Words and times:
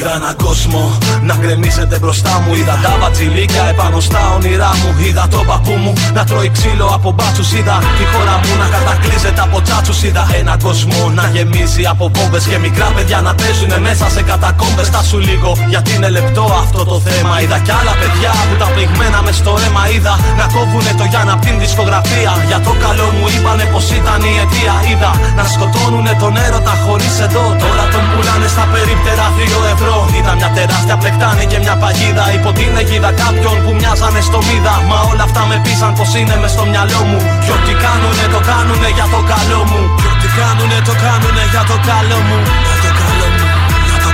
Είδα 0.00 0.14
έναν 0.22 0.36
κόσμο 0.46 0.82
να 1.28 1.34
γκρεμίζεται 1.40 1.96
μπροστά 1.98 2.34
μου. 2.42 2.54
Είδα 2.54 2.74
τα 2.84 2.92
βατζιλίκια 3.00 3.64
επάνω 3.72 4.00
στα 4.08 4.20
όνειρά 4.36 4.70
μου. 4.80 4.90
Είδα 5.04 5.24
τον 5.34 5.44
παππού 5.50 5.74
μου 5.82 5.92
να 6.16 6.22
τρώει 6.28 6.50
ξύλο 6.56 6.86
από 6.96 7.08
μπάτσους. 7.16 7.48
Είδα 7.58 7.76
τη 7.98 8.04
χώρα 8.12 8.36
μου 8.44 8.52
να 8.62 8.66
κατακλείζεται 8.76 9.42
από 9.46 9.56
τσάτσους. 9.64 9.98
Είδα 10.06 10.24
έναν 10.40 10.58
κόσμο 10.66 11.00
να 11.18 11.24
γεμίζει 11.34 11.82
από 11.92 12.04
βόμβες 12.14 12.44
και 12.50 12.58
μικρά 12.66 12.88
παιδιά 12.94 13.18
να 13.26 13.32
παίζουν 13.40 13.72
μέσα 13.86 14.06
σε 14.14 14.22
κατακόμπες. 14.30 14.88
Τα 14.94 15.02
σου 15.08 15.18
λίγο 15.28 15.50
γιατί 15.72 15.90
είναι 15.96 16.10
λεπτό 16.18 16.44
αυτό 16.62 16.80
το 16.90 16.96
θέμα. 17.06 17.34
Είδα 17.42 17.58
κι 17.66 17.72
άλλα 17.78 17.94
παιδιά 18.00 18.32
που 18.48 18.54
τα 18.62 18.68
πληγμένα 18.74 19.18
μες 19.24 19.36
στο 19.42 19.52
αίμα. 19.64 19.82
Είδα 19.94 20.14
να 20.40 20.44
κόβουνε 20.54 20.92
το 21.00 21.04
Γιάννα 21.10 21.32
από 21.36 21.42
την 21.46 21.56
δισκογραφία. 21.62 22.32
Για 22.50 22.60
το 22.66 22.72
καλό 22.84 23.06
μου 23.16 23.26
είπανε 23.34 23.64
πως 23.72 23.86
ήταν 23.98 24.20
η 24.30 24.32
αιτία. 24.40 24.74
Είδα 24.90 25.12
να 25.38 25.44
σκοτώνουνε 25.52 26.12
τον 26.22 26.32
έρωτα 26.44 26.74
χωρίς 26.84 27.14
εδώ. 27.26 27.44
Τώρα 27.62 27.84
τον 27.92 28.04
πουλάνε 28.10 28.48
στα 28.54 28.64
περίπτερα 28.72 29.26
2 29.38 29.60
ευρώ. 29.74 29.88
Ήταν 30.20 30.34
μια 30.40 30.50
τεράστια 30.56 30.96
πλεκτάνη 31.02 31.44
και 31.50 31.58
μια 31.64 31.74
παγίδα 31.82 32.24
υπό 32.36 32.50
την 32.58 32.70
αιγίδα 32.80 33.10
κάποιον 33.22 33.56
που 33.62 33.70
μοιάζανε 33.78 34.20
στο 34.28 34.38
μίδα. 34.46 34.74
Μα 34.88 34.98
όλα 35.10 35.24
αυτά 35.28 35.42
με 35.50 35.56
πείσαν 35.64 35.92
πως 35.98 36.10
είναι 36.18 36.36
μες 36.42 36.50
στο 36.54 36.64
μυαλό 36.70 37.00
μου. 37.08 37.18
Κι 37.44 37.52
ό,τι 37.56 37.72
κάνουνε 37.84 38.24
το 38.34 38.40
κάνουνε 38.50 38.88
για 38.98 39.06
το 39.14 39.20
καλό 39.32 39.60
μου. 39.70 39.80
Κι 40.00 40.08
ό,τι 40.12 40.28
κάνουνε 40.38 40.78
το 40.88 40.94
κάνουνε 41.04 41.42
για 41.52 41.62
το 41.70 41.76
καλό 41.88 42.18
μου. 42.28 42.38
Για 42.66 42.76
το 42.84 42.90
καλό 43.00 43.26
μου. 43.34 43.44
Για 43.88 43.98
το 44.04 44.10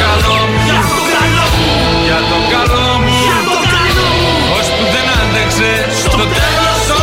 καλό 0.00 0.36
μου. 0.50 0.60
Για 0.68 0.80
το 0.92 0.98
καλό 1.14 1.46
μου. 1.50 1.98
Για 2.06 2.20
το 2.30 2.38
καλό 2.54 2.88
μου. 3.04 3.18
Για 3.26 3.40
το 3.50 3.58
καλό 3.72 4.04
μου. 4.04 4.14
Ώσπου 4.58 4.84
δεν 4.94 5.06
άντεξε 5.20 5.70
στο 6.02 6.20
τέλος 6.34 6.80
το 6.90 6.96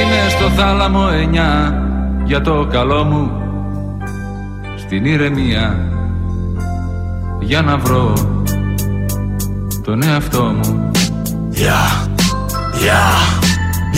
είναι 0.00 0.28
στο 0.28 0.48
θάλαμο 0.48 1.08
εννιά 1.12 1.82
για 2.24 2.40
το 2.40 2.66
καλό 2.70 3.04
μου 3.04 3.30
Στην 4.76 5.04
ηρεμία 5.04 5.90
για 7.40 7.62
να 7.62 7.76
βρω 7.76 8.12
τον 9.84 10.02
εαυτό 10.02 10.42
μου 10.42 10.90
Yeah, 11.52 11.88
yeah, 12.84 13.14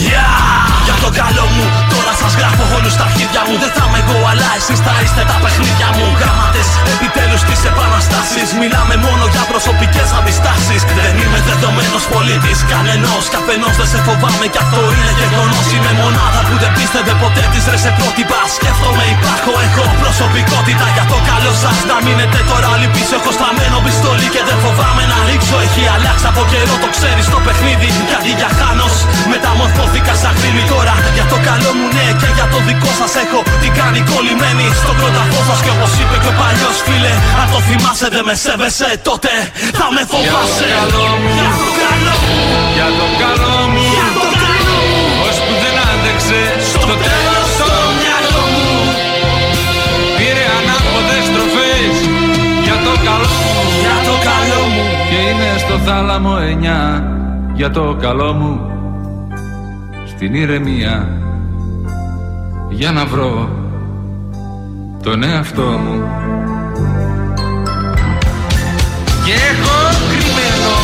yeah. 0.06 0.48
Για 0.84 0.96
το 1.02 1.10
καλό 1.16 1.44
μου, 1.54 1.87
τώρα 2.08 2.22
σας 2.24 2.34
γράφω 2.40 2.64
όλους 2.76 2.92
στα 2.96 3.04
αρχίδια 3.08 3.42
μου. 3.46 3.54
Δεν 3.62 3.72
θα 3.76 3.84
είμαι 3.88 4.00
εγώ, 4.04 4.18
αλλά 4.30 4.48
εσείς 4.58 4.80
θα 4.86 4.94
είστε 5.02 5.22
τα 5.30 5.36
παιχνίδια 5.42 5.88
μου. 5.96 6.06
Γράμματες, 6.20 6.68
επιτέλους 6.94 7.42
της 7.48 7.60
επαναστάσεις. 7.70 8.48
Μιλάμε 8.60 8.94
μόνο 9.06 9.24
για 9.34 9.42
προσωπικές 9.52 10.08
αντιστάσεις. 10.18 10.80
Δεν 10.98 11.14
είμαι 11.22 11.40
δεδομένος 11.50 12.04
πολίτης 12.12 12.58
κανενός. 12.72 13.22
Καπενός 13.34 13.74
δεν 13.80 13.88
σε 13.92 13.98
φοβάμαι 14.06 14.46
κι 14.52 14.60
αυτό 14.64 14.80
είναι 14.96 15.12
γεγονός. 15.20 15.64
Είμαι 15.74 15.92
μονάδα 16.00 16.40
που 16.48 16.54
δεν 16.62 16.70
πίστευε 16.76 17.12
ποτέ 17.22 17.44
της 17.52 17.62
ρες 17.72 17.80
σε 17.84 17.90
πρότυπα. 17.98 18.40
Σκέφτομαι, 18.56 19.04
υπάρχω, 19.16 19.52
έχω 19.66 19.84
προσωπικότητα 20.02 20.86
για 20.96 21.04
το 21.12 21.18
καλό 21.30 21.52
σας. 21.62 21.78
Να 21.90 21.96
μείνετε 22.04 22.38
τώρα 22.50 22.66
όλοι 22.74 22.88
πίσω. 22.94 23.14
Έχω 23.18 23.30
στραμμένο 23.38 23.76
πιστόλι 23.86 24.26
και 24.34 24.42
δεν 24.48 24.58
φοβάμαι 24.64 25.04
να 25.12 25.18
ρίξω. 25.28 25.56
Έχει 25.66 25.82
αλλάξει 25.94 26.26
από 26.30 26.42
καιρό, 26.50 26.74
το 26.84 26.88
ξέρεις 26.96 27.26
το 27.34 27.38
παιχνίδι. 27.46 27.88
Γιατί 28.10 28.30
για 28.40 28.50
χάνος 28.58 28.94
μεταμορφώθηκα 29.32 30.12
σαν 30.22 30.34
γρήμη 30.40 30.64
τώρα. 30.72 30.94
Για 31.16 31.26
το 31.32 31.38
καλό 31.48 31.70
μου 31.78 31.86
ναι 31.98 32.08
και 32.20 32.28
για 32.36 32.46
το 32.52 32.58
δικό 32.68 32.90
σας 33.00 33.12
έχω 33.24 33.38
την 33.62 33.72
κάνει 33.78 34.00
κολλημένη 34.12 34.66
στο 34.80 34.92
κρόταφό 34.98 35.40
σας. 35.48 35.58
Και 35.64 35.72
όπως 35.76 35.92
είπε 36.00 36.16
και 36.22 36.30
ο 36.32 36.34
παλιός 36.40 36.76
φίλε, 36.86 37.14
αν 37.40 37.46
το 37.52 37.58
θυμάσαι 37.66 38.08
δεν 38.14 38.24
με 38.28 38.34
σέβεσαι 38.44 38.90
τότε 39.08 39.32
θα 39.78 39.86
με 39.94 40.02
φοβάσαι. 40.10 40.68
Για 40.72 40.84
το 40.94 41.00
καλό 41.00 41.14
μου. 41.22 41.32
Για 41.38 41.50
το 41.60 41.68
καλό 41.82 42.14
μου. 42.22 42.36
Για 42.76 42.88
το 43.00 43.06
καλό 43.22 43.56
μου 43.72 43.86
Για 43.96 44.08
το 44.18 44.26
καλό 44.44 44.78
μου. 44.90 45.02
Ώσπου 45.26 45.52
δεν 45.62 45.74
άντεξε 45.90 46.40
στο 46.72 46.92
τέλος 47.06 47.48
το 47.60 47.70
μυαλό 48.00 48.42
μου 48.54 48.70
Πήρε 50.16 50.44
ανάποδες 50.58 51.24
στροφές 51.28 51.94
για 52.66 52.76
το 52.86 52.92
καλό 53.08 53.32
μου 53.44 53.62
Για 53.84 53.96
το 54.06 54.14
καλό 54.28 54.60
μου. 54.72 54.84
Και 55.08 55.18
είναι 55.28 55.50
στο 55.64 55.74
θάλαμο 55.86 56.34
εννιά 56.50 56.82
για 57.54 57.70
το 57.70 57.84
καλό 58.00 58.32
μου 58.32 58.52
Στην 60.12 60.34
ηρεμία 60.34 61.17
για 62.70 62.92
να 62.92 63.06
βρω 63.06 63.48
τον 65.02 65.22
εαυτό 65.22 65.62
μου 65.62 66.02
Και 69.24 69.32
έχω 69.32 69.96
κρυμμένο 70.08 70.74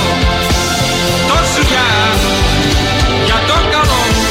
το 1.29 1.35
σουγιά 1.55 1.87
για 3.25 3.35
το 3.35 3.53
καλό 3.71 3.93
μου 3.93 4.25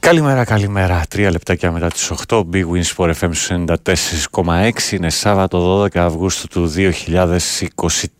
Καλημέρα, 0.00 0.44
καλημέρα. 0.44 1.02
Τρία 1.08 1.30
λεπτάκια 1.30 1.72
μετά 1.72 1.88
τις 1.88 2.10
8. 2.28 2.42
Big 2.52 2.64
Win 2.72 2.82
Sport 2.96 3.12
FM 3.20 3.28
στους 3.32 3.50
94,6. 3.50 4.70
Είναι 4.92 5.10
Σάββατο 5.10 5.82
12 5.82 5.98
Αυγούστου 5.98 6.46
του 6.48 6.72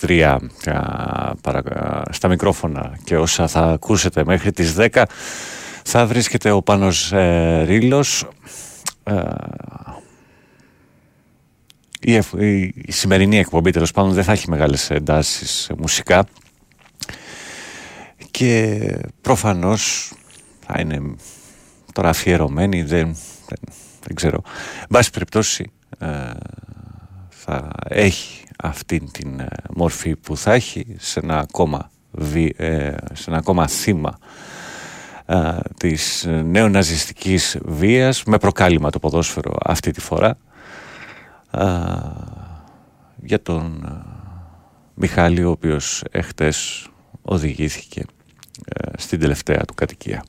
2023. 0.06 0.38
Α, 0.66 1.34
παρα- 1.40 2.02
Στα 2.10 2.28
μικρόφωνα 2.28 2.92
και 3.04 3.16
όσα 3.16 3.48
θα 3.48 3.60
ακούσετε 3.60 4.22
μέχρι 4.24 4.52
τις 4.52 4.74
10 4.74 5.02
θα 5.92 6.06
βρίσκεται 6.06 6.50
ο 6.50 6.62
Πάνος 6.62 7.12
ε, 7.12 7.62
Ρήλος. 7.66 8.28
Ε, 9.04 9.22
η, 12.00 12.14
εφ- 12.14 12.40
η, 12.40 12.62
η 12.76 12.92
σημερινή 12.92 13.38
εκπομπή 13.38 13.70
τέλος 13.70 13.90
πάντων 13.90 14.12
δεν 14.12 14.24
θα 14.24 14.32
έχει 14.32 14.50
μεγάλες 14.50 14.90
εντάσεις 14.90 15.68
ε, 15.68 15.74
μουσικά 15.78 16.24
και 18.30 18.78
προφανώς 19.20 20.12
θα 20.66 20.80
είναι 20.80 21.14
τώρα 21.92 22.08
αφιερωμένη, 22.08 22.82
δεν, 22.82 23.16
δεν, 23.48 23.58
δεν 24.06 24.14
ξέρω. 24.14 24.42
Εν 24.80 24.86
πάση 24.90 25.10
περιπτώσει 25.10 25.70
ε, 25.98 26.30
θα 27.28 27.70
έχει 27.88 28.44
αυτή 28.62 29.00
την 29.12 29.40
ε, 29.40 29.46
μορφή 29.76 30.16
που 30.16 30.36
θα 30.36 30.52
έχει 30.52 30.96
σε 30.98 31.20
ένα 31.20 31.38
ακόμα, 31.38 31.90
βι- 32.10 32.60
ε, 32.60 32.94
σε 33.12 33.24
ένα 33.30 33.38
ακόμα 33.38 33.66
θύμα 33.68 34.18
ε, 35.30 35.58
της 35.76 36.28
νεοναζιστικής 36.44 37.58
βίας 37.64 38.24
με 38.24 38.38
προκάλημα 38.38 38.90
το 38.90 38.98
ποδόσφαιρο 38.98 39.56
αυτή 39.64 39.90
τη 39.90 40.00
φορά 40.00 40.38
ε, 41.50 41.66
για 43.16 43.42
τον 43.42 43.84
ε, 43.84 44.18
Μιχάλη 44.94 45.44
ο 45.44 45.50
οποίος 45.50 46.04
εχθές 46.10 46.88
οδηγήθηκε 47.22 48.04
ε, 48.64 48.90
στην 48.96 49.20
τελευταία 49.20 49.64
του 49.64 49.74
κατοικία. 49.74 50.24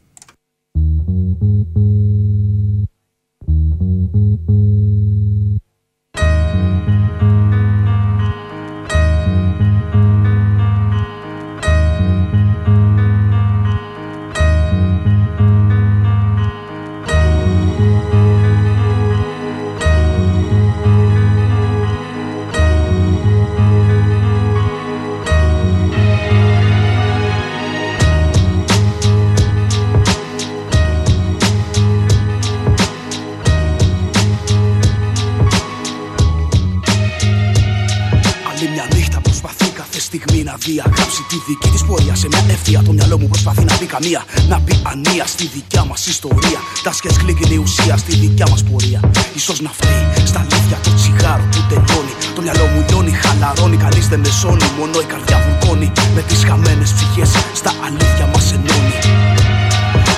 Δική 41.48 41.70
της 41.70 41.84
πορεία 41.86 42.16
σε 42.16 42.28
μια 42.28 42.44
ευθεία. 42.50 42.82
Το 42.82 42.92
μυαλό 42.92 43.20
μου 43.20 43.28
προσπαθεί 43.28 43.64
να 43.64 43.74
πει 43.80 43.86
καμία. 43.86 44.24
Να 44.48 44.60
πει 44.60 44.74
ανία 44.92 45.26
στη 45.26 45.46
δικιά 45.56 45.84
μας 45.86 46.08
ιστορία. 46.08 46.60
Τα 46.84 46.92
σκέτ 46.92 47.16
κλείνει 47.18 47.54
η 47.54 47.58
ουσία 47.58 47.98
στη 47.98 48.16
δικιά 48.16 48.48
μας 48.50 48.64
πορεία. 48.64 49.00
σω 49.46 49.54
να 49.66 49.72
φταίει 49.78 50.26
στα 50.26 50.40
αλήθεια 50.40 50.78
το 50.84 50.92
τσιγάρο 50.96 51.44
που 51.52 51.60
τελειώνει. 51.70 52.14
Το 52.36 52.42
μυαλό 52.42 52.66
μου 52.72 52.86
λιώνει, 52.90 53.12
χαλαρώνει. 53.12 53.78
Κανείς 53.78 54.08
δεν 54.08 54.20
με 54.20 54.32
σώνει. 54.40 54.68
Μόνο 54.80 55.00
η 55.00 55.08
καρδιά 55.12 55.38
βουλκώνει. 55.44 55.92
Με 56.16 56.22
τις 56.22 56.44
χαμένες 56.48 56.94
ψυχές 56.94 57.30
στα 57.60 57.72
αλήθεια 57.86 58.26
μας 58.34 58.52
ενώνει. 58.52 59.41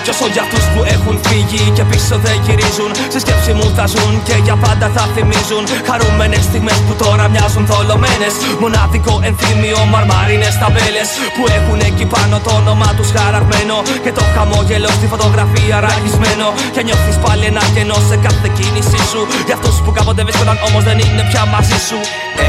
Κι 0.04 0.12
όσο 0.16 0.28
για 0.36 0.44
αυτούς 0.46 0.66
που 0.74 0.82
έχουν 0.96 1.16
φύγει 1.28 1.64
και 1.76 1.84
πίσω 1.92 2.16
δεν 2.26 2.36
γυρίζουν, 2.46 2.92
στη 3.14 3.20
σκέψη 3.24 3.52
μου 3.58 3.68
θα 3.78 3.86
ζουν 3.94 4.14
και 4.28 4.36
για 4.46 4.56
πάντα 4.64 4.88
θα 4.96 5.04
θυμίζουν. 5.14 5.64
Χαρούμενες 5.90 6.44
στιγμές 6.50 6.80
που 6.86 6.94
τώρα 7.04 7.26
μοιάζουν 7.34 7.64
θολωμένες. 7.72 8.34
Μοναδικό 8.64 9.14
ενθύμιο, 9.30 9.80
μαρμάρινε 9.94 10.50
ταμπέλε 10.62 11.04
που 11.36 11.44
έχουν 11.58 11.80
εκεί 11.90 12.06
πάνω 12.16 12.36
το 12.46 12.52
όνομά 12.62 12.90
τους 12.98 13.10
χαραγμένο. 13.16 13.76
Και 14.04 14.12
το 14.18 14.24
χαμόγελο 14.34 14.90
στη 14.98 15.06
φωτογραφία 15.14 15.76
ραγισμένο. 15.86 16.48
Και 16.74 16.82
νιώθεις 16.88 17.18
πάλι 17.24 17.46
ένα 17.52 17.64
κενό 17.76 17.98
σε 18.10 18.16
κάθε 18.26 18.48
κίνησή 18.58 19.02
σου. 19.12 19.22
Για 19.48 19.56
αυτούς 19.58 19.76
που 19.84 19.92
κάποτε 19.98 20.22
βρίσκονταν 20.28 20.58
όμως 20.68 20.84
δεν 20.90 20.98
είναι 21.04 21.24
πια 21.30 21.44
μαζί 21.54 21.80
σου. 21.88 22.00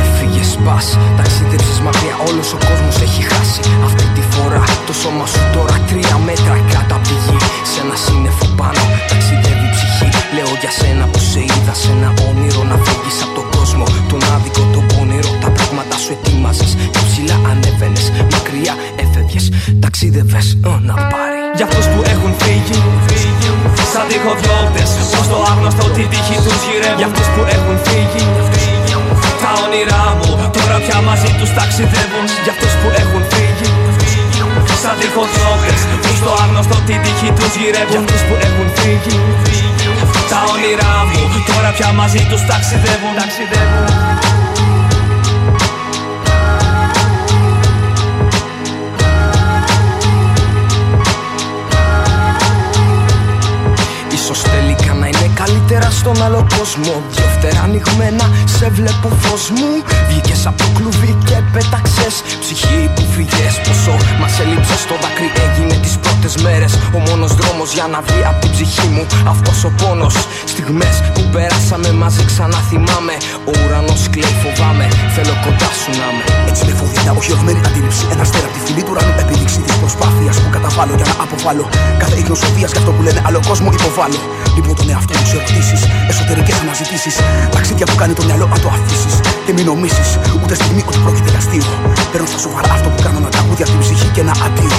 Έφυγες 0.00 0.50
πα, 0.64 0.76
ταξίδεψες 1.18 1.78
μακριά, 1.86 2.16
όλος 2.28 2.48
ο 2.56 2.58
κόσμος 2.68 2.96
έχει 3.06 3.22
χάσει. 3.30 3.62
Αυτή 3.88 4.06
τη 4.16 4.22
φορά 4.32 4.62
το 4.86 4.92
σώμα 5.02 5.26
σου 5.32 5.42
τώρα 5.54 5.76
τρία 5.88 6.16
μέτρα 6.28 6.54
κάτω 6.72 6.94
από 6.98 7.06
τη 7.08 7.16
γη. 7.24 7.36
Σε 7.70 7.78
ένα 7.84 7.96
σύννεφο 8.04 8.46
πάνω 8.60 8.82
ταξιδεύει 9.10 9.66
η 9.70 9.72
ψυχή. 9.76 10.08
Λέω 10.36 10.52
για 10.62 10.72
σένα 10.78 11.04
που 11.12 11.20
σε 11.30 11.40
είδα 11.48 11.74
σε 11.82 11.90
ένα 11.96 12.10
όνειρο 12.28 12.62
να 12.70 12.76
φύγεις 12.84 13.18
από 13.24 13.34
τον 13.38 13.46
κόσμο. 13.56 13.84
Τον 14.10 14.20
άδικο, 14.34 14.62
τον 14.74 14.84
πόνιρο, 14.90 15.30
τα 15.42 15.48
πράγματα 15.56 15.96
σου 16.02 16.10
ετοίμαζες. 16.16 16.72
Και 16.92 17.00
ψηλά 17.08 17.36
ανέβαινες, 17.50 18.06
μακριά 18.32 18.74
έφευγες. 19.04 19.44
Ταξίδευες, 19.84 20.46
να 20.88 20.94
πάρει. 21.12 21.40
Για 21.58 21.66
αυτούς 21.68 21.86
που 21.92 22.00
έχουν 22.14 22.32
φύγει, 22.42 22.78
σαν 23.92 24.04
τυχοδιώκτε. 24.10 24.82
Προ 25.12 25.20
το 25.30 25.36
άγνωστο 25.50 25.84
την 25.96 26.06
τύχη 26.12 26.36
τους 26.44 26.60
γυρεύουν. 26.66 26.98
Για 27.00 27.06
αυτούς 27.10 27.26
που 27.34 27.42
έχουν 27.56 27.76
φύγει, 27.86 28.22
τα 28.36 28.42
όνειρά 29.64 30.04
μου 30.18 30.30
τώρα 30.56 30.76
πια 30.84 30.98
μαζί 31.08 31.30
τους 31.38 31.50
ταξιδεύουν. 31.58 32.26
Για 32.44 32.52
αυτούς 32.54 32.72
που 32.80 32.88
έχουν 33.02 33.22
φύγει, 33.32 33.70
σαν 34.82 34.96
τυχοδιώκτες 35.00 35.80
Που 36.02 36.10
στο 36.20 36.30
άγνωστο 36.42 36.76
την 36.86 36.98
τύχη 37.02 37.30
τους 37.38 37.52
γυρεύουν 37.60 37.90
Για 37.92 38.00
αυτούς 38.04 38.22
που 38.26 38.34
έχουν 38.48 38.66
φύγει 38.76 39.16
Τα 40.32 40.40
όνειρά 40.52 40.94
μου 41.08 41.22
τώρα 41.48 41.70
πια 41.76 41.92
μαζί 41.92 42.26
τους 42.30 42.42
ταξιδεύουν, 42.46 43.12
ταξιδεύουν. 43.18 43.86
Ίσως 54.12 54.42
τελικά 54.42 54.94
να 54.94 55.06
είναι 55.06 55.13
καλύτερα 55.42 55.88
στον 56.00 56.16
άλλο 56.26 56.46
κόσμο. 56.56 56.92
Δυο 57.14 57.28
φτερά 57.36 57.62
ανοιγμένα 57.68 58.26
σε 58.56 58.66
βλέπω 58.78 59.08
φως 59.22 59.44
μου. 59.56 59.70
Βγήκες 60.08 60.46
από 60.46 60.58
το 60.62 60.68
κλουβί 60.76 61.12
και 61.28 61.36
πέταξες. 61.54 62.14
Ψυχή 62.42 62.80
που 62.94 63.02
φύγες 63.14 63.54
πόσο 63.66 63.94
μας 64.20 64.34
έλειψες. 64.42 64.80
Το 64.90 64.94
δάκρυ 65.02 65.28
έγινε 65.44 65.74
τις 65.84 65.94
πρώτες 66.04 66.34
μέρες. 66.44 66.72
Ο 66.96 66.98
μόνος 67.06 67.32
δρόμος 67.38 67.68
για 67.76 67.86
να 67.92 67.98
βγει 68.06 68.22
από 68.30 68.38
την 68.42 68.50
ψυχή 68.54 68.88
μου. 68.94 69.04
Αυτός 69.32 69.58
ο 69.68 69.70
πόνος. 69.80 70.14
Στιγμές 70.52 70.96
που 71.14 71.22
περάσαμε 71.34 71.88
μαζί 72.02 72.22
ξανά 72.30 72.60
θυμάμαι. 72.68 73.14
Ο 73.50 73.52
ουρανός 73.60 74.02
κλαίει 74.12 74.34
φοβάμαι. 74.42 74.86
Θέλω 75.14 75.34
κοντά 75.44 75.70
σου 75.80 75.90
να 76.00 76.08
με 76.16 76.24
Έτσι 76.50 76.62
με 76.66 76.72
φοβία, 76.80 77.10
οχυρωμένη 77.18 77.60
αντίληψη. 77.68 78.02
Ένας 78.14 78.26
στέρα 78.30 78.46
από 78.48 78.54
τη 78.56 78.60
φυλή 78.66 78.82
του 78.86 78.92
ουρανού 78.92 79.14
επίδειξη 79.22 79.58
τη 79.66 79.72
προσπάθεια 79.82 80.30
που 80.42 80.50
καταβάλω 80.56 80.92
για 80.98 81.06
να 81.10 81.14
αποβάλω. 81.24 81.64
Κάθε 82.02 82.16
υγνωσοδία 82.22 82.68
για 82.72 82.78
αυτό 82.80 82.90
που 82.94 83.02
λένε 83.06 83.20
άλλο 83.26 83.40
κόσμο 83.48 83.68
υποβάλλω. 83.78 84.20
Λοιπόν 84.56 84.74
τον 84.80 84.88
εαυτό 84.92 85.14
μου 85.24 85.30
σε 85.30 85.36
ερωτήσει, 85.36 85.76
εσωτερικές 86.08 86.56
αναζητήσεις. 86.62 87.14
Ταξίδια 87.54 87.86
που 87.86 87.96
κάνει 88.00 88.14
το 88.18 88.24
μυαλό 88.28 88.46
αν 88.54 88.60
το 88.64 88.68
αφήσεις. 88.76 89.14
Και 89.46 89.52
μην 89.56 89.64
νομίσεις 89.70 90.08
ούτε 90.42 90.54
στιγμή 90.54 90.82
ότι 90.88 90.98
πρόκειται 91.04 91.28
για 91.32 91.38
αστείο. 91.42 91.66
Παίρνω 92.12 92.26
στα 92.32 92.38
σοβαρά 92.38 92.70
αυτό 92.76 92.88
που 92.92 93.00
κάνω 93.02 93.18
να 93.24 93.28
τραγούδια 93.34 93.64
από 93.64 93.72
την 93.74 93.80
ψυχή 93.84 94.08
και 94.14 94.20
ένα 94.20 94.34
αντίο. 94.46 94.78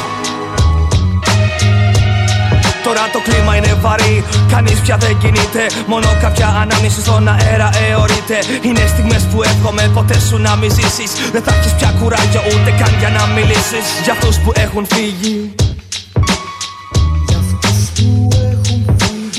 Τώρα 2.88 3.03
το 3.13 3.19
κλίμα 3.27 3.56
είναι 3.57 3.74
βαρύ, 3.83 4.24
κανείς 4.53 4.77
πια 4.83 4.97
δεν 4.97 5.18
κινείται 5.21 5.63
Μόνο 5.88 6.07
κάποια 6.21 6.47
ανάμνηση 6.62 7.00
στον 7.01 7.27
αέρα 7.27 7.69
αιωρείται 7.81 8.38
Είναι 8.62 8.83
στιγμές 8.94 9.24
που 9.31 9.44
εύχομαι 9.44 9.92
ποτέ 9.94 10.19
σου 10.27 10.38
να 10.38 10.56
μη 10.56 10.69
ζήσεις 10.69 11.12
Δεν 11.31 11.42
θα 11.45 11.51
έχεις 11.56 11.74
πια 11.77 11.89
κουράγιο 12.00 12.42
ούτε 12.45 12.71
καν 12.80 12.94
για 13.00 13.09
να 13.09 13.24
μιλήσεις 13.36 13.86
Για 14.03 14.13
αυτούς 14.13 14.36
που 14.39 14.51
έχουν 14.56 14.86
φύγει 14.94 15.56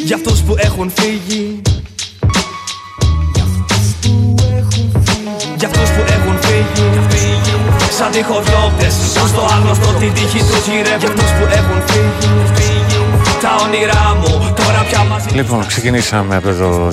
Για 0.07 0.17
αυτούς 0.17 0.41
που 0.41 0.55
έχουν 0.59 0.93
φύγει. 0.99 1.63
Για 5.59 5.69
αυτούς 5.69 5.89
που 5.91 6.03
έχουν 6.17 6.39
φύγει. 6.41 6.85
Σαν 7.99 8.11
τυχοδιώκτες 8.11 8.95
Που 9.21 9.27
στο 9.27 9.43
άγνωστο 9.55 9.93
την 10.01 10.13
τύχη 10.13 10.39
τους 10.39 10.67
γυρεύουν 10.67 10.99
Για 10.99 11.09
αυτούς 11.09 11.31
που 11.39 11.45
έχουν 11.59 11.79
φύγει. 11.87 12.99
Τα 13.41 13.53
όνειρά 13.65 14.17
μου 14.21 14.55
τώρα 14.55 14.85
πια 14.89 15.05
μαζί 15.05 15.29
Λοιπόν, 15.29 15.67
ξεκινήσαμε 15.67 16.37
από 16.37 16.49
το 16.49 16.93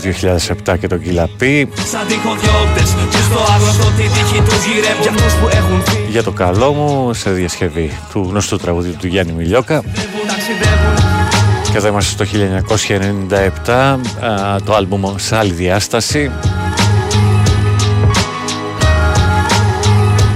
2007 0.74 0.80
και 0.80 0.88
τον 0.88 1.02
Κιλαπή. 1.02 1.70
Σαν 1.92 2.08
τυχοδιώκτες 2.08 2.90
Που 3.12 3.18
στο 3.30 3.40
άγνωστο 3.54 3.86
την 3.98 4.10
τύχη 4.16 4.42
τους 4.42 4.64
γυρεύουν 4.66 5.02
Για 5.02 5.12
αυτούς 5.12 5.34
που 5.34 5.48
έχουν 5.60 5.84
φύγει. 5.86 6.10
Για 6.10 6.24
το 6.24 6.32
καλό 6.32 6.74
μου 6.74 7.14
σε 7.14 7.30
διασκευή 7.30 7.92
του 8.12 8.28
γνωστού 8.30 8.58
τραγουδιού 8.58 8.96
του 9.00 9.08
Γιάννη 9.08 9.34
Μιλιόκα 9.34 9.84
και 11.74 11.80
εδώ 11.80 11.88
είμαστε 11.88 12.26
στο 12.26 12.38
1997 13.66 14.62
το 14.64 14.76
άλμπουμ 14.76 15.16
σε 15.16 15.38
άλλη 15.38 15.52
διάσταση. 15.52 16.32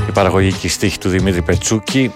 Η 0.07 0.12
παραγωγική 0.13 0.68
στίχη 0.68 0.98
του 0.98 1.10
Δημήτρη 1.10 1.42
Πετσούκη. 1.42 2.12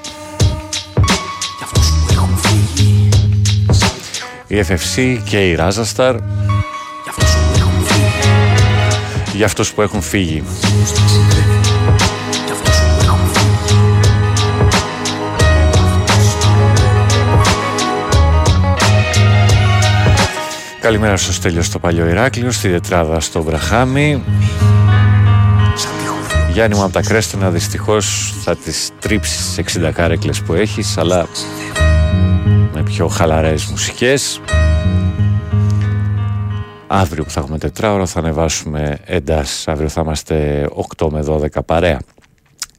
Η 4.48 4.64
FFC 4.68 5.18
και 5.24 5.50
η 5.50 5.56
Ράζασταρ 5.56 6.16
για 9.34 9.46
αυτούς 9.46 9.74
που 9.74 9.82
έχουν 9.82 10.02
φύγει. 10.02 10.44
Καλημέρα 20.82 21.18
στο 21.18 21.34
Στέλιο 21.34 21.62
στο 21.62 21.80
Παλιό 21.80 22.08
Ηράκλειο, 22.08 22.52
στη 22.52 22.70
Τετράδα 22.70 23.20
στο 23.20 23.44
Βραχάμι. 23.44 24.24
Γιάννη 26.52 26.76
μου 26.76 26.84
από 26.84 26.94
τα 26.94 27.02
Κρέστονα 27.02 27.50
δυστυχώς 27.50 28.34
θα 28.44 28.56
τις 28.56 28.90
τρίψεις 29.00 29.60
60 29.78 29.92
κάρεκλες 29.94 30.42
που 30.42 30.54
έχεις 30.54 30.98
αλλά 30.98 31.28
με 32.74 32.84
πιο 32.84 33.08
χαλαρές 33.08 33.66
μουσικές. 33.66 34.42
Αύριο 36.88 37.24
που 37.24 37.30
θα 37.30 37.40
έχουμε 37.40 37.58
τετράωρο 37.58 38.06
θα 38.06 38.20
ανεβάσουμε 38.20 38.98
εντάσεις. 39.06 39.68
Αύριο 39.68 39.90
θα 39.90 40.02
είμαστε 40.02 40.68
8 40.98 41.10
με 41.12 41.22
12 41.22 41.48
παρέα. 41.66 42.00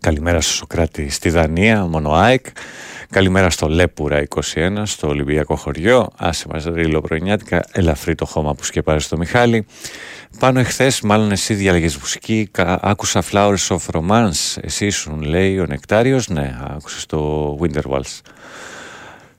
Καλημέρα 0.00 0.40
στο 0.40 0.52
Σοκράτη 0.52 1.10
στη 1.10 1.30
Δανία, 1.30 1.84
μόνο 1.84 2.12
ΑΕΚ. 2.12 2.46
Καλημέρα 3.12 3.50
στο 3.50 3.68
Λέπουρα 3.68 4.24
21, 4.54 4.82
στο 4.84 5.08
Ολυμπιακό 5.08 5.56
χωριό. 5.56 6.08
Άσε 6.16 6.46
μας 6.52 6.64
ρίλο 6.64 7.00
πρωινιάτικα, 7.00 7.64
ελαφρύ 7.72 8.14
το 8.14 8.24
χώμα 8.24 8.54
που 8.54 8.64
σκεπάζει 8.64 9.08
το 9.08 9.16
Μιχάλη. 9.16 9.66
Πάνω 10.38 10.58
εχθές, 10.58 11.00
μάλλον 11.00 11.32
εσύ 11.32 11.54
διάλεγες 11.54 11.96
μουσική, 11.96 12.50
άκουσα 12.80 13.22
Flowers 13.32 13.66
of 13.68 13.78
Romance. 13.92 14.56
Εσύ 14.60 14.86
ήσουν, 14.86 15.22
λέει 15.22 15.58
ο 15.58 15.66
Νεκτάριος. 15.66 16.28
Ναι, 16.28 16.58
άκουσες 16.76 17.06
το 17.06 17.58
Winterwalls. 17.60 18.20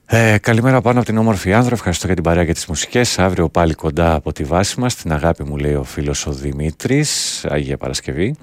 Ε, 0.06 0.38
καλημέρα 0.38 0.80
πάνω 0.80 0.98
από 0.98 1.08
την 1.08 1.18
όμορφη 1.18 1.52
άνδρο. 1.52 1.74
Ευχαριστώ 1.74 2.06
για 2.06 2.14
την 2.14 2.24
παρέα 2.24 2.44
και 2.44 2.52
τις 2.52 2.66
μουσικές. 2.66 3.18
Αύριο 3.18 3.48
πάλι 3.48 3.74
κοντά 3.74 4.14
από 4.14 4.32
τη 4.32 4.44
βάση 4.44 4.80
μας. 4.80 4.94
Την 4.94 5.12
αγάπη 5.12 5.44
μου 5.44 5.56
λέει 5.56 5.74
ο 5.74 5.84
φίλος 5.84 6.26
ο 6.26 6.32
Δημήτρης. 6.32 7.44
Αγία 7.48 7.76
Παρασκευή. 7.76 8.36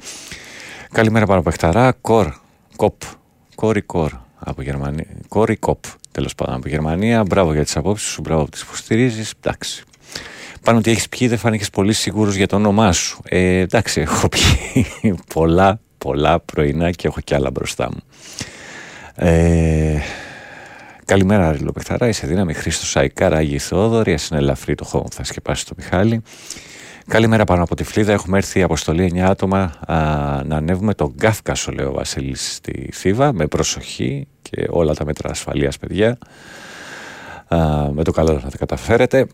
Καλημέρα 0.91 1.25
πάνω 1.25 1.39
από 1.39 1.50
Εχταρά. 1.50 1.91
Κορ. 2.01 2.27
Κοπ. 2.75 3.01
Κόρη 3.55 3.81
κορ. 3.81 4.11
Από 4.43 4.62
Γερμανία. 4.62 5.05
Κόρη 5.27 5.55
κοπ. 5.55 5.83
Τέλος 6.12 6.36
πάντων 6.36 6.55
από 6.55 6.67
Γερμανία. 6.67 7.24
Μπράβο 7.24 7.53
για 7.53 7.63
τις 7.63 7.77
απόψεις 7.77 8.07
σου. 8.10 8.21
Μπράβο 8.21 8.43
που 8.43 8.50
τις 8.50 8.62
υποστηρίζεις. 8.62 9.33
Εντάξει. 9.39 9.83
Πάνω 10.62 10.77
ότι 10.77 10.91
έχεις 10.91 11.10
πιει 11.10 11.27
δεν 11.27 11.38
φάνηκες 11.38 11.69
πολύ 11.69 11.93
σίγουρος 11.93 12.36
για 12.36 12.48
το 12.48 12.55
όνομά 12.55 12.91
σου. 12.91 13.21
Ε, 13.24 13.57
εντάξει, 13.60 14.01
έχω 14.01 14.29
πιει 14.29 14.86
πολλά, 15.33 15.79
πολλά 15.98 16.39
πρωινά 16.39 16.91
και 16.91 17.07
έχω 17.07 17.19
κι 17.19 17.36
άλλα 17.36 17.51
μπροστά 17.51 17.89
μου. 17.91 18.00
Ε, 19.15 20.00
Καλημέρα, 21.05 21.51
Ρίλο 21.51 21.71
Πεχταρά. 21.71 22.07
Είσαι 22.07 22.27
δύναμη 22.27 22.53
Χρήστος 22.53 22.89
Σαϊκάρα, 22.89 23.38
Άγιοι 23.38 23.57
Θεόδωρη. 23.57 24.12
είναι 24.12 24.39
ελαφρύ 24.39 24.75
το 24.75 24.86
χώρο 24.86 25.03
που 25.03 25.13
θα 25.13 25.24
σκεπάσει 25.24 25.65
το 25.65 25.74
Μιχάλη. 25.77 26.21
Καλημέρα 27.08 27.43
πάνω 27.43 27.63
από 27.63 27.75
τη 27.75 27.84
Φλίδα. 27.84 28.12
Έχουμε 28.12 28.38
έρθει 28.38 28.60
η 28.60 28.62
αποστολή 28.62 29.12
9 29.15 29.20
άτομα 29.20 29.74
α, 29.88 29.96
να 30.46 30.55
ανέβουμε 30.55 30.93
τον 30.93 31.15
Κάφκασο, 31.15 31.72
λέει 31.72 31.86
ο 31.86 31.91
Βασίλης, 31.91 32.53
στη 32.55 32.89
Θήβα, 32.93 33.34
με 33.34 33.48
προσοχή 33.48 34.27
και 34.41 34.67
όλα 34.70 34.93
τα 34.93 35.05
μέτρα 35.05 35.29
ασφαλείας, 35.29 35.77
παιδιά. 35.77 36.17
Α, 37.48 37.91
με 37.91 38.03
το 38.03 38.12
καλό 38.12 38.39
θα 38.39 38.50
τα 38.50 38.58
καταφέρετε. 38.58 39.27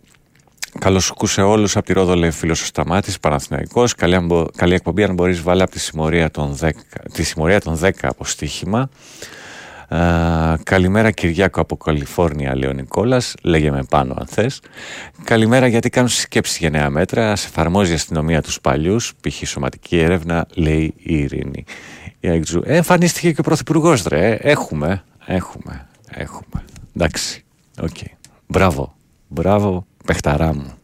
Καλώς 0.80 1.14
σε 1.24 1.42
όλους 1.42 1.76
από 1.78 1.86
τη 1.86 1.94
Ρόδο, 1.94 2.16
λέει 2.16 2.32
φίλος 2.32 2.62
ο 2.62 2.66
Σταμάτης, 2.66 3.20
Παναθυναϊκό. 3.20 3.84
Καλή, 3.98 4.50
καλή 4.56 4.74
εκπομπή, 4.74 5.04
αν 5.04 5.14
μπορείς, 5.14 5.42
βάλει 5.42 5.62
από 5.62 5.72
τη 5.72 5.80
συμμορία 5.80 6.32
των 6.32 6.58
10, 6.62 6.70
τη 7.14 7.24
συμμορία 7.24 7.62
των 7.62 7.80
10 7.84 7.92
από 8.02 8.26
στοίχημα. 8.26 8.90
Καλημέρα 10.64 11.12
Κυριάκο 11.12 11.62
από 11.62 11.78
Καλιφόρνια, 11.78 12.56
λέει 12.56 12.70
ο 12.70 12.74
Νικόλας. 12.74 13.36
Λέγε 13.42 13.72
με 13.72 13.84
πάνω 13.90 14.16
αν 14.20 14.28
θες. 14.28 14.62
Καλημέρα 15.24 15.68
γιατί 15.68 15.90
κάνουν 15.90 16.10
σκέψη 16.10 16.58
για 16.60 16.70
νέα 16.70 16.90
μέτρα. 16.90 17.36
Σε 17.36 17.48
εφαρμόζει 17.48 17.92
η 17.92 17.94
αστυνομία 17.94 18.42
τους 18.42 18.62
παλιούς. 18.62 19.14
Π.χ. 19.22 19.48
σωματική 19.48 19.98
έρευνα, 19.98 20.48
λέει 20.54 20.94
η 20.98 21.18
Ειρήνη. 21.18 21.64
Η 22.20 22.28
ε, 22.28 22.42
εμφανίστηκε 22.64 23.32
και 23.32 23.40
ο 23.40 23.44
Πρωθυπουργός, 23.44 24.04
ρε. 24.04 24.34
Έχουμε, 24.34 25.04
έχουμε, 25.26 25.88
έχουμε. 26.10 26.66
Εντάξει, 26.96 27.44
οκ. 27.82 27.90
Okay. 27.94 28.12
Μπράβο, 28.48 28.96
μπράβο, 29.28 29.86
παιχταρά 30.06 30.54
μου. 30.54 30.77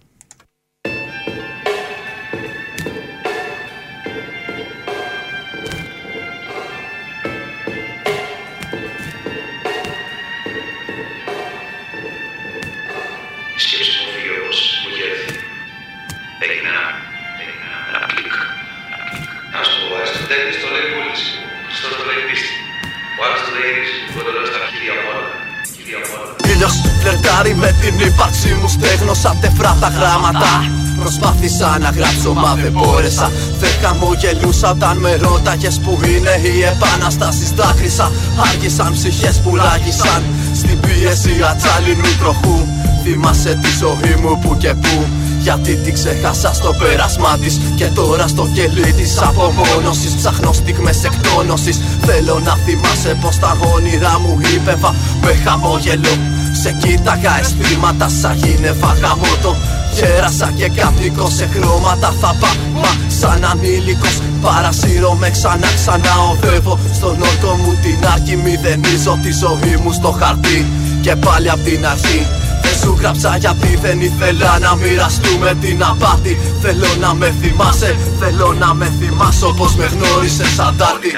Φλερτάρει 27.04 27.56
με 27.56 27.76
την 27.82 28.08
ύπαρξή 28.08 28.54
μου 28.62 28.68
Στέγνωσα 28.68 29.36
τεφρά 29.42 29.78
τα 29.82 29.88
γράμματα. 29.88 30.52
Προσπάθησα 31.00 31.78
να 31.80 31.90
γράψω 31.90 32.34
μα 32.34 32.54
δεν 32.54 32.72
μπόρεσα. 32.72 33.32
Δεν 33.60 33.74
χαμογελούσα 33.82 34.70
όταν 34.70 34.98
με 34.98 35.16
ρώταγες 35.16 35.80
που 35.84 36.00
είναι 36.12 36.34
οι 36.44 36.64
επαναστάσεις 36.64 37.52
Δάκρυσα 37.52 38.12
άργησαν 38.50 38.94
ψυχές 38.94 39.36
που 39.44 39.56
ράγισαν 39.56 40.22
Στην 40.56 40.80
πίεση 40.80 41.34
ατσάλινου 41.50 42.12
τροχού. 42.20 42.58
Θυμάσαι 43.04 43.60
τη 43.62 43.70
ζωή 43.82 44.16
μου 44.22 44.40
που 44.40 44.58
και 44.58 44.74
που 44.74 45.08
γιατί 45.44 45.76
την 45.76 45.94
ξέχασα 45.94 46.54
στο 46.54 46.76
πέρασμά 46.80 47.38
της. 47.42 47.60
Και 47.76 47.86
τώρα 47.86 48.28
στο 48.28 48.50
κελί 48.54 48.94
της 48.94 49.22
απομόνωσης 49.22 50.16
ψάχνω 50.16 50.54
στιγμές 50.54 51.04
εκτόνωσης. 51.04 51.80
Θέλω 52.06 52.40
να 52.40 52.56
θυμάσαι 52.66 53.18
πως 53.22 53.40
τα 53.40 53.58
όνειρά 53.76 54.20
μου 54.20 54.40
ύπεβα 54.56 54.96
με 55.22 55.34
χαμόγελο 55.44 56.14
σε 56.62 56.72
κοίταγα 56.72 57.40
αισθήματα 57.40 58.10
σαν 58.22 58.38
γίνευα 58.38 58.98
γαμότο 59.02 59.56
Γέρασα 59.94 60.52
και 60.56 60.70
κατοικώ 60.70 61.30
σε 61.30 61.50
χρώματα 61.54 62.14
θα 62.22 62.36
πάω 62.40 62.82
Μα 62.82 62.92
σαν 63.20 63.46
ανήλικος 63.46 64.20
παρασύρωμαι 64.42 65.30
ξανά 65.30 65.68
ξανά 65.76 66.14
οδεύω 66.32 66.80
Στον 66.94 67.22
όρκο 67.22 67.56
μου 67.56 67.78
την 67.82 68.08
άρχη 68.14 68.36
μηδενίζω 68.36 69.20
τη 69.22 69.32
ζωή 69.32 69.76
μου 69.84 69.92
στο 69.92 70.16
χαρτί 70.20 70.66
Και 71.02 71.16
πάλι 71.16 71.50
απ' 71.50 71.64
την 71.64 71.86
αρχή 71.86 72.28
δεν 72.28 72.43
σου 72.82 72.98
γράψα 73.00 73.38
γιατί 73.38 73.78
δεν 73.82 74.02
ήθελα 74.02 74.60
να 74.60 74.76
μοιραστούμε 74.76 75.58
την 75.62 75.84
απάτη. 75.84 76.40
Θέλω 76.62 76.88
να 77.00 77.14
με 77.14 77.36
θυμάσαι, 77.42 77.98
θέλω 78.20 78.54
να 78.54 78.74
με 78.74 78.92
θυμάσω 79.00 79.54
πως 79.58 79.76
με 79.76 79.86
γνώρισες 79.86 80.60
αντάρτη. 80.60 81.12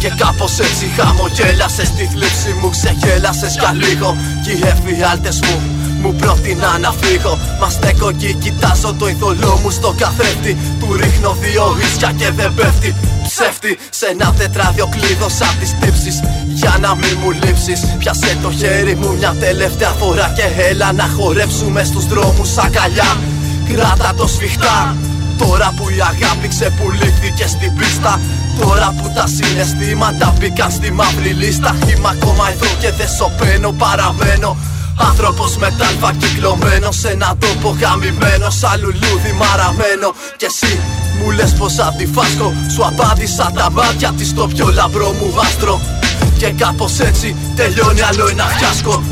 Και 0.00 0.12
κάπως 0.16 0.58
έτσι 0.58 0.86
χαμογέλασες 0.96 1.90
Τη 1.90 2.06
θλίψη 2.06 2.52
μου 2.60 2.70
ξεγέλασες 2.70 3.54
για 3.58 3.72
λίγο 3.72 4.16
Κι 4.44 4.50
οι 4.50 4.62
εφιάλτες 4.66 5.40
μου 5.40 5.81
μου 6.02 6.14
πρότεινα 6.14 6.78
να 6.78 6.92
φύγω. 7.00 7.38
Μα 7.60 7.68
στέκω 7.70 8.12
και 8.12 8.32
κοιτάζω 8.32 8.94
το 8.98 9.08
ειδωλό 9.08 9.58
μου 9.62 9.70
στο 9.70 9.94
καθρέφτη. 9.98 10.56
Του 10.80 10.88
ρίχνω 11.00 11.36
δύο 11.40 11.76
ίσια 11.86 12.12
και 12.18 12.30
δεν 12.36 12.54
πέφτει. 12.54 12.94
Ψεύτη 13.28 13.78
σε 13.90 14.06
ένα 14.06 14.34
τετράδιο 14.38 14.86
κλείδωσα 14.94 15.48
τις 15.60 15.74
τύψεις. 15.80 16.20
Για 16.46 16.76
να 16.80 16.94
μην 16.94 17.14
μου 17.20 17.30
λείψεις 17.30 17.80
Πιάσε 17.98 18.38
το 18.42 18.50
χέρι 18.50 18.94
μου 18.96 19.14
μια 19.18 19.34
τελευταία 19.40 19.88
φορά 19.90 20.32
Και 20.36 20.62
έλα 20.68 20.92
να 20.92 21.06
χορέψουμε 21.16 21.84
στους 21.84 22.06
δρόμους 22.06 22.56
αγκαλιά. 22.56 23.10
Κράτα 23.72 24.14
το 24.16 24.26
σφιχτά. 24.26 24.96
Τώρα 25.38 25.72
που 25.76 25.88
η 25.88 26.00
αγάπη 26.10 26.48
ξεπουλήθηκε 26.48 27.46
στην 27.46 27.76
πίστα. 27.76 28.20
Τώρα 28.60 28.94
που 28.96 29.12
τα 29.14 29.26
συναισθήματα 29.26 30.34
μπήκαν 30.38 30.70
στη 30.70 30.92
μαύρη 30.92 31.28
λίστα. 31.28 31.76
Είμαι 31.88 32.08
ακόμα 32.16 32.44
εδώ 32.52 32.66
και 32.80 32.90
δεν 32.98 33.08
σωπαίνω 33.08 33.70
παραμένω 33.72 34.56
Άνθρωπος 35.08 35.56
με 35.56 35.74
τάλβα 35.78 36.12
κυκλωμένο 36.12 36.90
σε 36.90 37.08
ένα 37.08 37.36
τόπο 37.38 37.76
γαμημένο 37.80 38.50
Σαν 38.50 38.80
λουλούδι 38.80 39.32
μαραμένο. 39.40 40.08
Και 40.36 40.46
εσύ 40.46 40.80
μου 41.18 41.30
λες 41.30 41.52
πως 41.54 41.78
αντιφάσκω 41.78 42.52
Σου 42.74 42.84
απάντησα 42.86 43.52
τα 43.54 43.70
μάτια 43.70 44.12
της 44.16 44.28
στο 44.28 44.46
πιο 44.54 44.68
λαμπρό 44.68 45.10
μου 45.12 45.40
άστρο 45.40 45.80
Και 46.38 46.50
κάπως 46.50 46.98
έτσι 46.98 47.36
τελειώνει 47.56 48.00
άλλο 48.00 48.28
ένα 48.28 48.44
φιάσκο. 48.44 49.02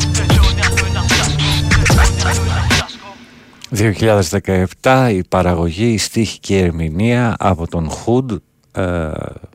2017 4.83 5.11
η 5.13 5.25
παραγωγή, 5.29 5.93
η 5.93 5.99
στίχη 5.99 6.39
και 6.39 6.55
η 6.55 6.63
ερμηνεία 6.63 7.37
από 7.39 7.69
τον 7.69 7.91
Χουντ 7.91 8.33
ε, 8.73 9.11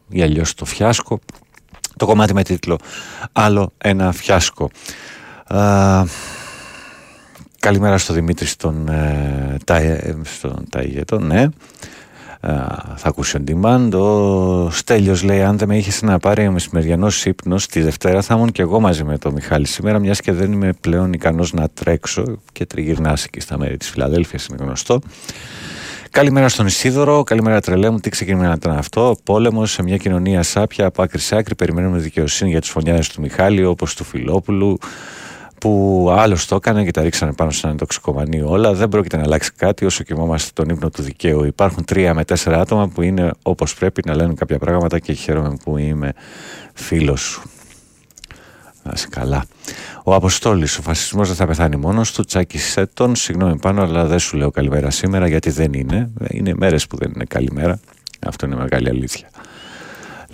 ή 0.09 0.21
αλλιώς 0.21 0.53
το 0.53 0.65
φιάσκο. 0.65 1.19
Το 1.97 2.05
κομμάτι 2.05 2.33
με 2.33 2.43
τίτλο 2.43 2.77
«Άλλο 3.31 3.71
ένα 3.77 4.11
φιάσκο». 4.11 4.69
Ε, 5.49 6.03
καλημέρα 7.59 7.97
στο 7.97 8.13
Δημήτρη 8.13 8.45
στον, 8.45 8.87
ε, 8.87 9.57
στον 10.23 10.65
Ταϊγέτο, 10.69 11.19
ναι 11.19 11.47
θα 12.95 13.07
ακούσει 13.07 13.37
on 13.39 13.49
demand. 13.49 13.93
Ο 13.99 14.69
Στέλιος 14.69 15.23
λέει: 15.23 15.41
Αν 15.41 15.57
δεν 15.57 15.67
με 15.67 15.77
είχες 15.77 16.01
να 16.01 16.19
πάρει 16.19 16.47
ο 16.47 16.51
μεσημεριανός 16.51 17.25
ύπνος 17.25 17.67
τη 17.67 17.81
Δευτέρα, 17.81 18.21
θα 18.21 18.35
ήμουν 18.35 18.51
και 18.51 18.61
εγώ 18.61 18.79
μαζί 18.79 19.03
με 19.03 19.17
τον 19.17 19.33
Μιχάλη 19.33 19.67
σήμερα, 19.67 19.99
μιας 19.99 20.21
και 20.21 20.31
δεν 20.31 20.51
είμαι 20.51 20.73
πλέον 20.81 21.13
ικανός 21.13 21.53
να 21.53 21.69
τρέξω 21.69 22.39
και 22.51 22.65
τριγυρνά 22.65 23.17
εκεί 23.25 23.39
στα 23.39 23.57
μέρη 23.57 23.77
της 23.77 23.89
Φιλαδέλφια, 23.89 24.39
είναι 24.49 24.63
γνωστό. 24.63 24.99
Καλημέρα 26.09 26.49
στον 26.49 26.65
Ισίδωρο, 26.65 27.23
καλημέρα 27.23 27.61
τρελέ 27.61 27.89
μου. 27.89 27.99
Τι 27.99 28.09
ξεκίνημα 28.09 28.53
ήταν 28.55 28.77
αυτό. 28.77 29.15
Πόλεμος 29.23 29.71
σε 29.71 29.83
μια 29.83 29.97
κοινωνία 29.97 30.43
σάπια 30.43 30.85
από 30.85 31.01
άκρη 31.01 31.19
σε 31.19 31.35
άκρη. 31.35 31.55
Περιμένουμε 31.55 31.97
δικαιοσύνη 31.97 32.49
για 32.49 32.61
του 32.61 32.67
φωνιάδες 32.67 33.09
του 33.09 33.21
Μιχάλη, 33.21 33.65
όπως 33.65 33.95
του 33.95 34.03
Φιλόπουλου, 34.03 34.77
που 35.65 36.07
άλλος 36.11 36.45
το 36.45 36.55
έκανε 36.55 36.83
και 36.83 36.91
τα 36.91 37.01
ρίξανε 37.01 37.33
πάνω 37.33 37.51
σε 37.51 37.67
ένα 37.67 37.75
τοξικομανίο 37.75 38.49
όλα. 38.49 38.73
Δεν 38.73 38.89
πρόκειται 38.89 39.17
να 39.17 39.23
αλλάξει 39.23 39.51
κάτι 39.55 39.85
όσο 39.85 40.03
κοιμόμαστε 40.03 40.49
τον 40.53 40.75
ύπνο 40.75 40.89
του 40.89 41.01
δικαίου. 41.01 41.43
Υπάρχουν 41.43 41.85
τρία 41.85 42.13
με 42.13 42.25
τέσσερα 42.25 42.59
άτομα 42.59 42.87
που 42.87 43.01
είναι 43.01 43.31
όπως 43.41 43.75
πρέπει 43.75 44.01
να 44.05 44.15
λένε 44.15 44.33
κάποια 44.33 44.59
πράγματα 44.59 44.99
και 44.99 45.13
χαίρομαι 45.13 45.57
που 45.63 45.77
είμαι 45.77 46.13
φίλος 46.73 47.21
σου. 47.21 47.41
Να 48.83 48.91
είσαι 48.95 49.07
καλά. 49.09 49.45
Ο 50.03 50.13
Αποστόλης, 50.13 50.77
ο 50.77 50.81
φασισμός 50.81 51.27
δεν 51.27 51.35
θα 51.35 51.47
πεθάνει 51.47 51.75
μόνος 51.75 52.11
του. 52.13 52.23
Τσάκη 52.23 52.57
Σέτον, 52.57 53.15
συγγνώμη 53.15 53.57
πάνω, 53.57 53.81
αλλά 53.81 54.05
δεν 54.05 54.19
σου 54.19 54.37
λέω 54.37 54.51
καλημέρα 54.51 54.89
σήμερα 54.89 55.27
γιατί 55.27 55.49
δεν 55.49 55.73
είναι. 55.73 56.09
Είναι 56.29 56.53
μέρες 56.55 56.87
που 56.87 56.97
δεν 56.97 57.11
είναι 57.15 57.25
καλημέρα. 57.25 57.79
Αυτό 58.27 58.45
είναι 58.45 58.55
μεγάλη 58.55 58.89
αλήθεια. 58.89 59.29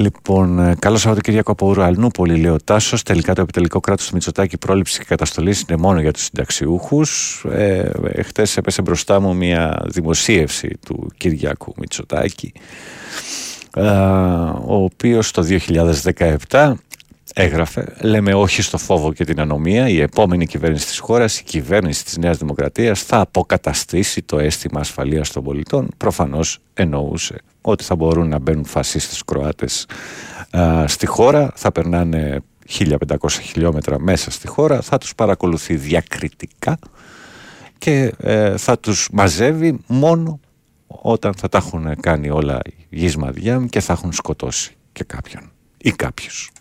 Λοιπόν, 0.01 0.59
ε, 0.59 0.75
καλό 0.79 0.97
Σαββατοκύριακο 0.97 1.51
από 1.51 1.67
Ουραλνούπολη, 1.67 2.35
λέει 2.37 2.51
ο 2.51 2.57
Τάσος. 2.63 3.03
Τελικά 3.03 3.33
το 3.33 3.41
επιτελικό 3.41 3.79
κράτος 3.79 4.07
του 4.07 4.13
Μητσοτάκη 4.13 4.57
πρόληψη 4.57 4.99
και 4.99 5.05
καταστολή 5.07 5.55
είναι 5.69 5.79
μόνο 5.79 6.01
για 6.01 6.13
τους 6.13 6.23
συνταξιούχους. 6.23 7.43
Ε, 7.51 7.91
Χθες 8.23 8.57
έπεσε 8.57 8.81
μπροστά 8.81 9.19
μου 9.19 9.35
μια 9.35 9.83
δημοσίευση 9.85 10.77
του 10.85 11.11
Κυριακού 11.17 11.73
Μητσοτάκη, 11.77 12.53
ε, 13.75 13.81
ο 14.65 14.83
οποίος 14.83 15.31
το 15.31 15.41
2017 15.41 16.73
έγραφε 17.33 17.85
«Λέμε 18.01 18.33
όχι 18.33 18.61
στο 18.61 18.77
φόβο 18.77 19.13
και 19.13 19.23
την 19.23 19.39
ανομία. 19.39 19.89
Η 19.89 20.01
επόμενη 20.01 20.45
κυβέρνηση 20.45 20.85
της 20.85 20.99
χώρας, 20.99 21.39
η 21.39 21.43
κυβέρνηση 21.43 22.03
της 22.03 22.17
Νέας 22.17 22.37
Δημοκρατίας 22.37 23.01
θα 23.03 23.19
αποκαταστήσει 23.19 24.21
το 24.21 24.39
αίσθημα 24.39 24.79
ασφαλείας 24.79 25.31
των 25.31 25.43
πολιτών». 25.43 25.87
Προφανώς 25.97 26.59
εννοούσε 26.73 27.35
ότι 27.61 27.83
θα 27.83 27.95
μπορούν 27.95 28.27
να 28.27 28.39
μπαίνουν 28.39 28.65
φασίστες 28.65 29.23
Κροάτες 29.23 29.85
α, 30.57 30.87
στη 30.87 31.05
χώρα, 31.05 31.51
θα 31.55 31.71
περνάνε 31.71 32.41
1500 32.79 32.95
χιλιόμετρα 33.29 33.99
μέσα 33.99 34.31
στη 34.31 34.47
χώρα, 34.47 34.81
θα 34.81 34.97
τους 34.97 35.15
παρακολουθεί 35.15 35.75
διακριτικά 35.75 36.79
και 37.77 38.13
ε, 38.17 38.57
θα 38.57 38.79
τους 38.79 39.09
μαζεύει 39.11 39.79
μόνο 39.87 40.39
όταν 40.87 41.33
θα 41.33 41.49
τα 41.49 41.57
έχουν 41.57 41.95
κάνει 41.99 42.29
όλα 42.29 42.59
γης 42.89 43.15
και 43.69 43.79
θα 43.79 43.93
έχουν 43.93 44.13
σκοτώσει 44.13 44.75
και 44.91 45.03
κάποιον 45.03 45.51
ή 45.77 45.91
κάποιους. 45.91 46.51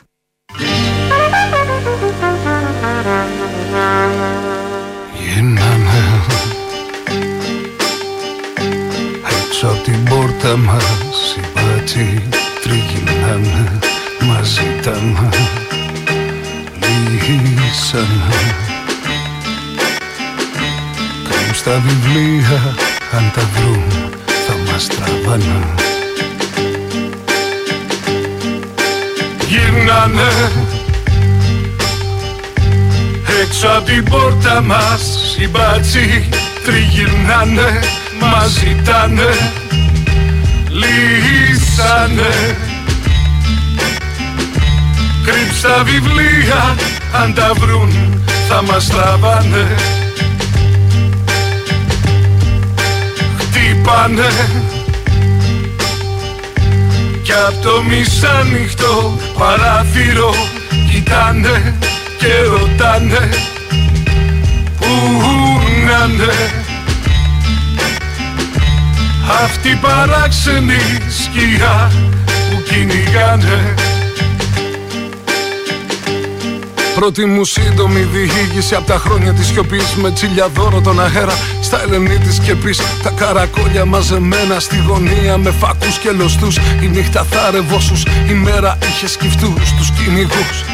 Γίναμε 5.35 6.59
έξω 9.62 9.72
από 9.72 9.82
την 9.84 10.04
πόρτα 10.04 10.56
μας 10.56 11.36
οι 11.36 11.40
μπάτσοι 11.54 12.28
τριγυρνάνε 12.62 13.78
τα 14.18 14.42
ζητάνε 14.42 15.28
λύσανε 17.26 18.56
Κάνουν 21.28 21.54
στα 21.54 21.82
βιβλία 21.86 22.76
αν 23.12 23.32
τα 23.34 23.48
βρουν 23.54 24.12
θα 24.24 24.72
μας 24.72 24.86
τραβάνε. 24.86 25.74
Γυρνάνε 29.48 30.30
έξω 33.42 33.68
από 33.68 33.84
την 33.84 34.04
πόρτα 34.04 34.60
μας 34.60 35.36
οι 35.40 35.48
μπάτσοι 35.48 36.28
τριγυρνάνε 36.64 37.80
μας 38.20 38.50
ζητάνε, 38.50 39.32
λύσανε. 40.68 42.56
Κρύψ' 45.24 45.60
τα 45.60 45.84
βιβλία, 45.84 46.76
αν 47.12 47.34
τα 47.34 47.52
βρουν 47.58 48.22
θα 48.48 48.62
μας 48.62 48.86
τραβάνε. 48.88 49.74
Χτύπανε. 53.38 54.30
Κι 57.22 57.32
απ' 57.32 57.62
το 57.62 57.82
μισάνυχτο 57.82 59.18
παράθυρο 59.38 60.34
κοιτάνε 60.92 61.74
και 62.18 62.42
ρωτάνε 62.50 63.28
Πού 64.78 64.86
να'ναι 65.86 66.59
Αυτή 69.30 69.78
παράξενη 69.80 70.78
σκιά 71.08 71.90
που 72.50 72.62
κυνηγάνε 72.62 73.75
Πρώτη 76.94 77.25
μου 77.25 77.44
σύντομη 77.44 78.00
διήγηση 78.00 78.75
από 78.75 78.87
τα 78.87 78.99
χρόνια 78.99 79.32
της 79.32 79.47
σιωπής 79.47 79.94
Με 79.94 80.11
τσίλια 80.11 80.49
δώρο 80.49 80.80
τον 80.80 81.00
αέρα. 81.00 81.35
Στα 81.61 81.82
ελενή 81.82 82.18
της 82.18 82.35
σκεπής 82.35 82.80
Τα 83.02 83.11
καρακόλια 83.11 83.85
μαζεμένα 83.85 84.61
στη 84.61 84.76
γωνία 84.88 85.37
με 85.37 85.50
φακούς 85.50 85.99
και 85.99 86.11
λοστούς 86.11 86.56
Η 86.56 86.87
νύχτα 86.87 87.26
θα 87.30 87.50
ρευόσους, 87.50 88.02
η 88.28 88.32
μέρα 88.32 88.78
είχε 88.88 89.09
σκυφτούς 89.09 89.73
τους 89.78 89.90
κυνηγούς. 89.90 90.64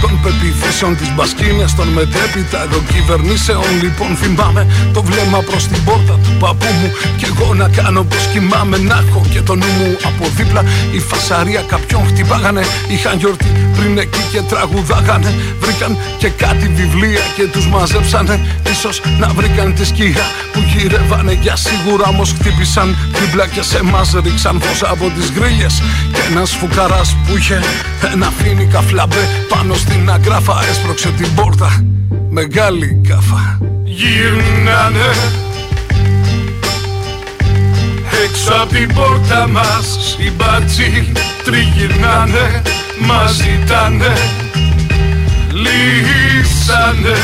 Των 0.00 0.20
πεπιθήσεων 0.22 0.96
της 0.96 1.14
μπασκίνες 1.14 1.74
των 1.74 1.88
μετέπειτα 1.88 2.62
εδώ 2.62 2.82
κυβερνήσεων. 2.92 3.64
Λοιπόν 3.82 4.16
θυμάμαι 4.16 4.66
το 4.92 5.02
βλέμμα 5.02 5.38
προς 5.38 5.66
την 5.66 5.84
πόρτα 5.84 6.18
του 6.24 6.36
παππού 6.38 6.66
μου. 6.80 6.90
Και 7.16 7.26
εγώ 7.32 7.54
να 7.54 7.68
κάνω 7.68 8.02
πως 8.02 8.28
κοιμάμαι 8.32 8.76
να 8.76 9.04
έχω 9.08 9.26
και 9.32 9.40
το 9.40 9.54
νου 9.54 9.66
μου 9.78 9.96
από 10.04 10.24
δίπλα. 10.36 10.64
Η 10.92 10.98
φασαρία 10.98 11.62
κάποιον 11.68 12.06
χτυπάγανε 12.06 12.62
είχαν 12.88 13.18
γιορτή 13.18 13.64
πριν 13.76 13.98
εκεί 13.98 14.22
και 14.32 14.40
τραγουδάγανε 14.40 15.34
βρήκαν 15.64 15.98
και 16.18 16.28
κάτι 16.28 16.68
βιβλία 16.68 17.20
και 17.36 17.46
τους 17.46 17.66
μαζέψανε 17.66 18.40
ίσως 18.70 19.00
να 19.18 19.28
βρήκαν 19.28 19.74
τη 19.74 19.84
σκιά 19.86 20.26
που 20.52 20.60
γυρεύανε. 20.60 21.32
Για 21.32 21.56
σίγουρα 21.56 22.06
όμως 22.08 22.32
χτύπησαν 22.32 22.96
δίπλα 23.20 23.46
και 23.46 23.62
σε 23.62 23.82
μας 23.82 24.14
ρίξαν 24.24 24.60
φως 24.60 24.82
από 24.82 25.10
τις 25.16 25.32
γκρίλιες. 25.32 25.82
Και 26.12 26.20
ένας 26.30 26.54
φουκαράς 26.54 27.16
που 27.26 27.36
είχε 27.36 27.60
ένα 28.12 28.32
φίνικα 28.38 28.80
φλαμπέ 28.80 29.28
πάνω 29.48 29.74
στην 29.74 30.10
αγκράφα 30.10 30.64
έσπρωξε 30.70 31.08
την 31.08 31.34
πόρτα. 31.34 31.84
Μεγάλη 32.28 33.00
κάφα 33.08 33.58
Γυρνάνε 33.84 35.10
Έξω 38.24 38.52
από 38.62 38.74
την 38.74 38.94
πόρτα 38.94 39.48
μας. 39.48 40.16
Οι 40.18 40.30
μπάτσοι 40.36 41.12
τριγυρνάνε 41.44 42.62
Μας 43.06 43.32
ζητάνε 43.32 44.12
Λύσανε 45.64 47.18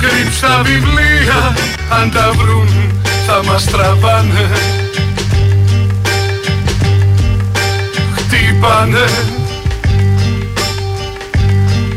Κρύψ' 0.00 0.40
τα 0.40 0.62
βιβλία 0.62 1.56
αν 1.90 2.10
τα 2.10 2.32
βρουν 2.36 2.68
θα 3.26 3.42
μας 3.44 3.64
τραβάνε. 3.64 4.48
Χτύπανε. 8.16 9.08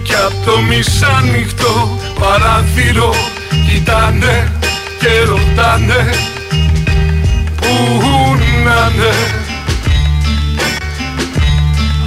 Κι 0.03 0.13
απ' 0.13 0.46
το 0.46 0.62
μισάνυχτο 0.62 2.00
παράθυρο 2.20 3.15
κοιτάνε 3.70 4.51
και 5.00 5.24
ρωτάνε 5.28 6.10
Πού 7.56 8.00
να'ναι 8.63 9.40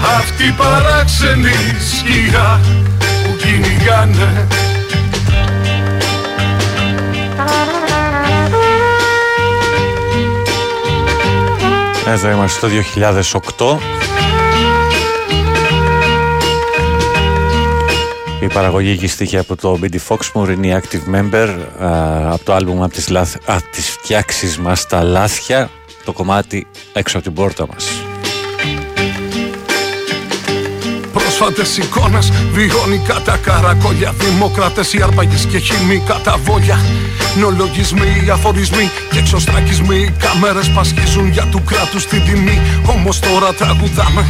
Αυτή 0.05 0.55
παράξενη 0.57 1.51
σκιά 1.90 2.61
που 2.99 3.37
κυνηγάνε 3.37 4.47
Εδώ 12.07 12.31
είμαστε 12.31 12.69
το 12.69 12.73
2008 13.71 13.79
Η 18.40 18.47
παραγωγή 18.47 18.97
και 18.97 19.09
στοιχεία 19.09 19.40
από 19.40 19.57
το 19.57 19.79
BD 19.83 19.97
Foxmoor 20.09 20.49
είναι 20.49 20.67
η 20.67 20.83
Active 20.83 21.14
Member 21.14 21.49
από 22.31 22.45
το 22.45 22.55
άλμπουμ 22.55 22.83
από 22.83 22.93
τις, 22.93 23.09
λάθ, 23.09 23.37
από 23.45 23.62
τις 23.71 23.90
φτιάξεις 23.90 24.59
μας 24.59 24.87
τα 24.87 25.03
λάθια 25.03 25.71
το 26.05 26.12
κομμάτι 26.12 26.67
έξω 26.93 27.17
από 27.17 27.27
την 27.27 27.35
πόρτα 27.35 27.67
μας. 27.67 28.04
Πρόσφατες 31.38 31.77
εικόνες 31.77 32.31
βιώνικα 32.53 33.20
τα 33.25 33.37
καρακόλια 33.37 34.14
Δημοκράτες 34.18 34.92
οι 34.92 35.03
αρπαγές 35.03 35.47
και 35.47 35.59
χημικά 35.59 36.20
τα 36.25 36.37
βόλια. 36.44 36.79
Νολογισμοί, 37.40 38.31
αφορισμοί 38.33 38.90
και 39.11 39.18
εξωστρακισμοί 39.18 40.14
Κάμερες 40.18 40.70
πασχίζουν 40.70 41.29
για 41.29 41.47
του 41.51 41.62
κράτους 41.64 42.07
την 42.07 42.25
τιμή. 42.25 42.61
Όμως 42.87 43.18
τώρα 43.18 43.55
τραγουδάμε 43.55 44.27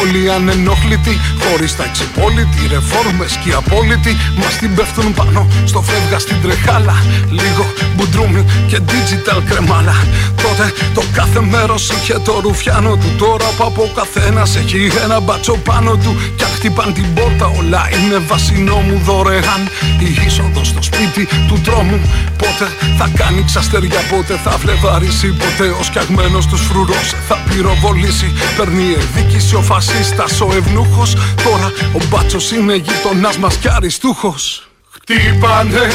όλοι 0.00 0.30
ανενόχλητοι 0.30 1.20
Χωρίς 1.44 1.76
τα 1.76 1.84
εξυπόλοιτοι, 1.84 2.60
ρεφόρμες 2.72 3.32
και 3.42 3.48
οι 3.48 3.52
απόλυτοι 3.52 4.16
Μας 4.40 4.58
την 4.58 4.74
πέφτουν 4.74 5.14
πάνω 5.14 5.46
στο 5.64 5.82
φεύγα 5.82 6.18
στην 6.18 6.36
τρεχάλα. 6.42 6.96
Λίγο 7.30 7.64
μπουντρούμι 7.94 8.44
και 8.68 8.78
digital 8.88 9.40
κρεμάλα. 9.48 9.96
Τότε 10.42 10.72
το 10.94 11.02
κάθε 11.12 11.40
μέρος 11.40 11.90
είχε 11.90 12.18
το 12.24 12.40
ρουφιάνο 12.42 12.96
του. 12.96 13.10
Τώρα 13.18 13.48
που 13.56 13.64
από 13.64 13.90
καθένας 13.94 14.56
έχει 14.56 14.90
ένα 15.04 15.20
μπατσο 15.20 15.52
πάνω 15.52 15.96
του. 15.96 16.16
Κι 16.36 16.44
αν 16.44 16.50
χτυπάν 16.50 16.92
την 16.92 17.14
πόρτα 17.14 17.46
όλα 17.58 17.88
είναι 17.96 18.18
βασινό 18.28 18.76
μου 18.76 19.00
δωρεάν. 19.04 19.62
Η 19.98 20.24
είσοδος 20.26 20.68
στο 20.68 20.82
σπίτι 20.82 21.28
του 21.48 21.60
τρόμου 21.64 22.00
Πότε 22.38 22.66
θα 22.98 23.10
κάνει 23.16 23.42
ξαστεριά, 23.44 24.00
πότε 24.10 24.34
θα 24.44 24.50
φλεβαρίσει 24.50 25.28
Ποτέ 25.28 25.68
ο 25.80 25.82
σκιαγμένος 25.82 26.46
τους 26.46 26.60
φρουρός 26.60 27.14
θα 27.28 27.36
πυροβολήσει. 27.48 28.32
Παίρνει 28.56 28.86
εκδίκηση 29.00 29.54
ο 29.54 29.62
φασίστας 29.84 30.40
ο 30.40 30.48
ευνούχος 30.56 31.14
Τώρα 31.14 31.72
ο 31.92 32.04
μπάτσος 32.08 32.50
είναι 32.50 32.74
γειτονάς 32.74 33.38
μας 33.38 33.56
κι 33.56 33.68
αριστούχος. 33.68 34.68
Χτύπανε. 34.90 35.92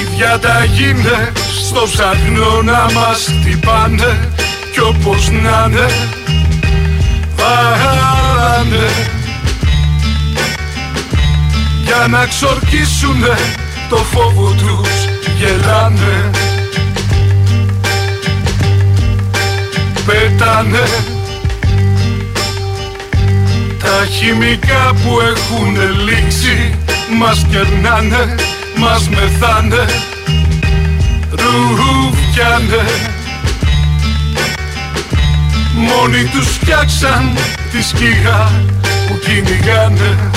Ίδια 0.00 0.38
τα 0.38 0.64
γίνε 0.64 1.32
στο 1.68 1.82
ψαχνό 1.92 2.62
να 2.62 2.86
μας 2.92 3.28
χτυπάνε. 3.40 4.32
Κι 4.72 4.80
όπως 4.80 5.30
να 5.30 5.66
είναι 5.68 5.90
Βάλανε 7.36 8.90
Για 11.84 12.06
να 12.10 12.26
ξορκίσουνε 12.26 13.36
το 13.88 13.96
φόβο 13.96 14.50
τους 14.50 15.04
γελάνε 15.38 16.30
Πέτανε. 20.10 20.84
Τα 23.78 24.06
χημικά 24.10 24.94
που 25.02 25.20
έχουν 25.20 25.76
λήξει 26.04 26.74
Μας 27.18 27.46
κερνάνε, 27.50 28.34
μας 28.76 29.08
μεθάνε. 29.08 29.84
Ρουφιάνε 31.30 32.84
Μόνοι 35.74 36.24
τους 36.24 36.46
φτιάξαν 36.46 37.36
τη 37.72 37.82
σκιά 37.82 38.50
που 39.08 39.18
κυνηγάνε 39.18 40.30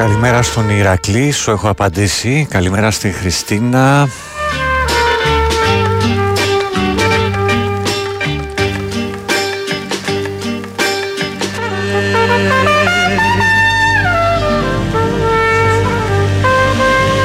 Καλημέρα 0.00 0.42
στον 0.42 0.68
Ηρακλή, 0.68 1.30
σου 1.30 1.50
έχω 1.50 1.68
απαντήσει. 1.68 2.46
Καλημέρα 2.50 2.90
στην 2.90 3.12
Χριστίνα. 3.12 4.08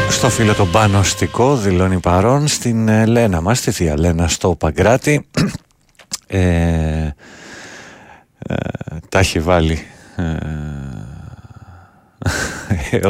Στο 0.10 0.30
φίλο 0.30 0.54
τον 0.54 0.72
Πανωστικό 0.72 1.56
δηλώνει 1.56 2.00
παρόν 2.00 2.48
στην 2.48 2.88
ε, 2.88 3.06
Λένα 3.06 3.42
μας, 3.42 3.58
στη 3.58 3.72
Θεία 3.72 4.00
Λένα 4.00 4.28
στο 4.28 4.56
Παγκράτη. 4.56 5.28
ε, 6.28 6.40
ε, 6.40 7.14
τα 9.10 9.20
έχει 9.20 9.40
βάλει 9.40 9.86
ε, 10.16 10.24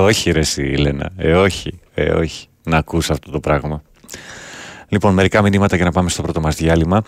όχι 0.10 0.32
ρε 0.32 0.40
εσύ 0.40 0.62
Λένα 0.62 1.12
ε, 1.18 1.34
όχι, 1.34 1.80
ε, 1.94 2.12
όχι 2.12 2.48
να 2.64 2.78
ακούς 2.78 3.10
αυτό 3.10 3.32
το 3.32 3.40
πράγμα 3.40 3.82
Λοιπόν, 4.88 5.14
μερικά 5.14 5.42
μηνύματα 5.42 5.76
για 5.76 5.86
να 5.86 5.92
πάμε 5.92 6.10
στο 6.10 6.22
πρώτο 6.22 6.42
μας 6.42 6.56
διάλειμμα. 6.56 7.04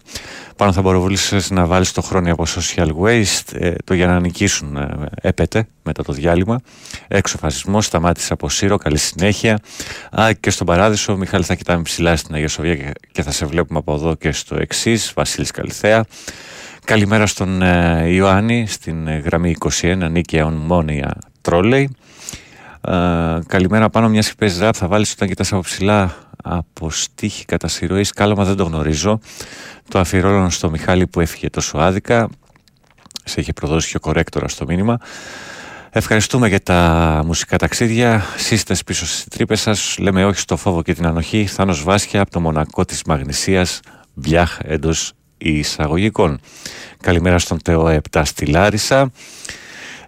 Πάνω 0.55 0.73
θα 0.73 0.81
μπορούσε 0.81 1.39
να 1.49 1.65
βάλεις 1.65 1.91
το 1.91 2.01
χρόνο 2.01 2.31
από 2.31 2.45
social 2.55 2.89
waste, 3.01 3.53
ε, 3.53 3.73
το 3.83 3.93
για 3.93 4.07
να 4.07 4.19
νικήσουν 4.19 4.77
ε, 4.77 5.05
έπεται 5.21 5.67
μετά 5.83 6.03
το 6.03 6.13
διάλειμμα. 6.13 6.59
Έξω 7.07 7.37
φασισμός, 7.37 7.85
σταμάτησε 7.85 8.33
από 8.33 8.49
Σύρο, 8.49 8.77
καλή 8.77 8.97
συνέχεια. 8.97 9.59
Α, 10.19 10.33
και 10.39 10.49
στον 10.49 10.67
Παράδεισο, 10.67 11.17
Μιχάλη, 11.17 11.43
θα 11.43 11.55
κοιτάμε 11.55 11.81
ψηλά 11.81 12.15
στην 12.15 12.35
Αγία 12.35 12.47
Σοβία 12.47 12.91
και 13.11 13.23
θα 13.23 13.31
σε 13.31 13.45
βλέπουμε 13.45 13.79
από 13.79 13.93
εδώ 13.93 14.15
και 14.15 14.31
στο 14.31 14.55
εξής. 14.55 15.11
Βασίλης 15.15 15.51
Καλυθέα. 15.51 16.05
Καλημέρα 16.85 17.25
στον 17.25 17.61
ε, 17.61 18.03
Ιωάννη, 18.07 18.65
στην 18.67 19.07
ε, 19.07 19.17
γραμμή 19.17 19.55
21, 19.81 20.07
Νίκαια 20.11 20.45
Ονμόνια 20.45 21.17
Τρόλεϊ. 21.41 21.95
Ε, 22.81 23.39
καλημέρα 23.47 23.89
πάνω 23.89 24.09
μιας 24.09 24.35
παίζει 24.35 24.59
ραπ 24.59 24.73
θα 24.77 24.87
βάλεις 24.87 25.11
όταν 25.11 25.27
κοιτάς 25.27 25.53
από 25.53 25.61
ψηλά 25.61 26.15
από 26.43 26.89
στίχη 26.89 27.45
κατά 27.45 27.67
συρροή 27.67 28.05
κάλωμα 28.15 28.43
δεν 28.43 28.55
το 28.55 28.63
γνωρίζω 28.63 29.19
το 29.89 29.99
αφιερώνω 29.99 30.49
στο 30.49 30.69
Μιχάλη 30.69 31.07
που 31.07 31.19
έφυγε 31.19 31.49
τόσο 31.49 31.77
άδικα 31.77 32.29
σε 33.23 33.41
είχε 33.41 33.53
προδώσει 33.53 33.89
και 33.89 33.97
ο 33.97 33.99
κορέκτορας 33.99 34.51
στο 34.51 34.65
μήνυμα 34.65 34.97
Ευχαριστούμε 35.89 36.47
για 36.47 36.63
τα 36.63 37.21
μουσικά 37.25 37.57
ταξίδια. 37.57 38.23
Σύστες 38.37 38.83
πίσω 38.83 39.05
στις 39.05 39.25
τρύπες 39.29 39.61
σας. 39.61 39.95
Λέμε 39.99 40.25
όχι 40.25 40.39
στο 40.39 40.57
φόβο 40.57 40.81
και 40.81 40.93
την 40.93 41.05
ανοχή. 41.05 41.45
Θάνος 41.45 41.83
Βάσια 41.83 42.21
από 42.21 42.31
το 42.31 42.39
Μονακό 42.39 42.85
της 42.85 43.03
Μαγνησίας. 43.03 43.79
Μπιάχ 44.13 44.57
εντός 44.63 45.13
εισαγωγικών. 45.37 46.39
Καλημέρα 47.01 47.39
στον 47.39 47.61
Τεό 47.61 47.99
7 48.11 48.21
στη 48.25 48.45
Λάρισα. 48.45 49.11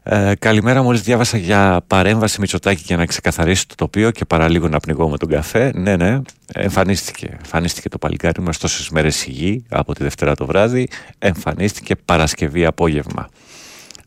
Ε, 0.04 0.34
καλημέρα, 0.40 0.84
μόλις 0.84 1.02
διάβασα 1.02 1.38
για 1.38 1.82
παρέμβαση 1.88 2.40
Μητσοτάκη 2.40 2.84
για 2.86 2.98
να 2.98 3.06
ξεκαθαρίσει 3.06 3.68
το 3.68 3.76
τοπίο 3.76 4.12
και 4.12 4.26
παραλίγο 4.26 4.68
να 4.68 4.80
πνιγώ 4.80 5.10
με 5.10 5.18
τον 5.18 5.30
καφέ. 5.30 5.72
Ναι, 5.76 5.96
ναι, 5.96 6.22
εμφανίστηκε. 6.54 7.38
Εμφανίστηκε 7.38 7.90
το 7.90 7.98
παλικάρι 7.98 8.42
μας 8.42 8.58
τόσες 8.58 8.90
μέρες 8.90 9.26
υγιή 9.26 9.66
από 9.70 9.94
τη 9.94 10.04
Δευτέρα 10.04 10.36
το 10.36 10.46
βράδυ. 10.46 10.88
Εμφανίστηκε 11.20 11.96
Παρασκευή 11.96 12.66
απόγευμα. 12.66 13.30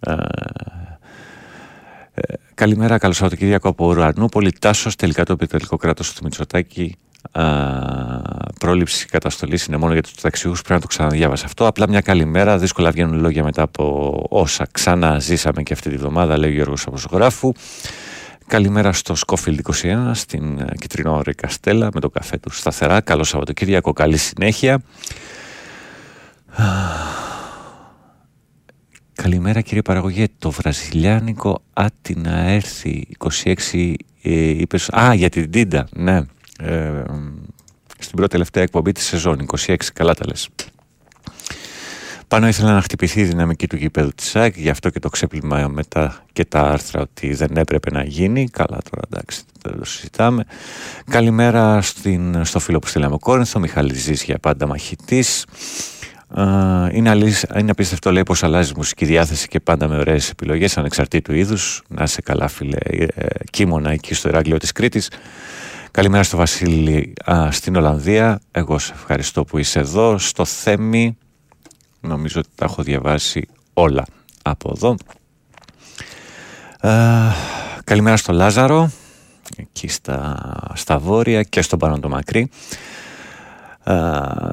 Ε, 0.01 0.13
ε, 2.15 2.35
καλημέρα, 2.55 2.99
καλώς 2.99 3.17
Σαββατοκύριακο 3.17 3.69
από 3.69 3.87
Ουρανού. 3.87 4.29
Τάσος, 4.61 4.97
τελικά 4.97 5.25
το 5.25 5.33
επιτελικό 5.33 5.77
κράτος 5.77 6.15
του 6.15 6.21
Μητσοτάκη 6.25 6.97
α, 7.33 7.43
πρόληψη 8.63 9.07
καταστολής 9.07 9.65
είναι 9.65 9.77
μόνο 9.77 9.93
για 9.93 10.03
τους 10.03 10.15
ταξιούχους. 10.15 10.61
Πρέπει 10.61 10.75
να 10.75 10.81
το 10.81 10.87
ξαναδιάβασα 10.87 11.45
αυτό. 11.47 11.67
Απλά 11.67 11.89
μια 11.89 12.01
καλημέρα. 12.01 12.59
Δύσκολα 12.59 12.91
βγαίνουν 12.91 13.21
λόγια 13.21 13.45
μετά 13.45 13.63
από 13.63 14.27
όσα 14.29 14.67
ξαναζήσαμε 14.73 15.63
και 15.63 15.73
αυτή 15.73 15.91
τη 15.91 15.97
βδομάδα, 15.97 16.39
λέει 16.39 16.51
ο 16.51 16.53
Γιώργος 16.53 16.87
Αποσογράφου. 16.87 17.53
Καλημέρα 18.47 18.93
στο 18.93 19.15
Σκόφιλ 19.15 19.59
21, 19.83 20.11
στην 20.13 20.59
ε, 20.59 20.67
Κιτρινό 20.81 21.23
Καστέλα, 21.37 21.89
με 21.95 22.01
το 22.01 22.11
καφέ 22.11 22.39
του 22.39 22.51
σταθερά. 22.51 23.01
Καλό 23.01 23.25
Σαββατοκύριακο, 23.25 23.93
καλή 23.93 24.17
συνέχεια. 24.17 24.83
Καλημέρα 29.13 29.61
κύριε 29.61 29.83
Παραγωγέ, 29.83 30.27
το 30.39 30.51
βραζιλιάνικο 30.51 31.63
άτι 31.73 32.15
να 32.15 32.39
έρθει 32.39 33.09
26 33.45 33.55
ε, 34.23 34.31
είπες, 34.33 34.89
α 34.91 35.15
για 35.15 35.29
την 35.29 35.51
Τίντα, 35.51 35.89
ναι 35.93 36.21
ε, 36.59 37.03
στην 38.03 38.17
πρώτη 38.17 38.31
τελευταία 38.31 38.63
εκπομπή 38.63 38.93
της 38.93 39.05
σεζόν. 39.05 39.47
26 39.67 39.77
καλά 39.95 40.15
τα 40.15 40.27
λες. 40.27 40.49
Πάνω 42.33 42.49
ήθελα 42.49 42.73
να 42.73 42.81
χτυπηθεί 42.81 43.21
η 43.21 43.25
δυναμική 43.25 43.67
του 43.67 43.77
γηπέδου 43.77 44.13
της 44.15 44.37
ΑΕΚ 44.37 44.57
γι' 44.57 44.69
αυτό 44.69 44.91
και 44.91 44.99
το 44.99 45.09
ξέπλυμα 45.09 45.69
μετά 45.69 46.25
και 46.33 46.45
τα 46.45 46.61
άρθρα 46.61 47.01
ότι 47.01 47.35
δεν 47.35 47.57
έπρεπε 47.57 47.91
να 47.91 48.05
γίνει. 48.05 48.49
Καλά 48.49 48.79
τώρα 48.91 49.03
εντάξει 49.11 49.43
δεν 49.63 49.79
το 49.79 49.85
συζητάμε. 49.85 50.45
Καλημέρα 51.11 51.83
στην, 51.83 52.45
στο 52.45 52.59
φίλο 52.59 52.79
που 52.79 52.87
στείλαμε 52.87 53.17
Κόρινθο 53.21 53.59
Μιχάλη 53.59 53.95
Ζής 53.95 54.23
για 54.23 54.39
πάντα 54.39 54.67
μαχητής. 54.67 55.45
Είναι, 56.93 57.11
αλήθεια, 57.11 57.59
είναι 57.59 57.71
απίστευτο 57.71 58.13
λέει 58.13 58.23
πως 58.23 58.43
αλλάζει 58.43 58.73
μουσική 58.77 59.05
διάθεση 59.05 59.49
και 59.49 59.61
πάντα 59.61 59.89
με 59.89 59.97
ωραίες 59.97 60.31
επιλογές 60.31 60.79
ανεξαρτήτου 60.79 61.35
είδους. 61.35 61.83
Να 61.89 62.03
είσαι 62.03 62.21
καλά 62.21 62.49
φίλε 62.49 62.77
ε, 62.79 63.27
κίμωνα 63.51 63.91
εκεί 63.91 64.15
στο 64.15 64.29
Ηράκλειο 64.29 64.59
της 64.59 64.73
Κρήτης 64.73 65.09
Καλημέρα 65.93 66.23
στο 66.23 66.37
Βασίλη 66.37 67.13
στην 67.51 67.77
Ολλανδία. 67.77 68.41
Εγώ 68.51 68.79
σε 68.79 68.93
ευχαριστώ 68.93 69.45
που 69.45 69.59
είσαι 69.59 69.79
εδώ. 69.79 70.19
Στο 70.19 70.45
Θέμη, 70.45 71.19
νομίζω 72.01 72.41
ότι 72.41 72.49
τα 72.55 72.65
έχω 72.65 72.83
διαβάσει 72.83 73.49
όλα 73.73 74.05
από 74.43 74.73
εδώ. 74.77 74.97
καλημέρα 77.85 78.17
στο 78.17 78.33
Λάζαρο, 78.33 78.91
εκεί 79.57 79.89
στα, 79.89 80.37
στα 80.75 80.99
βόρεια 80.99 81.43
και 81.43 81.63
στον 81.63 81.79
πάνω 81.79 81.99
το 81.99 82.09
μακρύ 82.09 82.51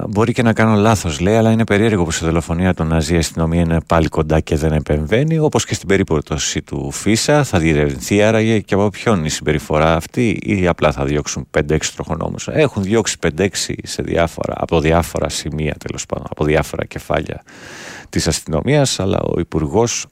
μπορεί 0.10 0.34
και 0.34 0.44
να 0.44 0.54
κάνω 0.54 0.76
λάθος, 0.76 1.20
λέει, 1.20 1.36
αλλά 1.36 1.52
είναι 1.52 1.64
περίεργο 1.64 2.04
που 2.04 2.12
στη 2.12 2.26
δολοφονία 2.26 2.74
των 2.74 2.88
Ναζί 2.88 3.14
η 3.14 3.18
αστυνομία 3.18 3.62
είναι 3.62 3.82
πάλι 3.88 4.08
κοντά 4.08 4.40
και 4.40 4.56
δεν 4.56 4.72
επεμβαίνει. 4.74 5.40
Όπως 5.40 5.66
και 5.66 5.74
στην 5.74 5.88
περίπτωση 5.88 6.62
του 6.62 6.92
Φίσα, 6.92 7.44
θα 7.44 7.60
διερευνηθεί 7.60 8.22
άραγε 8.22 8.60
και 8.60 8.74
από 8.74 8.90
ποιον 8.90 9.26
η 9.26 9.30
συμπεριφορά 9.30 9.96
αυτή, 9.96 10.40
ή 10.42 10.68
απλά 10.68 10.92
θα 10.92 11.06
διώξουν 11.06 11.48
5-6 11.58 11.78
τροχονόμους. 11.96 12.48
Έχουν 12.48 12.84
διώξει 12.84 13.18
5-6 13.38 13.48
σε 13.84 14.02
διάφορα, 14.02 14.54
από 14.58 14.80
διάφορα 14.80 15.30
σημεία 15.30 15.76
τέλος 15.88 16.06
πάντων, 16.06 16.26
από 16.30 16.44
διάφορα 16.44 16.86
κεφάλια 16.86 17.44
της 18.10 18.28
αστυνομίας, 18.28 19.00
αλλά 19.00 19.20
ο 19.20 19.40
Υπουργός 19.40 20.06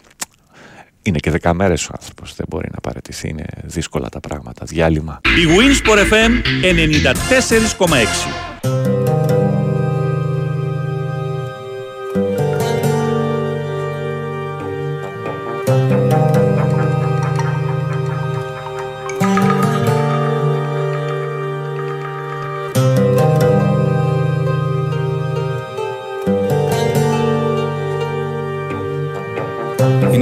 είναι 1.07 1.19
και 1.19 1.31
10 1.41 1.51
μέρε 1.53 1.73
ο 1.73 1.91
άνθρωπος. 1.91 2.35
Δεν 2.35 2.45
μπορεί 2.49 2.69
να 2.73 2.79
παραιτηθεί. 2.79 3.29
Είναι 3.29 3.45
δύσκολα 3.63 4.09
τα 4.09 4.19
πράγματα. 4.19 4.65
Διάλειμμα. 4.65 5.21
Η 5.23 5.45
Winsport 5.57 5.99
FM 6.13 6.31
94,6. 8.57 9.66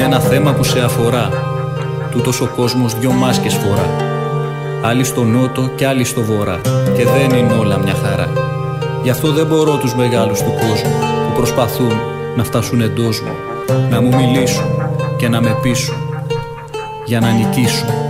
Ένα 0.03 0.19
θέμα 0.19 0.53
που 0.53 0.63
σε 0.63 0.79
αφορά. 0.79 1.29
Τούτος 2.11 2.41
ο 2.41 2.49
κόσμος 2.55 2.99
δυο 2.99 3.11
μάσκες 3.11 3.53
φορά. 3.53 3.89
Άλλοι 4.81 5.03
στο 5.03 5.23
νότο 5.23 5.69
και 5.75 5.87
άλλοι 5.87 6.03
στο 6.03 6.21
βορρά. 6.21 6.61
Και 6.95 7.03
δεν 7.03 7.37
είναι 7.37 7.53
όλα 7.53 7.77
μια 7.77 7.93
χαρά. 7.93 8.29
Γι' 9.03 9.09
αυτό 9.09 9.31
δεν 9.31 9.45
μπορώ 9.45 9.77
τους 9.77 9.95
μεγάλους 9.95 10.39
του 10.39 10.53
κόσμου 10.53 10.99
που 10.99 11.35
προσπαθούν 11.35 11.93
να 12.35 12.43
φτάσουν 12.43 12.81
εντός 12.81 13.21
μου. 13.21 13.31
Να 13.89 14.01
μου 14.01 14.15
μιλήσουν 14.15 14.65
και 15.17 15.29
να 15.29 15.41
με 15.41 15.57
πείσουν 15.61 15.95
για 17.05 17.19
να 17.19 17.31
νικήσουν. 17.31 18.04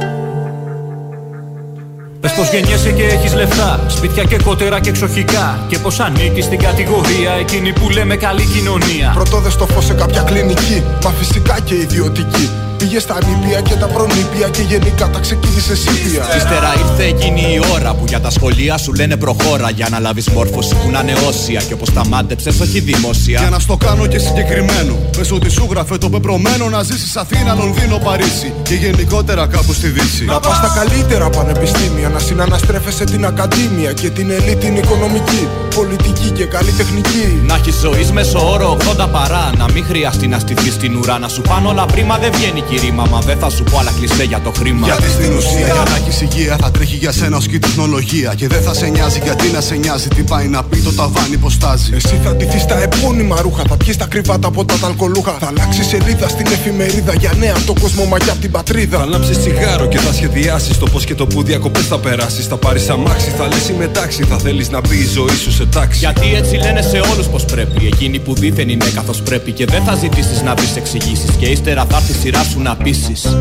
Πες 2.26 2.34
πως 2.34 2.50
γεννιέσαι 2.52 2.92
και 2.92 3.04
έχεις 3.04 3.34
λεφτά, 3.34 3.80
σπίτια 3.88 4.24
και 4.24 4.38
κότερα 4.44 4.80
και 4.80 4.90
εξοχικά. 4.90 5.60
Και 5.68 5.80
πως 5.80 6.00
ανήκεις 6.00 6.46
στην 6.46 6.60
κατηγορία 6.60 7.32
εκείνη 7.40 7.74
που 7.74 7.90
λέμε 7.90 8.16
καλή 8.16 8.46
κοινωνία. 8.46 9.12
Πρωτό 9.14 9.50
στο 9.50 9.66
φως 9.66 9.86
σε 9.86 9.94
κάποια 9.94 10.22
κλινική, 10.22 10.84
μα 11.04 11.10
φυσικά 11.10 11.60
και 11.60 11.76
ιδιωτική. 11.76 12.50
Πήγες 12.78 13.02
στα 13.02 13.18
νήπια 13.26 13.62
και 13.62 13.74
τα 13.74 13.86
προνήπια 13.86 14.48
και 14.50 14.62
γενικά 14.62 15.10
τα 15.10 15.20
ξεκίνησε 15.20 15.76
σύπια. 15.76 16.24
Ύστερα 16.38 16.74
ήρθε 16.84 17.04
εκείνη 17.04 17.42
η 17.42 17.60
ώρα 17.74 17.94
που 17.94 18.04
για 18.08 18.20
τα 18.20 18.30
σχολεία 18.30 18.78
σου 18.78 18.94
λένε 18.94 19.16
προχώρα. 19.18 19.70
Για 19.70 19.88
να 19.92 20.00
λάβεις 20.00 20.30
μόρφωση 20.30 20.76
που 20.76 20.90
να 20.92 21.00
είναι 21.00 21.14
όσια 21.28 21.62
και 21.68 21.74
όπως 21.74 21.94
τα 21.94 22.08
μάντεψες, 22.08 22.60
όχι 22.60 22.80
δημόσια. 22.80 23.40
Για 23.40 23.50
να 23.50 23.60
στο 23.60 23.78
κάνω 23.78 24.08
και 24.08 24.18
συγκεκριμένο. 24.18 24.94
Πες 25.18 25.32
ότι 25.32 25.50
σου 25.50 25.68
γράφε 25.70 25.98
το 25.98 26.10
πεπρωμένο 26.10 26.70
να 26.70 26.84
ζήσεις 26.84 27.16
Αθήνα, 27.16 27.54
Λονδίνο, 27.54 27.98
Παρίσι 27.98 28.54
και 28.64 28.74
γενικότερα 28.74 29.48
κάπου 29.48 29.74
στη 29.74 29.88
Δύση. 29.88 30.26
Να 30.26 30.40
πας 30.40 30.56
στα 30.56 30.74
καλύτερα 30.80 31.30
πανεπιστήμια, 31.30 32.10
να 32.10 32.20
συναναστρέφεσαι 32.20 33.04
την 33.04 33.26
ακαδήμια 33.26 33.94
και 33.94 34.10
την 34.10 34.32
ελίτ 34.32 34.64
την 34.66 34.76
οικονομική, 34.76 35.48
πολιτική 35.76 36.30
και 36.30 36.46
καλλιτεχνική. 36.46 37.42
Να 37.48 37.56
έχεις 37.56 37.76
ζωής 37.76 38.12
μέσω 38.12 38.52
όρο 38.52 38.78
80 39.00 39.08
παρά, 39.12 39.52
να 39.58 39.66
μην 39.74 39.86
χρειαστεί 39.86 40.28
να 40.28 40.40
στηθείς 40.40 40.74
στην 40.74 40.96
ουρά, 40.96 41.20
να 41.20 41.28
σου 41.28 41.42
πάνε 41.42 41.68
όλα 41.68 41.86
πρίμα 41.86 42.18
δεν 42.18 42.32
βγαίνει 42.32 42.62
επιχείρημα. 42.76 43.06
Μα 43.12 43.20
δεν 43.20 43.38
θα 43.38 43.50
σου 43.50 43.64
πω 43.64 43.78
άλλα 43.80 43.92
κλειστέ 44.00 44.24
για 44.24 44.42
το 44.44 44.52
χρήμα. 44.58 44.86
Γιατί 44.88 45.10
στην 45.10 45.32
ουσία 45.38 45.66
για 45.66 45.84
να 45.90 45.96
έχει 45.96 46.24
υγεία 46.24 46.56
θα 46.62 46.72
τρέχει 46.72 46.96
για 46.96 47.12
σένα 47.12 47.38
ως 47.38 47.48
και 47.48 47.60
τεχνολογία. 47.60 48.34
Και 48.36 48.48
δεν 48.48 48.62
θα 48.62 48.74
σε 48.74 48.88
νοιάζει 48.88 49.20
γιατί 49.24 49.48
να 49.48 49.62
σε 49.62 49.76
νοιάζει 49.76 50.08
τι 50.08 50.22
πάει 50.22 50.48
να 50.48 50.64
πει 50.64 50.78
το 50.78 50.92
ταβάνι 50.92 51.38
πώ 51.38 51.50
στάζει. 51.50 51.92
Εσύ 51.96 52.20
θα 52.24 52.36
ντυθείς 52.36 52.66
τα 52.66 52.82
επώνυμα 52.82 53.42
ρούχα, 53.42 53.64
θα 53.70 53.78
πιεις 53.78 53.98
τα 53.98 54.06
κρυβάτα 54.06 54.48
από 54.48 54.66
τα 54.66 54.78
ταλκολούχα. 54.82 55.36
Θα 55.40 55.48
αλλάξεις 55.48 55.86
σελίδα 55.88 56.28
στην 56.28 56.46
εφημερίδα 56.46 57.14
για 57.14 57.32
νέα 57.40 57.56
το 57.66 57.74
κόσμο 57.82 58.04
μα 58.06 58.18
και 58.18 58.30
από 58.30 58.40
την 58.40 58.52
πατρίδα. 58.52 58.98
Θα 58.98 59.06
λάμψει 59.06 59.32
τσιγάρο 59.32 59.88
και 59.88 59.98
θα 59.98 60.14
σχεδιάσεις 60.14 60.78
το 60.78 60.86
πώς 60.86 61.06
και 61.06 61.16
το 61.16 61.26
που 61.28 61.44
διακοπές 61.44 61.86
θα 61.88 62.00
περάσεις. 62.00 62.46
Θα 62.48 62.58
πάρεις 62.58 62.90
αμάξι, 62.90 63.30
θα 63.38 63.48
λε 63.48 63.78
μετάξι. 63.78 64.24
Θα 64.24 64.38
θέλεις 64.38 64.70
να 64.70 64.80
μπει 64.80 64.96
η 64.96 65.08
ζωή 65.14 65.36
σου 65.44 65.52
σε 65.52 65.66
τάξη. 65.66 66.00
Γιατί 66.00 66.36
έτσι 66.36 66.56
λένε 66.56 66.82
σε 66.82 66.98
όλους 67.14 67.28
πως 67.28 67.46
πρέπει. 67.46 67.86
Εκείνοι 67.86 68.20
που 68.20 68.34
δίθεν 68.34 68.70
είναι 68.70 68.86
καθώς 68.96 69.22
πρέπει. 69.22 69.52
Και 69.52 69.66
δεν 69.66 69.84
θα 69.84 69.96
ζητήσεις 69.96 70.42
να 70.42 70.54
βρει 70.56 70.68
εξηγήσεις. 70.76 71.30
Και 71.40 71.46
ύστερα 71.46 71.86
θα 71.90 71.98
έρθει 71.98 72.12
η 72.12 72.16
σειρά 72.16 72.44
σου 72.44 72.55
να 72.60 72.76
πείσεις. 72.76 73.38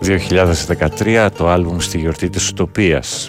2013 0.00 1.28
το 1.36 1.48
άλμπουμ 1.48 1.78
στη 1.78 1.98
γιορτή 1.98 2.30
της 2.30 2.48
Ουτοπίας. 2.48 3.28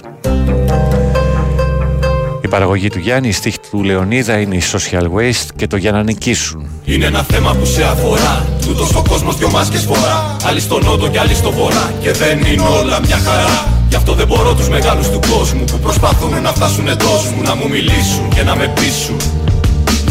Η 2.41 2.47
παραγωγή 2.47 2.89
του 2.89 2.99
Γιάννη, 2.99 3.27
η 3.27 3.31
στίχη 3.31 3.57
του 3.71 3.83
Λεωνίδα 3.83 4.39
είναι 4.39 4.55
η 4.55 4.61
Social 4.71 5.03
Waste 5.03 5.49
και 5.55 5.67
το 5.67 5.77
για 5.77 5.91
να 5.91 6.03
νικήσουν. 6.03 6.69
Είναι 6.85 7.05
ένα 7.05 7.23
θέμα 7.23 7.55
που 7.55 7.65
σε 7.65 7.83
αφορά. 7.83 8.45
Τούτος 8.65 8.95
ο 8.95 9.03
κόσμος 9.09 9.37
δυο 9.37 9.49
μάσκες 9.49 9.83
φορά. 9.83 10.35
Άλλοι 10.45 10.59
στο 10.59 10.79
νότο 10.79 11.09
και 11.09 11.19
άλλοι 11.19 11.33
στο 11.33 11.51
βορρά. 11.51 11.93
Και 12.01 12.11
δεν 12.11 12.39
είναι 12.39 12.61
όλα 12.61 12.99
μια 13.05 13.17
χαρά. 13.17 13.67
Γι' 13.89 13.95
αυτό 13.95 14.13
δεν 14.13 14.27
μπορώ 14.27 14.55
τους 14.55 14.69
μεγάλους 14.69 15.09
του 15.09 15.19
κόσμου 15.31 15.63
που 15.63 15.79
προσπαθούν 15.79 16.41
να 16.41 16.53
φτάσουν 16.53 16.87
εντός 16.87 17.31
μου 17.35 17.41
να 17.41 17.55
μου 17.55 17.69
μιλήσουν 17.69 18.29
και 18.35 18.43
να 18.43 18.55
με 18.55 18.73
πείσουν 18.75 19.17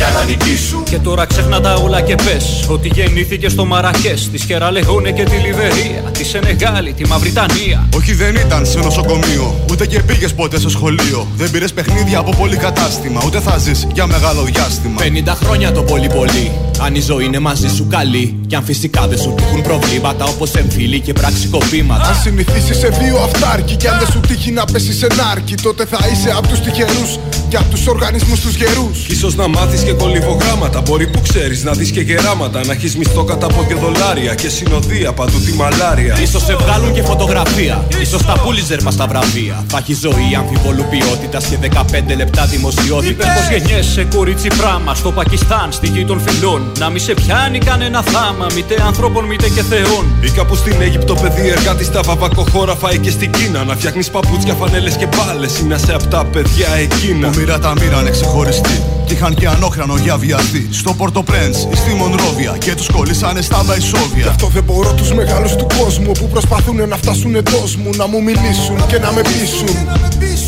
για 0.00 0.08
να 0.08 0.24
νικήσουν. 0.24 0.82
Και 0.82 0.98
τώρα 0.98 1.24
ξέχνα 1.26 1.60
τα 1.60 1.74
όλα 1.74 2.00
και 2.00 2.14
πες 2.14 2.66
ότι 2.68 2.90
γεννήθηκε 2.94 3.48
στο 3.48 3.64
Μαρακές, 3.64 4.28
της 4.30 4.42
Σκεραλεγόνε 4.42 5.10
και 5.10 5.22
τη 5.22 5.36
Λιβερία, 5.36 6.02
τη 6.12 6.24
Σενεγάλη, 6.24 6.92
τη 6.92 7.06
Μαυριτανία. 7.06 7.88
Όχι 7.96 8.14
δεν 8.14 8.34
ήταν 8.34 8.66
σε 8.66 8.78
νοσοκομείο, 8.78 9.64
ούτε 9.70 9.86
και 9.86 10.00
πήγες 10.00 10.34
ποτέ 10.34 10.58
στο 10.58 10.68
σχολείο. 10.68 11.26
Δεν 11.36 11.50
πήρες 11.50 11.72
παιχνίδια 11.72 12.18
από 12.18 12.30
πολύ 12.36 12.56
κατάστημα, 12.56 13.22
ούτε 13.26 13.40
θα 13.40 13.58
ζεις 13.58 13.86
για 13.92 14.06
μεγάλο 14.06 14.42
διάστημα. 14.42 15.00
50 15.00 15.34
χρόνια 15.42 15.72
το 15.72 15.82
πολύ 15.82 16.08
πολύ. 16.08 16.52
Αν 16.82 16.94
η 16.94 17.00
ζωή 17.00 17.24
είναι 17.24 17.38
μαζί 17.38 17.68
σου 17.68 17.86
καλή, 17.86 18.38
κι 18.46 18.54
αν 18.54 18.64
φυσικά 18.64 19.06
δεν 19.08 19.18
σου 19.18 19.34
τύχουν 19.36 19.62
προβλήματα 19.62 20.24
όπως 20.24 20.54
εμφύλοι 20.54 21.00
και 21.00 21.12
πραξικοπήματα. 21.12 22.08
Αν 22.08 22.14
συνηθίσεις 22.14 22.78
σε 22.78 22.88
δύο 22.88 23.16
αυτάρκη, 23.16 23.76
κι 23.76 23.88
αν 23.88 23.98
δεν 23.98 24.08
σου 24.12 24.20
τύχει 24.20 24.50
να 24.50 24.64
πέσεις 24.64 24.98
σε 24.98 25.06
νάρκη, 25.16 25.54
τότε 25.54 25.84
θα 25.84 25.98
είσαι 26.12 26.30
από 26.36 26.48
τους 26.48 26.60
τυχερούς 26.60 27.18
και 27.48 27.56
από 27.56 27.70
τους 27.70 27.86
οργανισμούς 27.86 28.40
τους 28.40 28.54
γερούς. 28.54 28.98
σω 29.18 29.30
να 29.36 29.48
μάθεις 29.48 29.82
και 29.90 29.96
κολυβογράμματα. 29.96 30.80
Μπορεί 30.80 31.06
που 31.06 31.20
ξέρεις 31.28 31.64
να 31.64 31.72
δεις 31.72 31.90
και 31.90 32.00
γεράματα. 32.00 32.60
Να 32.66 32.72
έχεις 32.72 32.96
μισθό 32.96 33.24
κατά 33.24 33.46
από 33.46 33.64
και 33.68 33.74
δολάρια 33.74 34.34
και 34.34 34.48
συνοδεία 34.48 35.12
παντού 35.12 35.38
τη 35.40 35.52
μαλάρια. 35.52 36.16
σω 36.30 36.38
σε 36.38 36.54
βγάλουν 36.54 36.92
και 36.92 37.02
φωτογραφία. 37.02 37.86
σω 38.10 38.18
τα 38.18 38.32
πούλιζερ 38.42 38.82
μας 38.82 38.96
τα 38.96 39.06
βραβεία. 39.06 39.64
Θα 39.68 39.78
έχει 39.78 39.94
ζωή 39.94 40.34
αμφιβολού 40.38 40.84
ποιότητας 40.90 41.44
και 41.44 41.56
15 41.56 42.16
λεπτά 42.16 42.46
δημοσιότητα. 42.46 43.10
Είπε 43.10 43.24
πω 43.24 43.54
γεννιέσαι 43.54 44.06
κορίτσι 44.14 44.48
πράμα 44.58 44.94
στο 44.94 45.12
Πακιστάν, 45.12 45.72
στη 45.72 45.86
γη 45.86 46.04
των 46.04 46.20
φιλών. 46.20 46.72
Να 46.78 46.90
μη 46.90 46.98
σε 46.98 47.14
πιάνει 47.14 47.58
κανένα 47.58 48.02
θάμα, 48.02 48.46
μήτε 48.54 48.82
ανθρώπων 48.86 49.24
μήτε 49.24 49.48
και 49.48 49.62
θεών. 49.62 50.04
Ή 50.20 50.30
κάπου 50.30 50.54
στην 50.56 50.80
Αίγυπτο, 50.80 51.14
παιδί 51.14 51.48
εργάτης 51.48 51.86
στα 51.86 52.00
βαβακοχώρα 52.02 52.74
φάει 52.76 52.98
και 52.98 53.10
στην 53.10 53.30
Κίνα. 53.30 53.64
Να 53.64 53.74
φτιάχνεις 53.76 54.10
παπούτσια, 54.10 54.54
φανέλες 54.54 54.94
και 54.94 55.06
μπάλες. 55.06 55.58
Είναι 55.58 55.78
σε 55.78 55.92
αυτά 55.94 56.24
παιδιά 56.24 56.68
εκείνα. 56.86 57.28
Που 57.28 57.38
μοίρα 57.38 57.58
τα 57.58 57.72
μοίρα 57.80 58.00
είναι 58.00 58.10
ξεχωριστή. 58.10 58.99
Κι 59.10 59.16
είχαν 59.16 59.34
και 59.34 59.48
ανόχρανο 59.48 59.96
για 59.96 60.16
βιαστή. 60.16 60.68
Στο 60.70 60.94
Πόρτο 60.94 61.22
Πρέντ 61.22 61.54
ή 61.54 61.76
στη 61.76 61.94
Μονρόβια. 61.94 62.56
Και 62.58 62.74
τους 62.74 62.88
κολλήσανε 62.90 63.40
στα 63.40 63.62
Βαϊσόβια. 63.64 64.22
Γι' 64.22 64.28
αυτό 64.28 64.46
δεν 64.46 64.62
μπορώ 64.64 64.92
τους 64.92 65.12
μεγάλους 65.12 65.56
του 65.56 65.66
κόσμου 65.78 66.12
που 66.12 66.28
προσπαθούν 66.28 66.88
να 66.88 66.96
φτάσουν 66.96 67.34
εντό 67.34 67.62
μου. 67.78 67.90
Να 67.96 68.06
μου 68.06 68.22
μιλήσουν 68.22 68.86
και 68.86 68.98
να 68.98 69.12
με 69.12 69.20
πείσουν. 69.20 69.88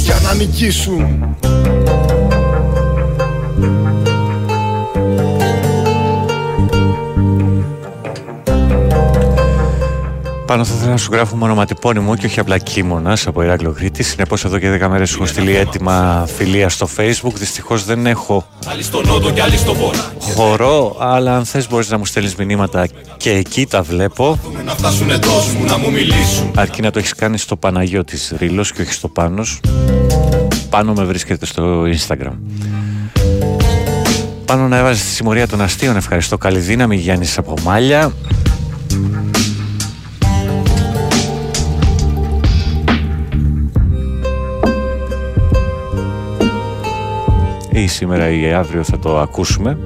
Για 0.05 0.20
να 0.22 0.35
νικήσουν. 0.35 1.37
Πάνω 10.53 10.65
θα 10.65 10.75
ήθελα 10.75 10.91
να 10.91 10.97
σου 10.97 11.09
γράφω 11.12 11.37
μονοματιπώνυμο 11.37 12.17
και 12.17 12.27
όχι 12.27 12.41
απλά 12.41 12.59
κείμονας 12.59 13.27
από 13.27 13.43
Ηράκλειο 13.43 13.73
Κρήτης. 13.73 14.09
Συνεπώς, 14.09 14.45
εδώ 14.45 14.59
και 14.59 14.79
10 14.83 14.88
μέρες 14.88 15.15
έχω 15.15 15.27
στείλει 15.27 15.57
έτοιμα 15.57 16.29
φιλία 16.37 16.69
στο 16.69 16.88
Facebook. 16.97 17.33
Δυστυχώς 17.35 17.85
δεν 17.85 18.07
έχω 18.07 18.47
χορό, 20.19 20.97
αλλά 20.99 21.37
αν 21.37 21.45
θες 21.45 21.69
μπορείς 21.69 21.91
να 21.91 21.99
μου 21.99 22.05
στέλνεις 22.05 22.35
μηνύματα 22.35 22.87
και 23.17 23.31
εκεί 23.31 23.67
τα 23.67 23.83
βλέπω. 23.83 24.38
Αρκεί 26.55 26.83
να 26.83 26.91
το 26.91 26.99
έχεις 26.99 27.15
κάνει 27.15 27.38
στο 27.38 27.57
Παναγιώ 27.57 28.05
της 28.05 28.33
Ρήλος 28.38 28.73
και 28.73 28.83
όχι 28.83 28.93
στο 28.93 29.09
Πάνος. 29.09 29.61
Πάνω 30.71 30.93
με 30.93 31.05
βρίσκεται 31.05 31.47
στο 31.47 31.83
Instagram. 31.83 32.37
Πάνω 34.45 34.69
να 34.69 34.77
έβαζες 34.77 35.03
τη 35.03 35.11
συμμορία 35.11 35.49
των 35.49 35.61
αστείων. 35.61 35.97
Ευχαριστώ. 35.97 36.38
Καλή 36.38 36.59
δύναμη 36.59 36.97
Γιάννης 36.97 37.38
από 37.38 37.55
Μάλια. 37.65 38.12
Ή 47.73 47.87
σήμερα 47.87 48.31
ή 48.31 48.53
αύριο 48.53 48.83
θα 48.83 48.99
το 48.99 49.19
ακούσουμε. 49.19 49.79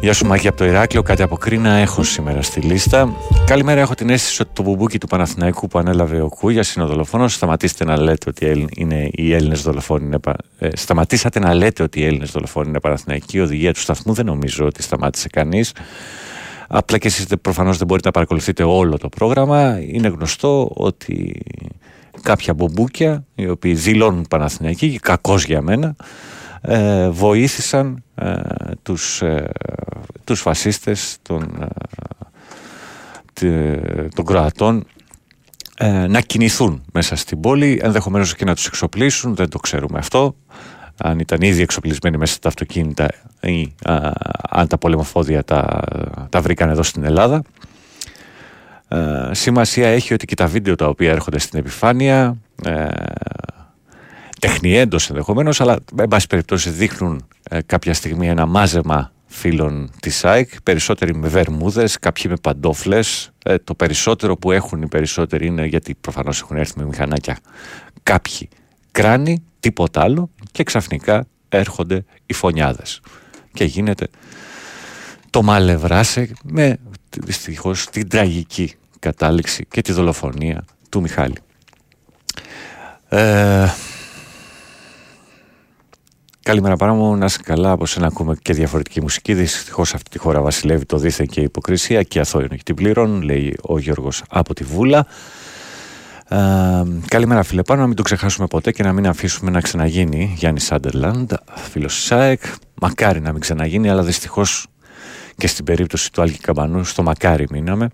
Γεια 0.00 0.12
σου 0.12 0.26
Μάκη 0.26 0.48
από 0.48 0.56
το 0.56 0.64
Ηράκλειο, 0.64 1.02
κάτι 1.02 1.22
από 1.22 1.36
Κρίνα 1.36 1.70
έχω 1.70 2.02
σήμερα 2.02 2.42
στη 2.42 2.60
λίστα. 2.60 3.16
Καλημέρα, 3.46 3.80
έχω 3.80 3.94
την 3.94 4.10
αίσθηση 4.10 4.42
ότι 4.42 4.50
το 4.52 4.62
μπουμπούκι 4.62 4.98
του 4.98 5.06
Παναθηναϊκού 5.06 5.66
που 5.66 5.78
ανέλαβε 5.78 6.20
ο 6.20 6.28
Κούγια 6.28 6.64
είναι 6.76 6.84
ο 6.84 6.88
δολοφόνο. 6.88 7.28
Σταματήστε 7.28 7.84
να 7.84 8.00
λέτε 8.00 8.28
ότι 8.28 8.66
είναι, 8.76 9.08
οι 9.12 9.34
Έλληνες 9.34 9.62
δολοφόνοι 9.62 10.04
είναι. 10.04 10.18
Ε, 10.58 10.68
σταματήσατε 10.76 11.38
να 11.38 11.54
λέτε 11.54 11.82
ότι 11.82 12.00
οι 12.00 12.04
Έλληνες 12.04 12.30
δολοφόνοι 12.30 12.68
είναι 12.68 12.80
Παναθηναϊκοί. 12.80 13.36
Η 13.36 13.40
οδηγία 13.40 13.72
του 13.72 13.80
σταθμού 13.80 14.12
δεν 14.12 14.26
νομίζω 14.26 14.66
ότι 14.66 14.82
σταμάτησε 14.82 15.28
κανείς. 15.28 15.72
Απλά 16.68 16.98
και 16.98 17.06
εσείς 17.06 17.26
προφανώς 17.42 17.78
δεν 17.78 17.86
μπορείτε 17.86 18.06
να 18.06 18.12
παρακολουθείτε 18.12 18.62
όλο 18.62 18.98
το 18.98 19.08
πρόγραμμα. 19.08 19.78
Είναι 19.92 20.08
γνωστό 20.08 20.70
ότι 20.74 21.42
κάποια 22.24 22.54
μπομπούκια 22.54 23.24
οι 23.34 23.48
οποίοι 23.48 23.74
δηλώνουν 23.74 24.26
Παναθηναϊκοί 24.28 24.90
και 24.90 24.98
κακώς 24.98 25.44
για 25.44 25.62
μένα 25.62 25.96
ε, 26.60 27.08
βοήθησαν 27.08 28.02
ε, 28.14 28.40
τους, 28.82 29.22
ε, 29.22 29.50
τους 30.24 30.40
φασίστες 30.40 31.16
των, 31.22 31.68
ε, 33.40 34.08
των 34.14 34.24
Κροατών 34.24 34.84
ε, 35.76 36.06
να 36.06 36.20
κινηθούν 36.20 36.82
μέσα 36.92 37.16
στην 37.16 37.40
πόλη 37.40 37.80
ενδεχομένως 37.82 38.34
και 38.34 38.44
να 38.44 38.54
τους 38.54 38.66
εξοπλίσουν 38.66 39.34
δεν 39.34 39.48
το 39.48 39.58
ξέρουμε 39.58 39.98
αυτό. 39.98 40.36
Αν 40.96 41.18
ήταν 41.18 41.40
ήδη 41.40 41.62
εξοπλισμένοι 41.62 42.16
μέσα 42.16 42.34
στα 42.34 42.48
αυτοκίνητα 42.48 43.08
ή 43.40 43.74
αν 44.50 44.66
τα 44.68 44.78
πολεμοφόδια 44.78 45.44
τα, 45.44 45.82
τα 46.28 46.40
βρήκαν 46.40 46.68
εδώ 46.68 46.82
στην 46.82 47.04
Ελλάδα 47.04 47.42
ε, 48.94 49.34
σημασία 49.34 49.88
έχει 49.88 50.14
ότι 50.14 50.26
και 50.26 50.34
τα 50.34 50.46
βίντεο 50.46 50.74
τα 50.74 50.86
οποία 50.86 51.10
έρχονται 51.10 51.38
στην 51.38 51.58
επιφάνεια 51.58 52.36
ε, 52.64 52.86
τεχνιέντος 54.40 55.10
ενδεχομένως, 55.10 55.60
αλλά 55.60 55.78
εν 55.96 56.08
πάση 56.08 56.26
περιπτώσει 56.26 56.70
δείχνουν 56.70 57.26
ε, 57.50 57.58
κάποια 57.66 57.94
στιγμή 57.94 58.28
ένα 58.28 58.46
μάζεμα 58.46 59.12
φίλων 59.26 59.90
της 60.00 60.24
ΑΕΚ, 60.24 60.62
περισσότεροι 60.62 61.14
με 61.14 61.28
βερμούδες, 61.28 61.98
κάποιοι 61.98 62.24
με 62.28 62.36
παντόφλες. 62.42 63.30
Ε, 63.44 63.58
το 63.58 63.74
περισσότερο 63.74 64.36
που 64.36 64.52
έχουν 64.52 64.82
οι 64.82 64.88
περισσότεροι 64.88 65.46
είναι 65.46 65.66
γιατί 65.66 65.94
προφανώς 65.94 66.40
έχουν 66.40 66.56
έρθει 66.56 66.78
με 66.78 66.84
μηχανάκια. 66.84 67.38
Κάποιοι 68.02 68.48
κράνη, 68.92 69.44
τίποτα 69.60 70.02
άλλο 70.02 70.30
και 70.52 70.62
ξαφνικά 70.62 71.26
έρχονται 71.48 72.04
οι 72.26 72.32
φωνιάδες. 72.32 73.00
Και 73.52 73.64
γίνεται 73.64 74.08
το 75.30 75.42
μαλευράσε 75.42 76.30
με 76.44 76.78
δυστυχώς 77.24 77.86
την 77.86 78.08
τραγική 78.08 78.72
κατάληξη 79.04 79.66
και 79.70 79.82
τη 79.82 79.92
δολοφονία 79.92 80.64
του 80.88 81.00
Μιχάλη. 81.00 81.36
Ε, 83.08 83.66
καλημέρα 86.42 86.76
πάρα 86.76 86.94
μου, 86.94 87.16
να 87.16 87.24
είσαι 87.24 87.38
καλά. 87.42 87.70
Από 87.70 87.86
σένα 87.86 88.06
ακούμε 88.06 88.36
και 88.42 88.52
διαφορετική 88.52 89.00
μουσική. 89.00 89.34
Δυστυχώς 89.34 89.94
αυτή 89.94 90.10
τη 90.10 90.18
χώρα 90.18 90.40
βασιλεύει 90.40 90.84
το 90.84 90.98
δίθεν 90.98 91.26
και 91.26 91.40
η 91.40 91.42
υποκρισία 91.42 92.02
και 92.02 92.20
αθώο 92.20 92.46
και 92.46 92.60
την 92.64 92.74
πλήρων, 92.74 93.22
λέει 93.22 93.56
ο 93.62 93.78
Γιώργος 93.78 94.22
από 94.28 94.54
τη 94.54 94.64
Βούλα. 94.64 95.06
Ε, 96.28 96.36
καλημέρα 97.08 97.42
φίλε 97.42 97.62
πάνω, 97.62 97.80
να 97.80 97.86
μην 97.86 97.96
το 97.96 98.02
ξεχάσουμε 98.02 98.46
ποτέ 98.46 98.72
και 98.72 98.82
να 98.82 98.92
μην 98.92 99.06
αφήσουμε 99.06 99.50
να 99.50 99.60
ξαναγίνει 99.60 100.34
Γιάννη 100.36 100.60
Σάντερλαντ, 100.60 101.32
φίλος 101.54 102.04
ΣΑΕΚ. 102.04 102.42
Μακάρι 102.80 103.20
να 103.20 103.32
μην 103.32 103.40
ξαναγίνει, 103.40 103.90
αλλά 103.90 104.02
δυστυχώς 104.02 104.66
και 105.36 105.46
στην 105.46 105.64
περίπτωση 105.64 106.12
του 106.12 106.22
Άλκη 106.22 106.38
Καμπανού, 106.38 106.84
στο 106.84 107.02
μακάρι 107.02 107.46
μείναμε. 107.50 107.88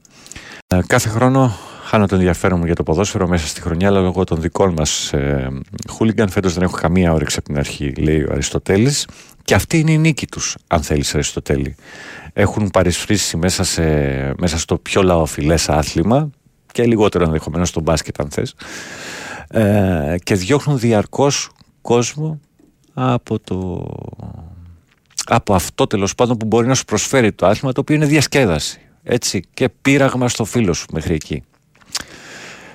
Ε, 0.74 0.80
κάθε 0.86 1.08
χρόνο 1.08 1.56
χάνω 1.84 2.06
το 2.06 2.14
ενδιαφέρον 2.14 2.58
μου 2.58 2.64
για 2.64 2.74
το 2.74 2.82
ποδόσφαιρο 2.82 3.28
μέσα 3.28 3.46
στη 3.46 3.60
χρονιά 3.60 3.90
λόγω 3.90 4.24
των 4.24 4.40
δικών 4.40 4.72
μας 4.72 5.12
ε, 5.12 5.48
χούλιγκαν. 5.88 6.28
Φέτος 6.28 6.54
δεν 6.54 6.62
έχω 6.62 6.76
καμία 6.76 7.12
όρεξη 7.12 7.36
από 7.38 7.46
την 7.46 7.58
αρχή, 7.58 7.92
λέει 7.94 8.22
ο 8.22 8.28
Αριστοτέλης. 8.32 9.06
Και 9.44 9.54
αυτή 9.54 9.78
είναι 9.78 9.92
η 9.92 9.98
νίκη 9.98 10.26
τους, 10.26 10.56
αν 10.66 10.82
θέλεις 10.82 11.14
Αριστοτέλη. 11.14 11.74
Έχουν 12.32 12.70
παρισφρήσει 12.70 13.36
μέσα, 13.36 13.64
σε, 13.64 13.82
μέσα 14.38 14.58
στο 14.58 14.78
πιο 14.78 15.02
λαοφιλές 15.02 15.68
άθλημα 15.68 16.30
και 16.72 16.86
λιγότερο 16.86 17.24
ενδεχομένως 17.24 17.68
στο 17.68 17.80
μπάσκετ 17.80 18.20
αν 18.20 18.30
θες 18.30 18.54
ε, 19.48 20.14
και 20.22 20.34
διώχνουν 20.34 20.78
διαρκώς 20.78 21.50
κόσμο 21.80 22.40
από 22.94 23.38
το 23.38 23.88
από 25.24 25.54
αυτό 25.54 25.86
τέλος 25.86 26.14
πάντων 26.14 26.36
που 26.36 26.46
μπορεί 26.46 26.66
να 26.66 26.74
σου 26.74 26.84
προσφέρει 26.84 27.32
το 27.32 27.46
άθλημα 27.46 27.72
το 27.72 27.80
οποίο 27.80 27.96
είναι 27.96 28.06
διασκέδαση 28.06 28.80
έτσι 29.02 29.42
και 29.54 29.68
πείραγμα 29.82 30.28
στο 30.28 30.44
φίλο 30.44 30.72
σου 30.72 30.86
μέχρι 30.92 31.14
εκεί 31.14 31.42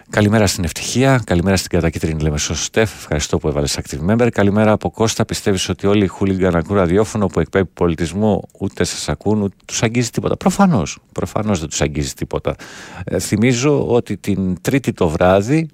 Καλημέρα 0.09 0.47
στην 0.47 0.63
Ευτυχία, 0.63 1.21
καλημέρα 1.25 1.55
στην 1.55 1.69
κατακίτρινη 1.69 2.21
Λεμεσό 2.21 2.55
Στεφ. 2.55 2.95
Ευχαριστώ 2.95 3.37
που 3.37 3.47
έβαλες 3.47 3.79
active 3.81 4.09
member. 4.09 4.27
Καλημέρα 4.31 4.71
από 4.71 4.91
Κώστα. 4.91 5.25
Πιστεύεις 5.25 5.69
ότι 5.69 5.87
όλοι 5.87 6.03
οι 6.03 6.07
χούλιγκαν 6.07 6.55
ακούν 6.55 6.75
ραδιόφωνο 6.75 7.27
που 7.27 7.39
εκπέμπει 7.39 7.69
πολιτισμό 7.73 8.47
ούτε 8.59 8.83
σας 8.83 9.09
ακούν, 9.09 9.41
ούτε 9.41 9.55
τους 9.65 9.83
αγγίζει 9.83 10.09
τίποτα. 10.09 10.37
Προφανώς. 10.37 10.97
Προφανώς 11.11 11.59
δεν 11.59 11.69
τους 11.69 11.81
αγγίζει 11.81 12.13
τίποτα. 12.13 12.55
Ε, 13.03 13.19
θυμίζω 13.19 13.87
ότι 13.87 14.17
την 14.17 14.61
Τρίτη 14.61 14.93
το 14.93 15.07
βράδυ, 15.07 15.69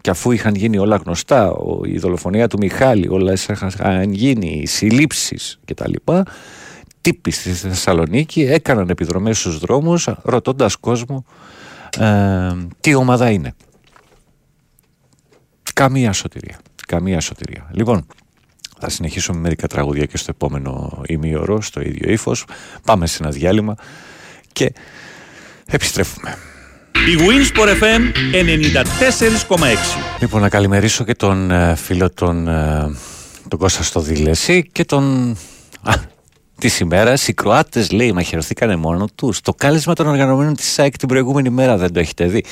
και 0.00 0.10
αφού 0.10 0.30
είχαν 0.30 0.54
γίνει 0.54 0.78
όλα 0.78 0.96
γνωστά, 0.96 1.52
η 1.84 1.98
δολοφονία 1.98 2.48
του 2.48 2.58
Μιχάλη, 2.58 3.08
όλα 3.08 3.32
είχαν 3.32 4.12
γίνει, 4.12 4.60
οι 4.62 4.66
συλλήψεις 4.66 5.58
κτλ. 5.64 5.92
Τύποι 7.08 7.30
στη 7.30 7.50
Θεσσαλονίκη 7.50 8.42
έκαναν 8.42 8.88
επιδρομές 8.88 9.38
στους 9.38 9.58
δρόμους 9.58 10.08
ρωτώντας 10.22 10.76
κόσμο 10.76 11.24
ε, 11.98 12.52
τι 12.80 12.94
ομάδα 12.94 13.30
είναι. 13.30 13.54
Καμία 15.74 16.12
σωτηρία. 16.12 16.58
Καμία 16.86 17.20
σωτηρία. 17.20 17.70
Λοιπόν, 17.72 18.06
θα 18.78 18.88
συνεχίσουμε 18.88 19.36
με 19.36 19.42
μερικά 19.42 19.66
τραγούδια 19.66 20.04
και 20.04 20.16
στο 20.16 20.30
επόμενο 20.34 21.02
ημίωρο, 21.06 21.60
στο 21.60 21.80
ίδιο 21.80 22.12
ύφος. 22.12 22.44
Πάμε 22.84 23.06
σε 23.06 23.22
ένα 23.22 23.32
διάλειμμα 23.32 23.74
και 24.52 24.72
επιστρέφουμε. 25.66 26.36
Η 26.92 27.16
Winsport 27.18 27.82
FM 27.82 28.00
94,6 29.48 29.58
Λοιπόν, 30.20 30.40
να 30.40 30.48
καλημερίσω 30.48 31.04
και 31.04 31.14
τον 31.14 31.50
ε, 31.50 31.74
φίλο 31.74 32.10
τον, 32.10 32.48
ε, 32.48 32.96
τον 33.48 33.58
Κώστα 33.58 33.82
στο 33.82 34.00
Δήλεση 34.00 34.68
και 34.72 34.84
τον... 34.84 35.36
Α, 36.58 36.60
της 36.60 36.80
ημέρας 36.80 37.28
οι 37.28 37.34
Κροάτες 37.34 37.90
λέει 37.90 38.12
μαχαιρωθήκανε 38.12 38.76
μόνο 38.76 39.06
τους. 39.14 39.40
Το 39.40 39.54
κάλεσμα 39.54 39.94
των 39.94 40.06
οργανωμένων 40.06 40.54
της 40.54 40.72
ΣΑΕΚ 40.72 40.96
την 40.96 41.08
προηγούμενη 41.08 41.50
μέρα 41.50 41.76
δεν 41.76 41.92
το 41.92 42.00
έχετε 42.00 42.26
δει. 42.26 42.44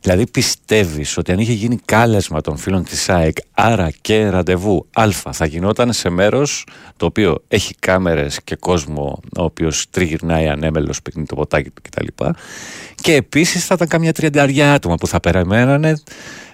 Δηλαδή 0.00 0.30
πιστεύεις 0.30 1.16
ότι 1.16 1.32
αν 1.32 1.38
είχε 1.38 1.52
γίνει 1.52 1.78
κάλεσμα 1.84 2.40
των 2.40 2.56
φίλων 2.56 2.84
της 2.84 3.02
ΣΑΕΚ, 3.02 3.36
άρα 3.52 3.90
και 4.00 4.28
ραντεβού 4.28 4.86
Α, 4.92 5.08
θα 5.32 5.46
γινόταν 5.46 5.92
σε 5.92 6.08
μέρος 6.08 6.66
το 6.96 7.06
οποίο 7.06 7.42
έχει 7.48 7.74
κάμερες 7.78 8.42
και 8.44 8.56
κόσμο 8.56 9.20
ο 9.38 9.42
οποίος 9.42 9.86
τριγυρνάει 9.90 10.48
ανέμελος, 10.48 11.02
πυκνεί 11.02 11.24
το 11.24 11.34
ποτάκι 11.34 11.70
του 11.70 11.82
κτλ. 11.82 12.06
Και 12.94 13.14
επίσης 13.14 13.66
θα 13.66 13.74
ήταν 13.74 13.88
καμιά 13.88 14.12
τριανταριά 14.12 14.72
άτομα 14.72 14.94
που 14.94 15.06
θα 15.06 15.20
περιμένανε 15.20 15.96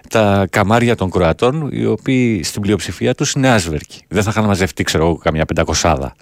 τα 0.09 0.47
καμάρια 0.51 0.94
των 0.94 1.11
Κροατών, 1.11 1.68
οι 1.73 1.87
οποίοι 1.87 2.42
στην 2.42 2.62
πλειοψηφία 2.62 3.14
τους 3.14 3.33
είναι 3.33 3.49
άσβερκοι. 3.49 4.01
Δεν 4.09 4.23
θα 4.23 4.31
είχαν 4.31 4.44
μαζευτεί, 4.44 4.83
ξέρω 4.83 5.05
εγώ, 5.05 5.16
καμιά 5.16 5.44
πεντακοσάδα. 5.44 6.14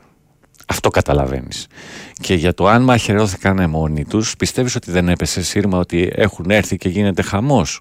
Αυτό 0.67 0.91
καταλαβαίνεις. 0.91 1.67
Και 2.13 2.35
για 2.35 2.55
το 2.55 2.67
αν 2.67 2.83
μαχαιρώθηκαν 2.83 3.71
μόνοι 3.71 4.05
τους, 4.05 4.37
πιστεύεις 4.37 4.75
ότι 4.75 4.91
δεν 4.91 5.09
έπεσε 5.09 5.43
σύρμα 5.43 5.79
ότι 5.79 6.11
έχουν 6.15 6.51
έρθει 6.51 6.77
και 6.77 6.89
γίνεται 6.89 7.23
χαμός; 7.23 7.81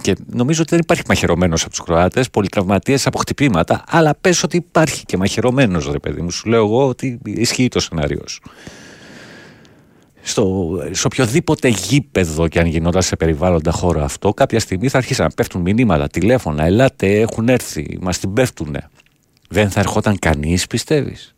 Και 0.00 0.16
νομίζω 0.26 0.60
ότι 0.62 0.70
δεν 0.70 0.80
υπάρχει 0.82 1.02
μαχαιρωμένος 1.08 1.62
από 1.62 1.70
τους 1.70 1.80
Κροάτες, 1.80 2.30
πολυτραυματίε 2.30 2.98
από 3.04 3.18
χτυπήματα, 3.18 3.84
αλλά 3.88 4.14
πες 4.20 4.42
ότι 4.42 4.56
υπάρχει 4.56 5.04
και 5.04 5.16
μαχαιρωμένος, 5.16 5.90
ρε 5.90 5.98
παιδί 5.98 6.20
μου. 6.22 6.30
Σου 6.30 6.48
λέω 6.48 6.64
εγώ 6.64 6.88
ότι 6.88 7.18
ισχύει 7.24 7.68
το 7.68 7.80
σενάριο 7.80 8.22
σου. 8.26 8.40
Στο, 10.22 10.68
σε 10.90 11.06
οποιοδήποτε 11.06 11.68
γήπεδο 11.68 12.48
και 12.48 12.58
αν 12.58 12.66
γινόταν 12.66 13.02
σε 13.02 13.16
περιβάλλοντα 13.16 13.70
χώρο 13.70 14.04
αυτό, 14.04 14.34
κάποια 14.34 14.60
στιγμή 14.60 14.88
θα 14.88 14.98
αρχίσουν 14.98 15.24
να 15.24 15.30
πέφτουν 15.30 15.60
μηνύματα, 15.60 16.08
τηλέφωνα, 16.08 16.64
ελάτε, 16.64 17.20
έχουν 17.20 17.48
έρθει, 17.48 17.98
μας 18.00 18.18
την 18.18 18.32
πέφτουν. 18.32 18.76
Δεν 19.48 19.70
θα 19.70 19.80
ερχόταν 19.80 20.18
κανείς, 20.18 20.66
πιστεύεις; 20.66 21.35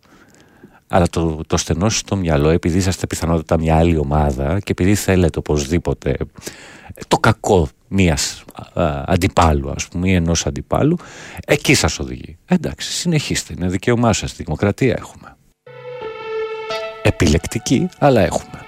Αλλά 0.88 1.07
το, 1.11 1.40
το 1.46 1.57
στενό 1.57 1.88
στο 1.88 2.16
μυαλό, 2.16 2.48
επειδή 2.48 2.79
είσαστε 2.79 3.07
πιθανότατα 3.07 3.59
μια 3.59 3.77
άλλη 3.77 3.96
ομάδα 3.96 4.59
και 4.59 4.72
επειδή 4.72 4.94
θέλετε 4.94 5.38
οπωσδήποτε 5.38 6.16
το 7.09 7.18
κακό 7.18 7.68
μιας 7.88 8.44
αντιπάλου, 9.07 9.70
ας 9.70 9.88
πούμε, 9.88 10.09
ή 10.09 10.14
ενός 10.14 10.46
αντιπάλου, 10.46 10.98
εκεί 11.46 11.74
σας 11.74 11.98
οδηγεί. 11.98 12.37
Εντάξει, 12.46 12.90
συνεχίστε, 12.92 13.55
είναι 13.59 13.68
δικαίωμά 13.68 14.12
σας, 14.12 14.35
δημοκρατία 14.37 14.94
έχουμε. 14.98 15.37
Επιλεκτική, 17.03 17.88
αλλά 17.98 18.20
έχουμε. 18.20 18.62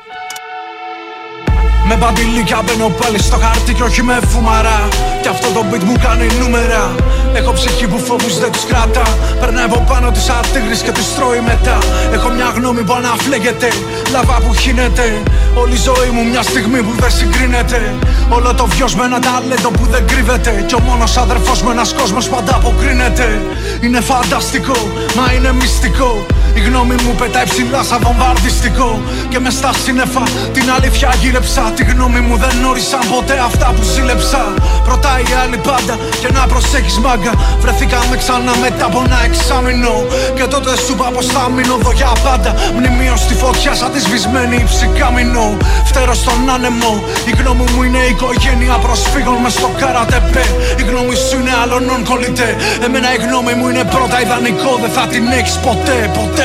Με 1.88 1.96
μπαντιλίκια 1.96 2.62
μπαίνω 2.62 2.88
πάλι 2.88 3.18
στο 3.18 3.36
χάρτη 3.36 3.74
και 3.74 3.82
όχι 3.82 4.02
με 4.02 4.20
φουμαρά 4.20 4.88
Κι 5.22 5.28
αυτό 5.28 5.48
το 5.56 5.64
beat 5.70 5.84
μου 5.84 5.96
κάνει 6.02 6.26
νούμερα. 6.40 6.94
Έχω 7.32 7.52
ψυχή 7.52 7.86
που 7.86 7.98
φόβους 7.98 8.38
δεν 8.38 8.52
τους 8.52 8.64
κράτα 8.64 9.02
Περνάει 9.40 9.64
από 9.64 9.84
πάνω 9.88 10.10
της 10.10 10.28
ατίγρης 10.28 10.80
και 10.82 10.92
τους 10.92 11.14
τρώει 11.14 11.40
μετά. 11.40 11.78
Έχω 12.12 12.28
μια 12.28 12.52
γνώμη 12.56 12.82
που 12.82 12.94
αναφλέγεται. 12.94 13.68
Λαβά 14.12 14.36
που 14.44 14.54
χύνεται. 14.54 15.22
Όλη 15.54 15.74
η 15.74 15.82
ζωή 15.88 16.10
μου 16.14 16.22
μια 16.30 16.42
στιγμή 16.42 16.82
που 16.82 16.92
δεν 17.00 17.10
συγκρίνεται. 17.10 17.94
Όλο 18.28 18.54
το 18.54 18.66
βιός 18.66 18.94
με 18.94 19.04
ένα 19.04 19.18
ταλέντο 19.20 19.70
που 19.70 19.84
δεν 19.90 20.06
κρύβεται. 20.06 20.64
Κι 20.66 20.74
ο 20.74 20.80
μόνος 20.80 21.16
αδερφός 21.16 21.62
με 21.62 21.70
ένας 21.70 21.94
κόσμος 21.94 22.28
πάντα 22.28 22.54
αποκρίνεται. 22.54 23.28
Είναι 23.80 24.00
φανταστικό, 24.00 24.78
μα 25.16 25.32
είναι 25.32 25.52
μυστικό 25.52 26.26
η 26.54 26.60
γνώμη 26.60 26.94
μου 27.02 27.14
πετάει 27.18 27.44
ψηλά 27.44 27.82
σαν 27.82 28.00
βομβαρδιστικό 28.02 29.00
Και 29.28 29.38
μες 29.38 29.54
στα 29.54 29.70
σύννεφα 29.84 30.22
την 30.52 30.66
αλήθεια 30.76 31.14
γύρεψα. 31.22 31.62
Τη 31.76 31.84
γνώμη 31.84 32.20
μου 32.20 32.36
δεν 32.36 32.64
όρισαν 32.70 33.02
ποτέ 33.14 33.36
αυτά 33.48 33.66
που 33.76 33.82
σύλλεψα 33.92 34.42
Ρωτάει 34.90 35.22
η 35.22 35.34
άλλη 35.42 35.58
πάντα 35.68 35.94
και 36.20 36.28
να 36.36 36.46
προσέχεις 36.46 36.98
μάγκα. 36.98 37.32
Βρεθήκαμε 37.62 38.16
ξανά 38.22 38.52
μετά 38.64 38.84
από 38.84 39.02
ένα 39.06 39.18
εξάμεινο. 39.28 39.94
Και 40.36 40.44
τότε 40.52 40.70
σου 40.84 40.92
είπα 40.92 41.08
πως 41.14 41.26
θα 41.26 41.42
μείνω 41.54 41.76
εδώ 41.80 41.92
για 41.92 42.12
πάντα. 42.24 42.50
Μνημείο 42.76 43.16
στη 43.24 43.34
φωτιά 43.42 43.72
σαν 43.74 43.90
τη 43.92 44.00
σβησμένη 44.06 44.58
ψυκάμινο 44.70 45.46
Φτέρω 45.84 46.14
στον 46.22 46.50
άνεμο. 46.54 46.92
Η 47.30 47.32
γνώμη 47.38 47.64
μου 47.72 47.82
είναι 47.86 48.00
η 48.08 48.10
οικογένεια 48.14 48.76
προσφύγων 48.84 49.36
μες 49.42 49.52
στο 49.52 49.70
καρατεπέ. 49.80 50.44
Η 50.80 50.82
γνώμη 50.88 51.14
σου 51.26 51.36
είναι 51.40 51.52
άλλων 51.62 51.84
κολλητέ. 52.08 52.50
Εμένα 52.84 53.08
η 53.16 53.18
γνώμη 53.24 53.52
μου 53.58 53.66
είναι 53.68 53.84
πρώτα 53.94 54.16
ιδανικό. 54.24 54.72
Δεν 54.82 54.90
θα 54.96 55.04
την 55.12 55.24
έχεις 55.38 55.56
ποτέ, 55.66 55.98
ποτέ 56.18 56.39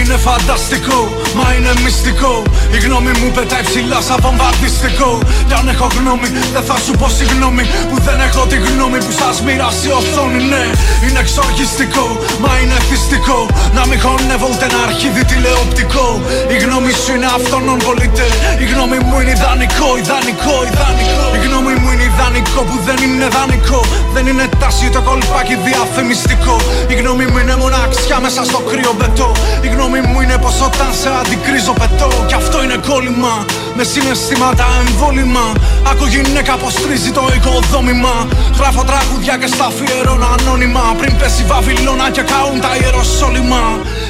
είναι 0.00 0.16
φανταστικό, 0.26 1.00
μα 1.38 1.46
είναι 1.54 1.72
μυστικό. 1.84 2.34
Η 2.76 2.78
γνώμη 2.84 3.12
μου 3.18 3.28
πετάει 3.36 3.64
ψηλά 3.68 3.98
σαν 4.08 4.18
βομβαρδιστικό 4.24 5.10
Κι 5.48 5.54
αν 5.58 5.66
έχω 5.74 5.86
γνώμη, 5.98 6.28
δεν 6.54 6.64
θα 6.68 6.76
σου 6.84 6.92
πω 7.00 7.06
συγγνώμη. 7.18 7.64
Που 7.88 7.96
δεν 8.06 8.18
έχω 8.26 8.42
τη 8.50 8.56
γνώμη 8.66 8.98
που 9.04 9.12
σας 9.20 9.36
μοιράσει 9.46 9.88
οθόνη 9.98 10.40
Ναι, 10.52 10.64
είναι 11.04 11.20
εξοργιστικό, 11.24 12.06
μα 12.42 12.52
είναι 12.60 12.78
θυστικό. 12.88 13.38
Να 13.76 13.82
μην 13.88 13.98
χωνεύω 14.04 14.46
ούτε 14.52 14.64
ένα 14.70 14.80
αρχίδι 14.88 15.22
τηλεοπτικό. 15.30 16.06
Η 16.54 16.56
γνώμη 16.64 16.92
σου 17.02 17.12
είναι 17.16 17.28
αυτόν 17.38 17.62
κολλητέ 17.86 18.28
Η 18.64 18.64
γνώμη 18.72 18.98
μου 19.06 19.16
είναι 19.20 19.32
ιδανικό, 19.38 19.88
ιδανικό, 20.02 20.56
ιδανικό. 20.70 21.24
Η 21.36 21.38
γνώμη 21.46 21.72
μου 21.80 21.88
είναι 21.92 22.06
ιδανικό 22.12 22.60
που 22.68 22.76
δεν 22.86 22.98
είναι 23.06 23.26
δανεικό. 23.36 23.80
Δεν 24.14 24.24
είναι 24.30 24.46
τάση 24.60 24.86
το 24.96 25.00
κολπάκι 25.08 25.54
διαφημιστικό. 25.68 26.56
Η 26.92 26.94
γνώμη 27.00 27.24
μου 27.30 27.38
είναι 27.42 27.56
μοναξιά 27.62 28.18
μέσα 28.24 28.40
στο 28.50 28.58
κρύο 28.70 28.92
μπετό 28.98 29.28
η 29.60 29.68
γνώμη 29.68 30.00
μου 30.00 30.20
είναι 30.20 30.38
πως 30.38 30.60
όταν 30.60 30.88
σε 31.00 31.08
αντικρίζω 31.20 31.72
πετώ 31.72 32.10
Κι 32.26 32.34
αυτό 32.34 32.62
είναι 32.62 32.78
κόλλημα. 32.88 33.44
Με 33.76 33.84
συναισθήματα 33.84 34.66
εμβόλυμα. 34.80 35.52
Άκου 35.90 36.06
γυναίκα 36.06 36.56
πως 36.56 36.74
τρίζει 36.74 37.10
το 37.10 37.24
οικοδόμημα. 37.36 38.28
Γράφω 38.58 38.82
τραγούδια 38.84 39.36
και 39.40 39.46
στα 39.46 39.64
αφιερώνω 39.64 40.26
ανώνυμα. 40.38 40.94
Πριν 40.98 41.16
πέσει 41.16 41.44
βαβυλώνα 41.50 42.10
και 42.10 42.22
καούν 42.30 42.60
τα 42.60 42.72
ιεροσόλυμα 42.80 43.62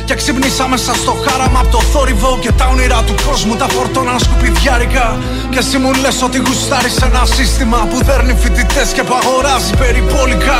Και 0.06 0.14
ξυπνήσα 0.14 0.68
μέσα 0.68 0.94
στο 0.94 1.16
χάραμα 1.24 1.60
από 1.60 1.68
το 1.68 1.80
θόρυβο 1.80 2.38
Και 2.40 2.52
τα 2.52 2.66
όνειρα 2.72 3.02
του 3.06 3.14
κόσμου 3.26 3.54
τα 3.56 3.66
φορτώναν 3.68 4.18
σκουπιδιάρικα 4.18 5.18
Και 5.50 5.58
εσύ 5.58 5.78
μου 5.78 5.90
λες 6.02 6.22
ότι 6.22 6.38
γουστάρεις 6.38 6.96
ένα 6.96 7.22
σύστημα 7.36 7.78
Που 7.90 7.98
δέρνει 8.04 8.34
φοιτητές 8.42 8.88
και 8.96 9.02
που 9.02 9.14
αγοράζει 9.20 9.72
περιπόλικα. 9.82 10.58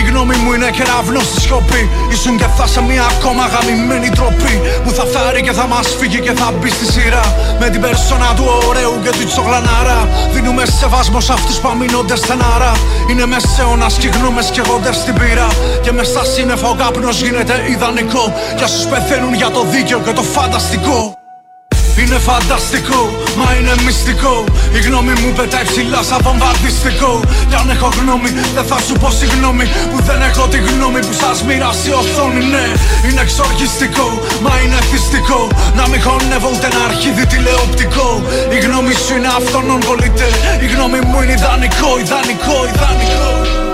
Η 0.00 0.02
γνώμη 0.08 0.36
μου 0.42 0.52
είναι 0.52 0.70
κεραυνό 0.76 1.20
στη 1.20 1.40
σιωπή. 1.40 1.82
Ήσουν 2.14 2.36
και 2.40 2.48
θα 2.56 2.66
σε 2.66 2.80
μια 2.82 3.04
ακόμα 3.14 3.44
γαμημένη 3.52 4.08
τροπή 4.18 4.54
Που 4.84 4.90
θα 4.96 5.04
φτάρει 5.04 5.40
και 5.46 5.52
θα 5.52 5.66
μας 5.66 5.86
φύγει 5.98 6.20
και 6.26 6.32
θα 6.40 6.52
μπει 6.58 6.70
στη 6.76 6.86
σειρά. 6.92 7.24
Με 7.60 7.66
την 7.72 7.80
περσόνα 7.80 8.28
του 8.36 8.46
ωραίου 8.68 8.94
και 9.04 9.10
του 9.16 9.24
τσογλανάρα 9.30 9.98
Δίνουμε 10.34 10.64
σεβασμό 10.78 11.20
σε 11.20 11.32
αυτούς 11.32 11.56
που 11.60 11.68
αμήνονται 11.68 12.16
στενάρα. 12.16 12.72
Είναι 13.10 13.26
μεσαίωνας 13.26 13.94
και 14.02 14.08
γνώμες 14.08 14.46
και 14.54 14.62
γόντες 14.68 14.96
στην 14.96 15.14
πύρα. 15.14 15.48
Και 15.82 15.92
μες 15.92 16.06
στα 16.06 16.24
σύννεφα 16.24 16.68
ο 16.68 16.74
κάπνος 16.74 17.16
γίνεται 17.22 17.54
ιδανικό. 17.74 18.24
Για 18.56 18.66
όσους 18.83 18.83
πεθαίνουν 18.90 19.34
για 19.34 19.50
το 19.50 19.64
δίκαιο 19.64 20.00
και 20.00 20.12
το 20.12 20.22
φανταστικό. 20.22 21.18
Είναι 22.00 22.18
φανταστικό, 22.28 23.00
μα 23.38 23.48
είναι 23.56 23.74
μυστικό. 23.84 24.44
Η 24.78 24.80
γνώμη 24.86 25.12
μου 25.20 25.30
πετάει 25.36 25.64
ψηλά 25.70 26.02
σαν 26.08 26.20
βομβαρδιστικό 26.22 27.12
Κι 27.48 27.56
αν 27.60 27.70
έχω 27.74 27.88
γνώμη 27.98 28.28
δεν 28.56 28.64
θα 28.70 28.78
σου 28.86 28.94
πω 29.00 29.08
συγγνώμη. 29.20 29.64
Που 29.90 29.98
δεν 30.08 30.20
έχω 30.28 30.44
τη 30.52 30.58
γνώμη 30.68 31.00
που 31.06 31.14
σας 31.22 31.42
μοιράσει 31.46 31.88
η 31.90 31.94
οθόνη 32.00 32.42
Ναι, 32.54 32.66
είναι 33.06 33.20
εξοργιστικό, 33.26 34.08
μα 34.44 34.52
είναι 34.62 34.78
θυστικό. 34.90 35.40
Να 35.78 35.84
μην 35.90 36.00
χωνεύω 36.06 36.48
ούτε 36.54 36.66
ένα 36.72 36.80
αρχίδι 36.88 37.24
τηλεοπτικό. 37.32 38.08
Η 38.56 38.58
γνώμη 38.64 38.94
σου 39.04 39.12
είναι 39.16 39.30
αυτόν 39.38 39.64
πολίτε. 39.86 40.28
Η 40.64 40.66
γνώμη 40.72 40.98
μου 41.08 41.18
είναι 41.22 41.34
ιδανικό, 41.38 41.90
ιδανικό, 42.04 42.56
ιδανικό 42.72 43.73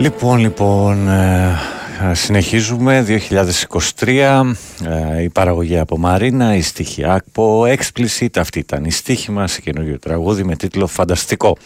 Λοιπόν, 0.00 0.38
λοιπόν, 0.38 1.08
ε, 1.08 1.58
συνεχίζουμε. 2.12 3.04
2023 3.98 4.42
ε, 5.16 5.22
η 5.22 5.28
παραγωγή 5.28 5.78
από 5.78 5.98
Μαρίνα, 5.98 6.54
η 6.54 6.60
στίχη 6.60 7.04
από 7.04 7.62
Explicit 7.62 8.28
αυτή 8.36 8.58
ήταν 8.58 8.84
η 8.84 8.90
στίχη 8.90 9.30
μας, 9.30 9.56
η 9.56 9.62
καινούργιο 9.62 9.98
τραγούδι 9.98 10.44
με 10.44 10.56
τίτλο 10.56 10.86
Φανταστικό 10.86 11.56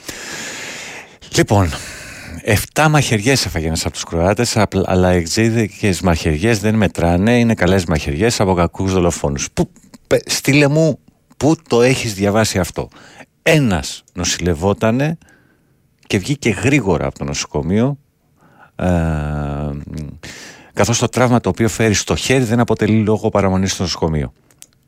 Λοιπόν, 1.37 1.70
7 2.74 2.87
μαχαιριές 2.91 3.47
έφαγε 3.47 3.66
ένας 3.66 3.85
από 3.85 3.93
τους 3.93 4.05
Κροάτες 4.05 4.57
αλλά 4.85 5.09
εξήδικες 5.09 6.01
μαχαιριές 6.01 6.59
δεν 6.59 6.74
μετράνε 6.74 7.39
είναι 7.39 7.55
καλές 7.55 7.85
μαχαιριές 7.85 8.41
από 8.41 8.55
κακούς 8.55 8.93
δολοφόνους. 8.93 9.49
Πού, 9.53 9.70
στείλε 10.26 10.68
μου 10.68 10.99
πού 11.37 11.57
το 11.68 11.82
έχεις 11.82 12.14
διαβάσει 12.14 12.59
αυτό; 12.59 12.89
Ένας 13.43 14.05
νοσηλευότανε 14.12 15.18
και 16.07 16.18
βγήκε 16.18 16.51
γρήγορα 16.51 17.07
από 17.07 17.18
το 17.18 17.24
νοσοκομείο 17.24 17.87
ε, 17.87 18.03
καθώς 20.72 20.99
το 20.99 21.09
τραύμα 21.09 21.41
το 21.41 21.49
οποίο 21.49 21.68
φέρει 21.68 21.95
στο 21.95 22.16
χέρι 22.16 22.45
δεν 22.45 22.61
αποτελεί 22.61 23.03
λόγο 23.03 23.29
παραμονής 23.29 23.72
στο 23.72 23.83
νοσοκομείο. 23.83 24.33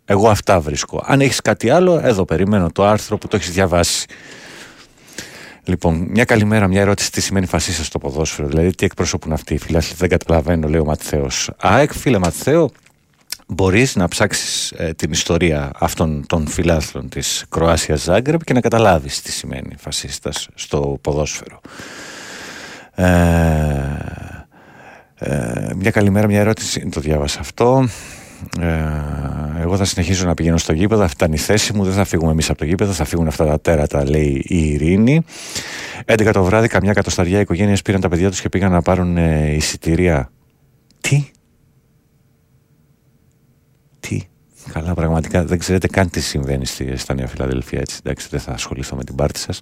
Εγώ 0.04 0.28
αυτά 0.28 0.60
βρίσκω. 0.60 1.02
Αν 1.06 1.20
έχεις 1.20 1.40
κάτι 1.40 1.70
άλλο, 1.70 2.00
εδώ 2.02 2.24
περιμένω 2.24 2.70
το 2.70 2.84
άρθρο 2.84 3.18
που 3.18 3.28
το 3.28 3.36
έχεις 3.36 3.50
διαβάσει. 3.50 4.06
Λοιπόν, 5.64 6.06
μια 6.10 6.24
καλημέρα, 6.24 6.68
μια 6.68 6.80
ερώτηση. 6.80 7.12
Τι 7.12 7.20
σημαίνει 7.20 7.46
φασίστα 7.46 7.84
στο 7.84 7.98
ποδόσφαιρο, 7.98 8.48
δηλαδή 8.48 8.74
τι 8.74 8.84
εκπροσωπούν 8.84 9.32
αυτοί 9.32 9.54
οι 9.54 9.58
φίλοι. 9.58 9.78
Δεν 9.96 10.08
καταλαβαίνω, 10.08 10.68
λέει 10.68 10.80
ο 10.80 10.84
Ματθαίος. 10.84 11.50
ΑΕΚ, 11.58 11.92
φίλε 11.92 12.18
Ματθαίο, 12.18 12.70
μπορείς 13.46 13.96
να 13.96 14.08
ψάξεις 14.08 14.72
ε, 14.76 14.92
την 14.92 15.12
ιστορία 15.12 15.70
αυτών 15.74 16.26
των 16.26 16.46
φιλάθλων 16.46 17.08
της 17.08 17.44
Κροάσιας 17.48 18.02
Ζάγκρεπ 18.02 18.44
και 18.44 18.52
να 18.52 18.60
καταλάβεις 18.60 19.22
τι 19.22 19.32
σημαίνει 19.32 19.74
φασίστας 19.78 20.48
στο 20.54 20.98
ποδόσφαιρο. 21.00 21.60
Ε, 22.96 24.06
ε, 25.18 25.70
μια 25.76 25.90
καλημέρα, 25.90 26.26
μια 26.26 26.40
ερώτηση. 26.40 26.88
Το 26.88 27.00
διάβασα 27.00 27.40
αυτό. 27.40 27.88
Ε, 28.60 28.66
εγώ 29.60 29.76
θα 29.76 29.84
συνεχίσω 29.84 30.26
να 30.26 30.34
πηγαίνω 30.34 30.56
στο 30.56 30.72
γήπεδο. 30.72 31.02
Αυτή 31.02 31.16
ήταν 31.24 31.32
η 31.32 31.38
θέση 31.38 31.72
μου. 31.72 31.84
Δεν 31.84 31.92
θα 31.92 32.04
φύγουμε 32.04 32.30
εμείς 32.30 32.50
από 32.50 32.58
το 32.58 32.64
γήπεδο. 32.64 32.92
Θα 32.92 33.04
φύγουν 33.04 33.26
αυτά 33.26 33.46
τα 33.46 33.60
τέρατα, 33.60 34.10
λέει 34.10 34.44
η 34.46 34.70
Ειρήνη. 34.70 35.24
11 36.04 36.30
το 36.32 36.44
βράδυ, 36.44 36.68
καμιά 36.68 36.92
κατοσταριά 36.92 37.40
οικογένειες 37.40 37.82
πήραν 37.82 38.00
τα 38.00 38.08
παιδιά 38.08 38.30
τους 38.30 38.40
και 38.40 38.48
πήγαν 38.48 38.72
να 38.72 38.82
πάρουν 38.82 39.16
ε, 39.16 39.52
εισιτηρία. 39.54 40.30
Τι; 41.00 41.30
Τι; 44.00 44.20
Καλά, 44.72 44.94
πραγματικά 44.94 45.44
δεν 45.44 45.58
ξέρετε 45.58 45.86
καν 45.86 46.10
τι 46.10 46.20
συμβαίνει 46.20 46.66
στα 46.94 47.14
Νέα 47.14 47.26
Φιλαδελφία. 47.26 47.80
Έτσι, 47.80 47.96
εντάξει, 48.04 48.28
δεν 48.30 48.40
θα 48.40 48.52
ασχοληθώ 48.52 48.96
με 48.96 49.04
την 49.04 49.14
πάρτη 49.14 49.38
σας. 49.38 49.60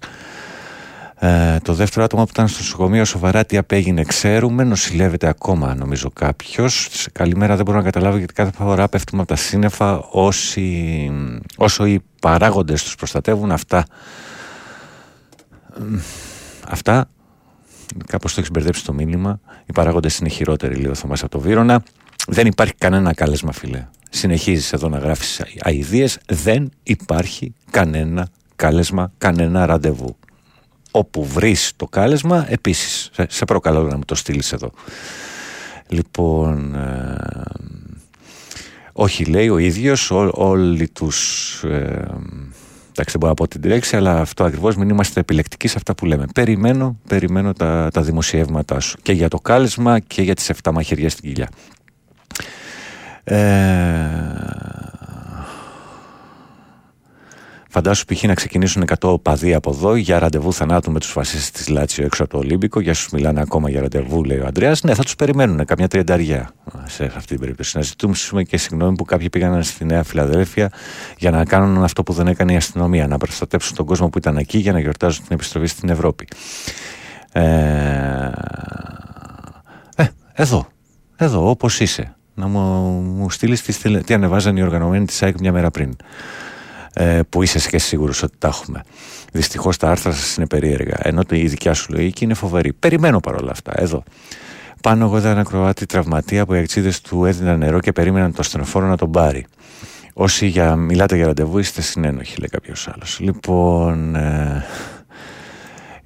Ε, 1.19 1.57
το 1.59 1.73
δεύτερο 1.73 2.05
άτομο 2.05 2.23
που 2.23 2.29
ήταν 2.33 2.47
στο 2.47 2.59
νοσοκομείο 2.59 3.05
σοβαρά 3.05 3.45
τι 3.45 3.57
απέγινε. 3.57 4.03
Ξέρουμε, 4.03 4.63
νοσηλεύεται 4.63 5.27
ακόμα 5.27 5.75
νομίζω 5.75 6.09
κάποιος. 6.09 6.89
Καλημέρα 7.11 7.55
δεν 7.55 7.65
μπορώ 7.65 7.77
να 7.77 7.83
καταλάβω 7.83 8.17
γιατί 8.17 8.33
κάθε 8.33 8.51
φορά 8.51 8.89
πέφτουμε 8.89 9.21
από 9.21 9.29
τα 9.29 9.35
σύννεφα. 9.35 9.97
Όσοι, 9.99 11.11
όσο 11.57 11.85
οι 11.85 12.01
παράγοντες 12.21 12.83
τους 12.83 12.95
προστατεύουν 12.95 13.51
αυτά 13.51 13.85
αυτά 16.67 17.09
κάπως 18.07 18.33
το 18.33 18.39
έχεις 18.39 18.51
μπερδέψει 18.51 18.85
το 18.85 18.93
μήνυμα. 18.93 19.39
Οι 19.65 19.71
παράγοντες 19.71 20.17
είναι 20.17 20.29
χειρότεροι 20.29 20.75
λίγο 20.75 20.93
θα 20.93 21.07
από 21.07 21.29
το 21.29 21.39
Βύρονα. 21.39 21.83
Δεν 22.27 22.47
υπάρχει 22.47 22.73
κανένα 22.77 23.13
κάλεσμα 23.13 23.51
φίλε. 23.51 23.87
Συνεχίζεις 24.09 24.73
εδώ 24.73 24.89
να 24.89 24.97
γράφεις 24.97 25.41
αηδίες. 25.61 26.19
Δεν 26.27 26.69
υπάρχει 26.83 27.53
κανένα 27.71 28.27
κάλεσμα 28.55 29.11
κανένα 29.17 29.65
ραντεβού 29.65 30.17
όπου 30.95 31.25
βρεις 31.25 31.71
το 31.75 31.85
κάλεσμα 31.85 32.45
επίσης. 32.49 33.09
Σε, 33.27 33.45
προκαλώ 33.45 33.83
να 33.83 33.97
μου 33.97 34.03
το 34.05 34.15
στείλεις 34.15 34.51
εδώ. 34.53 34.71
Λοιπόν 35.87 36.75
ε, 36.75 37.17
όχι 38.93 39.25
λέει 39.25 39.49
ο 39.49 39.57
ίδιος 39.57 40.11
όλοι 40.31 40.89
τους 40.89 41.63
ε, 41.63 42.07
εντάξει 42.91 43.11
δεν 43.11 43.19
μπορώ 43.19 43.27
να 43.27 43.33
πω 43.33 43.47
την 43.47 43.63
λέξη 43.63 43.95
αλλά 43.95 44.19
αυτό 44.19 44.43
ακριβώς 44.43 44.75
μην 44.75 44.89
είμαστε 44.89 45.19
επιλεκτικοί 45.19 45.67
σε 45.67 45.73
αυτά 45.77 45.95
που 45.95 46.05
λέμε. 46.05 46.25
Περιμένω, 46.33 46.99
περιμένω 47.07 47.53
τα, 47.53 47.89
τα 47.93 48.01
δημοσιεύματά 48.01 48.79
σου. 48.79 48.97
Και 49.01 49.11
για 49.11 49.27
το 49.27 49.37
κάλεσμα 49.37 49.99
και 49.99 50.21
για 50.21 50.35
τις 50.35 50.51
7 50.63 50.71
μαχαιριές 50.71 51.11
στην 51.11 51.33
κοιλιά. 51.33 51.49
Ε, 53.23 54.84
Φαντάσου 57.75 58.05
π.χ. 58.05 58.23
να 58.23 58.33
ξεκινήσουν 58.33 58.83
100 58.99 59.21
παδί 59.21 59.53
από 59.53 59.69
εδώ 59.69 59.95
για 59.95 60.19
ραντεβού 60.19 60.53
θανάτου 60.53 60.91
με 60.91 60.99
τους 60.99 61.11
φασίστες 61.11 61.51
της 61.51 61.67
Λάτσιο 61.67 62.05
έξω 62.05 62.23
από 62.23 62.31
το 62.31 62.37
Ολύμπικο. 62.37 62.79
Για 62.79 62.93
σου 62.93 63.09
μιλάνε 63.13 63.41
ακόμα 63.41 63.69
για 63.69 63.81
ραντεβού, 63.81 64.23
λέει 64.23 64.37
ο 64.37 64.45
Αντρέα. 64.45 64.75
Ναι, 64.83 64.93
θα 64.93 65.03
τους 65.03 65.15
περιμένουν 65.15 65.65
καμιά 65.65 65.87
τριανταριά 65.87 66.49
σε 66.85 67.03
αυτή 67.03 67.25
την 67.25 67.39
περίπτωση. 67.39 67.77
Να 67.77 67.83
ζητούμε 67.83 68.43
και 68.43 68.57
συγγνώμη 68.57 68.95
που 68.95 69.03
κάποιοι 69.05 69.29
πήγαν 69.29 69.63
στη 69.63 69.85
Νέα 69.85 70.03
Φιλαδέλφια 70.03 70.71
για 71.17 71.31
να 71.31 71.45
κάνουν 71.45 71.83
αυτό 71.83 72.03
που 72.03 72.13
δεν 72.13 72.27
έκανε 72.27 72.53
η 72.53 72.55
αστυνομία. 72.55 73.07
Να 73.07 73.17
προστατεύσουν 73.17 73.75
τον 73.75 73.85
κόσμο 73.85 74.09
που 74.09 74.17
ήταν 74.17 74.37
εκεί 74.37 74.57
για 74.57 74.71
να 74.71 74.79
γιορτάζουν 74.79 75.23
την 75.23 75.35
επιστροφή 75.35 75.67
στην 75.67 75.89
Ευρώπη. 75.89 76.27
Ε, 77.31 77.41
ε 79.95 80.07
εδώ, 80.33 80.67
εδώ, 81.15 81.49
όπως 81.49 81.79
είσαι. 81.79 82.15
Να 82.33 82.47
μου, 82.47 82.59
μου 83.01 83.29
στείλεις 83.29 83.61
τις, 83.61 83.77
τι 84.05 84.13
ανεβάζαν 84.13 84.57
οι 84.57 84.61
οργανωμένοι 84.61 85.05
της 85.05 85.23
ΑΕΚ 85.23 85.39
μια 85.39 85.51
μέρα 85.51 85.71
πριν 85.71 85.89
ε, 85.89 85.95
που 87.29 87.43
είσαι 87.43 87.69
και 87.69 87.77
σίγουρος 87.77 88.23
ότι 88.23 88.35
τα 88.37 88.47
έχουμε. 88.47 88.83
Δυστυχώς 89.31 89.77
τα 89.77 89.89
άρθρα 89.89 90.11
σας 90.11 90.35
είναι 90.35 90.47
περίεργα. 90.47 90.97
Ενώ 91.01 91.21
η 91.29 91.47
δικιά 91.47 91.73
σου 91.73 91.93
λογική 91.93 92.23
είναι 92.23 92.33
φοβερή. 92.33 92.73
Περιμένω 92.73 93.19
παρόλα 93.19 93.51
αυτά. 93.51 93.73
Εδώ. 93.75 94.03
Πάνω 94.81 95.05
εγώ 95.05 95.17
είδα 95.17 95.29
ένα 95.29 95.43
Κροάτι 95.43 95.85
τραυματία 95.85 96.45
που 96.45 96.53
οι 96.53 96.57
αξίδε 96.57 96.91
του 97.03 97.25
έδιναν 97.25 97.59
νερό 97.59 97.79
και 97.79 97.91
περίμεναν 97.91 98.33
το 98.33 98.43
στενοφόρο 98.43 98.87
να 98.87 98.97
τον 98.97 99.11
πάρει. 99.11 99.45
Όσοι 100.13 100.45
για, 100.45 100.75
μιλάτε 100.75 101.15
για 101.15 101.25
ραντεβού 101.25 101.57
είστε 101.57 101.81
συνένοχοι, 101.81 102.39
λέει 102.39 102.49
κάποιος 102.49 102.87
άλλος. 102.87 103.19
Λοιπόν. 103.19 104.15
Ε, 104.15 104.65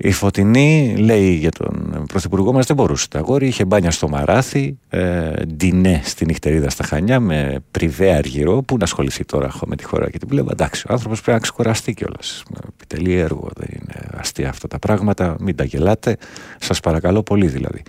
η 0.01 0.11
Φωτεινή 0.11 0.95
λέει 0.97 1.33
για 1.33 1.51
τον 1.51 2.03
πρωθυπουργό 2.07 2.53
μας 2.53 2.65
δεν 2.65 2.75
μπορούσε. 2.75 3.07
Το 3.07 3.17
αγόρι 3.17 3.47
είχε 3.47 3.65
μπάνια 3.65 3.91
στο 3.91 4.09
μαράθι, 4.09 4.77
ε, 4.89 5.31
ντινέ 5.55 6.01
στη 6.03 6.25
νυχτερίδα 6.25 6.69
στα 6.69 6.83
Χανιά 6.83 7.19
με 7.19 7.59
πριβέ 7.71 8.11
αργυρό. 8.11 8.61
Πού 8.61 8.77
να 8.77 8.83
ασχοληθεί 8.83 9.25
τώρα 9.25 9.51
με 9.65 9.75
τη 9.75 9.83
χώρα 9.83 10.09
και 10.09 10.17
την 10.17 10.27
πλέον. 10.27 10.47
Εντάξει, 10.51 10.85
ο 10.89 10.93
άνθρωπος 10.93 11.21
πρέπει 11.21 11.37
να 11.37 11.43
ξεκουραστεί 11.43 11.93
κιόλας. 11.93 12.43
Επιτελεί 12.73 13.13
έργο, 13.13 13.49
δεν 13.55 13.67
είναι 13.71 14.07
αστεία 14.17 14.49
αυτά 14.49 14.67
τα 14.67 14.79
πράγματα. 14.79 15.35
Μην 15.39 15.55
τα 15.55 15.63
γελάτε. 15.63 16.17
Σας 16.59 16.79
παρακαλώ 16.79 17.23
πολύ 17.23 17.47
δηλαδή. 17.47 17.81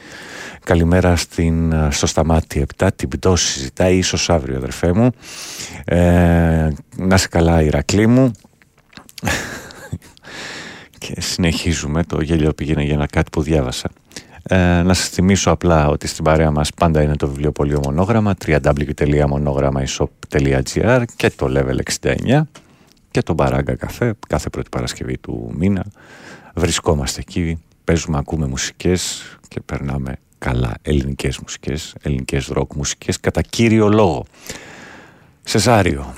Καλημέρα 0.64 1.16
στην, 1.16 1.74
στο 1.90 2.06
Σταμάτη 2.06 2.66
7. 2.76 2.88
Την 2.96 3.08
πτώση 3.08 3.52
συζητάει 3.52 3.96
ίσως 3.96 4.30
αύριο, 4.30 4.56
αδερφέ 4.56 4.92
μου. 4.92 5.10
Ε, 5.84 6.68
να 6.96 7.16
σε 7.16 7.28
καλά, 7.28 7.62
Ηρακλή 7.62 8.06
μου. 8.06 8.32
Και 11.00 11.20
συνεχίζουμε, 11.20 12.04
το 12.04 12.20
γέλιο 12.20 12.52
πήγαινε 12.52 12.82
για 12.82 12.94
ένα 12.94 13.06
κάτι 13.06 13.30
που 13.30 13.42
διάβασα. 13.42 13.90
Ε, 14.42 14.82
να 14.82 14.94
σας 14.94 15.08
θυμίσω 15.08 15.50
απλά 15.50 15.88
ότι 15.88 16.06
στην 16.06 16.24
παρέα 16.24 16.50
μας 16.50 16.70
πάντα 16.70 17.02
είναι 17.02 17.16
το 17.16 17.28
βιβλιοπωλείο 17.28 17.80
Μονόγραμμα, 17.84 18.34
www.monogrammaishop.gr 18.46 21.02
και 21.16 21.30
το 21.30 21.52
Level 21.56 21.78
69 22.00 22.40
και 23.10 23.22
το 23.22 23.34
Μπαράγκα 23.34 23.74
Καφέ, 23.74 24.14
κάθε 24.28 24.48
πρώτη 24.48 24.68
Παρασκευή 24.68 25.18
του 25.18 25.52
μήνα. 25.56 25.84
Βρισκόμαστε 26.54 27.20
εκεί, 27.20 27.62
παίζουμε, 27.84 28.18
ακούμε 28.18 28.46
μουσικές 28.46 29.22
και 29.48 29.60
περνάμε 29.60 30.16
καλά 30.38 30.72
ελληνικές 30.82 31.38
μουσικές, 31.38 31.94
ελληνικές 32.02 32.46
ροκ 32.46 32.74
μουσικές 32.74 33.20
κατά 33.20 33.42
κύριο 33.42 33.88
λόγο. 33.88 34.24
Σεσάριο. 35.42 36.14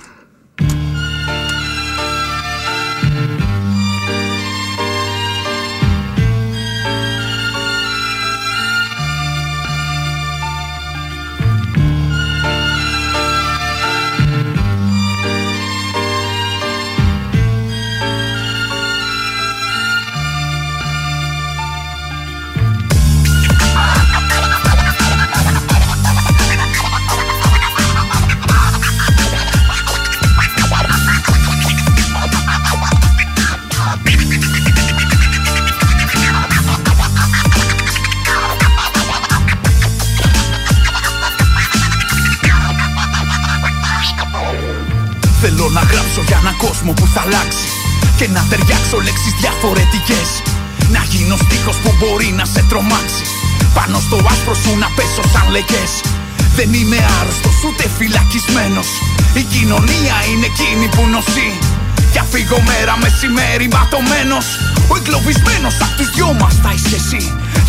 Μεσημέρι 63.22 63.68
ματωμένος 63.76 64.46
Ο 64.90 64.94
εγκλωβισμένος 64.98 65.74
απ' 65.84 65.94
τους 65.98 66.08
δυο 66.14 66.30
μας 66.40 66.54
θα 66.62 66.70
είσαι 66.74 66.96
εσύ. 67.02 67.22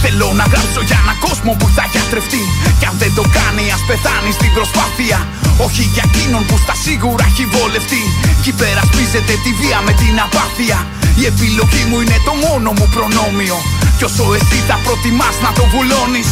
Θέλω 0.03 0.27
να 0.39 0.45
γράψω 0.51 0.81
για 0.89 0.97
έναν 1.03 1.17
κόσμο 1.25 1.51
που 1.59 1.67
θα 1.75 1.85
γιατρευτεί. 1.93 2.43
Κι 2.79 2.85
αν 2.89 2.95
δεν 3.01 3.11
το 3.17 3.23
κάνει 3.37 3.63
ας 3.75 3.83
πεθάνει 3.89 4.31
στην 4.39 4.51
προσπάθεια. 4.57 5.17
Όχι 5.65 5.83
για 5.93 6.05
εκείνον 6.09 6.43
που 6.49 6.55
στα 6.63 6.75
σίγουρα 6.83 7.25
έχει 7.31 7.45
βολευτεί. 7.53 8.03
Κι 8.41 8.49
υπερασπίζεται 8.55 9.33
τη 9.43 9.51
βία 9.59 9.79
με 9.87 9.93
την 10.01 10.15
απάθεια. 10.25 10.77
Η 11.21 11.23
επιλογή 11.31 11.83
μου 11.89 11.97
είναι 12.03 12.19
το 12.27 12.33
μόνο 12.45 12.69
μου 12.77 12.87
προνόμιο. 12.95 13.57
Κι 13.97 14.05
όσο 14.09 14.25
εσύ 14.39 14.59
θα 14.69 14.77
προτιμάς 14.85 15.35
να 15.45 15.51
το 15.57 15.63
βουλώνεις 15.73 16.29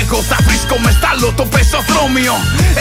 εγώ 0.00 0.18
θα 0.30 0.38
βρίσκομαι 0.46 0.90
στα 0.98 1.10
το 1.38 1.44
πεζοδρόμιο. 1.52 2.34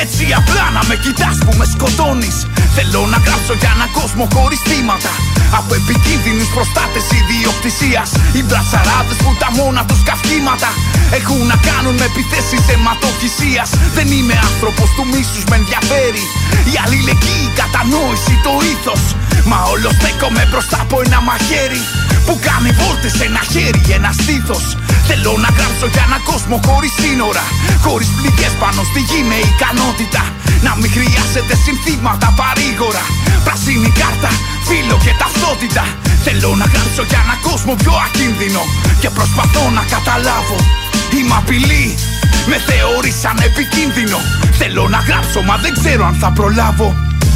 Έτσι 0.03 0.23
απλά 0.39 0.65
να 0.75 0.81
με 0.89 0.95
κοιτάς 1.03 1.37
που 1.43 1.51
με 1.59 1.65
σκοτώνεις. 1.73 2.37
Θέλω 2.75 3.01
να 3.13 3.17
γράψω 3.25 3.53
για 3.61 3.71
έναν 3.75 3.89
κόσμο 3.99 4.23
χωρίς 4.35 4.61
θύματα. 4.69 5.13
Από 5.59 5.71
επικίνδυνους 5.81 6.49
προστάτες 6.55 7.05
ιδιοκτησίας. 7.19 8.09
Οι 8.35 8.41
μπρατσαράδες 8.45 9.17
που 9.23 9.31
τα 9.41 9.49
μόνα 9.57 9.81
τους 9.89 10.01
καυκίματα. 10.07 10.69
Έχουν 11.17 11.41
να 11.51 11.57
κάνουν 11.67 11.95
με 12.01 12.05
επιθέσεις 12.11 12.63
αιματοχυσίας. 12.73 13.69
Δεν 13.95 14.07
είμαι 14.15 14.35
άνθρωπος 14.49 14.89
του 14.95 15.03
μίσους 15.11 15.43
με 15.49 15.55
ενδιαφέρει 15.61 16.23
Η 16.71 16.73
αλληλεγγύη, 16.83 17.45
η 17.49 17.53
κατανόηση, 17.61 18.33
το 18.45 18.53
ήθος. 18.73 19.03
Μα 19.49 19.59
όλο 19.73 19.89
στέκομαι 19.97 20.43
μπροστά 20.49 20.77
από 20.85 20.95
ένα 21.05 21.19
μαχαίρι. 21.27 21.83
Που 22.25 22.33
κάνει 22.47 22.69
βόλτες 22.79 23.13
σε 23.17 23.23
ένα 23.29 23.43
χέρι, 23.51 23.81
ένα 23.97 24.11
στήθος 24.19 24.65
Θέλω 25.13 25.33
να 25.45 25.51
γράψω 25.57 25.87
για 25.93 26.03
έναν 26.07 26.21
κόσμο 26.31 26.55
χωρίς 26.67 26.93
σύνορα 27.01 27.45
Χωρίς 27.85 28.09
πληγές 28.17 28.53
πάνω 28.63 28.81
στη 28.89 28.99
γη 29.09 29.21
με 29.29 29.37
ικανότητα. 29.49 30.23
Να 30.65 30.71
μην 30.79 30.89
χρειάζεται 30.95 31.55
συνθήματα 31.65 32.27
παρήγορα 32.39 33.03
Πρασίνη 33.45 33.91
κάρτα, 33.99 34.31
φίλο 34.67 34.95
και 35.05 35.13
ταυτότητα. 35.21 35.83
Θέλω 36.25 36.49
να 36.61 36.67
γράψω 36.73 37.03
για 37.09 37.19
έναν 37.25 37.39
κόσμο 37.47 37.73
πιο 37.81 37.93
ακίνδυνο 38.07 38.63
Και 39.01 39.09
προσπαθώ 39.17 39.63
να 39.77 39.83
καταλάβω. 39.93 40.57
Είμαι 41.15 41.35
απειλή 41.41 41.87
με 42.49 42.57
θεωρήσαν 42.69 43.37
επικίνδυνο. 43.49 44.19
Θέλω 44.59 44.83
να 44.95 44.99
γράψω 45.07 45.39
μα 45.47 45.55
δεν 45.63 45.73
ξέρω 45.79 46.03
αν 46.09 46.15
θα 46.21 46.29
προλάβω. 46.37 46.87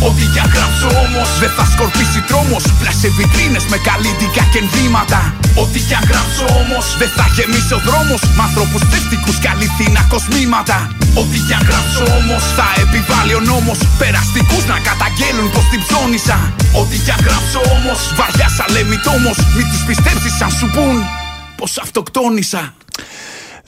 Ό,τι 0.08 0.24
κι 0.34 0.40
αν 0.44 0.50
γράψω 0.56 0.88
όμως 1.06 1.30
δεν 1.42 1.52
θα 1.58 1.66
σκορπίσει 1.74 2.20
τρόμος. 2.30 2.64
Πλάσε 2.80 3.10
βιτρίνες 3.18 3.66
με 3.72 3.78
καλλιτικά 3.90 4.44
και 4.52 4.60
ενδύματα 4.64 5.20
Ό,τι 5.64 5.80
κι 5.88 5.96
αν 6.00 6.04
γράψω 6.12 6.46
όμως 6.62 6.86
δεν 7.02 7.12
θα 7.18 7.26
γεμίσει 7.36 7.74
ο 7.78 7.80
δρόμος 7.88 8.22
Μ' 8.36 8.42
ανθρώπους 8.48 8.82
ψεύτικους 8.90 9.36
και 9.42 9.50
αληθινά 9.54 10.04
κοσμήματα 10.14 10.78
Ό,τι 11.22 11.38
κι 11.48 11.54
αν 11.58 11.64
γράψω 11.70 12.04
όμως 12.20 12.44
θα 12.58 12.68
επιβάλλει 12.84 13.34
ο 13.40 13.42
νόμος. 13.52 13.78
Περαστικούς 14.02 14.64
να 14.72 14.78
καταγγέλουν 14.88 15.48
πως 15.54 15.66
την 15.72 15.80
ψώνισα. 15.86 16.38
Ό,τι 16.82 16.96
κι 17.06 17.12
αν 17.16 17.22
γράψω 17.28 17.60
όμως 17.76 18.00
βαριά 18.18 18.48
σαν 18.58 18.70
λέμε 18.76 18.96
τόμος 19.08 19.38
Μην 19.56 19.66
τους 19.72 19.84
πιστέψεις 19.90 20.34
αν 20.46 20.52
σου 20.60 20.68
πούν 20.76 20.96
πως 21.60 21.72
αυτοκτόνησα. 21.78 22.62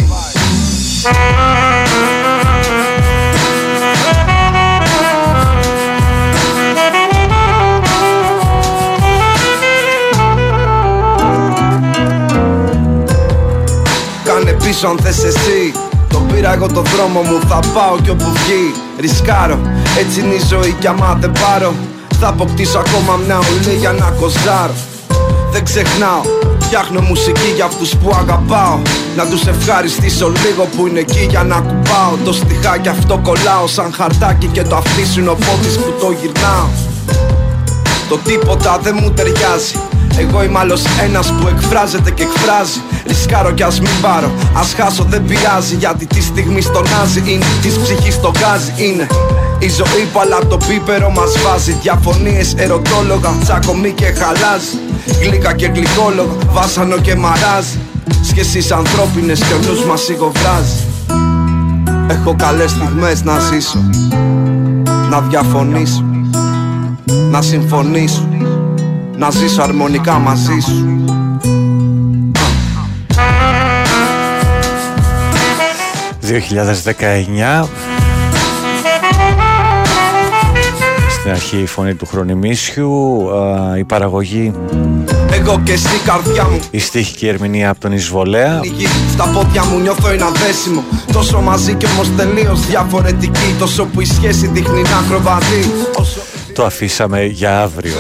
Κάνε 14.24 14.52
πίσω 14.52 14.88
αν 14.88 15.00
θες 15.02 15.24
εσύ. 15.24 15.74
Τον 16.10 16.28
πήρα 16.28 16.54
εγώ 16.54 16.68
το 16.68 16.82
δρόμο 16.82 17.22
μου, 17.22 17.40
θα 17.48 17.60
πάω 17.74 18.00
κι 18.04 18.10
όπου 18.10 18.32
βγει. 18.34 18.74
Ρισκάρω, 19.00 19.60
έτσι 20.00 20.20
είναι 20.20 20.34
η 20.34 20.42
ζωή 20.50 20.76
κι 20.80 20.88
άμα 20.88 21.18
δεν 21.20 21.32
πάρω 21.32 21.74
Θα 22.24 22.30
αποκτήσω 22.30 22.80
ακόμα 22.80 23.20
μια 23.26 23.40
ουλή 23.40 23.76
για 23.76 23.92
να 23.92 24.10
κοζάρω 24.20 24.74
Δεν 25.52 25.64
ξεχνάω, 25.64 26.22
φτιάχνω 26.60 27.02
μουσική 27.02 27.52
για 27.56 27.66
αυτούς 27.66 27.96
που 27.96 28.12
αγαπάω 28.20 28.80
Να 29.16 29.26
τους 29.26 29.48
ευχαριστήσω 29.48 30.28
λίγο 30.28 30.64
που 30.76 30.88
είναι 30.88 31.00
εκεί 31.00 31.28
για 31.30 31.44
να 31.44 31.56
κουπάω 31.56 32.14
Το 32.26 32.34
στιχάκι 32.34 32.88
αυτό 32.88 33.20
κολλάω 33.24 33.68
σαν 33.68 33.94
χαρτάκι 33.94 34.48
και 34.48 34.62
το 34.62 34.76
αφήσουν 34.76 35.28
ο 35.28 35.34
πόδις 35.46 35.76
που 35.78 35.94
το 36.00 36.12
γυρνάω 36.22 36.68
Το 38.10 38.18
τίποτα 38.18 38.80
δεν 38.82 38.98
μου 39.02 39.12
ταιριάζει 39.12 39.76
εγώ 40.18 40.44
είμαι 40.44 40.60
άλλος 40.60 40.84
ένας 41.04 41.28
που 41.32 41.48
εκφράζεται 41.48 42.12
και 42.12 42.24
εκφράζει. 42.24 42.82
Ρισκάρω 43.08 43.52
κι 43.52 43.64
ας 43.64 43.80
μην 43.80 43.92
πάρω. 44.02 44.32
Α 44.54 44.62
χάσω 44.78 45.06
δεν 45.10 45.26
πειράζει. 45.26 45.76
Γιατί 45.76 46.06
τη 46.06 46.22
στιγμή 46.22 46.62
στονάζει 46.62 47.24
είναι. 47.26 47.46
Της 47.62 47.78
ψυχής 47.78 48.14
στο 48.14 48.32
γκάζι 48.38 48.74
είναι. 48.78 49.08
Η 49.62 49.70
ζωή 49.70 50.10
που 50.14 50.20
αλλά 50.20 50.40
το 50.50 50.58
πίπερο 50.68 51.10
μας 51.10 51.34
βάζει. 51.42 51.72
Διαφωνίες, 51.82 52.54
ερωτόλογα, 52.58 53.30
τσακωμή 53.44 53.92
και 53.92 54.06
χαλάζει. 54.06 54.78
Γλύκα 55.22 55.54
και 55.54 55.72
γλυκόλογα, 55.74 56.34
βάσανο 56.52 56.98
και 56.98 57.16
μαράζει. 57.16 57.80
Σχέσεις 58.22 58.72
ανθρώπινες 58.72 59.40
και 59.40 59.54
ο 59.54 59.58
νους 59.58 59.86
μας 59.86 60.02
σιγοβράζει. 60.02 60.86
Έχω 62.10 62.36
καλές 62.36 62.72
στιγμές 62.72 63.24
να 63.24 63.40
ζήσω. 63.40 63.80
Να 65.10 65.22
διαφωνήσω. 65.22 66.06
Να 67.32 67.42
συμφωνήσω 67.42 68.28
να 69.22 69.30
ζήσω 69.30 69.62
αρμονικά 69.62 70.20
μαζί 70.20 70.60
σου 70.60 71.06
...2019... 76.22 77.91
Στην 81.22 81.34
αρχή 81.34 81.58
η 81.58 81.66
φωνή 81.66 81.96
του 81.96 82.06
Χρονιμίσιου... 82.06 83.28
...η 83.78 83.84
παραγωγή... 83.84 84.52
Εγώ 85.32 85.62
και 85.64 85.72
εσύ 85.72 86.00
καρδιά 86.06 86.44
μου. 86.44 86.60
Η 86.72 86.80
στίχη 86.80 87.16
και 87.16 87.26
η 87.26 87.30
ερμηνεία 87.30 87.70
από 87.70 87.80
τον 87.80 87.92
Εισβολέα 87.92 88.60
Στα 89.12 89.24
πόδια 89.24 89.66
μου 89.66 89.80
νιώθω 89.80 90.10
ένα 90.10 90.30
δέσιμο 90.30 90.84
Τόσο 91.14 91.42
μαζί 91.42 91.74
και 91.74 91.86
όμως 91.86 92.08
τελείως 92.18 92.66
διαφορετική. 92.66 93.56
Τόσο 93.60 93.86
που 93.86 94.02
η 94.02 94.06
σχέση 94.06 94.48
δείχνει 94.48 94.82
να 94.82 94.98
ακροβατεί 94.98 95.72
Το 96.54 96.66
αφήσαμε 96.66 97.26
για 97.26 97.62
αύριο. 97.62 97.96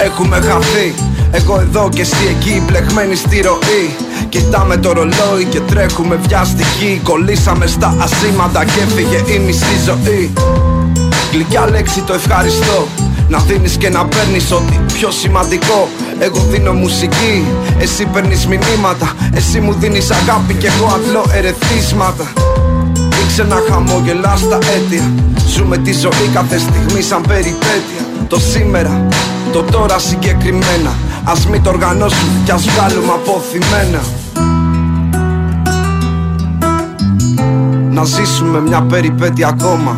Έχουμε 0.00 0.36
χαθεί. 0.36 0.94
Εγώ 1.30 1.60
εδώ 1.60 1.88
και 1.94 2.00
εσύ 2.00 2.26
εκεί 2.30 2.62
μπλεγμένοι 2.66 3.14
στη 3.14 3.40
ροή. 3.40 3.96
Κοιτάμε 4.28 4.76
το 4.76 4.92
ρολόι 4.92 5.44
και 5.50 5.60
τρέχουμε 5.60 6.18
βιαστική 6.26 7.00
Κολλήσαμε 7.02 7.66
στα 7.66 7.96
ασήματα 8.00 8.64
και 8.64 8.80
έφυγε 8.80 9.34
η 9.34 9.38
μισή 9.38 9.76
ζωή 9.84 10.32
Γλυκιά 11.32 11.70
λέξη 11.70 12.00
το 12.02 12.12
ευχαριστώ. 12.14 12.86
Να 13.28 13.38
δίνεις 13.38 13.76
και 13.76 13.88
να 13.88 14.04
παίρνεις 14.06 14.52
ό,τι 14.52 14.94
πιο 14.94 15.10
σημαντικό. 15.10 15.88
Εγώ 16.18 16.38
δίνω 16.50 16.72
μουσική, 16.72 17.44
εσύ 17.78 18.06
παίρνεις 18.06 18.46
μηνύματα. 18.46 19.12
Εσύ 19.34 19.60
μου 19.60 19.72
δίνεις 19.72 20.10
αγάπη 20.10 20.54
και 20.54 20.66
εγώ 20.66 20.86
αντλώ 20.94 21.24
ερεθίσματα. 21.32 22.32
Δείξε 22.94 23.44
να 23.44 23.56
χαμόγελα 23.68 24.36
στα 24.36 24.58
αίτια. 24.58 25.12
Ζούμε 25.48 25.76
τη 25.76 25.92
ζωή 25.92 26.28
κάθε 26.34 26.58
στιγμή 26.58 27.02
σαν 27.02 27.22
περιπέτεια. 27.28 28.02
Το 28.28 28.40
σήμερα, 28.40 29.06
το 29.52 29.62
τώρα 29.62 29.98
συγκεκριμένα. 29.98 30.92
Ας 31.24 31.46
μην 31.46 31.62
το 31.62 31.70
οργανώσουμε 31.70 32.40
κι 32.44 32.50
ας 32.50 32.64
βγάλουμε 32.68 33.12
αποθυμένα. 33.12 34.00
Να 37.90 38.04
ζήσουμε 38.04 38.60
μια 38.60 38.82
περιπέτεια 38.82 39.48
ακόμα 39.48 39.96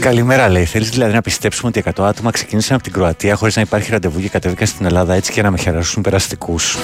Καλημέρα, 0.00 0.48
λέει. 0.48 0.64
Θέλεις 0.64 0.88
δηλαδή 0.90 1.12
να 1.12 1.20
πιστέψουμε 1.20 1.72
ότι 1.76 1.90
100 2.00 2.04
άτομα 2.04 2.30
ξεκίνησαν 2.30 2.74
από 2.74 2.82
την 2.82 2.92
Κροατία 2.92 3.34
χωρίς 3.34 3.56
να 3.56 3.62
υπάρχει 3.62 3.90
ραντεβού 3.90 4.20
και 4.20 4.28
κατέβηκαν 4.28 4.66
στην 4.66 4.86
Ελλάδα 4.86 5.14
έτσι 5.14 5.32
και 5.32 5.42
να 5.42 5.50
με 5.50 5.58
χαιρετήσουν 5.58 6.02
περαστικούς. 6.02 6.76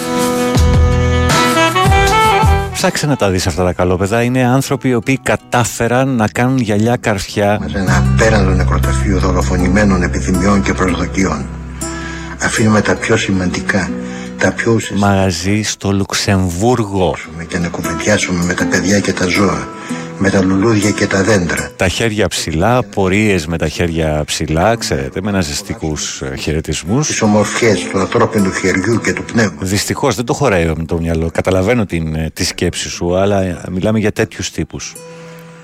Ψάξε 2.72 3.06
να 3.06 3.16
τα 3.16 3.30
δεις 3.30 3.46
αυτά 3.46 3.64
τα 3.64 3.72
καλόπεδα. 3.72 4.22
Είναι 4.22 4.44
άνθρωποι 4.44 4.88
οι 4.88 4.94
οποίοι 4.94 5.18
κατάφεραν 5.22 6.08
να 6.08 6.28
κάνουν 6.28 6.58
γυαλιά 6.58 6.96
καρφιά. 6.96 7.58
Μας 7.60 7.74
ένα 7.74 7.96
απέραντο 7.96 8.50
νεκροταφείο 8.50 9.18
δολοφονημένων 9.18 10.02
επιθυμιών 10.02 10.62
και 10.62 10.72
προσδοκιών. 10.72 11.46
Αφήνουμε 12.42 12.80
τα 12.80 12.94
πιο 12.94 13.16
σημαντικά, 13.16 13.90
τα 14.38 14.52
πιο 14.52 14.72
ουσιαστικά. 14.72 15.06
Μαγαζί 15.10 15.62
στο 15.62 15.92
Λουξεμβούργο. 15.92 17.14
Και 17.48 17.58
να 17.58 17.68
κουβεντιάσουμε 17.68 18.44
με 18.44 18.54
τα 18.54 18.64
παιδιά 18.64 19.00
και 19.00 19.12
τα 19.12 19.26
ζώα 19.26 19.68
με 20.18 20.30
τα 20.30 20.42
λουλούδια 20.42 20.90
και 20.90 21.06
τα 21.06 21.22
δέντρα. 21.22 21.70
Τα 21.76 21.88
χέρια 21.88 22.28
ψηλά, 22.28 22.82
πορείες 22.82 23.46
με 23.46 23.58
τα 23.58 23.68
χέρια 23.68 24.22
ψηλά, 24.26 24.76
ξέρετε, 24.76 25.20
με 25.22 25.28
αναζεστικού 25.28 25.96
ε, 26.20 26.36
χαιρετισμούς. 26.36 27.06
Τις 27.06 27.22
ομορφιές 27.22 27.84
του 27.90 27.98
ανθρώπινου 27.98 28.52
χεριού 28.52 29.00
και 29.00 29.12
του 29.12 29.22
πνεύματος. 29.22 29.68
Δυστυχώς 29.68 30.14
δεν 30.14 30.24
το 30.24 30.32
χωράει 30.32 30.72
με 30.76 30.84
το 30.84 30.98
μυαλό. 31.00 31.30
Καταλαβαίνω 31.30 31.86
την, 31.86 32.14
ε, 32.14 32.30
τη 32.32 32.44
σκέψη 32.44 32.88
σου, 32.88 33.16
αλλά 33.16 33.42
ε, 33.42 33.60
μιλάμε 33.70 33.98
για 33.98 34.12
τέτοιους 34.12 34.50
τύπους. 34.50 34.94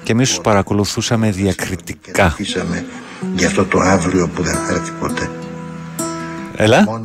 Και 0.03 0.13
εμείς 0.13 0.29
τους 0.29 0.41
παρακολουθούσαμε 0.41 1.31
διακριτικά. 1.31 2.35
Και 2.37 2.45
για 3.37 3.47
αυτό 3.47 3.65
το 3.65 3.81
αύριο 3.81 4.29
που 4.35 4.43
δεν 4.43 4.55
θα 4.55 4.73
έρθει 4.75 4.91
ποτέ. 5.01 5.31
Έλα. 6.57 7.03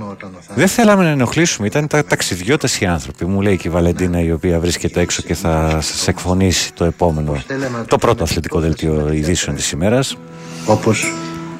Δεν 0.55 0.67
θέλαμε 0.67 1.03
να 1.03 1.09
ενοχλήσουμε. 1.09 1.67
Ήταν 1.67 1.87
τα 1.87 2.05
ταξιδιώτες 2.05 2.79
οι 2.79 2.85
άνθρωποι. 2.85 3.25
Μου 3.25 3.41
λέει 3.41 3.57
και 3.57 3.67
η 3.67 3.71
Βαλεντίνα 3.71 4.19
η 4.19 4.31
οποία 4.31 4.59
βρίσκεται 4.59 5.01
έξω 5.01 5.21
και 5.21 5.33
θα 5.33 5.81
σας 5.81 6.07
εκφωνήσει 6.07 6.73
το 6.73 6.85
επόμενο. 6.85 7.43
Το 7.87 7.97
πρώτο 7.97 8.23
αθλητικό 8.23 8.59
δελτίο 8.59 9.11
ειδήσεων 9.13 9.55
της 9.55 9.71
ημέρας. 9.71 10.17
Όπω 10.65 10.91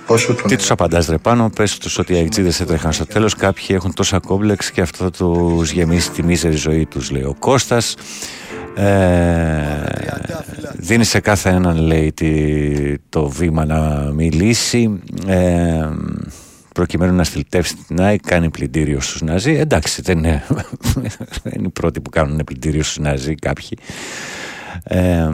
Όσο 0.10 0.34
Τι 0.34 0.56
τους 0.56 0.72
απαντάς 0.72 1.08
ρε 1.08 1.18
πάνω, 1.18 1.50
πες 1.50 1.78
τους 1.78 1.98
ότι 1.98 2.14
οι 2.14 2.18
αεξίδε 2.18 2.52
έτρεχαν 2.60 2.92
στο 2.92 3.06
τέλος. 3.06 3.36
Κάποιοι 3.36 3.66
έχουν 3.70 3.94
τόσα 3.94 4.20
κόμπλεξ 4.20 4.72
και 4.72 4.82
αυτό 4.82 5.12
τους 5.12 5.72
γεμίσει 5.72 6.12
τη 6.12 6.24
μίζερη 6.24 6.56
ζωή 6.56 6.86
τους, 6.86 7.12
λέει 7.12 7.24
ο 7.24 7.36
Κώστας. 7.40 7.96
Ε, 8.76 9.84
δίνει 10.74 11.04
σε 11.04 11.20
κάθε 11.20 11.50
έναν, 11.50 11.78
λέει, 11.78 12.14
το 13.10 13.30
βήμα 13.30 13.66
να 13.66 14.12
μιλήσει. 14.14 15.00
Ε, 15.28 15.88
προκειμένου 16.78 17.16
να 17.16 17.24
στυλτεύσει 17.24 17.76
την 17.88 18.02
ΑΕΚ, 18.02 18.22
κάνει 18.22 18.50
πλυντήριο 18.50 19.00
στους 19.00 19.22
Ναζί. 19.22 19.52
Εντάξει, 19.52 20.02
δεν 20.02 20.18
είναι, 20.18 20.44
δεν 21.44 21.54
είναι 21.56 21.68
οι 21.68 21.70
πρώτοι 21.70 22.02
που 22.02 22.10
κάνουν 22.10 22.42
πλυντήριο 22.46 22.84
στους 22.84 22.98
Ναζί 22.98 23.36
κάποιοι. 23.36 23.70
Ε, 24.84 25.30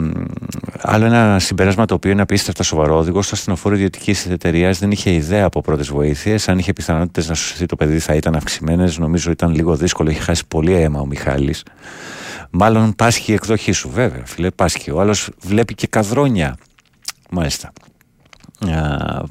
άλλο 0.81 1.05
ένα 1.05 1.39
συμπέρασμα 1.39 1.85
το 1.85 1.93
οποίο 1.93 2.11
είναι 2.11 2.21
απίστευτα 2.21 2.63
σοβαρό. 2.63 2.95
Ο 2.95 2.97
οδηγός 2.97 3.27
του 3.27 3.35
ασθενοφόρου 3.35 3.75
ιδιωτικής 3.75 4.25
εταιρείας 4.25 4.79
δεν 4.79 4.91
είχε 4.91 5.11
ιδέα 5.11 5.45
από 5.45 5.61
πρώτες 5.61 5.87
βοήθειες. 5.87 6.49
Αν 6.49 6.57
είχε 6.57 6.73
πιθανότητες 6.73 7.27
να 7.27 7.33
σωθεί 7.33 7.65
το 7.65 7.75
παιδί, 7.75 7.99
θα 7.99 8.15
ήταν 8.15 8.35
αυξημένες. 8.35 8.97
Νομίζω 8.97 9.31
ήταν 9.31 9.53
λίγο 9.55 9.75
δύσκολο. 9.75 10.09
Είχε 10.09 10.19
χάσει 10.19 10.43
πολύ 10.47 10.73
αίμα 10.73 10.99
ο 10.99 11.05
Μιχάλης 11.05 11.63
Μάλλον 12.49 12.95
πάσχει 12.95 13.31
η 13.31 13.33
εκδοχή 13.33 13.71
σου, 13.71 13.89
βέβαια. 13.89 14.21
Φίλε, 14.25 14.49
πάσχει. 14.51 14.91
Ο 14.91 15.01
άλλος 15.01 15.29
βλέπει 15.41 15.73
και 15.75 15.87
καδρόνια. 15.87 16.57
Μάλιστα 17.29 17.71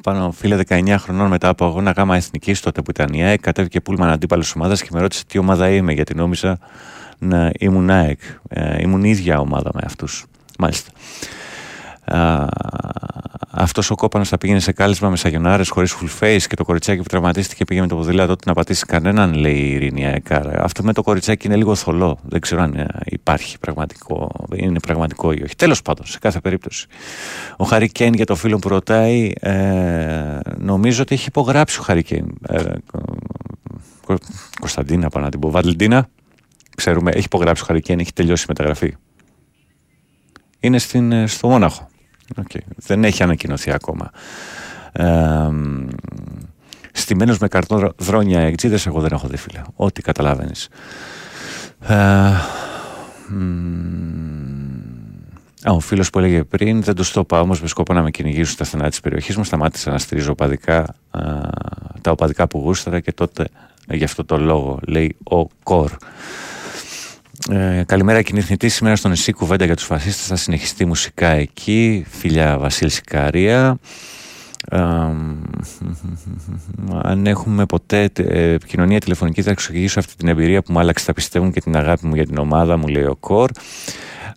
πάνω 0.03 0.33
φίλε 0.33 0.59
19 0.69 0.95
χρονών 0.99 1.29
μετά 1.29 1.49
από 1.49 1.65
αγώνα 1.65 1.91
γάμα 1.91 2.17
εθνικής 2.17 2.61
τότε 2.61 2.83
που 2.83 2.91
ήταν 2.91 3.13
η 3.13 3.25
ΑΕΚ 3.25 3.41
κατέβηκε 3.41 3.81
πούλμαν 3.81 4.09
αντίπαλος 4.11 4.55
ομάδας 4.55 4.83
και 4.83 4.89
με 4.93 5.01
ρώτησε 5.01 5.25
τι 5.27 5.39
ομάδα 5.39 5.71
είμαι 5.71 5.93
γιατί 5.93 6.15
νόμιζα 6.15 6.59
να 7.19 7.51
ήμουν 7.59 7.91
ΑΕΚ. 7.91 8.21
Ε, 8.49 8.83
ήμουν 8.83 9.05
ίδια 9.05 9.39
ομάδα 9.39 9.71
με 9.75 9.81
αυτούς. 9.85 10.25
Μάλιστα. 10.59 10.91
Αυτός 13.55 13.91
ο 13.91 13.95
κόπανος 13.95 14.29
θα 14.29 14.39
πήγαινε 14.39 14.59
σε 14.61 14.73
κάλεσμα 14.73 15.09
με 15.09 15.17
σαγιονάρες 15.17 15.69
χωρίς 15.69 15.97
full 16.01 16.23
face 16.23 16.43
και 16.49 16.57
το 16.57 16.65
κοριτσάκι 16.65 16.99
που 16.99 17.09
τραυματίστηκε 17.09 17.65
πήγε 17.65 17.81
με 17.81 17.87
το 17.87 17.97
ποδήλατο 17.97 18.37
του 18.37 18.43
να 18.47 18.53
πατήσει 18.53 18.85
κανέναν, 18.87 19.35
λέει 19.35 19.57
η 19.57 19.71
Ειρήνια 19.73 20.09
Εκάρα. 20.09 20.65
Αυτό 20.65 20.83
με 20.83 20.93
το 20.93 21.03
κοριτσάκι 21.03 21.47
είναι 21.47 21.57
λίγο 21.57 21.75
θολό. 21.75 22.19
Δεν 22.23 22.41
ξέρω 22.41 22.63
αν 22.63 22.75
ε, 22.75 22.87
υπάρχει 23.05 23.59
πραγματικό, 23.59 24.31
είναι 24.55 24.81
πραγματικό 24.81 25.33
ή 25.33 25.43
όχι. 25.43 25.57
Τέλος 25.57 25.83
πάντων, 25.83 26.07
σε 26.07 26.19
κάθε 26.19 26.41
περίπτωση. 26.41 26.87
Ο 27.57 27.65
Χαρή 27.65 27.93
Κέιν 27.93 28.15
για 28.15 28.27
το 28.27 28.35
φίλο 28.35 28.59
που 28.59 28.69
ρωτάει, 28.69 29.31
ε, 29.41 30.39
νομίζω 30.59 31.03
ότι 31.03 31.15
έχει 31.15 31.29
υπογράψει 31.29 31.79
ο 31.79 31.83
Χαρή 31.83 32.03
Κέιν. 32.03 32.27
Ε, 32.49 32.63
Κωνσταντίνα, 34.61 35.09
πάνω 35.09 35.25
να 35.25 35.31
την 35.31 35.41
πω. 35.41 35.51
Βαλεντίνα, 35.51 36.09
ξέρουμε, 36.77 37.11
έχει 37.11 37.25
υπογράψει 37.25 37.63
ο 37.63 37.67
Χαρή 37.67 37.81
Κέιν, 37.81 37.99
έχει 37.99 38.13
τελειώσει 38.13 38.43
η 38.43 38.47
μεταγραφή. 38.49 38.95
Είναι 40.61 40.79
στην, 40.79 41.13
ε, 41.13 41.27
στο 41.27 41.49
Μόναχο. 41.49 41.91
Okay. 42.37 42.61
Δεν 42.77 43.05
έχει 43.05 43.23
ανακοινωθεί 43.23 43.73
ακόμα. 43.73 44.11
Ε, 44.93 45.49
στημένος 46.93 47.39
με 47.39 47.49
καρτόδρόνια 47.49 48.41
εκτζίδες 48.41 48.87
εγώ 48.87 49.01
δεν 49.01 49.13
έχω 49.13 49.29
δει 49.29 49.37
φίλε. 49.37 49.63
Ό,τι 49.77 50.03
καταλάβαινες. 50.03 50.69
Ε, 51.89 52.33
ο 55.65 55.81
φίλος 55.81 56.11
που 56.11 56.19
έλεγε 56.19 56.45
πριν 56.45 56.83
δεν 56.83 56.95
το 56.95 57.05
στόπα 57.05 57.41
όμως 57.41 57.61
με 57.63 57.69
σκοπό 57.69 57.93
να 57.93 58.03
με 58.03 58.11
κυνηγήσουν 58.11 58.55
στα 58.55 58.65
στενά 58.65 58.89
της 58.89 59.01
περιοχής 59.01 59.37
μου 59.37 59.45
σταμάτησα 59.45 59.91
να 59.91 59.99
στηρίζω 59.99 60.31
οπαδικά, 60.31 60.95
τα 62.01 62.11
οπαδικά 62.11 62.49
που 62.49 62.59
γούσταρα 62.59 63.01
και 63.01 63.13
τότε 63.13 63.49
γι' 63.89 64.05
αυτό 64.05 64.25
το 64.25 64.39
λόγο 64.39 64.79
λέει 64.87 65.17
ο 65.31 65.47
Κορ. 65.63 65.91
Ε, 67.51 67.83
καλημέρα 67.87 68.23
κινηθνητή 68.23 68.69
σήμερα 68.69 68.97
στο 68.97 69.09
νησί 69.09 69.33
κουβέντα 69.33 69.65
για 69.65 69.77
τους 69.77 69.85
φασίστες 69.85 70.27
θα 70.27 70.37
συνεχιστεί 70.37 70.85
μουσικά 70.85 71.29
εκεί 71.29 72.05
φιλιά 72.09 72.59
Βασίλη 72.59 72.91
Σικαρία 72.91 73.79
ε, 74.71 74.79
αν 77.03 77.27
έχουμε 77.27 77.67
ποτέ 77.67 78.11
ε, 78.17 78.53
επικοινωνία 78.53 79.01
τηλεφωνική 79.01 79.43
θα 79.43 79.51
εξηγήσω 79.51 79.99
αυτή 79.99 80.17
την 80.17 80.29
εμπειρία 80.29 80.63
που 80.63 80.73
μου 80.73 80.79
άλλαξε 80.79 81.07
τα 81.07 81.13
πιστεύουν 81.13 81.53
και 81.53 81.61
την 81.61 81.77
αγάπη 81.77 82.07
μου 82.07 82.15
για 82.15 82.27
την 82.27 82.39
ομάδα 82.39 82.77
μου 82.77 82.87
λέει 82.87 83.05
ο 83.05 83.17
Κορ 83.21 83.51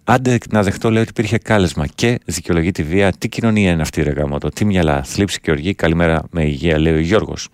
Άντε 0.07 0.37
να 0.49 0.63
δεχτώ 0.63 0.91
λέει 0.91 1.01
ότι 1.01 1.09
υπήρχε 1.09 1.37
κάλεσμα 1.37 1.85
και 1.87 2.19
δικαιολογεί 2.25 2.71
τη 2.71 2.83
βία. 2.83 3.11
Τι 3.11 3.29
κοινωνία 3.29 3.71
είναι 3.71 3.81
αυτή 3.81 4.01
ρε 4.01 4.11
γαμώ, 4.11 4.37
τι 4.37 4.65
μυαλά, 4.65 5.03
θλίψη 5.03 5.39
και 5.41 5.51
οργή. 5.51 5.73
Καλημέρα 5.73 6.23
με 6.31 6.43
υγεία 6.43 6.79
λέει 6.79 6.93
ο 6.93 6.99
Γιώργος. 6.99 7.47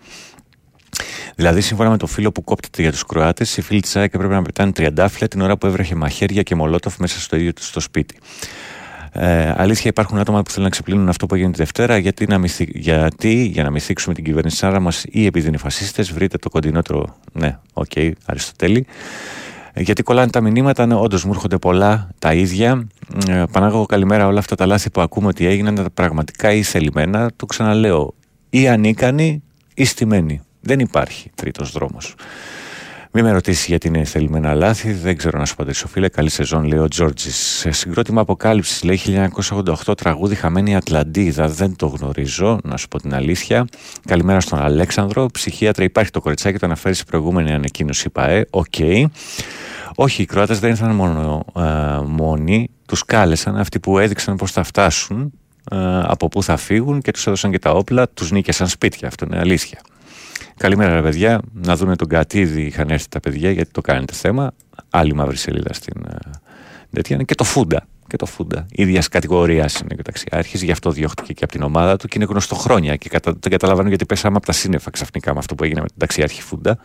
Δηλαδή, 1.34 1.60
σύμφωνα 1.60 1.90
με 1.90 1.96
το 1.96 2.06
φίλο 2.06 2.32
που 2.32 2.44
κόπτεται 2.44 2.82
για 2.82 2.90
τους 2.90 3.04
Κροάτες, 3.04 3.56
οι 3.56 3.62
φίλοι 3.62 3.80
της 3.80 3.96
ΑΕΚ 3.96 4.14
έπρεπε 4.14 4.34
να 4.34 4.42
πετάνε 4.42 4.72
τριαντάφυλλα 4.72 5.28
την 5.28 5.40
ώρα 5.40 5.56
που 5.56 5.66
έβρεχε 5.66 5.94
μαχαίρια 5.94 6.42
και 6.42 6.54
μολότοφ 6.54 6.98
μέσα 6.98 7.20
στο 7.20 7.36
ίδιο 7.36 7.52
του 7.52 7.62
στο 7.62 7.80
σπίτι. 7.80 8.16
Ε, 9.12 9.54
αλήθεια, 9.56 9.90
υπάρχουν 9.90 10.18
άτομα 10.18 10.42
που 10.42 10.50
θέλουν 10.50 10.64
να 10.64 10.70
ξεπλύνουν 10.70 11.08
αυτό 11.08 11.26
που 11.26 11.34
έγινε 11.34 11.50
τη 11.50 11.56
Δευτέρα. 11.56 11.98
Γιατί, 11.98 12.26
να 12.26 12.38
μυθι... 12.38 12.68
γιατί 12.74 13.44
για 13.44 13.62
να 13.62 13.70
μην 13.70 13.80
θίξουμε 13.80 14.14
την 14.14 14.24
κυβέρνηση 14.24 14.66
άραγε 14.66 14.80
μας 14.80 15.04
ή 15.08 15.26
επειδή 15.26 15.48
είναι 15.48 15.56
φασίστες, 15.56 16.12
βρείτε 16.12 16.38
το 16.38 16.48
κοντινότερο. 16.48 17.16
Ναι, 17.32 17.58
OK, 17.72 17.84
okay, 17.94 18.12
Αριστοτέλη. 18.26 18.86
Ε, 19.72 19.82
γιατί 19.82 20.02
κολλάνε 20.02 20.30
τα 20.30 20.40
μηνύματα, 20.40 20.86
ναι, 20.86 20.94
όντως 20.94 21.24
μου 21.24 21.30
έρχονται 21.32 21.58
πολλά 21.58 22.08
τα 22.18 22.34
ίδια. 22.34 22.86
Ε, 23.28 23.44
Πανάγωγο, 23.52 23.86
καλημέρα. 23.86 24.26
Όλα 24.26 24.38
αυτά 24.38 24.54
τα 24.54 24.66
λάθη 24.66 24.90
που 24.90 25.00
ακούμε 25.00 25.26
ότι 25.26 25.46
έγιναν 25.46 25.74
τα 25.74 25.90
πραγματικά 25.94 26.52
ή 26.52 26.62
θελημένα, 26.62 27.30
το 27.36 27.46
ξαναλέω, 27.46 28.14
ή 28.50 28.68
ανίκανοι 28.68 29.42
ή 29.74 29.84
στημένοι. 29.84 30.40
Δεν 30.62 30.78
υπάρχει 30.78 31.30
τρίτος 31.34 31.72
δρόμος. 31.72 32.14
Μην 33.14 33.24
με 33.24 33.32
ρωτήσεις 33.32 33.66
γιατί 33.66 33.86
είναι 33.88 34.04
θελημένα 34.04 34.54
λάθη, 34.54 34.92
δεν 34.92 35.16
ξέρω 35.16 35.38
να 35.38 35.44
σου 35.44 35.52
απαντήσω. 35.52 35.88
Φίλε, 35.88 36.08
καλή 36.08 36.28
σεζόν, 36.28 36.64
λέει 36.64 36.78
ο 36.78 36.88
Τζόρτζης. 36.88 37.36
Σε 37.36 37.70
συγκρότημα 37.70 38.20
αποκάλυψης, 38.20 38.82
λέει 38.82 39.00
1988 39.86 39.96
τραγούδι 39.96 40.34
Χαμένη 40.34 40.76
Ατλαντίδα. 40.76 41.48
Δεν 41.48 41.76
το 41.76 41.86
γνωρίζω, 41.86 42.58
να 42.64 42.76
σου 42.76 42.88
πω 42.88 43.00
την 43.00 43.14
αλήθεια. 43.14 43.66
Καλημέρα 44.06 44.40
στον 44.40 44.60
Αλέξανδρο. 44.60 45.26
Ψυχίατρα, 45.32 45.84
υπάρχει 45.84 46.10
το 46.10 46.20
κοριτσάκι, 46.20 46.58
το 46.58 46.66
αναφέρει 46.66 46.94
σε 46.94 47.04
προηγούμενη 47.04 47.52
ανακοίνωση 47.52 48.10
ΠΑΕ. 48.10 48.46
OK. 48.50 48.64
Okay. 48.78 49.04
Όχι, 49.94 50.22
οι 50.22 50.26
Κροάτες 50.26 50.58
δεν 50.58 50.72
ήταν 50.72 50.94
μόνο 50.94 51.44
ε, 51.56 51.62
μόνοι. 52.06 52.68
Τους 52.86 53.04
κάλεσαν 53.04 53.56
αυτοί 53.56 53.80
που 53.80 53.98
έδειξαν 53.98 54.36
πώ 54.36 54.46
θα 54.46 54.62
φτάσουν, 54.62 55.32
ε, 55.70 56.00
από 56.02 56.28
πού 56.28 56.42
θα 56.42 56.56
φύγουν 56.56 57.00
και 57.00 57.10
τους 57.10 57.26
έδωσαν 57.26 57.50
και 57.50 57.58
τα 57.58 57.70
όπλα, 57.70 58.08
τους 58.08 58.30
νίκησαν 58.30 58.68
σπίτια. 58.68 59.08
Αυτό 59.08 59.24
είναι 59.24 59.38
αλήθεια. 59.38 59.80
Καλημέρα, 60.62 60.94
ρε 60.94 61.02
παιδιά. 61.02 61.40
Να 61.52 61.76
δούμε 61.76 61.96
τον 61.96 62.08
Κατίδη. 62.08 62.62
Είχαν 62.62 62.90
έρθει 62.90 63.08
τα 63.08 63.20
παιδιά 63.20 63.50
γιατί 63.50 63.70
το 63.70 63.80
κάνετε 63.80 64.12
θέμα. 64.12 64.52
Άλλη 64.90 65.14
μαύρη 65.14 65.36
σελίδα 65.36 65.72
στην 65.72 65.94
ε, 66.08 66.16
τέτοια. 66.92 67.16
Και 67.16 67.34
το 67.34 67.44
Φούντα. 67.44 67.86
και 68.06 68.16
το 68.16 68.26
Φούντα. 68.26 68.66
ίδιας 68.70 69.08
κατηγορίας 69.08 69.78
είναι 69.80 69.94
και 69.94 70.00
ο 70.00 70.02
ταξιάρχη, 70.02 70.64
γι' 70.64 70.70
αυτό 70.70 70.90
διώχτηκε 70.90 71.32
και 71.32 71.44
από 71.44 71.52
την 71.52 71.62
ομάδα 71.62 71.96
του 71.96 72.08
και 72.08 72.12
είναι 72.16 72.26
γνωστό 72.30 72.54
χρόνια. 72.54 72.96
Και 72.96 73.08
κατα... 73.08 73.32
δεν 73.40 73.50
καταλαβαίνω 73.50 73.88
γιατί 73.88 74.06
πέσαμε 74.06 74.36
από 74.36 74.46
τα 74.46 74.52
σύννεφα 74.52 74.90
ξαφνικά 74.90 75.32
με 75.32 75.38
αυτό 75.38 75.54
που 75.54 75.64
έγινε 75.64 75.80
με 75.80 75.86
τον 75.86 75.98
ταξιάρχη 75.98 76.42
Φούντα. 76.42 76.78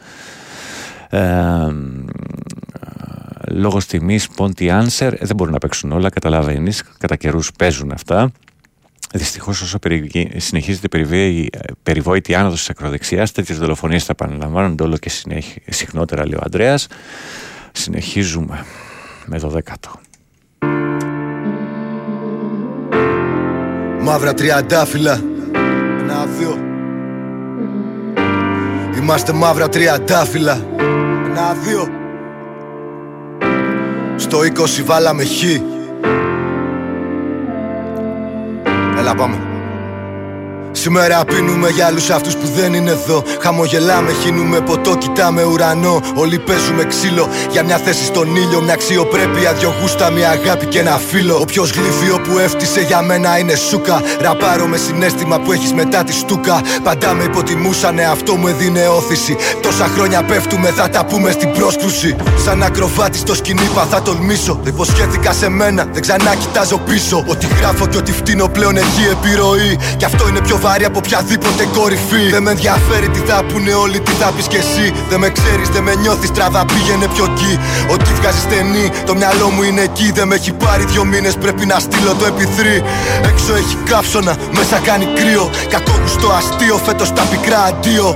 Ε, 1.10 1.20
λόγω 3.48 3.78
τιμής 3.88 4.28
Ponty 4.38 4.82
Answer 4.82 5.14
δεν 5.20 5.36
μπορούν 5.36 5.54
να 5.54 5.60
παίξουν 5.60 5.92
όλα, 5.92 6.10
καταλαβαίνεις. 6.10 6.84
Κατά 6.98 7.16
καιρούς 7.16 7.52
παίζουν 7.52 7.92
αυτά. 7.92 8.32
Δυστυχώς, 9.14 9.62
όσο 9.62 9.80
συνεχίζεται 10.36 11.00
η 11.18 11.50
περιβόητη 11.84 12.36
άνοδος 12.36 12.60
της 12.60 12.70
ακροδεξιάς, 12.70 13.32
τέτοιες 13.32 13.58
δολοφονίες 13.58 14.04
θα 14.04 14.16
επαναλαμβάνονται 14.20 14.84
όλο 14.84 14.98
και 14.98 15.12
συχνότερα, 15.70 16.28
λέει 16.28 16.38
ο 16.38 16.42
Αντρέα. 16.46 16.76
Συνεχίζουμε 17.72 18.66
με 19.26 19.40
το 19.40 19.50
δέκατο. 19.50 20.00
Μαύρα 24.02 24.34
τριαντάφυλλα. 24.34 25.22
Ένα, 26.00 26.26
δύο. 26.26 26.58
Είμαστε 28.98 29.34
μαύρα 29.34 29.70
τριαντάφυλλα. 29.70 30.66
Ένα, 31.26 31.54
δύο. 31.54 31.88
Στο 34.16 34.40
20 34.40 34.84
βάλαμε 34.86 35.24
χ 35.24 35.44
Έλα 39.08 39.16
πάμε 39.16 39.47
Σήμερα 40.72 41.26
πίνουμε 41.26 41.70
για 41.70 41.86
άλλους 41.86 42.10
αυτούς 42.10 42.36
που 42.36 42.48
δεν 42.56 42.74
είναι 42.74 42.90
εδώ. 42.90 43.24
Χαμογελάμε, 43.42 44.12
χύνουμε 44.24 44.60
ποτό, 44.60 44.96
κοιτάμε 44.96 45.44
ουρανό. 45.44 46.02
Όλοι 46.16 46.40
παίζουμε 46.40 46.84
ξύλο 46.84 47.30
για 47.52 47.64
μια 47.64 47.78
θέση 47.78 48.06
στον 48.06 48.36
ήλιο. 48.36 48.62
Μια 48.62 48.74
αξιοπρέπεια, 48.74 49.54
δυο 49.54 49.74
γούστα, 49.82 50.10
μια 50.12 50.30
αγάπη 50.30 50.66
και 50.66 50.80
ένα 50.80 51.00
φίλο. 51.10 51.38
Όποιος 51.42 51.72
γλυφείο 51.72 52.20
που 52.20 52.38
έφτισε 52.38 52.82
για 52.82 53.02
μένα 53.02 53.38
είναι 53.38 53.56
σούκα. 53.56 54.02
Ραπάρω 54.22 54.66
με 54.66 54.78
συνέστημα 54.78 55.40
που 55.40 55.52
έχεις 55.52 55.74
μετά 55.74 56.04
τη 56.04 56.14
στούκα. 56.14 56.62
Παντά 56.84 57.14
με 57.14 57.24
υποτιμούσανε, 57.24 58.04
αυτό 58.04 58.36
μου 58.36 58.48
έδινε 58.48 58.88
όθηση. 58.88 59.36
Τόσα 59.62 59.88
χρόνια 59.96 60.24
πέφτουμε, 60.24 60.70
θα 60.70 60.90
τα 60.90 61.06
πούμε 61.06 61.32
στην 61.32 61.52
πρόσκρουση. 61.52 62.16
Σαν 62.46 62.64
ακροβάτη 62.64 63.18
στο 63.18 63.36
σκηνή 63.36 63.70
θα 63.90 64.02
τολμήσω. 64.02 64.60
Δεν 64.64 64.74
υποσχέθηκα 64.74 65.34
σε 65.34 65.50
μένα, 65.50 65.88
δεν 65.94 66.02
ξανά 66.02 66.36
κοιτάζω 66.36 66.78
πίσω. 66.78 67.24
Ότι 67.28 67.48
γράφω 67.60 67.88
και 67.88 67.98
ότι 67.98 68.12
φτύνω 68.12 68.48
πλέον 68.48 68.78
έχει 68.78 69.08
επιρροή. 69.12 69.80
Κι 69.98 70.06
αυτό 70.06 70.28
είναι 70.28 70.42
πιο 70.42 70.57
βάρη 70.58 70.86
από 70.86 70.98
οποιαδήποτε 71.04 71.64
κορυφή. 71.76 72.24
Δεν 72.30 72.44
με 72.44 72.52
ενδιαφέρει 72.52 73.10
τι 73.10 73.20
θα 73.20 73.44
πούνε 73.50 73.74
όλοι, 73.74 74.00
τι 74.00 74.12
θα 74.12 74.32
πεις 74.36 74.48
κι 74.48 74.56
εσύ. 74.56 74.94
Δεν 75.10 75.20
με 75.20 75.30
ξέρεις, 75.30 75.70
δεν 75.70 75.84
με 75.84 75.94
νιώθεις, 75.96 76.32
τραβά 76.32 76.66
πήγαινε 76.66 77.08
πιο 77.14 77.26
εκεί. 77.32 77.60
Ό,τι 77.94 78.10
βγάζει 78.20 78.40
στενή, 78.40 78.92
το 79.06 79.16
μυαλό 79.16 79.50
μου 79.50 79.64
είναι 79.64 79.82
εκεί. 79.82 80.12
Δεν 80.12 80.28
με 80.28 80.36
έχει 80.36 80.52
πάρει 80.54 80.84
δύο 80.86 81.04
μήνες, 81.06 81.36
πρέπει 81.36 81.66
να 81.66 81.80
στείλω 81.80 82.14
το 82.20 82.26
MP3. 82.34 82.62
Έξω 83.30 83.54
έχει 83.62 83.76
κάψωνα, 83.90 84.36
μέσα 84.52 84.78
κάνει 84.80 85.06
κρύο. 85.06 85.50
Κακόγουστο 85.70 86.28
αστείο, 86.40 86.78
φέτος 86.86 87.14
τα 87.14 87.24
πικρά 87.32 87.64
αντίο. 87.64 88.16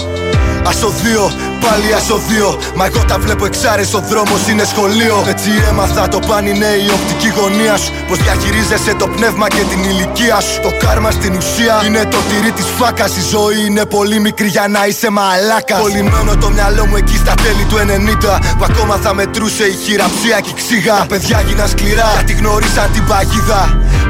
Ασοδείο, 0.65 1.31
πάλι 1.65 1.87
ασοδείο. 1.99 2.49
Μα 2.77 2.85
εγώ 2.85 3.01
τα 3.09 3.17
βλέπω 3.23 3.45
εξάρε, 3.45 3.85
ο 3.99 4.01
δρόμο 4.09 4.35
είναι 4.49 4.63
σχολείο. 4.73 5.17
Έτσι 5.33 5.49
έμαθα 5.69 6.07
το 6.07 6.19
παν 6.27 6.45
είναι 6.51 6.69
η 6.85 6.87
οπτική 6.97 7.29
γωνία 7.37 7.75
σου. 7.77 7.91
Πως 8.07 8.17
διαχειρίζεσαι 8.25 8.93
το 9.01 9.07
πνεύμα 9.15 9.47
και 9.55 9.63
την 9.71 9.81
ηλικία 9.91 10.39
σου. 10.45 10.55
Το 10.61 10.71
κάρμα 10.83 11.11
στην 11.11 11.33
ουσία 11.39 11.75
είναι 11.85 12.01
το 12.13 12.19
τυρί 12.29 12.51
της 12.51 12.67
φάκας. 12.77 13.11
Η 13.21 13.23
ζωή 13.33 13.59
είναι 13.67 13.85
πολύ 13.85 14.19
μικρή 14.19 14.47
για 14.47 14.65
να 14.75 14.81
είσαι 14.89 15.09
μαλάκας. 15.09 15.79
Πολυμένο 15.81 16.31
το 16.43 16.49
μυαλό 16.49 16.85
μου 16.89 16.95
εκεί 16.95 17.17
στα 17.23 17.33
τέλη 17.43 17.63
του 17.69 17.77
90. 17.77 18.39
Που 18.57 18.63
ακόμα 18.69 18.95
θα 19.03 19.13
μετρούσε 19.13 19.65
η 19.73 19.75
χειραψία 19.83 20.37
και 20.43 20.49
η 20.49 20.57
ξύγα. 20.61 20.95
Τα 20.97 21.05
παιδιά 21.05 21.37
γίναν 21.47 21.67
σκληρά 21.73 22.09
γιατί 22.13 22.33
γνώρισαν 22.33 22.87
την 22.93 23.03
παγίδα. 23.09 23.61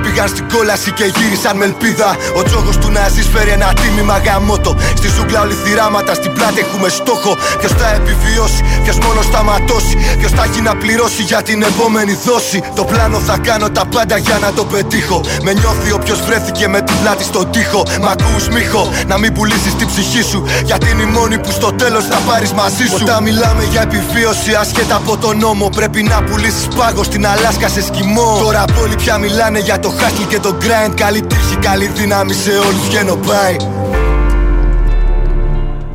Πήγαν 0.04 0.28
στην 0.28 0.46
κόλαση 0.54 0.92
και 0.92 1.06
γύρισαν 1.16 1.58
με 1.58 1.66
ελπίδα. 1.66 2.10
Ο 2.40 2.44
τζόγος 2.44 2.78
του 2.78 2.92
να 2.92 3.04
φέρει 3.34 3.50
ένα 3.50 3.74
τίμημα 3.82 4.18
γαμότο. 4.26 4.76
Στη 5.00 5.08
ζούγκλα 5.16 5.42
όλοι 5.42 5.56
θυράματα 5.64 6.14
στην 6.14 6.34
πλάτη 6.34 6.60
έχουμε 6.60 6.90
στόχο. 6.90 7.38
Ποιος 7.60 7.72
θα 7.72 7.88
επιβιώσει, 8.00 8.62
ποιος 8.84 8.98
μόνος 8.98 9.28
θα 9.34 9.44
ματώσει. 9.44 9.96
Ποιος 10.20 10.32
θα 10.32 10.44
έχει 10.44 10.62
να 10.62 10.76
πληρώσει 10.76 11.22
για 11.24 11.42
την 11.42 11.62
επόμενη 11.62 12.18
δόση. 12.26 12.64
Το 12.76 12.84
πλάνο 12.84 13.18
θα 13.18 13.38
κάνω 13.38 13.70
τα 13.70 13.86
πάντα 13.86 14.18
για 14.18 14.38
να 14.42 14.52
το 14.54 14.64
πετύχω. 14.66 15.22
Με 15.44 15.54
νιώθει 15.54 15.92
όποιος 15.92 16.20
βρέθηκε 16.28 16.68
με 16.68 16.82
την 16.82 16.96
πλάτη 17.02 17.24
στον 17.24 17.52
τοίχο. 17.52 17.84
Μ' 18.02 18.08
ακούς 18.08 18.48
μίχο, 18.48 18.90
να 19.08 19.18
μην 19.18 19.34
πουλήσεις 19.34 19.76
την 19.76 19.88
ψυχή 19.88 20.22
σου. 20.24 20.44
Γιατί 20.66 20.90
είναι 20.90 21.02
η 21.02 21.06
μόνη 21.06 21.38
που 21.40 21.52
στο 21.52 21.72
τέλος 21.72 22.06
θα 22.06 22.20
πάρεις 22.28 22.52
μαζί 22.54 22.86
σου. 22.86 23.02
Όταν 23.02 23.24
μιλάμε 23.24 23.64
για 23.72 23.82
επιβίωση, 23.82 24.54
ασχέτα 24.54 24.96
από 24.96 25.18
τον 25.18 25.38
νόμο, 25.38 25.70
πρέπει 25.70 26.04
να 26.04 26.24
πουλήσεις 26.24 26.68
πάγο 26.78 27.04
στην 27.04 27.28
Αλάσκα 27.28 27.68
σε 27.68 27.82
σκημό. 27.84 28.40
Τώρα 28.44 28.64
όλοι 28.82 28.96
πια 28.96 29.18
μιλάνε 29.18 29.60
για 29.60 29.80
το 29.80 29.94
hustle 29.98 30.26
και 30.28 30.40
το 30.40 30.56
grind. 30.62 30.94
Καλή 30.96 31.22
τύχη, 31.22 31.56
καλή 31.56 31.92
δύναμη 31.96 32.34
σε 32.34 32.50
όλους. 32.50 32.86
Βγαίνω 32.88 33.16
πάει. 33.16 33.56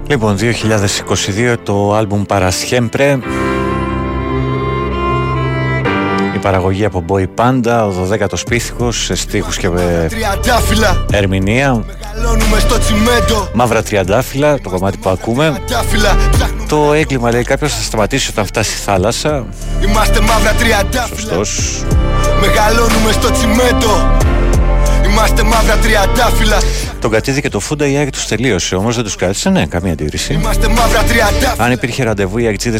Λοιπόν, 0.08 0.36
2022 0.38 1.54
το 1.62 1.94
άλμπουμ 1.94 2.22
Παρασχέμπρε. 2.22 3.18
Η 6.34 6.38
παραγωγή 6.38 6.84
από 6.84 7.04
Boy 7.08 7.26
Panda, 7.34 7.90
ο 7.90 8.08
12ος 8.10 8.46
πίθηκος 8.48 9.04
σε 9.04 9.14
στίχους 9.14 9.56
και 9.56 9.70
ερμηνεία. 11.10 11.84
Μαύρα 13.52 13.82
τριαντάφυλλα, 13.82 14.60
το 14.60 14.70
κομμάτι 14.70 14.98
που 14.98 15.10
ακούμε. 15.10 15.58
Το 16.68 16.92
έγκλημα 16.92 17.30
λέει 17.30 17.42
κάποιος 17.42 17.74
θα 17.74 17.82
σταματήσει 17.82 18.30
όταν 18.30 18.46
φτάσει 18.46 18.72
η 18.72 18.80
θάλασσα. 18.84 19.46
Είμαστε 19.82 20.20
μαύρα 20.20 20.52
τριαντάφυλλα. 20.52 21.20
Σωστός. 21.20 21.82
Μεγαλώνουμε 22.40 23.12
στο 23.12 23.30
τσιμέντο 23.30 24.16
Είμαστε 25.16 25.42
μαύρα 25.42 25.76
τριαντάφυλλα 25.76 26.58
τον 27.00 27.10
κατήδη 27.10 27.40
και 27.40 27.48
το 27.48 27.60
φούντα 27.60 27.86
η 27.86 27.96
Άγια 27.96 28.10
τους 28.10 28.26
τελείωσε. 28.26 28.74
Όμως 28.74 28.94
δεν 28.94 29.04
τους 29.04 29.16
κράτησε, 29.16 29.50
ναι, 29.50 29.66
καμία 29.66 29.92
αντίρρηση. 29.92 30.32
Είμαστε 30.32 30.68
μαύρα 30.68 31.02
Αν 31.56 31.72
υπήρχε 31.72 32.04
ραντεβού, 32.04 32.38
οι 32.38 32.46
Αγτζίδε 32.46 32.78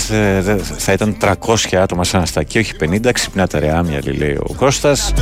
θα 0.77 0.93
ήταν 0.93 1.17
300 1.21 1.77
άτομα 1.77 2.05
σαν 2.05 2.21
αστακή, 2.23 2.59
όχι 2.59 2.73
50. 2.81 3.13
Ξυπνάτε 3.13 3.59
ρε 3.59 3.77
άμια, 3.77 4.01
λέει 4.05 4.39
ο 4.41 4.55
Κώστας. 4.57 5.13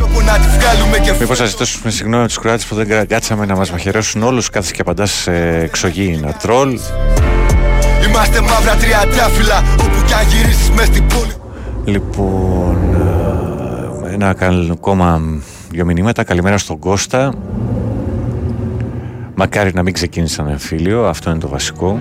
Μήπως 1.20 1.38
θα 1.38 1.44
ζητήσουμε 1.44 1.90
συγγνώμη 1.90 2.26
τους 2.26 2.38
Κροάτες 2.38 2.64
που 2.64 2.74
δεν 2.74 3.08
κάτσαμε 3.08 3.46
να 3.46 3.56
μας 3.56 3.70
μαχαιρέσουν 3.70 4.22
όλους 4.22 4.50
κάθε 4.50 4.70
και 4.74 4.80
απαντάς 4.80 5.10
σε 5.10 5.32
εξωγήινα 5.62 6.32
τρόλ. 6.32 6.78
Είμαστε 8.08 8.40
μαύρα 8.40 8.74
τριαντάφυλλα, 8.74 9.62
όπου 9.80 10.02
κι 10.06 10.12
αν 10.12 10.26
γυρίσεις 10.28 10.70
μες 10.70 10.86
στην 10.86 11.06
πόλη. 11.06 11.32
Λοιπόν, 11.84 12.76
ε, 14.04 14.14
ένα 14.14 14.36
ακόμα 14.72 15.20
δύο 15.74 15.84
μηνύματα. 15.84 16.24
Καλημέρα 16.24 16.58
στον 16.58 16.78
Κώστα. 16.78 17.34
Μακάρι 19.34 19.70
να 19.74 19.82
μην 19.82 19.92
ξεκίνησε 19.92 20.40
ένα 20.40 20.50
εμφύλιο, 20.50 21.06
αυτό 21.06 21.30
είναι 21.30 21.38
το 21.38 21.48
βασικό. 21.48 22.00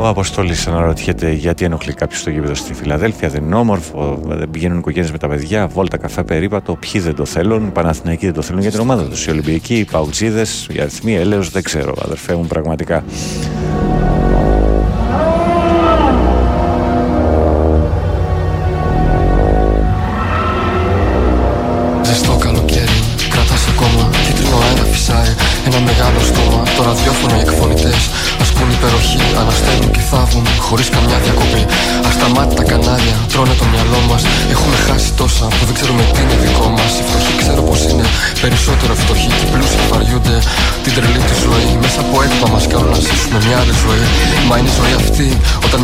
Ο 0.00 0.08
Αποστόλης 0.08 0.66
αναρωτιέται 0.66 1.32
γιατί 1.32 1.64
ενοχλεί 1.64 1.92
κάποιος 1.92 2.20
στο 2.20 2.30
γήπεδο 2.30 2.54
στη 2.54 2.74
Φιλαδέλφια. 2.74 3.28
Δεν 3.28 3.44
είναι 3.44 3.54
όμορφο, 3.54 4.20
δεν 4.26 4.50
πηγαίνουν 4.50 4.78
οικογένειες 4.78 5.12
με 5.12 5.18
τα 5.18 5.28
παιδιά, 5.28 5.66
βόλτα, 5.66 5.96
καφέ, 5.96 6.22
περίπατο. 6.22 6.76
Ποιοι 6.76 7.00
δεν 7.00 7.14
το 7.14 7.24
θέλουν, 7.24 7.66
οι 7.66 7.70
Παναθηναϊκοί 7.70 8.24
δεν 8.24 8.34
το 8.34 8.42
θέλουν 8.42 8.60
για 8.60 8.70
την 8.70 8.80
ομάδα 8.80 9.04
τους. 9.04 9.26
Οι 9.26 9.30
Ολυμπιακοί, 9.30 9.78
οι 9.78 9.84
Παουτζίδες, 9.84 10.66
οι 10.72 10.80
αριθμοί, 10.80 11.16
έλεος, 11.16 11.50
δεν 11.50 11.62
ξέρω, 11.62 11.94
αδερφέ 12.04 12.34
μου 12.34 12.46
πραγματικά. 12.46 13.04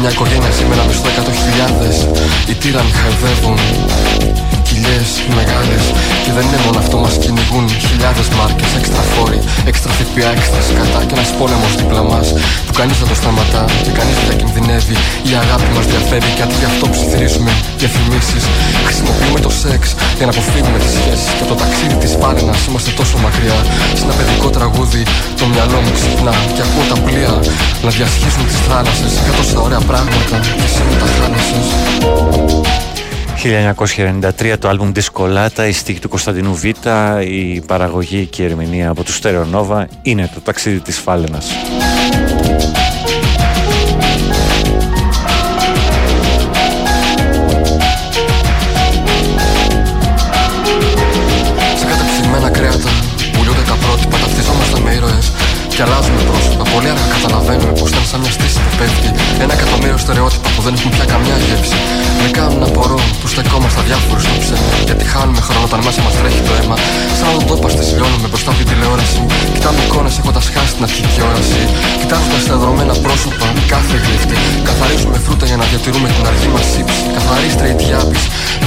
Μια 0.08 0.14
οικογένεια 0.14 0.50
σήμερα 0.50 0.84
με 0.84 0.92
στο 0.92 1.08
100.000 2.46 2.50
οι 2.50 2.54
τύρανοι 2.54 2.90
χαϊδεύουν 2.90 3.58
κοιλιές 4.66 5.08
μεγάλες. 5.38 5.84
Και 6.24 6.32
δεν 6.36 6.44
είναι 6.48 6.60
μόνο 6.66 6.78
αυτό 6.84 6.96
μας 7.04 7.14
κυνηγούν 7.22 7.64
χιλιάδες 7.86 8.28
μάρκες 8.38 8.70
Έξτρα 8.80 9.02
φόροι, 9.12 9.40
έξτρα 9.70 9.92
ΦΠΑ, 9.98 10.28
έξτρα 10.38 10.60
σκατά 10.68 11.00
Και 11.08 11.14
ένας 11.18 11.30
πόλεμος 11.38 11.72
δίπλα 11.78 12.02
μας 12.10 12.26
που 12.66 12.72
κανείς 12.78 12.96
δεν 13.00 13.08
το 13.12 13.16
σταματά 13.22 13.62
Και 13.84 13.92
κανείς 13.98 14.14
δεν 14.18 14.24
διακινδυνεύει 14.28 14.96
Η 15.30 15.32
αγάπη 15.42 15.68
μας 15.76 15.86
διαφέρει 15.92 16.28
και 16.36 16.42
αντί 16.46 16.56
γι' 16.62 16.68
αυτό 16.72 16.84
ψιθυρίζουμε 16.94 17.52
διαφημίσεις. 17.80 18.44
Χρησιμοποιούμε 18.86 19.40
το 19.46 19.52
σεξ 19.60 19.82
για 20.18 20.26
να 20.28 20.32
αποφύγουμε 20.34 20.78
τις 20.84 20.92
σχέσεις 20.98 21.28
Και 21.38 21.44
το 21.50 21.54
ταξίδι 21.62 21.96
της 22.02 22.12
φάρενας. 22.20 22.60
Είμαστε 22.68 22.90
τόσο 23.00 23.16
μακριά 23.24 23.58
Σε 23.98 24.02
ένα 24.06 24.14
παιδικό 24.18 24.48
τραγούδι 24.56 25.02
το 25.40 25.44
μυαλό 25.52 25.78
μου 25.84 25.92
ξυπνά 25.96 26.34
Και 26.54 26.62
ακούω 26.66 26.84
τα 26.92 26.98
πλοία 27.04 27.32
να 27.84 27.90
διασχίσουν 27.96 28.44
τις 28.50 28.60
θάλασσες. 28.66 29.12
Για 29.24 29.34
τόσα 29.38 29.58
ωραία 29.66 29.82
πράγματα 29.90 30.36
και 30.58 30.66
εσύ 30.68 30.82
μου 30.86 30.94
τα 31.02 31.08
χάλασες 31.16 31.66
1993 33.46 34.58
το 34.58 34.68
άλμπουμ 34.68 34.92
Discolata, 34.94 35.68
η 35.68 35.72
στίχη 35.72 36.00
του 36.00 36.08
Κωνσταντινού 36.08 36.54
Β, 36.54 36.64
η 37.24 37.62
παραγωγή 37.66 38.26
και 38.26 38.42
η 38.42 38.44
ερμηνεία 38.44 38.90
από 38.90 39.02
τους 39.02 39.16
Στερεονόβα 39.16 39.88
είναι 40.02 40.30
το 40.34 40.40
ταξίδι 40.40 40.80
της 40.80 40.98
Φάλαινας. 40.98 41.46
Στερεότυπα 60.06 60.48
που 60.54 60.62
δεν 60.66 60.74
έχουν 60.78 60.90
πια 60.94 61.06
καμιά 61.12 61.36
γεύση. 61.46 61.78
Με 62.22 62.28
κάνουν 62.36 62.58
να 62.64 62.68
μπορώ 62.74 62.98
που 63.20 63.26
στεκόμαστε 63.32 63.80
διάφορου 63.88 64.22
στο 64.26 64.36
ψέμα. 64.42 64.68
Γιατί 64.88 65.04
χάνουμε 65.12 65.40
χρόνο 65.46 65.64
όταν 65.68 65.80
μέσα 65.86 66.00
μας 66.06 66.14
τρέχει 66.18 66.42
το 66.48 66.52
αίμα. 66.58 66.76
Σαν 67.18 67.28
να 67.34 67.42
το 67.48 67.54
στη 67.74 67.84
λιώνουμε 67.98 68.28
μπροστά 68.30 68.48
από 68.52 68.58
την 68.60 68.68
τηλεόραση. 68.70 69.20
Κοιτάμε 69.54 69.78
εικόνες 69.86 70.14
έχοντας 70.20 70.44
χάσει 70.54 70.72
την 70.76 70.84
αρχική 70.88 71.20
όραση. 71.28 71.60
Κοιτάζοντας 72.00 72.42
τα 72.50 72.56
δρομένα 72.62 72.94
πρόσωπα, 73.04 73.46
κάθε 73.72 73.96
γλύφτη. 74.04 74.36
Καθαρίζουμε 74.68 75.18
φρούτα 75.24 75.44
για 75.50 75.58
να 75.60 75.64
διατηρούμε 75.70 76.08
την 76.14 76.24
αργή 76.30 76.48
μας 76.54 76.68
ύψη. 76.80 77.00
Καθαρή 77.16 77.48
straight 77.56 77.80
γιάπη. 77.88 78.18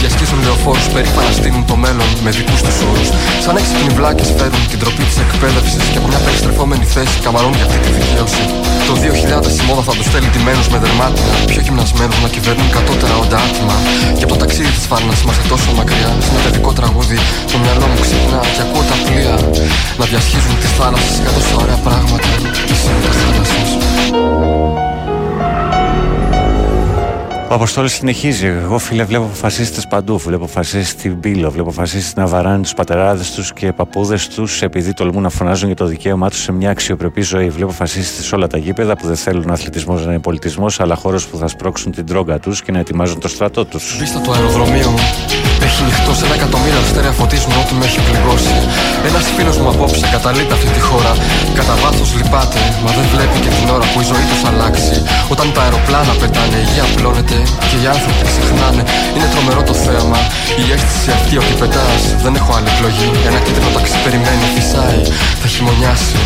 Διασχίζουν 0.02 0.40
λεωφόρους 0.46 0.88
περήφανα 0.94 1.32
στείλουν 1.40 1.64
το 1.72 1.76
μέλλον 1.84 2.10
με 2.26 2.30
δικούς 2.38 2.62
τους 2.66 2.78
όρους. 2.90 3.10
Σαν 3.44 3.54
έξυπνοι 3.60 3.90
βλάκε 3.98 4.26
φέρουν 4.38 4.64
την 4.72 4.80
τροπή 4.82 5.04
της 5.10 5.18
εκπαίδευσης 5.26 5.84
και 5.92 5.98
από 6.02 6.08
μια 6.12 6.22
περιστρεφόμενη 6.26 6.86
θέση 6.94 7.16
καμαρών 7.26 7.54
για 7.60 7.66
αυτή 7.68 7.80
τη 7.86 7.90
δικαίωση. 7.98 8.44
Το 8.88 8.94
2000 9.04 9.60
η 9.62 9.64
μόδα 9.68 9.82
θα 9.88 9.94
τους 9.98 10.06
στέλνει 10.10 10.30
τιμένου 10.36 10.64
με 10.74 10.78
δερμάτινα. 10.84 11.29
Πιο 11.52 11.62
γυμνασμένου 11.66 12.16
να 12.26 12.30
κυβερνούν 12.36 12.70
κατώτερα 12.78 13.16
όντα 13.24 13.38
άτομα. 13.48 13.76
Και 14.18 14.24
από 14.24 14.34
το 14.34 14.40
ταξίδι 14.44 14.72
της 14.78 14.86
φάρνα 14.90 15.14
είμαστε 15.24 15.44
τόσο 15.54 15.70
μακριά. 15.80 16.12
Σε 16.26 16.30
ένα 16.32 16.40
παιδικό 16.46 16.72
τραγούδι 16.80 17.18
το 17.52 17.58
μυαλό 17.64 17.86
μου 17.92 18.00
ξυπνά 18.06 18.42
και 18.56 18.62
ακούω 18.66 18.84
τα 18.92 18.98
πλοία 19.06 19.36
να 20.00 20.06
διασχίζουν 20.12 20.56
τις 20.62 20.72
θάλασσες 20.78 21.18
για 21.24 21.32
τόσα 21.38 21.56
ωραία 21.64 21.80
πράγματα. 21.88 22.30
Και 22.68 22.74
εσύ 22.76 22.88
με 22.94 23.00
τα 23.06 23.12
θάλασσε. 23.20 24.79
Ο 27.52 27.54
Αποστόλης 27.54 27.94
συνεχίζει. 27.94 28.46
Εγώ, 28.46 28.78
φίλε, 28.78 29.04
βλέπω 29.04 29.30
φασίστες 29.34 29.88
παντού. 29.88 30.18
Βλέπω 30.18 30.48
φασίστες 30.48 30.88
στην 30.88 31.20
Πύλο. 31.20 31.52
Βλέπω 31.52 31.72
φασίστες 31.72 32.16
να 32.16 32.26
βαράνε 32.26 32.62
τους 32.62 32.74
πατεράδες 32.74 33.32
τους 33.32 33.54
και 33.54 33.74
παππούδες 33.74 34.28
τους 34.28 34.62
επειδή 34.62 34.94
τολμούν 34.94 35.22
να 35.22 35.30
φωνάζουν 35.30 35.68
για 35.68 35.76
το 35.76 35.86
δικαίωμά 35.86 36.30
τους 36.30 36.42
σε 36.42 36.52
μια 36.52 36.70
αξιοπρεπή 36.70 37.22
ζωή. 37.22 37.50
Βλέπω 37.50 37.72
φασίστες 37.72 38.26
σε 38.26 38.36
όλα 38.36 38.48
τα 38.48 38.58
γήπεδα 38.58 38.98
που 38.98 39.08
δεν 39.08 39.16
θέλουν 39.16 39.52
αθλητισμός 39.52 40.06
να 40.06 40.12
είναι 40.12 40.22
πολιτισμός, 40.22 40.80
αλλά 40.80 40.96
χώρο 40.96 41.20
που 41.32 41.38
θα 41.38 41.48
σπρώξουν 41.48 41.92
την 41.92 42.06
τρόγκα 42.06 42.40
τους 42.40 42.62
και 42.62 42.72
να 42.72 42.80
ετοιμάζουν 42.80 43.20
το 43.20 43.28
στρατό 43.28 43.66
τους. 43.66 43.98
Βίστα 44.00 44.22
το 44.22 44.32
αεροδρομίο 44.32 44.90
μου. 44.90 45.00
Έχει 45.70 45.84
νυχτό 45.88 46.12
σε 46.20 46.24
ένα 46.28 46.36
εκατομμύριο 46.40 46.80
αστέρια 46.86 47.14
φωτίζουν 47.20 47.54
ό,τι 47.62 47.74
με 47.80 47.86
έχει 47.90 48.00
πληγώσει. 48.08 48.56
Ένας 49.10 49.26
φίλος 49.36 49.58
μου 49.62 49.70
απόψε 49.74 50.06
καταλείται 50.16 50.54
αυτή 50.58 50.70
τη 50.76 50.82
χώρα. 50.88 51.12
Κατά 51.58 51.74
βάθος 51.84 52.10
λυπάται, 52.18 52.62
μα 52.84 52.90
δεν 52.98 53.06
βλέπει 53.14 53.38
και 53.44 53.52
την 53.58 53.68
ώρα 53.76 53.86
που 53.92 53.98
η 54.04 54.06
ζωή 54.12 54.26
τους 54.30 54.40
θα 54.44 54.50
αλλάξει. 54.54 54.96
Όταν 55.34 55.48
τα 55.56 55.62
αεροπλάνα 55.66 56.14
πετάνε, 56.22 56.58
η 56.66 56.68
γη 56.72 56.82
απλώνεται 56.88 57.38
και 57.70 57.78
οι 57.82 57.86
άνθρωποι 57.96 58.24
ξεχνάνε. 58.32 58.82
Είναι 59.16 59.28
τρομερό 59.34 59.62
το 59.70 59.76
θέαμα. 59.84 60.20
Η 60.62 60.64
αίσθηση 60.74 61.10
αυτή 61.18 61.34
ότι 61.42 61.54
πετά. 61.62 61.88
Δεν 62.24 62.34
έχω 62.40 62.52
άλλη 62.58 62.70
εκλογή. 62.74 63.10
Ένα 63.30 63.40
κίτρινο 63.46 63.72
ταξί 63.78 63.98
περιμένει, 64.06 64.46
φυσάει. 64.56 65.02
Θα 65.42 65.48
χειμωνιάσει. 65.54 66.18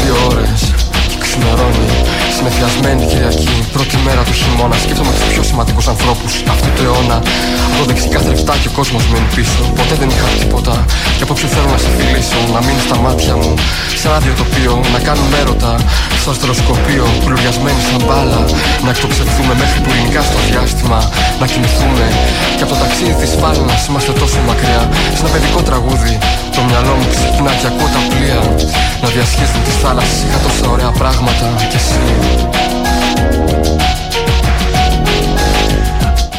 Δύο 0.00 0.16
ώρες 0.30 0.60
και 0.72 0.89
ξημερώνει. 1.30 1.88
Συνεφιασμένη 2.36 3.02
Κυριακή, 3.10 3.54
πρώτη 3.74 3.96
μέρα 4.06 4.22
του 4.28 4.34
χειμώνα. 4.40 4.76
Σκέφτομαι 4.84 5.12
τους 5.16 5.26
πιο 5.32 5.42
σημαντικούς 5.50 5.86
ανθρώπους 5.92 6.32
αυτού 6.54 6.68
του 6.74 6.82
αιώνα. 6.86 7.18
Από 7.66 7.74
το 7.78 7.84
δεξί 7.88 8.08
κάθε 8.14 8.28
λεφτά 8.34 8.54
και 8.62 8.68
ο 8.72 8.74
κόσμος 8.78 9.02
μένει 9.10 9.28
πίσω. 9.36 9.60
Ποτέ 9.78 9.94
δεν 10.00 10.08
είχα 10.14 10.28
τίποτα. 10.40 10.74
Και 11.16 11.24
από 11.26 11.34
ποιο 11.38 11.48
θέλω 11.54 11.68
να 11.76 11.80
σε 11.84 11.90
φιλήσω, 11.96 12.40
να 12.54 12.60
μείνει 12.66 12.82
στα 12.88 12.96
μάτια 13.04 13.34
μου. 13.40 13.52
Σε 14.00 14.06
ένα 14.08 14.18
τοπίο, 14.40 14.74
να 14.94 14.98
κάνουμε 15.06 15.36
έρωτα. 15.42 15.72
Στο 16.20 16.30
αστεροσκοπείο, 16.34 17.06
πλουριασμένοι 17.24 17.80
σαν 17.88 18.00
μπάλα. 18.06 18.40
Να 18.84 18.90
εκτοξευθούμε 18.94 19.52
μέχρι 19.62 19.78
που 19.82 19.90
ελληνικά 19.92 20.22
στο 20.28 20.38
διάστημα. 20.48 20.98
Να 21.40 21.46
κοιμηθούμε. 21.50 22.04
Και 22.56 22.64
από 22.66 22.72
το 22.74 22.78
ταξίδι 22.82 23.14
της 23.20 23.32
φάλαινα 23.40 23.74
είμαστε 23.88 24.12
τόσο 24.22 24.38
μακριά. 24.48 24.82
Σε 25.16 25.20
ένα 25.22 25.30
παιδικό 25.34 25.60
τραγούδι, 25.68 26.14
το 26.54 26.60
μυαλό 26.68 26.92
μου 26.98 27.06
ξυπνά 27.12 27.52
και 27.60 27.66
ακούω 27.70 27.88
τα 27.96 28.00
πλοία. 28.10 28.40
Να 29.02 29.08
διασχίζουν 29.14 29.60
τις 29.66 29.76
θάλασσες. 29.82 30.18
Είχα 30.24 30.38
τόσα 30.46 30.66
ωραία 30.74 30.92
πράγματα. 31.00 31.19
Και 31.70 31.76
εσύ 31.76 31.98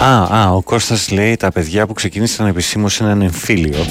Α, 0.03 0.37
α, 0.37 0.51
ο 0.51 0.61
Κώστας 0.61 1.11
λέει 1.11 1.35
τα 1.35 1.51
παιδιά 1.51 1.87
που 1.87 1.93
ξεκίνησαν 1.93 2.47
επισήμως 2.47 3.01
έναν 3.01 3.21
εμφύλιο. 3.21 3.85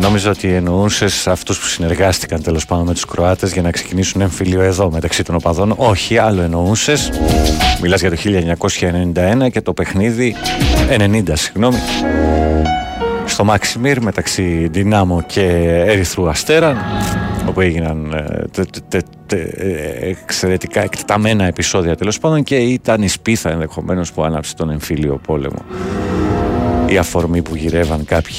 Νόμιζα 0.00 0.30
ότι 0.30 0.48
εννοούσες 0.48 1.26
αυτούς 1.26 1.58
που 1.58 1.66
συνεργάστηκαν 1.66 2.42
τέλος 2.42 2.66
πάντων 2.66 2.86
με 2.86 2.92
τους 2.92 3.04
Κροάτες 3.04 3.52
για 3.52 3.62
να 3.62 3.70
ξεκινήσουν 3.70 4.20
εμφύλιο 4.20 4.60
εδώ 4.60 4.90
μεταξύ 4.90 5.22
των 5.22 5.34
οπαδών. 5.34 5.74
Όχι, 5.76 6.18
άλλο 6.18 6.42
εννοούσες. 6.42 7.10
Μιλάς 7.80 8.00
για 8.00 8.10
το 8.10 8.16
1991 9.44 9.50
και 9.50 9.60
το 9.60 9.72
παιχνίδι 9.72 10.36
90, 10.88 11.22
συγγνώμη. 11.32 11.78
Στο 13.24 13.44
Μαξιμίρ 13.44 14.02
μεταξύ 14.02 14.68
Δυνάμω 14.72 15.22
και 15.26 15.42
Ερυθρού 15.86 16.28
Αστέρα 16.28 16.76
όπου 17.48 17.60
έγιναν 17.60 18.12
ε, 19.28 20.08
εξαιρετικά 20.08 20.82
εκτεταμένα 20.82 21.44
επεισόδια 21.44 21.96
τέλος 21.96 22.18
πάντων 22.18 22.42
και 22.42 22.56
ήταν 22.56 23.02
η 23.02 23.08
σπίθα 23.08 23.50
ενδεχομένως 23.50 24.12
που 24.12 24.22
άναψε 24.22 24.54
τον 24.54 24.70
εμφύλιο 24.70 25.20
πόλεμο 25.26 25.64
η 26.86 26.96
αφορμή 26.96 27.42
που 27.42 27.56
γυρεύαν 27.56 28.04
κάποιοι 28.04 28.36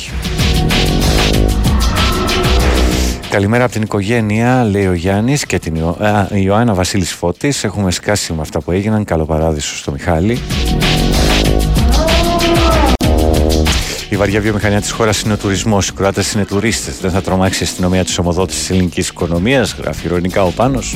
Καλημέρα 3.30 3.64
από 3.64 3.74
την 3.74 3.82
οικογένεια, 3.82 4.64
λέει 4.64 4.88
ο 4.88 4.94
Γιάννης 4.94 5.46
και 5.46 5.60
την 5.60 5.78
Ιωάννα 6.34 6.74
Βασίλης 6.74 7.14
Φώτης. 7.14 7.64
Έχουμε 7.64 7.92
σκάσει 7.92 8.34
με 8.34 8.42
αυτά 8.42 8.62
που 8.62 8.72
έγιναν. 8.72 9.04
Καλό 9.04 9.26
παράδεισο 9.26 9.76
στο 9.76 9.92
Μιχάλη. 9.92 10.40
Η 14.16 14.18
βαριά 14.18 14.42
βιομηχανία 14.42 14.82
της 14.82 14.92
χώρας 14.92 15.22
είναι 15.22 15.34
ο 15.34 15.38
τουρισμός. 15.38 15.88
Οι 15.88 15.94
Κροάτες 15.94 16.32
είναι 16.32 16.46
τουρίστες. 16.46 16.98
Δεν 17.00 17.12
θα 17.12 17.22
τρομάξει 17.22 17.64
η 17.64 17.66
αστυνομία 17.66 18.04
της 18.04 18.18
ομοδότηση 18.18 18.60
της 18.60 18.70
ελληνικής 18.70 19.08
οικονομίας. 19.08 19.76
Γράφει 19.82 20.06
ηρωνικά 20.06 20.44
ο 20.44 20.52
Πάνος. 20.52 20.96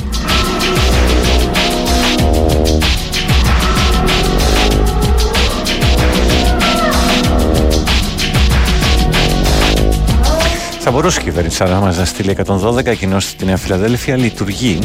Θα 10.79 10.91
μπορούσε 10.91 11.19
η 11.19 11.23
κυβέρνηση 11.23 11.63
να 11.63 11.79
μας 11.79 12.09
στείλει 12.09 12.29
112 12.29 12.95
κοινώ 12.95 13.19
στη 13.19 13.45
Νέα 13.45 13.57
Φιλαδέλφια. 13.57 14.17
Λειτουργεί. 14.17 14.79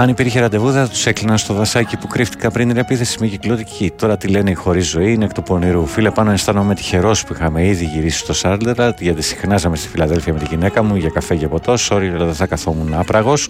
Αν 0.00 0.08
υπήρχε 0.08 0.40
ραντεβού, 0.40 0.72
θα 0.72 0.88
τους 0.88 1.06
έκλειναν 1.06 1.38
στο 1.38 1.54
δασάκι 1.54 1.96
που 1.96 2.06
κρύφτηκα 2.06 2.50
πριν 2.50 2.68
την 2.68 2.76
επίθεση 2.76 3.16
με 3.20 3.26
κυκλωτική. 3.26 3.92
Τώρα 3.96 4.16
τι 4.16 4.28
λένε 4.28 4.50
η 4.50 4.54
χωρίς 4.54 4.88
ζωή, 4.88 5.12
είναι 5.12 5.24
εκ 5.24 5.32
του 5.32 5.42
πονηρού. 5.42 5.86
Φίλε, 5.86 6.10
πάνω 6.10 6.30
αισθάνομαι 6.30 6.74
τυχερός 6.74 7.24
που 7.24 7.32
είχαμε 7.32 7.66
ήδη 7.66 7.84
γυρίσει 7.84 8.18
στο 8.18 8.32
Σάρλτερατ, 8.32 9.00
γιατί 9.00 9.22
συχνάζαμε 9.22 9.76
στη 9.76 9.88
Φιλαδέλφια 9.88 10.32
με 10.32 10.38
τη 10.38 10.44
γυναίκα 10.44 10.82
μου 10.82 10.96
για 10.96 11.08
καφέ 11.08 11.36
και 11.36 11.48
ποτό. 11.48 11.74
Sorry, 11.78 12.10
αλλά 12.14 12.24
δεν 12.24 12.34
θα 12.34 12.46
καθόμουν 12.46 12.94
άπραγος. 12.94 13.48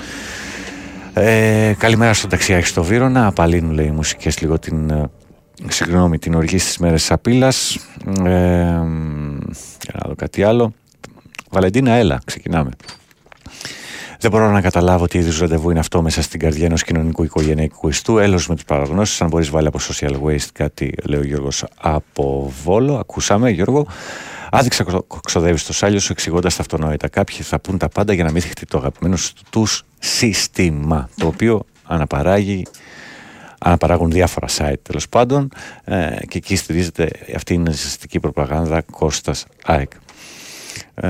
Ε, 1.13 1.75
καλημέρα 1.79 2.15
στο 2.15 2.27
ταξιάρχη 2.27 2.67
στο 2.67 2.85
Βύρονα. 2.85 3.27
Απαλύνουν 3.27 3.73
λέει 3.73 3.87
οι 3.87 3.91
μουσικές 3.91 4.41
λίγο 4.41 4.59
την. 4.59 4.91
Ε, 4.91 5.11
συγγνώμη, 5.69 6.19
την 6.19 6.35
οργή 6.35 6.59
στις 6.59 6.79
μέρες 6.79 7.07
τη 7.07 7.15
απειλή. 7.15 7.45
Ε, 8.25 8.31
να 9.93 10.07
δω 10.07 10.15
κάτι 10.17 10.43
άλλο. 10.43 10.73
Βαλεντίνα, 11.51 11.93
έλα, 11.93 12.21
ξεκινάμε. 12.25 12.71
Δεν 14.21 14.31
μπορώ 14.31 14.51
να 14.51 14.61
καταλάβω 14.61 15.07
τι 15.07 15.19
είδους 15.19 15.39
ραντεβού 15.39 15.71
είναι 15.71 15.79
αυτό 15.79 16.03
μέσα 16.03 16.23
στην 16.23 16.41
καρδιά 16.41 16.65
ενός 16.65 16.85
κοινωνικού 16.85 17.23
οικογενειακού 17.23 17.89
ιστού. 17.89 18.19
Έλος 18.19 18.49
με 18.49 18.57
του 18.57 18.65
παραγνώσεις. 18.65 19.21
Αν 19.21 19.29
μπορείς, 19.29 19.51
βάλει 19.51 19.67
από 19.67 19.79
social 19.81 20.13
waste 20.25 20.49
κάτι, 20.53 20.95
λέει 21.05 21.21
ο 21.21 21.23
Γιώργος 21.23 21.65
από 21.81 22.53
Βόλο. 22.65 22.97
Ακούσαμε, 22.97 23.51
Γιώργο. 23.51 23.87
Άδειξα 24.51 24.85
ξοδεύει 25.25 25.59
στο 25.59 25.73
σάλιο 25.73 26.01
σου 26.01 26.13
εξηγώντας 26.13 26.57
τα 26.57 26.63
αυτονόητα. 26.63 27.09
Κάποιοι 27.09 27.37
θα 27.43 27.61
πούν 27.61 27.79
τα 27.79 27.89
πάντα 27.89 28.13
για 28.13 28.25
να 28.25 28.31
μην 28.31 28.43
θυχτεί 28.43 28.67
το 28.67 28.79
αγαπημένο 28.79 29.17
τους 29.51 29.85
σύστημα, 29.99 31.09
το 31.17 31.27
οποίο 31.27 31.63
αναπαράγει 31.85 32.67
αναπαράγουν 33.59 34.11
διάφορα 34.11 34.47
site 34.59 34.81
τέλος 34.83 35.09
πάντων 35.09 35.49
ε, 35.85 36.17
και 36.29 36.39
εκεί 36.39 36.57
στηρίζεται 36.57 37.11
αυτή 37.37 37.55
η 37.55 37.59
ναζιστική 37.59 38.21
προπαγάνδα 38.21 38.83
Κώστας 38.83 39.47
ΑΕΚ. 39.65 39.91
Ε, 40.95 41.09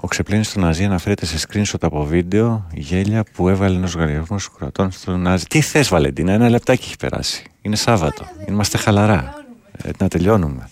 ο 0.00 0.08
ξεπλήνη 0.08 0.44
του 0.52 0.60
Ναζί 0.60 0.84
αναφέρεται 0.84 1.26
σε 1.26 1.46
screenshot 1.48 1.78
από 1.80 2.04
βίντεο 2.04 2.66
γέλια 2.74 3.24
που 3.32 3.48
έβαλε 3.48 3.76
ένας 3.76 3.94
λογαριασμό 3.94 4.36
κρατών 4.58 4.90
στο 4.90 5.16
Ναζί. 5.16 5.44
Τι 5.44 5.60
θες, 5.60 5.88
Βαλεντίνα, 5.88 6.32
ένα 6.32 6.48
λεπτάκι 6.48 6.84
έχει 6.86 6.96
περάσει. 6.96 7.44
Είναι 7.62 7.76
Σάββατο. 7.76 8.26
Είμαστε 8.48 8.78
χαλαρά. 8.78 9.34
Ε, 9.82 9.90
να 9.98 10.08
τελειώνουμε. 10.08 10.68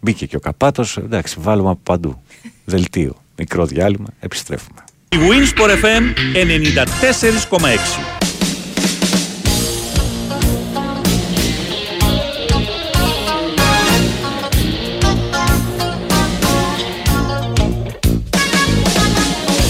Μπήκε 0.00 0.26
και 0.26 0.36
ο 0.36 0.40
καπάτος. 0.40 0.96
Εντάξει, 0.96 1.36
βάλουμε 1.40 1.70
από 1.70 1.80
παντού. 1.82 2.22
Δελτίο. 2.64 3.14
Μικρό 3.36 3.66
διάλειμμα. 3.66 4.08
Επιστρέφουμε. 4.20 4.84
Η 5.08 5.16
Winsport 5.16 5.70
FM 5.70 6.02
94,6 6.34 8.33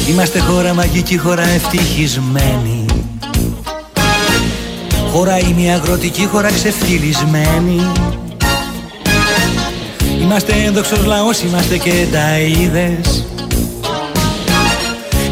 Είμαστε 0.09 0.39
χώρα 0.39 0.75
μαγική, 0.75 1.19
χώρα 1.19 1.43
ευτυχισμένη. 1.43 2.85
Χώρα 5.15 5.39
η 5.39 5.55
μια 5.57 5.75
αγροτική, 5.75 6.27
χώρα 6.27 6.53
ξεφτυλισμένη 6.53 7.93
Είμαστε 10.21 10.53
ένδοξος 10.67 11.05
λαός, 11.05 11.41
είμαστε 11.41 11.77
και 11.77 12.07
ταΐδες 12.13 13.25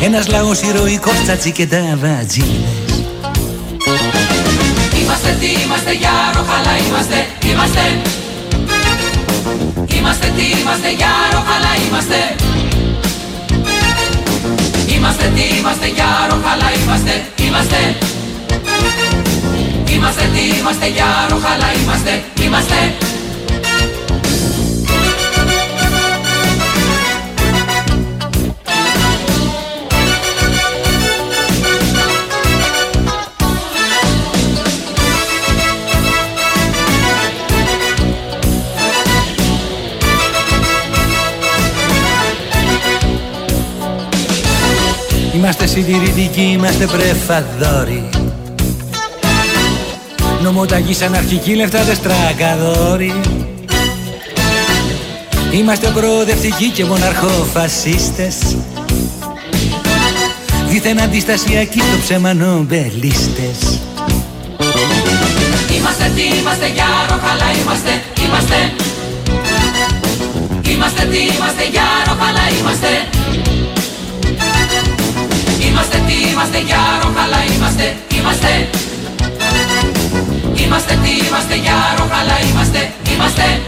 Ένας 0.02 0.28
λαός 0.28 0.62
ηρωικός, 0.62 1.22
τσατσι 1.22 1.50
και 1.50 1.66
ταβατζίδες 1.66 2.48
Είμαστε 5.02 5.36
τι 5.40 5.46
είμαστε, 5.46 5.92
για 5.92 6.10
ροχαλά 6.34 6.76
είμαστε, 6.88 7.26
είμαστε. 7.50 7.80
Είμαστε 9.96 10.32
τι 10.36 10.44
είμαστε, 10.60 10.90
για 10.96 11.12
ροχαλά 11.32 11.72
είμαστε 11.88 12.16
Είμαστε 15.02 15.32
τι 15.34 15.56
είμαστε 15.58 15.86
για 15.86 16.08
ροχαλά 16.30 16.68
είμαστε 16.82 17.24
Είμαστε. 17.46 17.80
Είμαστε 19.94 20.22
τι 20.34 20.58
είμαστε 20.58 20.86
για 20.86 21.26
ροχαλά 21.30 21.68
είμαστε 21.82 22.22
Είμαστε 22.42 22.78
Είμαστε 45.42 45.66
συντηρητικοί, 45.66 46.40
είμαστε 46.40 46.86
πρεφαδόροι 46.86 48.08
Νομοταγείς 50.42 51.02
αναρχικοί, 51.02 51.54
λεφτάδες 51.54 52.00
τρακαδόροι 52.00 53.20
Είμαστε 55.52 55.88
προοδευτικοί 55.88 56.68
και 56.68 56.84
μοναρχοφασίστες. 56.84 58.36
Δίθεν 60.68 61.00
αντιστασιακοί 61.00 61.78
στο 61.78 61.98
ψέμα 62.02 62.34
νομπελίστες. 62.34 63.80
Είμαστε 65.76 66.10
τι 66.14 66.22
είμαστε 66.38 66.68
για 66.74 66.86
ροχαλά 67.08 67.50
είμαστε 67.62 67.90
Είμαστε. 68.26 68.72
Είμαστε 70.68 71.04
τι 71.04 71.18
είμαστε 71.18 71.64
για 71.70 71.84
ροχαλά 72.06 72.44
είμαστε 72.60 73.21
Είμαστε 76.42 76.58
τι 76.60 76.66
είμαστε 76.66 76.74
για 76.74 76.98
ροχαλά 77.02 77.40
είμαστε 77.54 77.96
Είμαστε. 78.16 78.68
Είμαστε 80.64 80.98
τι 81.02 81.26
είμαστε 81.26 81.54
για 81.54 81.76
ροχαλά 81.98 82.36
είμαστε 82.50 82.92
Είμαστε 83.12 83.60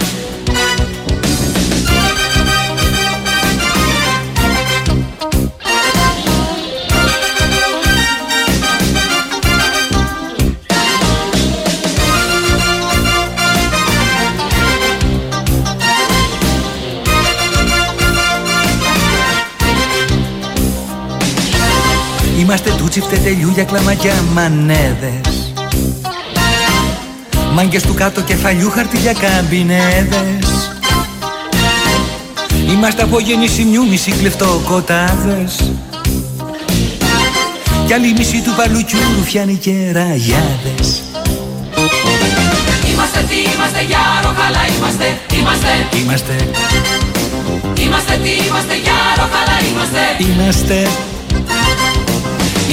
Είμαστε 22.45 22.71
τούτσι 22.71 23.01
φτετελιού 23.01 23.53
κλαμακιά 23.65 24.15
μανέδες. 24.33 25.53
Μάγκες 27.55 27.83
του 27.83 27.95
κάτω 27.95 28.21
κεφαλιού 28.21 28.71
χαρτί 28.71 28.99
για 28.99 29.13
καμπινέδες. 29.13 30.71
Είμαστε 32.71 33.03
από 33.03 33.19
γεννησιμιού 33.19 33.89
μισή 33.89 34.11
κλεφτοκοτάδες. 34.11 35.73
Κι 37.87 37.93
άλλη 37.93 38.15
μισή 38.17 38.43
του 38.43 38.55
παλουκιού 38.57 38.99
ρουφιάνοι 39.19 39.55
και 39.55 39.93
ραγιάδες. 39.93 41.03
Είμαστε 42.93 43.25
τι 43.29 43.37
είμαστε 43.55 43.83
για 43.87 44.01
ροχαλά 44.23 44.63
είμαστε 44.77 45.19
Είμαστε. 45.39 45.97
Είμαστε. 46.03 46.35
Είμαστε 47.79 48.15
τι 48.23 48.31
είμαστε 48.31 48.75
για 48.83 48.99
ροχαλά 49.17 49.57
είμαστε. 49.69 50.01
Είμαστε 50.19 50.89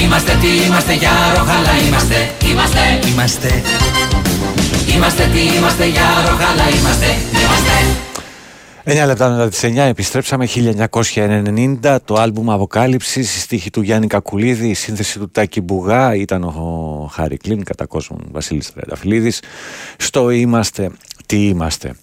Είμαστε 0.01 0.37
τι 0.41 0.65
είμαστε 0.65 0.93
για 0.93 1.11
ροχαλά 1.37 1.73
είμαστε. 1.87 2.15
Είμαστε. 2.51 2.79
Είμαστε. 3.11 3.49
Είμαστε 4.95 5.29
τι 5.33 5.55
είμαστε 5.57 5.85
για 5.85 6.07
ροχαλά 6.29 6.69
είμαστε. 6.69 7.05
Είμαστε. 7.41 9.03
9 9.03 9.05
λεπτά 9.05 9.29
μετά 9.29 9.49
τις 9.49 9.63
9 9.63 9.77
επιστρέψαμε 9.77 10.47
1990 11.83 11.97
το 12.05 12.15
άλμπουμ 12.15 12.51
Αποκάλυψης 12.51 13.35
η 13.35 13.39
στίχη 13.39 13.69
του 13.69 13.81
Γιάννη 13.81 14.07
Κακουλίδη 14.07 14.67
η 14.67 14.73
σύνθεση 14.73 15.19
του 15.19 15.29
Τάκη 15.29 15.61
Μπουγά 15.61 16.15
ήταν 16.15 16.43
ο 16.43 17.09
Χάρη 17.11 17.37
Κλίν 17.37 17.63
κατά 17.63 17.85
κόσμον 17.85 18.27
Βασίλης 18.31 18.73
Τρενταφυλλίδης 18.73 19.41
στο 19.97 20.29
Είμαστε 20.29 20.91
τι 21.25 21.47
είμαστε 21.47 21.95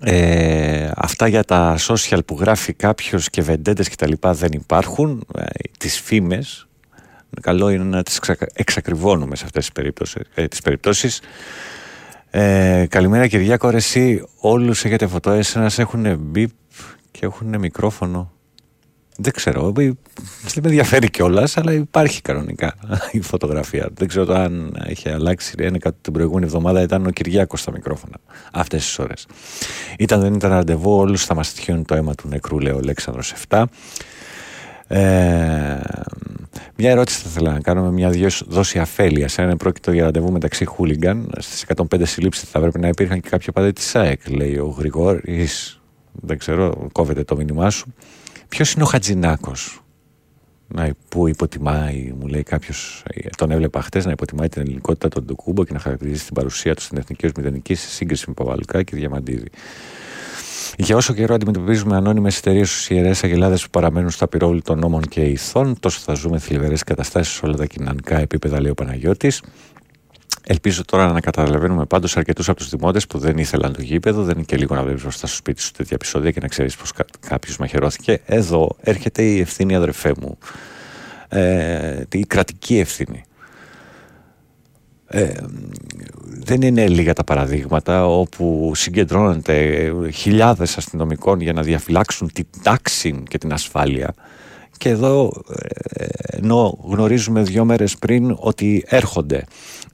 ε, 0.00 0.90
αυτά 0.96 1.28
για 1.28 1.44
τα 1.44 1.76
social 1.78 2.18
που 2.26 2.36
γράφει 2.40 2.72
κάποιος 2.72 3.30
και 3.30 3.42
βεντέντες 3.42 3.88
και 3.88 3.96
τα 3.96 4.06
λοιπά 4.06 4.34
δεν 4.34 4.52
υπάρχουν 4.52 5.26
ε, 5.38 5.44
τις 5.78 6.00
φήμες 6.00 6.66
καλό 7.40 7.70
είναι 7.70 7.84
να 7.84 8.02
τις 8.02 8.20
εξακριβώνουμε 8.52 9.36
σε 9.36 9.44
αυτές 9.44 9.64
τις 9.64 9.72
περιπτώσεις, 9.72 10.22
ε, 10.34 10.48
τις 10.48 10.60
περιπτώσεις. 10.60 11.20
Ε, 12.30 12.86
καλημέρα 12.88 13.26
Κυριάκο, 13.26 13.70
ρε 13.70 13.76
εσύ 13.76 14.24
όλους 14.40 14.84
έχετε 14.84 15.06
φωτοές, 15.06 15.56
ένας 15.56 15.78
έχουν 15.78 16.18
μπιπ 16.18 16.50
και 17.10 17.26
έχουν 17.26 17.58
μικρόφωνο. 17.58 18.32
Δεν 19.22 19.32
ξέρω, 19.32 19.72
δεν 19.72 19.96
με 20.62 20.68
ενδιαφέρει 20.68 21.10
κιόλας, 21.10 21.56
αλλά 21.56 21.72
υπάρχει 21.72 22.22
κανονικά 22.22 22.74
η 23.12 23.20
φωτογραφία. 23.20 23.88
Δεν 23.94 24.08
ξέρω 24.08 24.24
το 24.24 24.34
αν 24.34 24.76
έχει 24.86 25.08
αλλάξει. 25.08 25.54
Είναι 25.58 25.78
κάτι 25.78 25.96
την 26.00 26.12
προηγούμενη 26.12 26.46
εβδομάδα 26.46 26.82
ήταν 26.82 27.06
ο 27.06 27.10
Κυριάκος 27.10 27.60
στα 27.60 27.72
μικρόφωνα. 27.72 28.16
Αυτές 28.52 28.84
τις 28.84 28.98
ώρες. 28.98 29.26
Ήταν, 29.98 30.20
δεν 30.20 30.34
ήταν 30.34 30.50
ραντεβού, 30.50 30.96
όλους 30.96 31.24
θα 31.24 31.34
μας 31.34 31.54
το 31.86 31.94
αίμα 31.94 32.14
του 32.14 32.28
νεκρού, 32.28 32.58
λέει 32.58 32.72
ο 32.72 32.78
Αλέξανδρος 32.78 33.32
7. 33.48 33.64
Ε, 34.92 35.80
μια 36.76 36.90
ερώτηση 36.90 37.20
θα 37.20 37.28
ήθελα 37.28 37.52
να 37.52 37.60
κάνω 37.60 37.82
με 37.82 37.90
μια 37.90 38.12
δόση 38.46 38.78
αφέλεια. 38.78 39.28
Αν 39.36 39.44
είναι 39.44 39.56
πρόκειτο 39.56 39.92
για 39.92 40.04
ραντεβού 40.04 40.32
μεταξύ 40.32 40.64
χούλιγκαν, 40.64 41.30
στις 41.38 41.64
105 41.76 42.02
συλλήψεις 42.02 42.48
θα 42.48 42.60
πρέπει 42.60 42.80
να 42.80 42.88
υπήρχαν 42.88 43.20
και 43.20 43.28
κάποια 43.28 43.52
πάντα 43.52 43.72
της 43.72 43.84
ΣΑΕΚ, 43.84 44.28
λέει 44.28 44.56
ο 44.56 44.66
Γρηγόρης. 44.78 45.80
Δεν 46.12 46.38
ξέρω, 46.38 46.88
κόβεται 46.92 47.24
το 47.24 47.36
μήνυμά 47.36 47.70
σου. 47.70 47.94
Ποιος 48.48 48.72
είναι 48.72 48.82
ο 48.82 48.86
Χατζινάκο 48.86 49.52
που 51.08 51.28
υποτιμάει, 51.28 52.12
μου 52.18 52.26
λέει 52.26 52.42
κάποιος, 52.42 53.04
τον 53.36 53.50
έβλεπα 53.50 53.82
χτες 53.82 54.04
να 54.04 54.10
υποτιμάει 54.10 54.48
την 54.48 54.62
ελληνικότητα 54.62 55.08
των 55.08 55.24
Ντοκούμπο 55.24 55.64
και 55.64 55.72
να 55.72 55.78
χαρακτηρίζει 55.78 56.24
την 56.24 56.34
παρουσία 56.34 56.74
του 56.74 56.82
στην 56.82 56.98
εθνική 56.98 57.26
ως 57.26 57.32
μηδενική 57.36 57.74
σε 57.74 57.88
σύγκριση 57.88 58.24
με 58.28 58.34
Παπαλουκά 58.34 58.82
και 58.82 58.96
Διαμαντίδη. 58.96 59.50
Για 60.78 60.96
όσο 60.96 61.12
καιρό 61.12 61.34
αντιμετωπίζουμε 61.34 61.96
ανώνυμες 61.96 62.38
εταιρείες 62.38 62.70
στου 62.70 62.94
ιερές 62.94 63.24
αγελάδες 63.24 63.62
που 63.62 63.70
παραμένουν 63.70 64.10
στα 64.10 64.28
πυρόβλη 64.28 64.62
των 64.62 64.78
νόμων 64.78 65.02
και 65.02 65.20
ηθών, 65.20 65.80
τόσο 65.80 66.00
θα 66.04 66.14
ζούμε 66.14 66.38
θλιβερές 66.38 66.84
καταστάσεις 66.84 67.34
σε 67.34 67.46
όλα 67.46 67.56
τα 67.56 67.66
κοινωνικά 67.66 68.18
επίπεδα, 68.18 68.60
λέει 68.60 68.70
ο 68.70 68.74
Παναγιώτης. 68.74 69.42
Ελπίζω 70.42 70.84
τώρα 70.84 71.12
να 71.12 71.20
καταλαβαίνουμε 71.20 71.84
πάντως 71.84 72.16
αρκετούς 72.16 72.48
από 72.48 72.58
τους 72.58 72.68
δημότες 72.68 73.06
που 73.06 73.18
δεν 73.18 73.38
ήθελαν 73.38 73.72
το 73.72 73.82
γήπεδο, 73.82 74.22
δεν 74.22 74.34
είναι 74.34 74.44
και 74.44 74.56
λίγο 74.56 74.74
να 74.74 74.82
βλέπεις 74.82 75.02
μπροστά 75.02 75.26
στο 75.26 75.36
σπίτι 75.36 75.62
σου 75.62 75.70
τέτοια 75.70 75.92
επεισόδια 75.94 76.30
και 76.30 76.40
να 76.40 76.48
ξέρεις 76.48 76.76
πως 76.76 76.92
κάποιος 77.28 77.56
μαχαιρώθηκε. 77.56 78.20
Εδώ 78.26 78.76
έρχεται 78.80 79.22
η 79.22 79.40
ευθύνη, 79.40 79.74
αδερφέ 79.74 80.12
μου. 80.20 80.38
Ε, 81.28 82.02
η 82.12 82.24
κρατική 82.26 82.78
ευθύνη. 82.78 83.24
Ε, 85.12 85.32
δεν 86.24 86.62
είναι 86.62 86.88
λίγα 86.88 87.12
τα 87.12 87.24
παραδείγματα 87.24 88.06
όπου 88.06 88.72
συγκεντρώνονται 88.74 89.92
χιλιάδες 90.12 90.76
αστυνομικών 90.76 91.40
για 91.40 91.52
να 91.52 91.62
διαφυλάξουν 91.62 92.32
την 92.32 92.46
τάξη 92.62 93.22
και 93.28 93.38
την 93.38 93.52
ασφάλεια. 93.52 94.14
Και 94.76 94.88
εδώ 94.88 95.32
ε, 95.92 96.06
ενώ 96.20 96.78
γνωρίζουμε 96.82 97.42
δύο 97.42 97.64
μέρες 97.64 97.96
πριν 97.98 98.36
ότι 98.38 98.84
έρχονται 98.86 99.44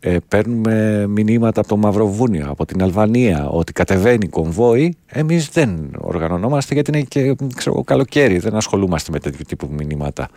ε, 0.00 0.16
παίρνουμε 0.28 1.06
μηνύματα 1.06 1.60
από 1.60 1.68
το 1.68 1.76
Μαυροβούνιο, 1.76 2.46
από 2.50 2.64
την 2.64 2.82
Αλβανία 2.82 3.48
ότι 3.48 3.72
κατεβαίνει 3.72 4.28
κομβόι. 4.28 4.96
Εμείς 5.06 5.48
δεν 5.48 5.90
οργανωνόμαστε 5.98 6.74
γιατί 6.74 6.90
είναι 6.90 7.02
και 7.08 7.36
ξέρω, 7.54 7.82
καλοκαίρι 7.82 8.38
δεν 8.38 8.54
ασχολούμαστε 8.54 9.12
με 9.12 9.18
τέτοιου 9.18 9.44
τύπου 9.48 9.68
μηνύματα. 9.70 10.28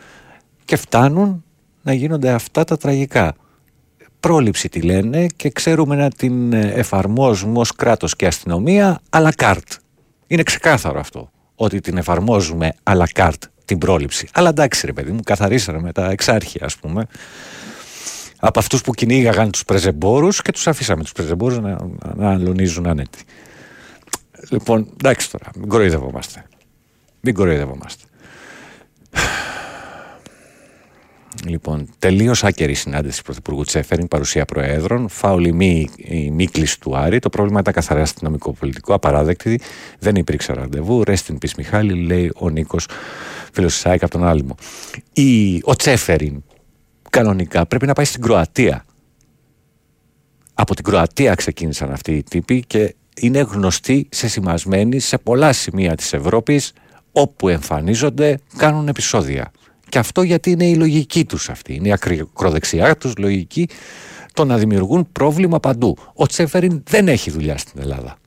Και 0.65 0.75
φτάνουν 0.75 1.43
να 1.81 1.93
γίνονται 1.93 2.29
αυτά 2.29 2.63
τα 2.63 2.77
τραγικά 2.77 3.35
πρόληψη 4.19 4.69
τη 4.69 4.81
λένε 4.81 5.27
και 5.35 5.49
ξέρουμε 5.49 5.95
να 5.95 6.09
την 6.09 6.53
εφαρμόζουμε 6.53 7.59
ως 7.59 7.71
κράτος 7.71 8.15
και 8.15 8.27
αστυνομία 8.27 9.01
à 9.09 9.25
la 9.25 9.31
carte. 9.35 9.77
Είναι 10.27 10.43
ξεκάθαρο 10.43 10.99
αυτό, 10.99 11.31
ότι 11.55 11.79
την 11.79 11.97
εφαρμόζουμε 11.97 12.73
à 12.83 12.97
la 12.97 13.05
carte 13.13 13.47
την 13.65 13.77
πρόληψη. 13.77 14.27
Αλλά 14.33 14.49
εντάξει 14.49 14.85
ρε 14.85 14.93
παιδί 14.93 15.11
μου, 15.11 15.19
καθαρίσανε 15.23 15.79
με 15.79 15.91
τα 15.91 16.09
εξάρχεια 16.09 16.65
ας 16.65 16.77
πούμε, 16.77 17.05
από 18.39 18.59
αυτούς 18.59 18.81
που 18.81 18.93
κυνήγαγαν 18.93 19.51
τους 19.51 19.65
πρεζεμπόρους 19.65 20.41
και 20.41 20.51
τους 20.51 20.67
αφήσαμε 20.67 21.03
τους 21.03 21.11
πρεζεμπόρους 21.11 21.59
να, 21.59 21.77
να 22.15 22.31
αλωνίζουν 22.31 22.87
άνετοι. 22.87 23.19
Λοιπόν, 24.49 24.93
εντάξει 24.97 25.31
τώρα, 25.31 25.49
μην 25.57 25.67
κοροϊδευόμαστε. 25.67 26.45
Μην 27.19 27.33
κοροϊδευόμαστε. 27.33 28.03
Λοιπόν, 31.45 31.89
τελείως 31.99 32.43
άκερη 32.43 32.73
συνάντηση 32.73 33.17
του 33.17 33.23
Πρωθυπουργού 33.23 33.63
Τσέφεριν, 33.63 34.07
παρουσία 34.07 34.45
Προέδρων, 34.45 35.09
φάουλη 35.09 35.53
μη, 35.53 35.89
η 35.97 36.31
μη 36.31 36.47
κλίση 36.47 36.79
του 36.79 36.97
Άρη. 36.97 37.19
Το 37.19 37.29
πρόβλημα 37.29 37.59
ήταν 37.59 37.73
καθαρά 37.73 38.01
αστυνομικό-πολιτικό, 38.01 38.93
απαράδεκτη. 38.93 39.61
Δεν 39.99 40.15
υπήρξε 40.15 40.53
ραντεβού. 40.53 41.03
Rest 41.05 41.13
in 41.27 41.33
peace, 41.33 41.53
Μιχάλη, 41.57 41.93
λέει 41.93 42.31
ο 42.35 42.49
Νίκος, 42.49 42.87
φίλος 43.51 43.73
της 43.73 43.85
ΑΕΚ 43.85 44.03
από 44.03 44.11
τον 44.11 44.27
Άλυμο. 44.27 44.55
Η, 45.13 45.61
ο 45.63 45.75
Τσέφεριν, 45.75 46.43
κανονικά, 47.09 47.65
πρέπει 47.65 47.85
να 47.85 47.93
πάει 47.93 48.05
στην 48.05 48.21
Κροατία. 48.21 48.85
Από 50.53 50.75
την 50.75 50.83
Κροατία 50.83 51.35
ξεκίνησαν 51.35 51.91
αυτοί 51.91 52.11
οι 52.11 52.23
τύποι 52.23 52.63
και 52.67 52.95
είναι 53.19 53.39
γνωστοί 53.39 54.07
σε 54.11 54.27
σημασμένοι 54.27 54.99
σε 54.99 55.17
πολλά 55.17 55.53
σημεία 55.53 55.95
της 55.95 56.13
Ευρώπης 56.13 56.73
όπου 57.11 57.49
εμφανίζονται 57.49 58.39
κάνουν 58.57 58.87
επεισόδια. 58.87 59.51
Και 59.89 59.99
αυτό 59.99 60.21
γιατί 60.21 60.51
είναι 60.51 60.65
η 60.65 60.75
λογική 60.75 61.25
τους 61.25 61.49
αυτή. 61.49 61.73
Είναι 61.73 61.87
η 61.87 61.91
ακροδεξιά 61.91 62.97
τους 62.97 63.17
λογική 63.17 63.69
το 64.33 64.45
να 64.45 64.57
δημιουργούν 64.57 65.11
πρόβλημα 65.11 65.59
παντού. 65.59 65.97
Ο 66.13 66.25
Τσέφεριν 66.25 66.83
δεν 66.89 67.07
έχει 67.07 67.31
δουλειά 67.31 67.57
στην 67.57 67.81
Ελλάδα. 67.81 68.17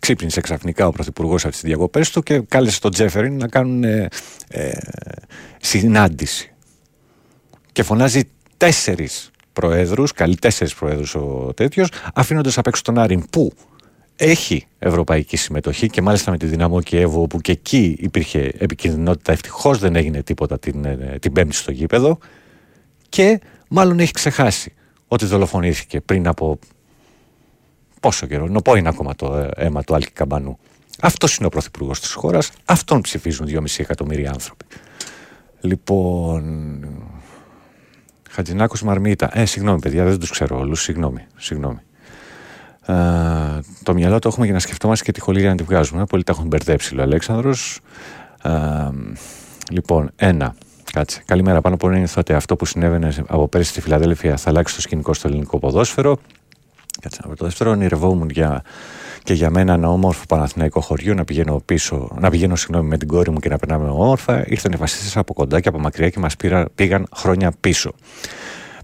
Ξύπνησε 0.00 0.40
ξαφνικά 0.40 0.86
ο 0.86 0.90
Πρωθυπουργός 0.90 1.44
από 1.44 1.52
τις 1.52 1.62
διακοπές 1.62 2.10
του 2.10 2.22
και 2.22 2.40
κάλεσε 2.40 2.80
τον 2.80 2.90
Τζέφεριν 2.90 3.36
να 3.36 3.48
κάνουν 3.48 3.84
ε, 3.84 4.08
ε, 4.48 4.72
συνάντηση. 5.60 6.52
Και 7.72 7.82
φωνάζει 7.82 8.20
τέσσερις 8.56 9.30
προέδρους, 9.52 10.12
καλεί 10.12 10.36
τέσσερις 10.36 10.74
προέδρους 10.74 11.14
ο 11.14 11.52
τέτοιος, 11.56 11.88
αφήνοντας 12.14 12.58
απ' 12.58 12.66
έξω 12.66 12.82
τον 12.82 12.98
Άριν 12.98 13.26
που 13.30 13.52
έχει 14.16 14.66
ευρωπαϊκή 14.78 15.36
συμμετοχή 15.36 15.88
και 15.88 16.02
μάλιστα 16.02 16.30
με 16.30 16.36
τη 16.38 16.46
δυναμό 16.46 16.80
Κιέβου 16.80 17.22
όπου 17.22 17.40
και 17.40 17.52
εκεί 17.52 17.96
υπήρχε 17.98 18.52
επικίνδυνοτητα 18.58 19.32
ευτυχώς 19.32 19.78
δεν 19.78 19.96
έγινε 19.96 20.22
τίποτα 20.22 20.58
την, 20.58 20.84
ε, 20.84 21.16
την 21.20 21.32
πέμπτη 21.32 21.54
στο 21.54 21.70
γήπεδο 21.70 22.18
και 23.08 23.40
μάλλον 23.68 24.00
έχει 24.00 24.12
ξεχάσει 24.12 24.72
ότι 25.08 25.26
δολοφονήθηκε 25.26 26.00
πριν 26.00 26.28
από 26.28 26.58
πόσο 28.00 28.26
καιρό, 28.26 28.46
νοπό 28.46 28.76
είναι 28.76 28.88
ακόμα 28.88 29.14
το 29.14 29.36
ε, 29.36 29.50
αίμα 29.56 29.82
του 29.82 29.94
Άλκη 29.94 30.12
Καμπανού. 30.12 30.58
Αυτός 31.00 31.36
είναι 31.36 31.46
ο 31.46 31.48
πρωθυπουργός 31.48 32.00
της 32.00 32.12
χώρας, 32.12 32.50
αυτόν 32.64 33.00
ψηφίζουν 33.00 33.46
2,5 33.48 33.60
εκατομμύρια 33.76 34.30
άνθρωποι. 34.30 34.64
Λοιπόν. 35.60 36.84
Χατζηνάκος 38.30 38.82
Μαρμίτα. 38.82 39.38
Ε, 39.38 39.44
συγγνώμη, 39.44 39.80
παιδιά, 39.80 40.04
δεν 40.04 40.18
τους 40.18 40.30
ξέρω 40.30 40.58
όλους. 40.58 40.82
Συγγνώμη, 40.82 41.26
συγγνώμη. 41.36 41.78
Ε, 42.86 42.94
το 43.82 43.94
μυαλό 43.94 44.18
το 44.18 44.28
έχουμε 44.28 44.44
για 44.44 44.54
να 44.54 44.60
σκεφτόμαστε 44.60 45.04
και 45.04 45.12
τη 45.12 45.20
χολήρια 45.20 45.48
να 45.48 45.56
τη 45.56 45.62
βγάζουμε. 45.62 46.04
Πολλοί 46.04 46.22
τα 46.22 46.32
έχουν 46.32 46.46
μπερδέψει, 46.46 46.98
ο 46.98 47.02
Αλέξανδρος. 47.02 47.80
Ε, 48.42 48.50
λοιπόν, 49.70 50.10
ένα. 50.16 50.54
Κάτσε. 50.92 51.22
Καλημέρα. 51.26 51.60
Πάνω 51.60 51.74
από 51.74 51.90
είναι 51.90 52.08
ότι 52.16 52.32
αυτό 52.32 52.56
που 52.56 52.64
συνέβαινε 52.64 53.12
από 53.26 53.48
πέρσι 53.48 53.70
στη 53.70 53.80
Φιλαδέλφια 53.80 54.36
θα 54.36 54.50
αλλάξει 54.50 54.74
το 54.74 54.80
σκηνικό 54.80 55.14
στο 55.14 55.28
ελληνικό 55.28 55.58
ποδόσφαιρο. 55.58 56.18
Κάτσε 57.00 57.18
να 57.22 57.28
βρω 57.28 57.36
το 57.36 57.44
δεύτερο. 57.44 57.70
Ονειρευόμουν 57.70 58.28
για, 58.30 58.62
και 59.22 59.34
για 59.34 59.50
μένα 59.50 59.72
ένα 59.72 59.88
όμορφο 59.88 60.24
Παναθηναϊκό 60.28 60.80
χωριό 60.80 61.14
να 61.14 61.24
πηγαίνω 61.24 61.62
πίσω, 61.64 62.16
να 62.20 62.30
πηγαίνω 62.30 62.56
συγγνώμη 62.56 62.88
με 62.88 62.98
την 62.98 63.08
κόρη 63.08 63.30
μου 63.30 63.38
και 63.38 63.48
να 63.48 63.58
περνάμε 63.58 63.88
όμορφα. 63.88 64.46
Ήρθαν 64.46 64.72
οι 64.72 64.76
βασίστε 64.76 65.20
από 65.20 65.34
κοντά 65.34 65.60
και 65.60 65.68
από 65.68 65.78
μακριά 65.78 66.08
και 66.10 66.18
μας 66.18 66.36
πήγαν 66.74 67.06
χρόνια 67.16 67.52
πίσω. 67.60 67.92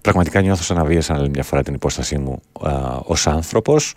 Πραγματικά 0.03 0.41
νιώθω 0.41 0.63
σαν 0.63 0.77
να 0.77 0.83
βίασα 0.83 1.13
άλλη 1.13 1.29
μια 1.29 1.43
φορά 1.43 1.63
την 1.63 1.73
υπόστασή 1.73 2.17
μου 2.17 2.41
ως 3.03 3.27
άνθρωπος. 3.27 3.93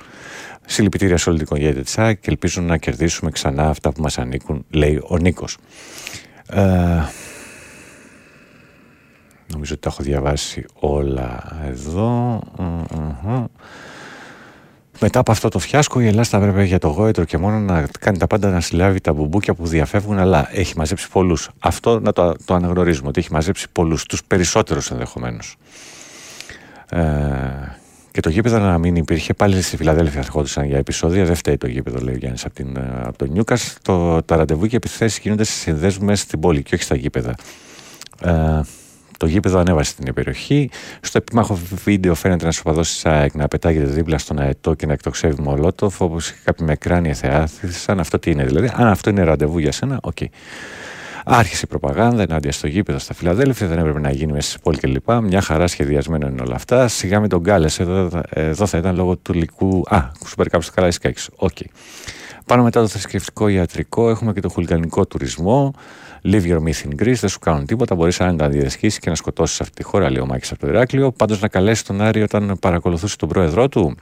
Συλληπιτήρια 0.66 1.16
σε 1.16 1.28
όλη 1.28 1.38
την 1.38 1.46
οικογένεια 1.46 1.82
της 1.82 1.98
ΑΚ 1.98 2.20
και 2.20 2.30
ελπίζω 2.30 2.60
να 2.60 2.76
κερδίσουμε 2.76 3.30
ξανά 3.30 3.68
αυτά 3.68 3.92
που 3.92 4.02
μας 4.02 4.18
ανήκουν, 4.18 4.64
λέει 4.70 5.02
ο 5.06 5.16
Νίκος. 5.16 5.56
Ε, 6.50 6.60
νομίζω 9.52 9.72
ότι 9.72 9.80
τα 9.80 9.88
έχω 9.88 10.02
διαβάσει 10.02 10.64
όλα 10.74 11.58
εδώ. 11.66 12.40
Μετά 15.00 15.18
από 15.18 15.32
αυτό 15.32 15.48
το 15.48 15.58
φιάσκο, 15.58 16.00
η 16.00 16.06
Ελλάδα 16.06 16.28
θα 16.28 16.36
έπρεπε 16.36 16.64
για 16.64 16.78
το 16.78 16.88
γόητρο 16.88 17.24
και 17.24 17.38
μόνο 17.38 17.58
να 17.58 17.88
κάνει 18.00 18.18
τα 18.18 18.26
πάντα 18.26 18.50
να 18.50 18.60
συλλάβει 18.60 19.00
τα 19.00 19.12
μπουμπούκια 19.12 19.54
που 19.54 19.66
διαφεύγουν, 19.66 20.18
αλλά 20.18 20.48
έχει 20.52 20.76
μαζέψει 20.76 21.08
πολλούς. 21.08 21.48
Αυτό 21.58 22.00
να 22.00 22.12
το, 22.12 22.34
το 22.44 22.54
αναγνωρίζουμε, 22.54 23.08
ότι 23.08 23.20
έχει 23.20 23.32
μαζέψει 23.32 23.66
πολλούς, 23.72 24.04
τους 24.04 24.24
περισσότερους 24.24 24.90
ενδεχομένως. 24.90 25.56
Ε, 26.90 27.00
και 28.10 28.22
το 28.22 28.30
γήπεδο 28.30 28.58
να 28.58 28.78
μην 28.78 28.96
υπήρχε, 28.96 29.34
πάλι 29.34 29.62
στη 29.62 29.76
Φιλαδέλφια 29.76 30.20
ερχόντουσαν 30.20 30.64
για 30.64 30.78
επεισόδια. 30.78 31.24
Δεν 31.24 31.34
φταίει 31.34 31.56
το 31.56 31.66
γήπεδο, 31.66 31.98
λέει 31.98 32.14
ο 32.14 32.16
Γιάννης 32.16 32.44
από, 32.44 32.54
την, 32.54 32.76
ε, 32.76 33.00
από 33.02 33.18
το 33.18 33.24
Νιούκας. 33.24 33.76
Το, 33.82 34.22
τα 34.22 34.36
ραντεβού 34.36 34.66
και 34.66 34.76
επιθέσεις 34.76 35.18
γίνονται 35.18 35.44
σε 35.44 35.52
συνδέσμους 35.52 36.06
μέσα 36.06 36.22
στην 36.22 36.40
πόλη 36.40 36.62
και 36.62 36.74
όχι 36.74 36.82
στα 36.82 36.96
γήπεδα. 36.96 37.34
Ε, 38.22 38.60
το 39.18 39.26
γήπεδο 39.26 39.58
ανέβασε 39.58 39.90
στην 39.90 40.14
περιοχή. 40.14 40.70
Στο 41.00 41.18
επίμαχο 41.18 41.58
βίντεο 41.84 42.14
φαίνεται 42.14 42.42
ένας 42.42 42.58
οπαδός 42.58 42.88
της 42.88 43.06
ΑΕΚ 43.06 43.34
να 43.34 43.48
πετάγεται 43.48 43.86
δίπλα 43.86 44.18
στον 44.18 44.38
αετό 44.38 44.74
και 44.74 44.86
να 44.86 44.92
εκτοξεύει 44.92 45.42
μολότοφ, 45.42 46.00
όπως 46.00 46.32
κάποιοι 46.44 46.66
με 46.68 46.76
κράνη 46.76 47.14
εθεάθησαν. 47.14 48.00
Αυτό 48.00 48.18
τι 48.18 48.30
είναι 48.30 48.44
δηλαδή. 48.44 48.70
Αν 48.74 48.86
αυτό 48.86 49.10
είναι 49.10 49.22
ραντεβού 49.22 49.58
για 49.58 49.72
σένα, 49.72 49.98
OK. 50.02 50.16
Okay. 50.20 50.26
Άρχισε 51.28 51.60
η 51.64 51.68
προπαγάνδα 51.68 52.22
ενάντια 52.22 52.52
στο 52.52 52.66
γήπεδο 52.66 52.98
στα 52.98 53.14
Φιλαδέλφια, 53.14 53.66
δεν 53.66 53.78
έπρεπε 53.78 54.00
να 54.00 54.10
γίνει 54.10 54.32
μέσα 54.32 54.50
στην 54.50 54.62
πόλη 54.62 54.78
κλπ. 54.78 55.10
Μια 55.22 55.40
χαρά 55.40 55.66
σχεδιασμένο 55.66 56.26
είναι 56.26 56.42
όλα 56.42 56.54
αυτά. 56.54 56.88
Σιγά 56.88 57.20
με 57.20 57.28
τον 57.28 57.40
Γκάλε, 57.40 57.68
εδώ, 57.78 58.20
εδώ 58.28 58.66
θα 58.66 58.78
ήταν 58.78 58.96
λόγω 58.96 59.16
του 59.16 59.32
λυκού. 59.32 59.82
Α, 59.88 60.10
Super 60.36 60.44
Cup 60.50 60.58
στο 60.60 60.72
Καραϊσκάκης. 60.74 61.28
OK. 61.36 61.50
Okay. 61.60 61.64
Πάνο 62.46 62.62
μετά 62.62 62.80
το 62.80 62.88
θρησκευτικό 62.88 63.48
ιατρικό 63.48 64.10
έχουμε 64.10 64.32
και 64.32 64.40
το 64.40 64.48
χουλιγκανικό 64.48 65.06
τουρισμό. 65.06 65.74
Live 66.22 66.44
your 66.44 66.58
myth 66.58 66.88
in 66.88 67.02
Greece, 67.02 67.18
δεν 67.20 67.28
σου 67.28 67.38
κάνουν 67.38 67.66
τίποτα. 67.66 67.94
Μπορείς 67.94 68.18
να 68.18 68.36
τα 68.36 68.48
διασχίσεις 68.48 68.98
και 68.98 69.10
να 69.10 69.16
σκοτώσεις 69.16 69.60
αυτή 69.60 69.74
τη 69.74 69.82
χώρα, 69.82 70.10
λέει 70.10 70.20
ο 70.20 70.26
Μάκης 70.26 70.50
από 70.50 70.60
το 70.60 70.66
Ηράκλειο. 70.66 71.12
Πάντως 71.12 71.40
να 71.40 71.48
καλέσει 71.48 71.84
τον 71.84 72.00
Άρη 72.00 72.22
όταν 72.22 72.56
παρακολουθούσε 72.60 73.16
τον 73.16 73.28
πρόεδρό 73.28 73.68
του. 73.68 73.96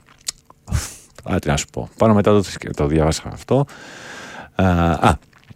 Α, 1.23 1.39
τι 1.39 1.47
να 1.47 1.57
σου 1.57 1.65
πω. 1.71 1.89
Πάνο 1.97 2.13
μετά 2.13 2.31
το, 2.31 2.43
το 2.75 2.87
διάβασα 2.87 3.23
αυτό. 3.33 3.65
Α, 4.55 5.13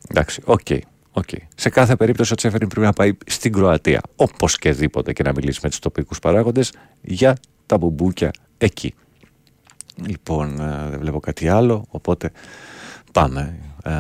εντάξει, 0.09 0.41
OK. 0.45 0.59
Okay. 0.69 0.79
Okay. 1.19 1.37
Σε 1.55 1.69
κάθε 1.69 1.95
περίπτωση 1.95 2.33
ο 2.33 2.35
Τσέφεριν 2.35 2.67
πρέπει 2.67 2.85
να 2.85 2.93
πάει 2.93 3.17
στην 3.25 3.53
Κροατία, 3.53 4.01
όπως 4.15 4.57
και 4.57 4.71
δίποτε 4.71 5.13
και 5.13 5.23
να 5.23 5.31
μιλήσει 5.35 5.59
με 5.63 5.69
τους 5.69 5.79
τοπικούς 5.79 6.19
παράγοντες 6.19 6.73
για 7.01 7.37
τα 7.65 7.77
μπουμπούκια 7.77 8.31
εκεί. 8.57 8.93
Λοιπόν, 9.95 10.59
ε, 10.59 10.89
δεν 10.89 10.99
βλέπω 10.99 11.19
κάτι 11.19 11.47
άλλο, 11.47 11.85
οπότε 11.89 12.31
πάμε 13.11 13.59
ε, 13.83 13.91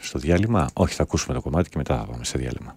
στο 0.00 0.18
διάλειμμα. 0.18 0.68
Όχι, 0.72 0.94
θα 0.94 1.02
ακούσουμε 1.02 1.34
το 1.34 1.40
κομμάτι 1.40 1.68
και 1.68 1.76
μετά 1.76 1.98
θα 1.98 2.04
πάμε 2.04 2.24
σε 2.24 2.38
διάλειμμα. 2.38 2.76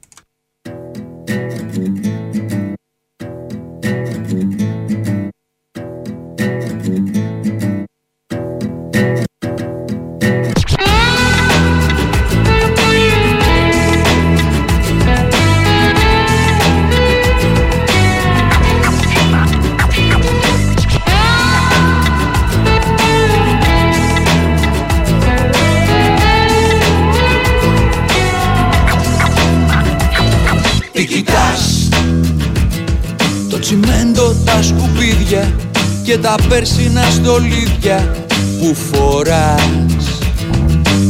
Τα 34.58 34.64
σκουπίδια 34.64 35.56
Και 36.04 36.18
τα 36.18 36.36
πέρσινα 36.50 37.02
στολίδια 37.02 38.16
Που 38.60 38.76
φοράς. 38.76 40.20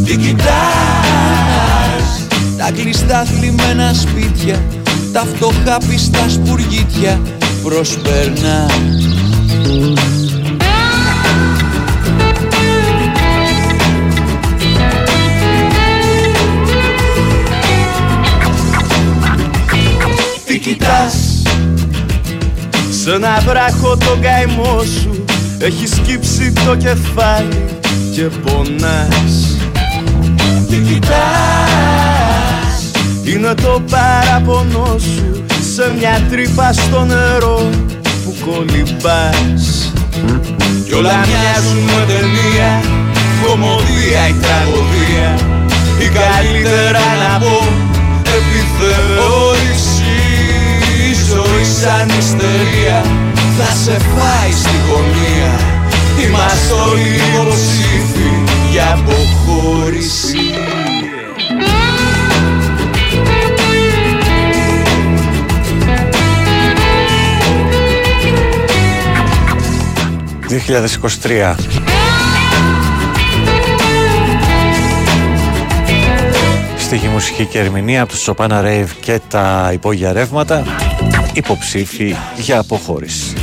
Τι 0.06 0.16
κοιτάς; 0.18 0.48
Τα 2.58 2.72
κλειστά 2.72 3.26
θλιμμένα 3.26 3.94
σπίτια 3.94 4.62
Τα 5.14 5.26
φτωχά 5.36 5.78
πιστά 5.90 6.30
σπουργίτια 6.30 7.22
Προσπερνάς. 7.64 8.72
Τι 20.46 20.60
κοιτάς; 20.60 21.27
Σ' 23.08 23.10
ένα 23.10 23.42
βράχο 23.46 23.98
το 23.98 24.18
καημό 24.22 24.84
σου 24.84 25.26
Έχει 25.60 25.88
σκύψει 25.88 26.54
το 26.66 26.76
κεφάλι 26.76 27.66
και 28.14 28.22
πονάς. 28.22 29.58
Τι 30.70 30.76
κοιτάς; 30.76 31.10
Είναι 33.24 33.54
το 33.54 33.82
παραπονό 33.90 34.96
σου 35.00 35.44
Σε 35.74 35.94
μια 35.98 36.22
τρύπα 36.30 36.74
στο 36.74 37.06
νερό 37.06 37.70
που 38.24 38.36
κολυμπάς. 38.46 39.94
Κι 40.86 40.94
όλα 40.94 41.16
μοιάζουν 41.18 41.78
με 41.78 42.06
ταινία 42.08 42.82
Κομμωδία 43.44 44.28
ή 44.28 44.36
τραγωδία. 44.42 45.40
Ή 46.00 46.08
καλύτερα 46.08 47.06
να 47.24 47.40
πω 47.40 47.68
επιθεώρηση. 48.38 49.68
Η 49.74 49.77
ζωή 51.58 51.66
σαν 51.66 52.10
ιστερία. 52.18 53.02
Θα 53.58 53.74
σε 53.76 53.92
φάει 53.92 54.52
στη 54.52 54.76
γωνία. 54.90 55.60
Είμαστε 56.26 56.74
όλοι 56.74 57.16
υποψήφοι 57.34 58.30
για 58.72 58.94
αποχώρηση. 58.94 60.38
«2023 70.50 71.56
Στοιχη 76.78 77.08
μουσική 77.08 77.46
και 77.46 77.60
ερμηνεία 77.60 78.02
από 78.02 78.12
του 78.12 78.18
Σοπάνα 78.18 78.62
Ρέιβ 78.62 78.92
και 79.00 79.20
τα 79.30 79.70
υπόγεια 79.74 80.14
ρεύματα 80.14 80.64
υποψήφοι 81.38 82.16
για 82.38 82.60
αποχώρηση. 82.60 83.34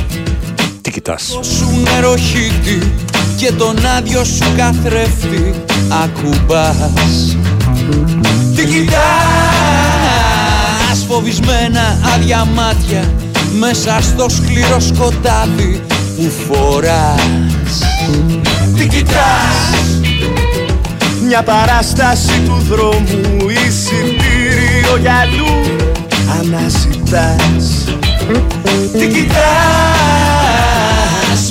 Τι 0.81 0.91
κοιτάς; 0.91 1.39
σου 1.41 1.81
νεροχύτη 1.83 2.91
και 3.37 3.51
τον 3.51 3.85
άδειο 3.85 4.23
σου 4.23 4.45
καθρέφτη 4.57 5.53
ακουμπάς 6.03 7.37
Τι 8.55 8.65
κοιτάς; 8.65 8.95
Φοβισμένα 11.07 11.99
άδεια 12.15 12.45
μάτια 12.45 13.13
μέσα 13.59 13.99
στο 14.01 14.29
σκληρό 14.29 14.79
σκοτάδι 14.79 15.81
που 16.15 16.31
φοράς 16.47 17.83
Τι 18.77 18.87
κοιτάς; 18.87 19.99
Μια 21.27 21.43
παράσταση 21.43 22.41
του 22.45 22.63
δρόμου 22.69 23.49
Εισιτήριο 23.49 24.97
για 25.01 25.13
αλλού 25.13 25.84
Αναζητάς. 26.29 27.85
Τι 28.99 29.07
κοιτάς 29.07 29.41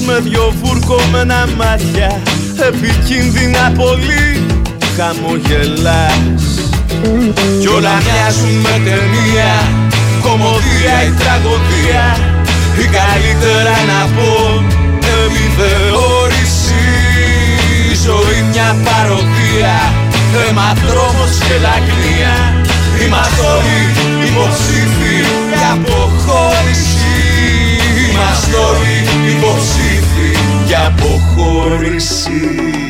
Με 0.06 0.20
δυο 0.20 0.55
βουρκωμένα 0.62 1.48
μάτια 1.56 2.20
Επικίνδυνα 2.68 3.72
πολύ 3.76 4.46
Χαμογελάς. 4.96 6.44
Κι 7.60 7.66
όλα 7.66 7.94
μοιάζουν 8.05 8.55
με 8.62 8.80
ταινία 8.84 9.55
Κομμωδία 10.22 11.02
ή 11.06 11.10
τραγωδία. 11.18 12.16
Ή 12.78 12.84
καλύτερα 12.98 13.76
να 13.90 14.01
πω 14.14 14.62
Επιθεώρηση 15.24 16.84
Η 17.90 17.94
ζωή 18.05 18.42
μια 18.51 18.76
παροδία 18.84 19.92
Αίμα 20.48 20.72
δρόμος 20.86 21.38
και 21.38 21.56
λαγνία 21.62 22.53
Είμαστε 23.05 23.43
όλοι 23.56 23.81
υποψήφοι 24.28 25.16
για 25.56 25.72
αποχώρηση. 25.72 27.14
Είμαστε 28.10 28.56
όλοι 28.56 28.97
υποψήφοι 29.36 30.31
για 30.66 30.86
αποχώρηση 30.86 32.84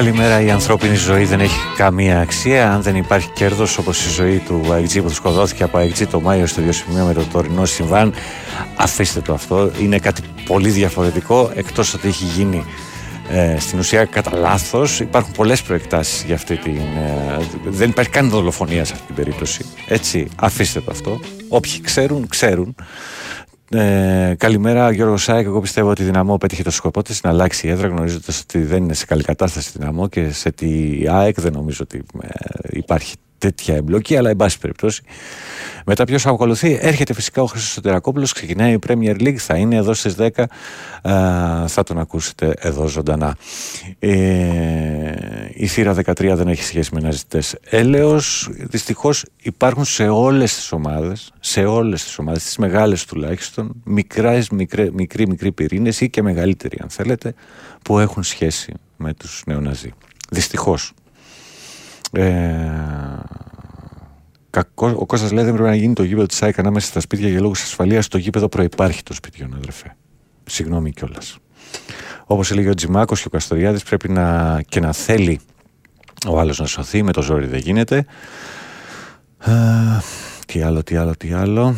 Καλημέρα, 0.00 0.40
η 0.40 0.50
ανθρώπινη 0.50 0.94
ζωή 0.94 1.24
δεν 1.24 1.40
έχει 1.40 1.58
καμία 1.76 2.20
αξία 2.20 2.72
αν 2.72 2.82
δεν 2.82 2.96
υπάρχει 2.96 3.30
κέρδος 3.30 3.78
όπως 3.78 4.06
η 4.06 4.08
ζωή 4.08 4.38
του 4.38 4.72
ΑΕΚΤΖ 4.72 4.98
που 4.98 5.08
σκοτώθηκε 5.08 5.62
από 5.62 5.78
ΑΕΚΤΖ 5.78 6.02
το 6.10 6.20
Μάιο 6.20 6.46
στο 6.46 6.60
ίδιο 6.60 6.72
σημείο 6.72 7.04
με 7.04 7.12
το 7.12 7.24
τωρινό 7.32 7.64
συμβάν. 7.64 8.14
Αφήστε 8.76 9.20
το 9.20 9.32
αυτό. 9.32 9.70
Είναι 9.80 9.98
κάτι 9.98 10.22
πολύ 10.46 10.68
διαφορετικό 10.68 11.50
εκτός 11.54 11.94
ότι 11.94 12.08
έχει 12.08 12.24
γίνει 12.24 12.64
ε, 13.30 13.56
στην 13.58 13.78
ουσία 13.78 14.04
κατά 14.04 14.36
λάθος. 14.36 15.00
Υπάρχουν 15.00 15.32
πολλές 15.32 15.62
προεκτάσεις 15.62 16.22
για 16.22 16.34
αυτή 16.34 16.56
την. 16.56 16.76
Ε, 16.76 17.44
δεν 17.64 17.88
υπάρχει 17.88 18.10
καν 18.10 18.28
δολοφονία 18.28 18.84
σε 18.84 18.92
αυτή 18.92 19.06
την 19.06 19.14
περίπτωση. 19.14 19.64
Έτσι, 19.88 20.28
αφήστε 20.36 20.80
το 20.80 20.90
αυτό. 20.90 21.20
Όποιοι 21.48 21.80
ξέρουν, 21.80 22.26
ξέρουν. 22.28 22.74
Ε, 23.72 24.34
καλημέρα, 24.38 24.92
Γιώργο 24.92 25.16
Σάικ. 25.16 25.46
Εγώ 25.46 25.60
πιστεύω 25.60 25.90
ότι 25.90 26.02
η 26.02 26.04
Δυναμό 26.04 26.36
πέτυχε 26.36 26.62
το 26.62 26.70
σκοπό 26.70 27.02
της 27.02 27.22
να 27.22 27.30
αλλάξει 27.30 27.66
η 27.66 27.70
έδρα, 27.70 27.88
γνωρίζοντας 27.88 28.40
ότι 28.40 28.62
δεν 28.62 28.82
είναι 28.82 28.94
σε 28.94 29.06
καλή 29.06 29.22
κατάσταση 29.22 29.68
η 29.68 29.78
Δυναμό 29.78 30.08
και 30.08 30.32
σε 30.32 30.50
τη 30.50 31.02
ΑΕΚ 31.08 31.40
δεν 31.40 31.52
νομίζω 31.52 31.80
ότι 31.82 32.02
ε, 32.20 32.28
υπάρχει 32.70 33.16
τέτοια 33.40 33.74
εμπλοκή, 33.74 34.16
αλλά 34.16 34.30
εν 34.30 34.36
πάση 34.36 34.58
περιπτώσει. 34.58 35.02
Μετά 35.84 36.04
ποιος 36.04 36.26
ακολουθεί, 36.26 36.78
έρχεται 36.80 37.14
φυσικά 37.14 37.42
ο 37.42 37.46
Χρήστος 37.46 37.72
Σωτερακόπουλο, 37.72 38.28
ξεκινάει 38.32 38.72
η 38.72 38.78
Premier 38.86 39.20
League, 39.20 39.36
θα 39.36 39.56
είναι 39.56 39.76
εδώ 39.76 39.94
στις 39.94 40.14
10. 40.18 40.28
Ε, 40.38 40.46
θα 41.66 41.82
τον 41.86 41.98
ακούσετε 41.98 42.54
εδώ 42.58 42.86
ζωντανά. 42.86 43.36
Ε, 43.98 44.10
η 45.54 45.66
θύρα 45.66 45.94
13 45.94 46.34
δεν 46.36 46.48
έχει 46.48 46.62
σχέση 46.62 46.90
με 46.92 47.00
αναζητητέ 47.02 47.42
έλεος. 47.64 48.48
Δυστυχώς 48.52 49.24
υπάρχουν 49.42 49.84
σε 49.84 50.08
όλες 50.08 50.54
τις 50.54 50.72
ομάδες, 50.72 51.32
σε 51.40 51.64
όλες 51.64 52.04
τις 52.04 52.18
ομάδες, 52.18 52.42
τις 52.42 52.56
μεγάλες 52.56 53.04
τουλάχιστον, 53.04 53.72
μικρές, 53.84 54.48
μικρέ, 54.50 54.90
μικροί, 54.92 55.28
μικροί 55.28 55.52
πυρήνες 55.52 56.00
ή 56.00 56.10
και 56.10 56.22
μεγαλύτεροι, 56.22 56.78
αν 56.82 56.88
θέλετε, 56.88 57.34
που 57.82 57.98
έχουν 57.98 58.22
σχέση 58.22 58.72
με 58.96 59.14
τους 59.14 59.42
νεοναζί. 59.46 59.92
Δυστυχώς. 60.30 60.92
Ε, 62.12 62.30
κακό, 64.50 64.94
ο 64.96 65.06
Κώστας 65.06 65.32
λέει 65.32 65.44
δεν 65.44 65.52
πρέπει 65.52 65.68
να 65.68 65.74
γίνει 65.74 65.92
το 65.94 66.02
γήπεδο 66.02 66.26
της 66.26 66.42
ΑΕΚ 66.42 66.58
ανάμεσα 66.58 66.86
στα 66.86 67.00
σπίτια 67.00 67.28
για 67.28 67.40
λόγους 67.40 67.62
ασφαλείας. 67.62 68.08
Το 68.08 68.18
γήπεδο 68.18 68.48
προϋπάρχει 68.48 69.02
το 69.02 69.14
σπιτιών, 69.14 69.54
αδερφέ. 69.54 69.96
Συγγνώμη 70.44 70.90
κιόλας. 70.90 71.38
Όπως 72.24 72.50
έλεγε 72.50 72.68
ο 72.68 72.74
Τζιμάκος 72.74 73.20
και 73.20 73.26
ο 73.26 73.30
Καστοριάδης, 73.30 73.82
πρέπει 73.82 74.08
να, 74.08 74.60
και 74.68 74.80
να 74.80 74.92
θέλει 74.92 75.40
ο 76.28 76.38
άλλος 76.38 76.58
να 76.58 76.66
σωθεί. 76.66 77.02
Με 77.02 77.12
το 77.12 77.22
ζόρι 77.22 77.46
δεν 77.46 77.58
γίνεται. 77.58 78.06
Α, 79.38 79.52
τι 80.46 80.62
άλλο, 80.62 80.82
τι 80.82 80.96
άλλο, 80.96 81.16
τι 81.16 81.32
άλλο. 81.32 81.76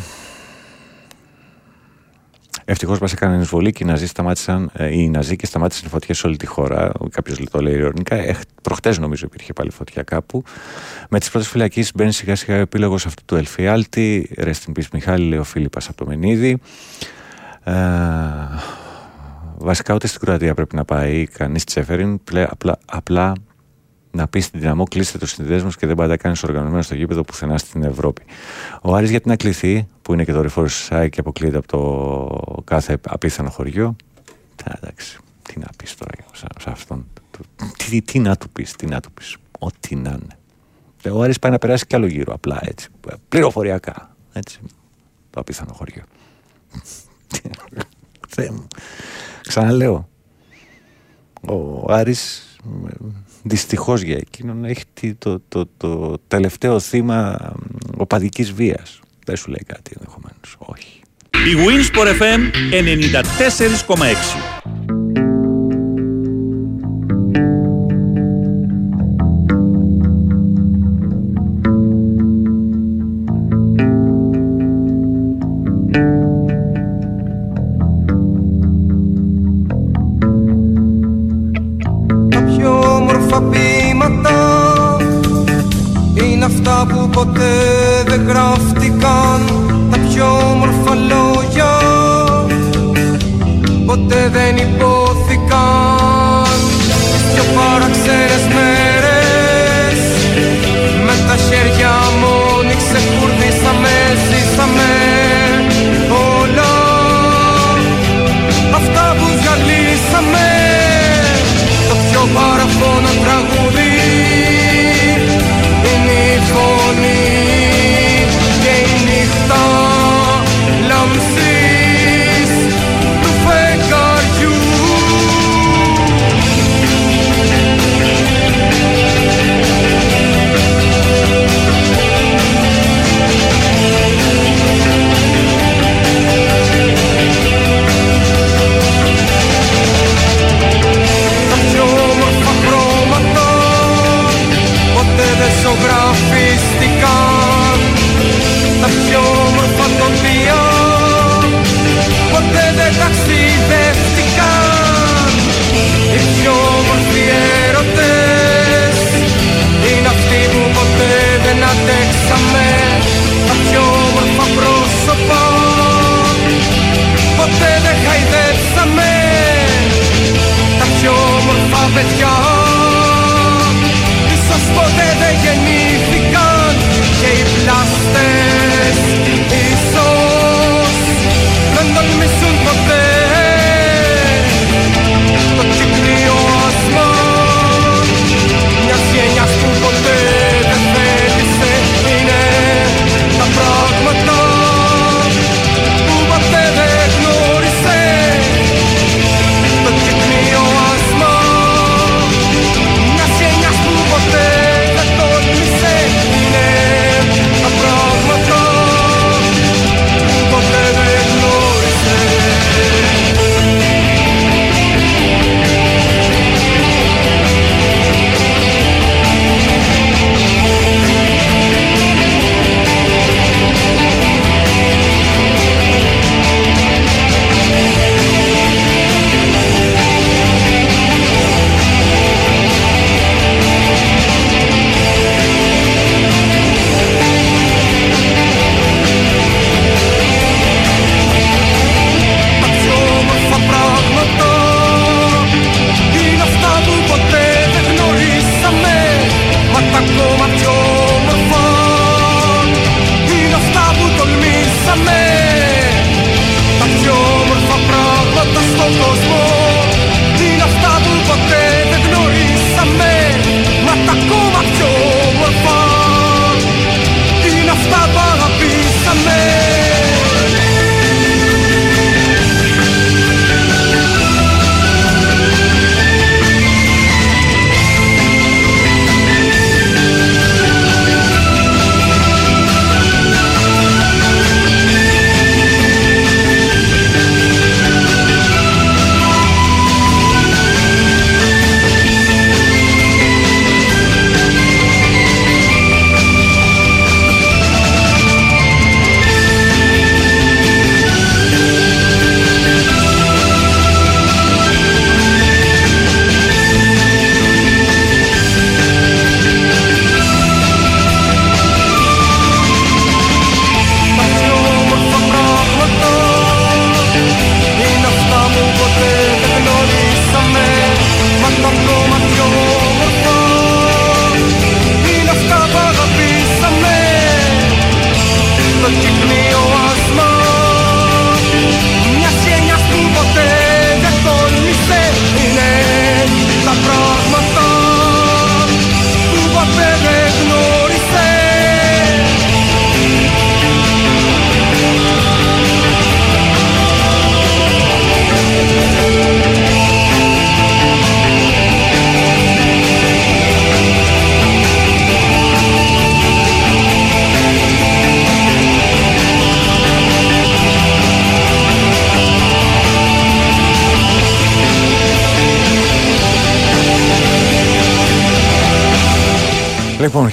Ευτυχώς 2.65 2.99
μας 2.99 3.13
έκανε 3.13 3.41
εισβολή 3.41 3.71
και 3.71 3.83
οι 3.83 3.87
Ναζί, 3.87 4.07
σταμάτησαν, 4.07 4.71
ε, 4.73 4.97
οι 4.97 5.09
Ναζί 5.09 5.35
και 5.35 5.45
σταμάτησαν 5.45 5.89
φωτιές 5.89 6.17
σε 6.17 6.27
όλη 6.27 6.37
τη 6.37 6.45
χώρα. 6.45 6.91
Κάποιος 7.11 7.39
το 7.51 7.61
λέει 7.61 7.73
ειρωνικά. 7.73 8.15
Ε, 8.15 8.35
Προχτές 8.61 8.97
νομίζω 8.97 9.25
υπήρχε 9.25 9.53
πάλι 9.53 9.71
φωτιά 9.71 10.03
κάπου. 10.03 10.43
Με 11.09 11.19
τις 11.19 11.29
πρώτες 11.29 11.47
φυλακίσει 11.49 11.91
μπαίνει 11.95 12.11
σιγά 12.11 12.35
σιγά 12.35 12.57
ο 12.57 12.59
επίλογος 12.59 13.05
αυτού 13.05 13.23
του 13.25 13.35
Ελφιάλτη. 13.35 14.29
Rest 14.37 14.51
in 14.67 14.71
peace, 14.79 14.87
Μιχάλη, 14.93 15.25
λέει 15.25 15.39
ο 15.39 15.43
Φίλιππας 15.43 15.87
από 15.87 15.97
το 15.97 16.05
Μενίδη. 16.05 16.61
Ε, 17.63 17.73
βασικά 19.57 19.93
ούτε 19.93 20.07
στην 20.07 20.19
Κροατία 20.19 20.53
πρέπει 20.53 20.75
να 20.75 20.85
πάει 20.85 21.25
κανείς 21.25 21.63
Τσέφεριν. 21.63 22.19
Απλά, 22.49 22.77
απλά 22.85 23.33
να 24.15 24.27
πεις 24.27 24.45
στην 24.45 24.59
δυναμό 24.59 24.83
κλείστε 24.83 25.17
του 25.17 25.25
συνδέσμου 25.25 25.69
και 25.69 25.87
δεν 25.87 25.95
πάντα 25.95 26.17
κάνει 26.17 26.35
οργανωμένο 26.43 26.81
στο 26.81 26.95
γήπεδο 26.95 27.23
πουθενά 27.23 27.57
στην 27.57 27.83
Ευρώπη. 27.83 28.21
Ο 28.81 28.95
Άρης 28.95 29.09
γιατί 29.09 29.29
να 29.29 29.35
κληθεί, 29.35 29.87
που 30.01 30.13
είναι 30.13 30.23
και 30.23 30.31
το 30.31 30.41
ρηφόρο 30.41 30.67
ΣΑΙ 30.67 31.09
και 31.09 31.19
αποκλείεται 31.19 31.57
από 31.57 31.67
το 31.67 32.61
κάθε 32.63 32.97
απίθανο 33.07 33.49
χωριό. 33.49 33.95
Εντάξει, 34.65 35.17
τι 35.41 35.59
να 35.59 35.67
πεις 35.77 35.95
τώρα 35.95 36.11
σε 36.59 36.69
αυτόν. 36.69 37.05
Τι, 37.77 38.01
τι 38.01 38.19
να 38.19 38.35
του 38.35 38.49
πεις, 38.49 38.75
τι 38.75 38.85
να 38.85 38.99
του 38.99 39.11
πεις. 39.11 39.37
Ό,τι 39.59 39.95
να 39.95 40.09
είναι. 40.09 40.37
Ε, 41.03 41.09
ο 41.09 41.21
Άρης 41.21 41.39
πάει 41.39 41.51
να 41.51 41.57
περάσει 41.57 41.85
κι 41.85 41.95
άλλο 41.95 42.05
γύρω, 42.05 42.33
απλά 42.33 42.59
έτσι. 42.61 42.89
Πληροφοριακά. 43.29 44.15
Έτσι. 44.33 44.59
Το 45.29 45.39
απίθανο 45.39 45.73
χωριό. 45.73 46.03
Ξαναλέω. 49.47 50.09
Ο 51.47 51.91
Άρης 51.93 52.53
δυστυχώς 53.43 54.01
για 54.01 54.15
εκείνον 54.15 54.65
έχει 54.65 54.83
το, 55.17 55.41
το, 55.47 55.69
το, 55.77 56.17
τελευταίο 56.27 56.79
θύμα 56.79 57.51
οπαδικής 57.97 58.51
βίας. 58.51 58.99
Δεν 59.25 59.35
σου 59.35 59.49
λέει 59.49 59.63
κάτι 59.65 59.91
ενδεχομένως. 59.95 60.55
Όχι. 60.57 61.01
Η 61.31 61.55
Winsport 61.67 62.07
FM 62.21 62.39
94,6 63.87 65.32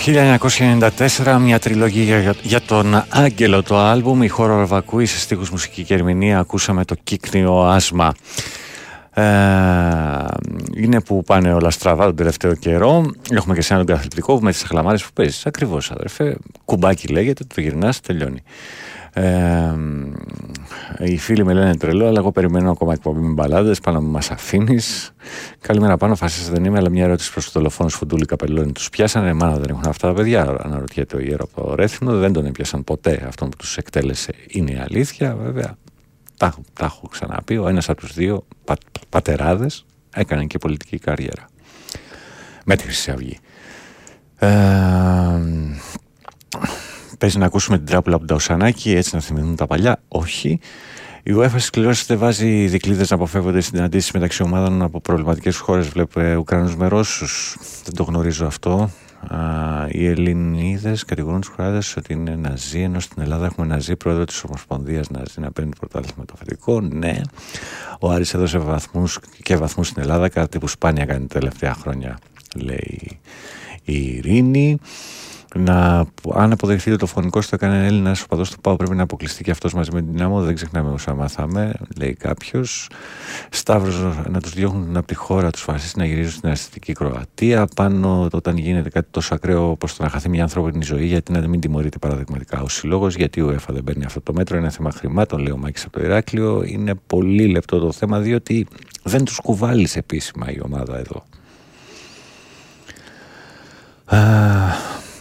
1994, 0.07 1.39
μια 1.41 1.59
τριλογία 1.59 2.21
για, 2.21 2.35
για 2.43 2.61
τον 2.61 3.05
Άγγελο 3.09 3.63
το 3.63 3.79
άλμπουμ, 3.79 4.23
η 4.23 4.29
χώρα 4.29 4.57
Ραβακούη 4.57 5.07
σε 5.07 5.19
στίχους 5.19 5.51
μουσική 5.51 5.85
και 5.85 5.95
ερμηνεία, 5.95 6.39
ακούσαμε 6.39 6.85
το 6.85 6.95
κύκνιο 7.05 7.63
άσμα. 7.63 8.13
Ε, 9.11 9.23
είναι 10.75 11.01
που 11.01 11.23
πάνε 11.23 11.53
όλα 11.53 11.71
στραβά 11.71 12.05
τον 12.05 12.17
τελευταίο 12.17 12.55
καιρό. 12.55 13.11
Έχουμε 13.31 13.55
και 13.55 13.61
σένα 13.61 13.85
τον 13.85 13.95
καθλιπτικό 13.95 14.41
με 14.41 14.51
τις 14.51 14.63
αχλαμάρες 14.63 15.05
που 15.05 15.11
παίζεις. 15.15 15.47
Ακριβώς 15.47 15.91
αδερφέ, 15.91 16.37
κουμπάκι 16.65 17.09
λέγεται, 17.09 17.45
το 17.55 17.61
γυρνάς, 17.61 18.01
τελειώνει. 18.01 18.43
Ε, 19.13 19.75
οι 20.99 21.19
φίλοι 21.19 21.45
με 21.45 21.53
λένε 21.53 21.77
τρελό, 21.77 22.07
αλλά 22.07 22.19
εγώ 22.19 22.33
περιμένω 22.33 22.71
ακόμα 22.71 22.93
εκπομπή 22.93 23.21
με 23.21 23.33
μπαλάδες. 23.33 23.81
Πάνω 23.81 24.01
μου 24.01 24.11
μα 24.11 24.21
αφήνει. 24.31 24.79
Καλημέρα 25.71 25.97
πάνω, 25.97 26.15
φασίστα 26.15 26.53
δεν 26.53 26.65
είμαι, 26.65 26.79
αλλά 26.79 26.91
μια 26.91 27.05
ερώτηση 27.05 27.33
προς 27.33 27.45
του 27.45 27.51
δολοφόνου 27.53 27.91
Φουντούλη 27.91 28.25
Καπελώνη. 28.25 28.73
Τους 28.73 28.91
πιάσανε, 28.91 29.33
μάνα 29.33 29.59
δεν 29.59 29.71
έχουν 29.71 29.83
αυτά 29.87 30.09
τα 30.09 30.15
παιδιά. 30.15 30.57
Αναρωτιέται 30.63 31.17
ο 31.17 31.19
ιερό 31.19 31.49
από 31.53 31.67
το 31.67 31.75
Ρέθινο, 31.75 32.19
δεν 32.19 32.33
τον 32.33 32.47
έπιασαν 32.47 32.85
ποτέ. 32.85 33.25
Αυτό 33.27 33.45
που 33.45 33.57
τους 33.57 33.77
εκτέλεσε 33.77 34.33
είναι 34.47 34.71
η 34.71 34.77
αλήθεια, 34.77 35.35
βέβαια. 35.35 35.77
Τα, 36.37 36.55
τα 36.73 36.85
έχω 36.85 37.09
ξαναπεί. 37.11 37.57
Ο 37.57 37.69
ένας 37.69 37.89
από 37.89 38.01
τους 38.01 38.15
δύο 38.15 38.47
πα, 38.65 38.77
πατεράδες 39.09 39.87
έκανε 40.15 40.45
και 40.45 40.59
πολιτική 40.59 40.99
καριέρα. 40.99 41.49
Με 42.65 42.77
τη 42.77 42.83
Χρυσή 42.83 43.11
Αυγή. 43.11 43.39
Ε, 44.39 44.49
Παίζει 47.19 47.39
να 47.39 47.47
ακούσουμε 47.47 47.77
την 47.77 47.87
τράπουλα 47.87 48.17
από 48.17 48.27
τον 48.27 48.37
Ταουσανάκη, 48.37 48.91
έτσι 48.91 49.15
να 49.15 49.21
θυμηθούν 49.21 49.57
τα 49.57 49.67
παλιά. 49.67 50.03
Όχι. 50.09 50.61
Η 51.23 51.35
UEFA 51.37 51.59
σκληρώσεται, 51.59 52.17
βάζει 52.17 52.67
δικλείδες 52.67 53.11
να 53.11 53.17
αποφεύγονται 53.17 53.61
συναντήσεις 53.61 54.11
μεταξύ 54.13 54.43
ομάδων 54.43 54.83
από 54.83 55.01
προβληματικές 55.01 55.57
χώρες. 55.57 55.89
Βλέπε 55.89 56.37
Ουκρανούς 56.37 56.77
με 56.77 56.89
Ρώσους. 56.89 57.57
Δεν 57.85 57.95
το 57.95 58.03
γνωρίζω 58.03 58.47
αυτό. 58.47 58.91
Α, 59.29 59.39
οι 59.89 60.07
Ελληνίδες 60.07 61.05
κατηγορούν 61.05 61.41
τους 61.41 61.51
Χράδε 61.55 61.81
ότι 61.97 62.13
είναι 62.13 62.35
Ναζί, 62.35 62.81
ενώ 62.81 63.01
στην 63.01 63.23
Ελλάδα 63.23 63.47
έχουμε 63.47 63.67
Ναζί, 63.67 63.97
πρόεδρο 63.97 64.25
της 64.25 64.45
Ομοσπονδίας 64.45 65.11
Ναζί, 65.11 65.41
να 65.41 65.51
παίρνει 65.51 65.71
πρωτάθλημα 65.79 66.25
το 66.25 66.33
αφεντικό. 66.37 66.81
Ναι. 66.81 67.21
Ο 68.01 68.11
Άρης 68.11 68.35
έδωσε 68.35 68.59
βαθμούς 68.59 69.19
και 69.43 69.57
βαθμούς 69.57 69.87
στην 69.87 70.03
Ελλάδα, 70.03 70.29
κάτι 70.29 70.59
που 70.59 70.69
σπάνια 70.69 71.05
κάνει 71.05 71.27
τα 71.27 71.39
τελευταία 71.39 71.75
χρόνια, 71.75 72.19
λέει 72.57 73.21
η 73.85 74.05
Ειρήνη 74.05 74.79
να, 75.55 76.07
αν 76.35 76.53
αποδεχτείτε 76.53 76.97
το 76.97 77.07
φωνικό 77.07 77.41
στο 77.41 77.55
έκανε 77.55 77.87
Έλληνα 77.87 78.17
οπαδό 78.25 78.43
του 78.43 78.61
Πάου, 78.61 78.77
πρέπει 78.77 78.95
να 78.95 79.03
αποκλειστεί 79.03 79.43
και 79.43 79.51
αυτός 79.51 79.75
μαζί 79.75 79.91
με 79.93 80.03
την 80.03 80.13
δυνάμω. 80.13 80.43
Δεν 80.43 80.55
ξεχνάμε 80.55 80.91
όσα 80.91 81.15
μάθαμε, 81.15 81.73
λέει 81.99 82.15
κάποιος. 82.15 82.89
Σταύρος 83.51 84.19
να 84.29 84.41
τους 84.41 84.53
διώχνουν 84.53 84.97
από 84.97 85.07
τη 85.07 85.15
χώρα 85.15 85.51
τους 85.51 85.63
φασίστες 85.63 85.97
να 85.97 86.05
γυρίζουν 86.05 86.33
στην 86.33 86.49
αισθητική 86.49 86.93
Κροατία. 86.93 87.67
Πάνω 87.77 88.29
όταν 88.33 88.57
γίνεται 88.57 88.89
κάτι 88.89 89.09
τόσο 89.11 89.35
ακραίο 89.35 89.71
όπως 89.71 89.97
το 89.97 90.03
να 90.03 90.09
χαθεί 90.09 90.29
μια 90.29 90.43
ανθρώπινη 90.43 90.85
ζωή, 90.85 91.07
γιατί 91.07 91.33
να 91.33 91.49
μην 91.49 91.61
τιμωρείται 91.61 91.99
παραδειγματικά 91.99 92.63
ο 92.63 92.69
συλλόγο, 92.69 93.09
γιατί 93.09 93.41
ο 93.41 93.51
ΕΦΑ 93.51 93.73
δεν 93.73 93.85
παίρνει 93.85 94.05
αυτό 94.05 94.21
το 94.21 94.33
μέτρο. 94.33 94.57
Είναι 94.57 94.71
θέμα 94.71 94.91
χρημάτων, 94.91 95.41
λέει 95.41 95.53
ο 95.53 95.57
Μάκης 95.57 95.85
από 95.85 95.99
το 95.99 96.05
Ηράκλειο. 96.05 96.63
Είναι 96.67 96.95
πολύ 97.07 97.47
λεπτό 97.47 97.79
το 97.79 97.93
θέμα, 97.93 98.19
διότι 98.19 98.67
δεν 99.03 99.25
τους 99.25 99.39
κουβάλεις 99.39 99.97
επίσημα 99.97 100.51
η 100.51 100.61
ομάδα 100.63 100.99
εδώ. 100.99 101.25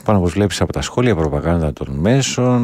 Πάνω 0.10 0.22
όπως 0.22 0.34
βλέπεις 0.34 0.62
από 0.62 0.74
τα 0.74 0.82
σχόλια, 0.82 1.16
προπαγάνδα 1.16 1.74
των 1.74 1.88
μέσων 1.90 2.62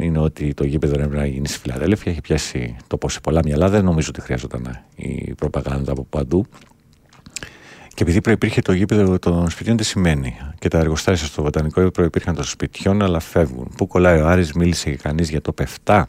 είναι 0.00 0.18
ότι 0.18 0.54
το 0.54 0.64
γήπεδο 0.64 0.94
έπρεπε 0.94 1.16
να 1.16 1.26
γίνει 1.26 1.48
στη 1.48 1.58
Φιλαδέλφια. 1.58 2.12
Έχει 2.12 2.20
πιάσει 2.20 2.76
το 2.86 2.96
πώ 2.96 3.08
σε 3.08 3.20
πολλά 3.20 3.40
μυαλά. 3.44 3.68
Δεν 3.68 3.84
νομίζω 3.84 4.08
ότι 4.08 4.20
χρειάζονταν 4.20 4.78
η 4.96 5.34
προπαγάνδα 5.34 5.92
από 5.92 6.06
παντού. 6.10 6.46
Και 7.88 8.02
επειδή 8.02 8.20
προπήρχε 8.20 8.60
το 8.60 8.72
γήπεδο 8.72 9.18
των 9.18 9.50
σπιτιών, 9.50 9.76
τι 9.76 9.84
σημαίνει; 9.84 10.36
Και 10.58 10.68
τα 10.68 10.78
εργοστάσια 10.78 11.26
στο 11.26 11.42
βοτανικό 11.42 11.90
προπήρχαν 11.90 12.34
των 12.34 12.44
σπιτιών, 12.44 13.02
αλλά 13.02 13.20
φεύγουν. 13.20 13.70
Πού 13.76 13.86
κολλάει 13.86 14.20
ο 14.20 14.28
Άρης, 14.28 14.52
μίλησε 14.52 14.90
και 14.90 14.96
κανείς 14.96 15.30
για 15.30 15.40
το 15.40 15.52
ΠΕΦΤΑ. 15.52 16.08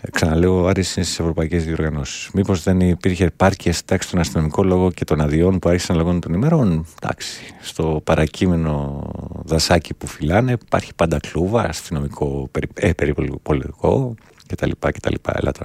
Ε, 0.00 0.10
ξαναλέω, 0.10 0.62
ο 0.62 0.66
Άρης 0.66 0.96
είναι 0.96 1.04
στις 1.04 1.18
ευρωπαϊκές 1.18 1.64
διοργανώσεις. 1.64 2.30
Μήπως 2.34 2.62
δεν 2.62 2.80
υπήρχε 2.80 3.24
επάρκεια 3.24 3.74
τάξη 3.84 4.08
στον 4.08 4.20
αστυνομικό 4.20 4.62
λόγο 4.62 4.90
και 4.90 5.04
των 5.04 5.20
αδειών 5.20 5.58
που 5.58 5.68
άρχισαν 5.68 5.96
λόγω 5.96 6.18
των 6.18 6.34
ημερών; 6.34 6.86
Εντάξει, 7.02 7.54
στο 7.60 8.00
παρακείμενο 8.04 9.02
δασάκι 9.44 9.94
που 9.94 10.06
φυλάνε 10.06 10.52
υπάρχει 10.52 10.94
πάντα 10.94 11.18
κλούβα, 11.18 11.62
αστυνομικό 11.62 12.48
περι, 12.50 12.66
ε, 12.74 12.92
περιπολικό 12.92 14.14
κτλ. 14.46 14.70
κτλ. 14.78 15.14
Ελάτε, 15.32 15.64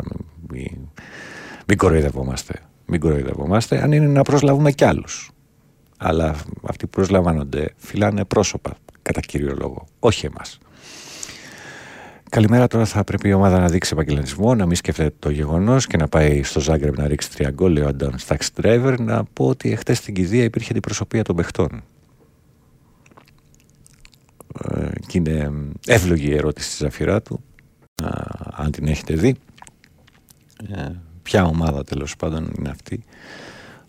μην, 0.51 0.77
μην 1.67 1.77
κοροϊδευόμαστε. 1.77 2.53
Μην 2.85 2.99
κοροϊδευόμαστε, 2.99 3.83
αν 3.83 3.91
είναι 3.91 4.07
να 4.07 4.21
προσλάβουμε 4.21 4.71
κι 4.71 4.83
άλλους. 4.83 5.29
Αλλά 5.97 6.35
αυτοί 6.67 6.85
που 6.85 6.89
προσλαμβάνονται 6.89 7.73
φυλάνε 7.77 8.25
πρόσωπα, 8.25 8.77
κατά 9.01 9.19
κύριο 9.19 9.55
λόγο, 9.59 9.87
όχι 9.99 10.25
εμάς. 10.25 10.59
Καλημέρα. 12.29 12.67
Τώρα 12.67 12.85
θα 12.85 13.03
πρέπει 13.03 13.29
η 13.29 13.33
ομάδα 13.33 13.59
να 13.59 13.67
δείξει 13.67 13.89
επαγγελματισμό, 13.93 14.55
να 14.55 14.65
μην 14.65 14.75
σκέφτεται 14.75 15.15
το 15.19 15.29
γεγονός 15.29 15.87
και 15.87 15.97
να 15.97 16.07
πάει 16.07 16.43
στο 16.43 16.59
Ζάγκρεπ 16.59 16.97
να 16.97 17.07
ρίξει 17.07 17.31
τριαγκόλ 17.31 17.77
ο 17.77 17.87
Αντών 17.87 18.17
Στάξ 18.17 18.51
Driver. 18.61 18.95
Να 18.99 19.23
πω 19.23 19.47
ότι 19.47 19.71
εχθές 19.71 19.97
στην 19.97 20.13
κηδεία 20.13 20.43
υπήρχε 20.43 20.71
αντιπροσωπεία 20.71 21.23
των 21.23 21.35
παιχτών. 21.35 21.83
Ε, 24.63 24.89
και 25.07 25.17
είναι 25.17 25.51
εύλογη 25.85 26.27
η 26.27 26.35
ερώτηση 26.35 26.69
στη 26.69 26.83
Ζαφυρά 26.83 27.21
του, 27.21 27.43
αν 28.51 28.71
την 28.71 28.87
έχετε 28.87 29.13
δει. 29.13 29.35
Ε, 30.75 30.91
ποια 31.23 31.45
ομάδα 31.45 31.83
τέλος 31.83 32.15
πάντων 32.15 32.53
είναι 32.57 32.69
αυτή 32.69 33.03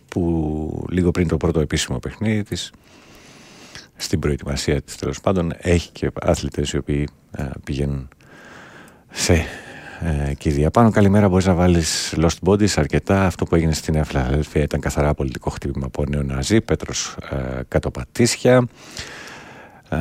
που 0.09 0.85
λίγο 0.91 1.11
πριν 1.11 1.29
το 1.29 1.37
πρώτο 1.37 1.61
επίσημο 1.61 1.99
παιχνίδι 1.99 2.43
της 2.43 2.73
στην 3.97 4.19
προετοιμασία 4.19 4.83
της 4.83 4.97
τέλος 4.97 5.21
πάντων 5.21 5.53
έχει 5.57 5.91
και 5.93 6.11
άθλητες 6.23 6.71
οι 6.71 6.77
οποίοι 6.77 7.09
ε, 7.31 7.49
πηγαίνουν 7.65 8.09
σε 9.17 9.47
ε, 10.01 10.35
κηδεία. 10.35 10.71
Πάνω 10.71 10.91
καλημέρα 10.91 11.29
μπορείς 11.29 11.47
να 11.47 11.55
βάλεις 11.55 12.15
Lost 12.17 12.49
Bodies 12.49 12.73
αρκετά. 12.77 13.27
Αυτό 13.27 13.45
που 13.45 13.55
έγινε 13.55 13.73
στην 13.73 13.95
Εφλαδέλφια 13.95 14.63
ήταν 14.63 14.81
καθαρά 14.81 15.15
πολιτικό 15.15 15.51
χτύπημα 15.51 15.87
από 15.87 16.05
νέο 16.09 16.23
Ναζί. 16.23 16.61
Πέτρος 16.61 17.17
ε, 17.31 17.61
κάτω 17.69 17.91
πατήσια. 17.91 18.67
Ε, 19.89 19.97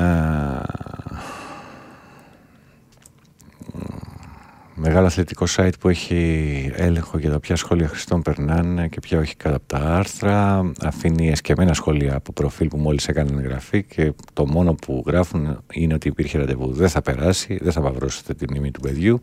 μεγάλο 4.76 5.06
αθλητικό 5.06 5.45
site 5.56 5.72
που 5.80 5.89
έχει 5.89 6.72
έλεγχο 6.76 7.18
για 7.18 7.31
τα 7.31 7.39
ποια 7.39 7.56
σχόλια 7.56 7.88
χρηστών 7.88 8.22
περνάνε 8.22 8.88
και 8.88 8.99
ποια 8.99 9.19
όχι 9.19 9.35
κάτω 9.35 9.56
από 9.56 9.68
τα 9.68 9.77
άρθρα. 9.77 10.72
Αφήνει 10.81 11.30
εσκεμμένα 11.30 11.73
σχόλια 11.73 12.15
από 12.15 12.34
προφίλ 12.34 12.68
που 12.68 12.77
μόλις 12.77 13.07
έκανε 13.07 13.41
εγγραφή 13.41 13.84
και 13.84 14.14
το 14.34 14.47
μόνο 14.47 14.73
που 14.73 15.03
γράφουν 15.07 15.64
είναι 15.73 15.93
ότι 15.93 16.07
υπήρχε 16.07 16.38
ραντεβού. 16.38 16.73
Δεν 16.73 16.89
θα 16.89 17.02
περάσει, 17.02 17.57
δεν 17.61 17.72
θα 17.72 17.81
παυρώσετε 17.81 18.34
την 18.34 18.47
μνήμη 18.49 18.72
του 18.72 18.80
παιδιού. 18.80 19.22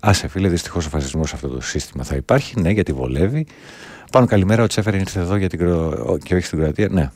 Άσε 0.00 0.28
φίλε, 0.28 0.48
δυστυχώς 0.48 0.86
ο 0.86 0.88
φασισμός 0.88 1.28
σε 1.28 1.34
αυτό 1.34 1.48
το 1.48 1.60
σύστημα 1.60 2.04
θα 2.04 2.16
υπάρχει. 2.16 2.60
Ναι, 2.60 2.70
γιατί 2.70 2.92
βολεύει. 2.92 3.46
Πάνω 4.12 4.26
καλημέρα, 4.26 4.62
ο 4.62 4.66
Τσέφερ 4.66 4.94
ήρθε 4.94 5.20
εδώ 5.20 5.36
για 5.36 5.48
την 5.48 5.58
Κρο... 5.58 6.18
και 6.22 6.34
όχι 6.34 6.44
στην 6.44 6.58
Κροατία. 6.58 6.88
Ναι, 6.90 7.10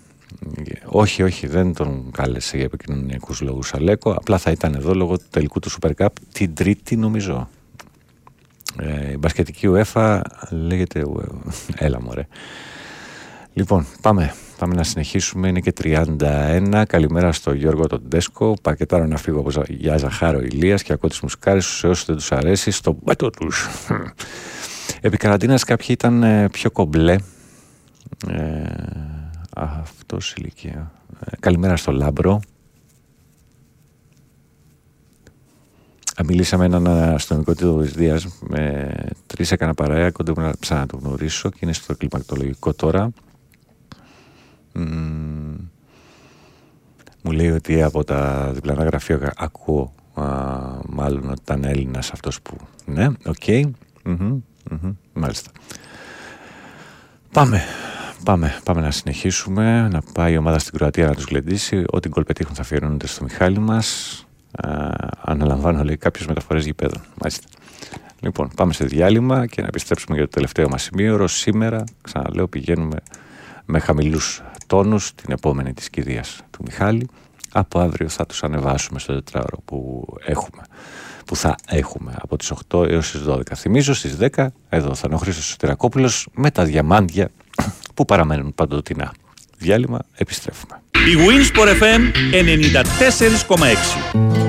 όχι, 0.84 1.22
όχι, 1.22 1.46
δεν 1.46 1.74
τον 1.74 2.10
κάλεσε 2.10 2.56
για 2.56 2.64
επικοινωνιακούς 2.64 3.40
λόγους 3.40 3.74
Αλέκο. 3.74 4.10
Απλά 4.10 4.38
θα 4.38 4.50
ήταν 4.50 4.74
εδώ 4.74 4.94
λόγω 4.94 5.18
του 5.18 5.26
τελικού 5.30 5.58
του 5.58 5.70
Super 5.70 5.90
Cup 5.98 6.08
την 6.32 6.54
Τρίτη, 6.54 6.96
νομίζω. 6.96 7.48
Ε, 8.78 9.12
η 9.12 9.16
μπασκετική 9.18 9.68
UEFA 9.72 10.20
λέγεται. 10.50 11.04
Έλα, 11.76 12.02
μωρέ. 12.02 12.26
Λοιπόν, 13.52 13.86
πάμε. 14.00 14.34
Πάμε 14.58 14.74
να 14.74 14.82
συνεχίσουμε. 14.82 15.48
Είναι 15.48 15.60
και 15.60 15.72
31. 15.82 16.82
Καλημέρα 16.88 17.32
στο 17.32 17.52
Γιώργο 17.52 17.86
τον 17.86 18.08
Τέσκο. 18.08 18.56
Πακετάρω 18.62 19.06
να 19.06 19.16
φύγω 19.16 19.40
από 19.40 19.62
για 19.68 19.96
Ζαχάρο 19.96 20.40
Ηλίας 20.40 20.82
και 20.82 20.92
ακούω 20.92 21.08
τις 21.08 21.20
μουσικάρες 21.20 21.66
σε 21.66 21.88
όσους 21.88 22.04
δεν 22.04 22.16
τους 22.16 22.32
αρέσει 22.32 22.70
στο 22.70 22.98
μπέτο 23.02 23.30
τους. 23.30 23.68
Επί 25.00 25.16
καραντίνας 25.16 25.64
κάποιοι 25.64 25.86
ήταν 25.90 26.22
ε, 26.22 26.48
πιο 26.48 26.70
κομπλέ. 26.70 27.16
Ε, 28.28 28.64
αυτός 29.56 30.34
ηλικία. 30.34 30.92
Ε, 31.20 31.36
καλημέρα 31.40 31.76
στο 31.76 31.92
Λάμπρο. 31.92 32.40
Μιλήσαμε 36.26 36.68
με 36.68 36.76
έναν 36.76 37.14
αστυνομικό 37.14 37.54
της 37.54 37.92
Δία. 37.92 38.20
Με 38.40 38.92
τρεις 39.26 39.52
έκανα 39.52 39.74
παρέα. 39.74 40.10
Κοντεύω 40.10 40.40
να 40.40 40.52
ξανά 40.60 40.86
το 40.86 40.96
γνωρίσω 40.96 41.50
και 41.50 41.58
είναι 41.60 41.72
στο 41.72 41.96
κλιματολογικό 41.96 42.74
τώρα. 42.74 43.10
μου 47.22 47.32
λέει 47.32 47.50
ότι 47.50 47.82
από 47.82 48.04
τα 48.04 48.50
διπλανά 48.52 48.84
γραφεία 48.84 49.32
ακούω 49.36 49.94
μάλλον 50.88 51.30
ότι 51.30 51.40
ήταν 51.42 51.64
Έλληνας 51.64 52.10
αυτός 52.10 52.42
που. 52.42 52.56
Ναι, 52.84 53.06
OK. 53.06 53.34
Okay. 53.46 53.70
μάλιστα. 55.12 55.50
Πάμε. 57.32 57.62
Πάμε, 58.24 58.60
πάμε 58.64 58.80
να 58.80 58.90
συνεχίσουμε. 58.90 59.88
Να 59.92 60.00
πάει 60.12 60.32
η 60.32 60.36
ομάδα 60.36 60.58
στην 60.58 60.78
Κροατία 60.78 61.06
να 61.06 61.14
τους 61.14 61.24
γλεντήσει. 61.24 61.84
Ό,τι 61.90 62.08
γκολ 62.08 62.24
πετύχουν 62.24 62.54
θα 62.54 62.62
αφιερώνονται 62.62 63.06
στο 63.06 63.24
Μιχάλη 63.24 63.58
μας. 63.58 64.20
Αναλαμβάνω, 65.20 65.84
λέει, 65.84 65.96
κάποιες 65.96 66.26
μεταφορές 66.26 66.64
γηπέδων. 66.64 67.02
Μάλιστα. 67.20 67.46
Λοιπόν, 68.20 68.50
πάμε 68.56 68.72
σε 68.72 68.84
διάλειμμα 68.84 69.46
και 69.46 69.60
να 69.60 69.66
επιστρέψουμε 69.66 70.16
για 70.16 70.24
το 70.24 70.30
τελευταίο 70.30 70.68
μας 70.68 70.82
σημείο. 70.82 71.26
Σήμερα, 71.26 71.84
ξαναλέω, 72.02 72.48
πηγαίνουμε 72.48 72.96
με 73.64 73.78
χαμηλούς 73.78 74.42
τόνους, 74.66 75.14
την 75.14 75.32
επόμενη 75.32 75.72
της 75.72 75.90
κηδείας 75.90 76.40
του 76.50 76.62
Μιχάλη. 76.64 77.08
Από 77.52 77.78
αύριο 77.80 78.08
θα 78.08 78.26
τους 78.26 78.42
ανεβάσουμε 78.42 78.98
στο 78.98 79.14
τετράωρο 79.14 79.58
που 79.64 80.04
έχουμε 80.24 80.62
που 81.26 81.36
θα 81.36 81.54
έχουμε 81.68 82.14
από 82.20 82.36
τις 82.36 82.52
8 82.68 82.84
έως 82.88 83.10
τις 83.10 83.22
12. 83.26 83.54
Θυμίζω 83.54 83.94
στις 83.94 84.16
10 84.16 84.46
εδώ 84.68 84.94
θα 84.94 85.02
είναι 85.06 85.14
ο 85.14 85.18
Χρήστος 85.18 85.44
Σωτηρακόπουλος 85.44 86.28
με 86.32 86.50
τα 86.50 86.64
διαμάντια 86.64 87.30
που 87.94 88.04
παραμένουν 88.04 88.54
παντοτινά. 88.54 89.12
Διάλειμμα, 89.58 89.98
επιστρέφουμε. 90.14 90.80
Η 90.92 91.16
Winsport 91.26 91.68
FM 91.82 92.12
94,6 94.12 94.45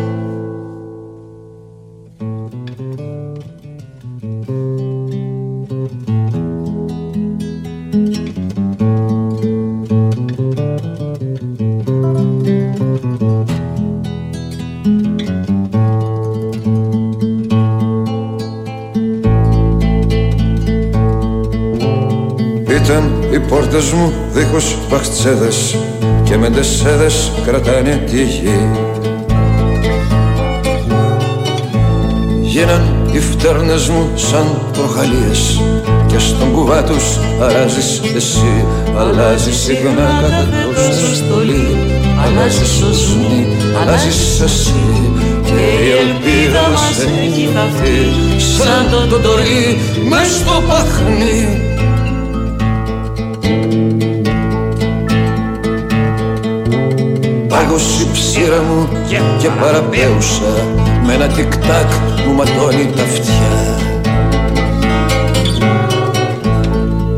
πόρτες 23.49 23.91
μου 23.91 24.13
δίχως 24.33 24.77
παχτσέδες 24.89 25.75
και 26.23 26.37
με 26.37 26.49
ντεσέδες 26.49 27.31
κρατάνε 27.45 28.03
τη 28.09 28.23
γη. 28.23 28.69
Γίναν 32.41 33.09
οι 33.11 33.19
φτέρνες 33.19 33.87
μου 33.87 34.09
σαν 34.15 34.61
προχαλίες 34.73 35.61
και 36.07 36.19
στον 36.19 36.53
κουβά 36.53 36.83
τους 36.83 37.03
αλλάζεις 37.41 38.01
εσύ. 38.15 38.65
Αλλάζεις 38.97 39.57
συχνά 39.57 40.21
κάθε 40.21 40.67
τόσο 40.75 41.15
στολή 41.15 41.77
αλλάζεις 42.23 42.81
ως 42.89 43.17
αλλάζεις 43.81 44.41
εσύ. 44.41 45.11
Και 45.45 45.83
η 45.83 45.89
ελπίδα 46.01 46.69
μας 46.73 46.97
έχει 47.23 47.49
χαθεί 47.53 47.99
σαν 48.57 48.91
τον 48.91 49.09
τοντορί 49.09 49.79
μες 50.09 50.27
στο 50.27 50.63
παχνί 50.67 51.66
Πάγωσε 57.67 58.03
η 58.03 58.07
ψήρα 58.11 58.61
μου 58.67 58.89
και 59.39 59.49
παραπέουσα 59.59 60.53
Με 61.05 61.13
ένα 61.13 61.27
τικ-τάκ 61.27 61.89
μου 62.25 62.33
ματώνει 62.33 62.85
τα 62.95 63.03
αυτιά. 63.03 63.55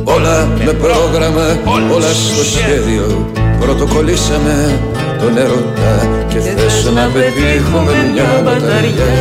Όλα 0.04 0.48
με 0.66 0.72
πρόγραμμα, 0.72 1.46
όλα 1.94 2.12
στο 2.14 2.44
σχέδιο. 2.44 3.32
Πρωτοκολλήσαμε 3.60 4.80
τον 5.20 5.38
ερωτά 5.38 5.96
Και 6.28 6.40
θες 6.40 6.92
να 6.96 7.10
πετύχουμε 7.14 7.94
μια 8.14 8.42
μπαταριά. 8.44 9.12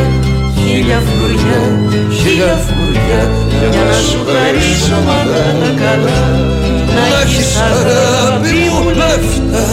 Χίλια 0.59 1.01
φλουριά, 1.09 1.61
χίλια 2.19 2.55
φλουριά 2.67 3.23
Για 3.73 3.83
να 3.91 3.99
σου 4.09 4.21
χαρίσω 4.31 4.99
μαγά 5.07 5.47
τα 5.61 5.71
καλά. 5.83 6.21
Να 6.95 7.21
έχεις 7.23 7.57
αγάπη 7.57 8.57
μου 8.75 8.89
λεφτά 8.89 9.67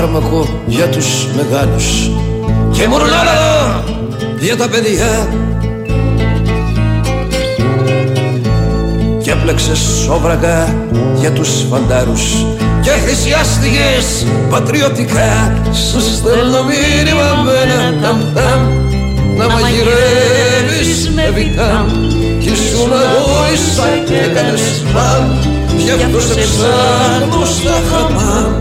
φάρμακο 0.00 0.48
για 0.66 0.88
τους 0.88 1.06
μεγάλους. 1.36 2.10
Και 2.72 2.86
μουρλάρα 2.86 3.84
για 4.40 4.56
τα 4.56 4.68
παιδιά. 4.68 5.28
Και 9.22 9.30
έπλεξες 9.30 9.78
σόβρακα 10.04 10.74
για 11.16 11.30
τους 11.30 11.48
φαντάρους. 11.70 12.22
Και 12.82 12.90
θυσιάστηκες 12.90 14.26
πατριωτικά 14.50 15.62
σου 15.90 16.00
στέλνω 16.00 16.62
μήνυμα 16.70 17.42
με 17.44 17.52
ένα 17.64 18.00
ταμ-ταμ 18.02 18.62
να 19.36 19.46
μαγειρεύεις 19.48 21.10
με 21.14 21.30
βιτάμ. 21.34 21.86
κι 22.40 22.50
ήσουν 22.50 22.92
αγώησα 22.92 23.88
και 24.06 24.14
έκανες 24.14 24.60
σπαμ. 24.60 25.24
Γι' 25.76 25.90
αυτό 25.90 26.20
σε 26.20 26.34
ψάχνω 26.34 27.44
στα 27.44 27.76
χαμάμ 27.90 28.59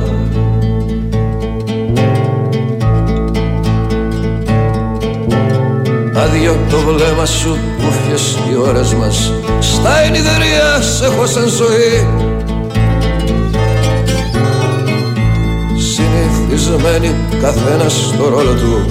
Άδειο 6.24 6.58
το 6.70 6.78
βλέμμα 6.78 7.26
σου 7.26 7.58
κούφιες 7.78 8.38
οι 8.50 8.56
ώρες 8.68 8.94
μας. 8.94 9.34
Στα 9.60 10.00
ενιδερία 10.00 10.82
σε 10.82 11.06
έχω 11.06 11.26
σαν 11.26 11.48
ζωή. 11.48 12.08
Συνηθισμένοι 15.92 17.16
καθένας 17.42 17.94
στο 17.94 18.30
ρόλο 18.30 18.54
του. 18.54 18.86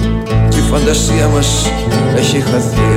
Τη 0.49 0.61
φαντασία 0.71 1.27
μας 1.27 1.71
έχει 2.17 2.39
χαθεί. 2.39 2.91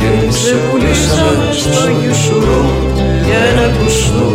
Και 0.00 0.32
σε 0.32 0.54
πουλήσαμε 0.70 1.34
στο 1.52 1.90
γιουσουρού 2.00 2.62
Για 3.26 3.40
ένα 3.50 3.76
κουστού, 3.78 4.28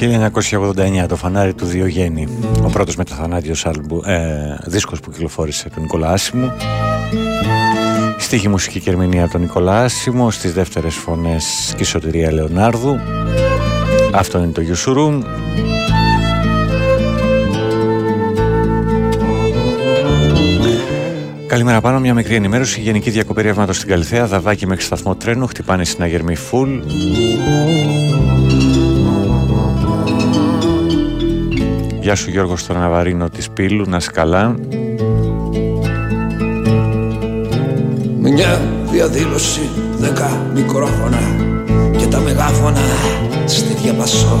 1989 0.00 1.06
το 1.08 1.16
φανάρι 1.16 1.54
του 1.54 1.64
Διογέννη 1.64 2.28
ο 2.62 2.68
πρώτος 2.68 2.96
μεταθανάτιος 2.96 3.66
άλμπου, 3.66 4.02
ε, 4.04 4.56
δίσκος 4.64 5.00
που 5.00 5.10
κυκλοφόρησε 5.10 5.68
τον 5.68 5.82
Νικόλα 5.82 6.08
Άσιμο 6.08 6.52
στίχη 8.18 8.48
μουσική 8.48 8.80
και 8.80 8.90
ερμηνεία 8.90 9.28
τον 9.28 9.40
Νικόλα 9.40 9.82
Άσιμο 9.82 10.30
στις 10.30 10.52
δεύτερες 10.52 10.94
φωνές 10.94 11.74
και 11.76 11.82
η 11.82 11.86
Σωτηρία 11.86 12.32
Λεωνάρδου 12.32 12.98
αυτό 14.12 14.38
είναι 14.38 14.52
το 14.52 14.60
Γιουσουρούμ 14.60 15.22
Καλημέρα 21.46 21.80
πάνω, 21.80 22.00
μια 22.00 22.14
μικρή 22.14 22.34
ενημέρωση. 22.34 22.80
Γενική 22.80 23.10
διακοπή 23.10 23.42
ρεύματος 23.42 23.76
στην 23.76 23.88
Καλυθέα. 23.88 24.26
Δαβάκι 24.26 24.66
μέχρι 24.66 24.84
σταθμό 24.84 25.14
τρένου. 25.14 25.46
Χτυπάνε 25.46 25.84
συναγερμοί 25.84 26.34
φουλ. 26.34 26.78
Γεια 32.10 32.18
σου 32.18 32.30
Γιώργο 32.30 32.56
στον 32.56 32.78
Ναβαρίνο 32.78 33.28
της 33.28 33.50
Πύλου, 33.50 33.84
να 33.88 34.00
σκαλά. 34.00 34.56
Μια 38.20 38.60
διαδήλωση, 38.90 39.60
δέκα 39.98 40.50
μικρόφωνα 40.54 41.18
και 41.98 42.06
τα 42.06 42.18
μεγάφωνα 42.18 42.80
στη 43.44 43.74
διαπασό. 43.82 44.38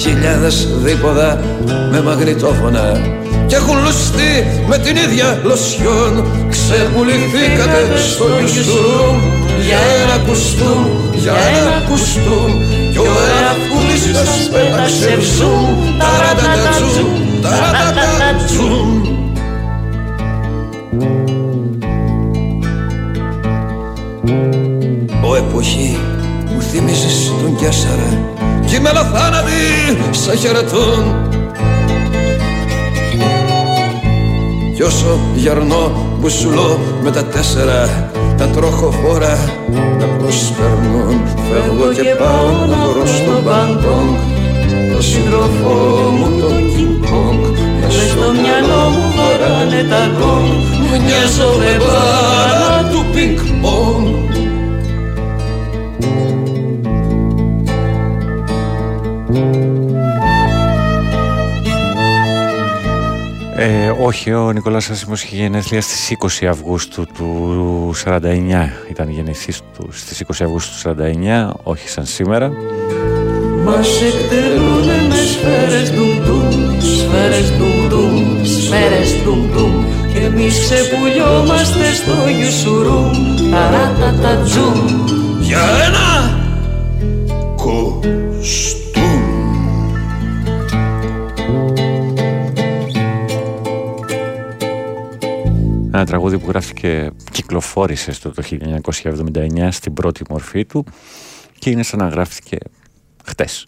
Χιλιάδες 0.00 0.68
δίποδα 0.82 1.40
με 1.90 2.02
μαγνητόφωνα 2.02 3.00
και 3.46 3.54
έχουν 3.54 3.76
λουστεί 3.84 4.62
με 4.68 4.78
την 4.78 4.96
ίδια 4.96 5.40
λοσιόν 5.44 6.24
Ξεπουληθήκατε 6.50 7.96
στο 7.96 8.24
γιουσουρούμ 8.38 9.18
για 9.66 9.78
ένα 10.02 10.24
κουστούμ, 10.26 10.84
για 11.14 11.32
ένα 11.32 11.86
κουστούμ 11.88 12.50
κι 12.92 12.98
ο 12.98 13.06
εαυτούλης 13.96 14.16
σας 14.16 14.48
πέταξε 14.48 15.16
ψούμ, 15.20 15.98
ταρατατατσούμ, 15.98 17.40
ταρατατατσούμ 17.42 19.00
Ο 25.22 25.36
εποχή 25.36 25.98
μου 26.54 26.62
θύμιζες 26.62 27.32
τον 27.42 27.56
Κιάσαρα 27.56 28.34
κι 28.66 28.74
οι 28.74 28.80
μελοθάνατοι 28.80 29.52
σε 30.10 30.36
χαιρετούν. 30.36 31.14
Κι 34.74 34.82
όσο 34.82 35.18
γερνό 35.34 36.16
μπουσουλό 36.20 36.78
με 37.02 37.10
τα 37.10 37.24
τέσσερα 37.24 38.10
τα 38.36 38.46
τροχοφόρα 38.46 39.38
να 39.95 39.95
όπως 40.26 40.52
περνούν 40.58 41.20
Φεύγω 41.48 41.92
και 41.92 42.14
πάω 42.18 42.66
να 42.66 42.88
βρω 42.88 43.06
στο 43.06 43.42
Μπαντόγκ 43.44 44.14
Το 44.94 45.02
σύντροφό 45.02 45.74
μου 46.18 46.40
το 46.40 46.48
King 46.72 47.06
Kong. 47.06 47.40
Μες 47.80 47.94
στο 47.94 48.32
μυαλό 48.40 48.82
μου 48.94 49.06
βαράνε 49.16 49.82
τα 49.90 50.02
γκόγκ 50.12 50.48
Μοιάζω 51.06 51.50
με 51.58 51.72
μπάλα 51.78 52.88
του 52.90 53.04
πινκ 53.12 53.38
πονγκ 53.62 54.35
Ε, 63.68 63.92
όχι, 64.00 64.32
ο 64.32 64.52
Νικολάς 64.52 64.90
Ασίμος 64.90 65.22
είχε 65.22 65.36
γενέθλια 65.36 65.80
στις 65.80 66.10
20 66.42 66.46
Αυγούστου 66.46 67.06
του 67.14 67.94
49. 68.04 68.72
Ήταν 68.90 69.10
γεννηθής 69.10 69.60
του 69.78 69.88
στις 69.92 70.24
20 70.26 70.44
Αυγούστου 70.44 70.72
του 70.72 70.96
49, 70.98 71.50
όχι 71.62 71.88
σαν 71.88 72.06
σήμερα. 72.06 72.52
Μας 73.64 73.88
εκτελούνε 74.02 75.06
με 75.08 75.14
σφαίρες 75.14 75.92
ντουμ 75.92 76.80
σφαίρες 76.80 77.52
ντουμ 77.88 78.44
σφαίρες 78.44 79.14
ντουμ 79.24 79.84
και 80.12 80.18
εμείς 80.18 80.60
ξεπουλιόμαστε 80.60 81.92
στο 81.92 82.28
γιουσουρούμ, 82.36 83.10
ταρατατατζούμ. 83.50 84.78
Για 85.40 85.62
ένα 85.86 86.05
Ένα 95.96 96.06
τραγούδι 96.06 96.38
που 96.38 96.48
γράφτηκε, 96.48 97.10
κυκλοφόρησε 97.30 98.12
στο 98.12 98.30
το 98.30 98.42
1979 98.92 99.68
στην 99.70 99.94
πρώτη 99.94 100.22
μορφή 100.30 100.64
του 100.64 100.84
και 101.58 101.70
είναι 101.70 101.82
σαν 101.82 101.98
να 101.98 102.08
γράφτηκε 102.08 102.56
χτες. 103.24 103.66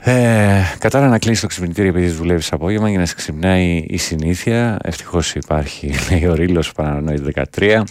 Ε, 0.00 0.60
κατάρα 0.78 1.08
να 1.08 1.18
κλείσει 1.18 1.40
το 1.40 1.46
ξυπνητήρι 1.46 1.88
επειδή 1.88 2.06
δουλεύεις 2.06 2.52
απόγευμα 2.52 2.90
για 2.90 2.98
να 2.98 3.06
σε 3.06 3.14
ξυπνάει 3.14 3.84
η 3.88 3.96
συνήθεια. 3.96 4.78
Ευτυχώς 4.82 5.34
υπάρχει, 5.34 5.92
λέει 6.10 6.26
ο 6.26 6.34
Ρήλο 6.34 6.64
Πανανοή 6.76 7.22
13. 7.56 7.82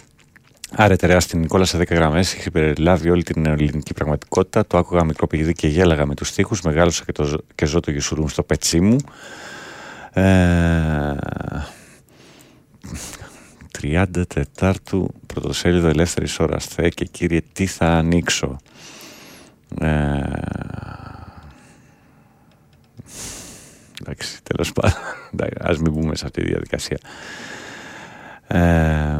Άρα 0.70 0.96
τερά 0.96 1.20
στην 1.20 1.40
Νικόλα 1.40 1.64
σε 1.64 1.78
10 1.78 1.90
γραμμές 1.90 2.34
έχει 2.34 2.50
περιλάβει 2.50 3.10
όλη 3.10 3.22
την 3.22 3.46
ελληνική 3.46 3.94
πραγματικότητα. 3.94 4.66
Το 4.66 4.78
άκουγα 4.78 5.04
μικρό 5.04 5.26
παιδί 5.26 5.52
και 5.52 5.68
γέλαγα 5.68 6.06
με 6.06 6.14
τους 6.14 6.32
τοίχου. 6.32 6.56
Μεγάλωσα 6.64 7.04
και, 7.04 7.12
το, 7.12 7.38
και 7.54 7.66
ζω 7.66 7.80
το 7.80 7.90
γιουσουρούμ 7.90 8.26
στο 8.26 8.42
πετσί 8.42 8.80
μου. 8.80 8.96
Ε, 10.12 10.22
34ου 13.80 15.04
πρωτοσέλιδο 15.26 15.88
ελεύθερης 15.88 16.38
ώρας. 16.38 16.64
Θεέ 16.64 16.88
και 16.88 17.04
κύριε, 17.04 17.40
τι 17.52 17.66
θα 17.66 17.86
ανοίξω; 17.86 18.56
Ε, 19.80 20.20
εντάξει, 24.00 24.42
τέλος 24.42 24.72
πάντων, 24.72 24.98
ας 25.60 25.78
μην 25.78 25.92
μπούμε 25.92 26.16
σε 26.16 26.24
αυτή 26.24 26.42
τη 26.42 26.48
διαδικασία. 26.48 26.98
Ε, 28.46 29.16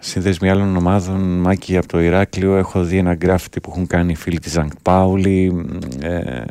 Σύνδεσμοι 0.00 0.50
άλλων 0.50 0.76
ομάδων, 0.76 1.40
Μάκη 1.40 1.76
από 1.76 1.88
το 1.88 2.00
Ηράκλειο, 2.00 2.56
έχω 2.56 2.82
δει 2.82 2.96
ένα 2.96 3.14
γκράφιτι 3.14 3.60
που 3.60 3.70
έχουν 3.70 3.86
κάνει 3.86 4.12
οι 4.12 4.14
φίλοι 4.14 4.38
της 4.38 4.52
Ζανκ 4.52 4.72
Πάουλη. 4.82 5.66
Ε, 6.00 6.44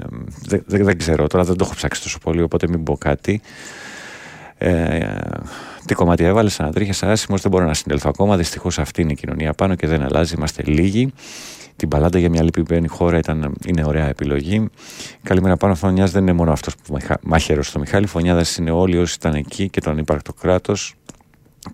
δεν, 0.46 0.64
δεν, 0.66 0.98
ξέρω, 0.98 1.28
τώρα 1.28 1.44
δεν 1.44 1.56
το 1.58 1.64
έχω 1.66 1.76
ψάξει 1.76 2.02
τόσο 2.02 2.18
πολύ, 2.20 2.42
οπότε 2.42 2.68
μην 2.68 2.84
πω 2.84 2.98
κάτι. 2.98 3.42
Ε, 4.58 5.18
τι 5.88 5.94
κομμάτι 5.94 6.24
έβαλες, 6.24 6.54
σαν 6.54 6.72
τρίχε 6.72 7.06
άσημο, 7.06 7.38
δεν 7.38 7.52
μπορώ 7.52 7.66
να 7.66 7.74
συνέλθω 7.74 8.10
ακόμα. 8.10 8.38
Δυστυχώς 8.38 8.80
αυτή 8.80 9.02
είναι 9.02 9.12
η 9.12 9.16
κοινωνία 9.16 9.54
πάνω 9.54 9.76
και 9.76 9.88
δεν 9.88 10.02
αλλάζει. 10.02 10.34
Είμαστε 10.38 10.64
λίγοι. 10.66 11.14
Την 11.76 11.88
παλάντα 11.88 12.20
για 12.20 12.30
μια 12.30 12.44
λυπημένη 12.44 12.88
χώρα 12.88 13.18
ήταν, 13.18 13.54
είναι 13.66 13.86
ωραία 13.86 14.08
επιλογή. 14.08 14.70
Καλημέρα 15.24 15.58
πάνω. 15.58 15.76
Φωνιάς 15.76 16.12
δεν 16.12 16.22
είναι 16.22 16.34
μόνο 16.34 16.52
αυτός 16.52 16.76
που 16.76 16.98
μάχαιρο 17.22 17.64
στο 17.64 17.80
Μιχάλη. 17.80 18.06
Φωνιάδα 18.08 18.46
είναι 18.60 18.72
όλοι 18.72 18.98
όσοι 18.98 19.16
ήταν 19.20 19.34
εκεί 19.34 19.70
και 19.70 19.82
τον 19.82 19.98
υπαρκτό 19.98 20.34
κράτο 20.34 20.74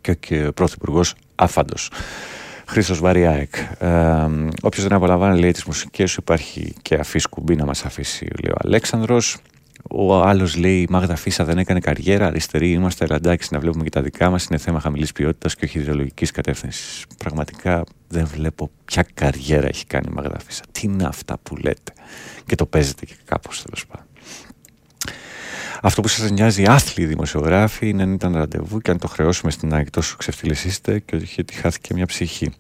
και, 0.02 0.14
και 0.14 0.48
ο 0.48 0.53
πρωθυπουργός 0.53 1.15
άφαντος. 1.35 1.91
Χρήστος 2.68 2.99
Βαριάεκ. 2.99 3.56
Ε, 3.80 4.27
Όποιος 4.61 4.84
δεν 4.88 4.94
απολαμβάνει 4.94 5.40
λέει 5.40 5.52
τις 5.52 5.64
μουσικές 5.64 6.11
σου, 6.11 6.18
υπάρχει 6.22 6.73
και 6.81 6.95
αφής 6.95 7.27
κουμπί 7.27 7.56
να 7.56 7.65
μας 7.65 7.85
αφήσει, 7.85 8.27
λέει 8.44 8.52
ο 8.52 8.57
Αλέξανδρος. 8.64 9.38
Ο 9.89 10.22
άλλος 10.22 10.55
λέει: 10.55 10.81
Η 10.81 10.88
Μάγδα 10.89 11.15
Φίσα 11.15 11.43
δεν 11.43 11.57
έκανε 11.57 11.80
καριέρα. 11.80 12.26
Αριστερή 12.26 12.72
είμαστε, 12.72 13.05
αλλά 13.05 13.15
εντάξει, 13.15 13.49
να 13.51 13.60
βλέπουμε 13.60 13.84
και 13.84 13.89
τα 13.89 14.01
δικά 14.01 14.30
μας. 14.30 14.45
Είναι 14.45 14.57
θέμα 14.57 14.80
χαμηλής 14.80 15.11
ποιότητας 15.11 15.55
και 15.55 15.65
όχι 15.65 15.80
ιδεολογικής 15.80 16.31
κατεύθυνσης. 16.31 17.05
Πραγματικά 17.18 17.84
δεν 18.07 18.26
βλέπω 18.26 18.69
ποια 18.85 19.05
καριέρα 19.14 19.68
έχει 19.68 19.85
κάνει 19.85 20.05
η 20.10 20.14
Μάγδα 20.14 20.39
Φίσα. 20.39 20.64
Τι 20.72 20.81
είναι 20.84 21.03
αυτά 21.05 21.38
που 21.43 21.55
λέτε; 21.55 21.93
Και 22.45 22.55
το 22.55 22.65
παίζετε 22.65 23.05
και 23.05 23.15
κάπως 23.26 23.61
τέλος 23.64 23.85
πάντων. 23.85 24.05
Αυτό 25.81 26.01
που 26.01 26.07
σας 26.07 26.31
νοιάζει, 26.31 26.65
άθλοι 26.65 27.05
δημοσιογράφοι, 27.05 27.89
είναι 27.89 28.03
αν 28.03 28.14
ήταν 28.14 28.34
ραντεβού 28.35 28.80
και 28.80 28.91
αν 28.91 28.97
το 28.97 29.07
χρεώσουμε 29.07 29.51
στην 29.51 29.73
ΑΕΚ 29.73 29.89
τόσο 29.89 30.15
ξεφτύλες 30.18 30.64
είστε 30.64 30.99
και 30.99 31.15
ότι 31.39 31.53
χάθηκε 31.53 31.93
μια 31.93 32.05
ψυχή. 32.05 32.53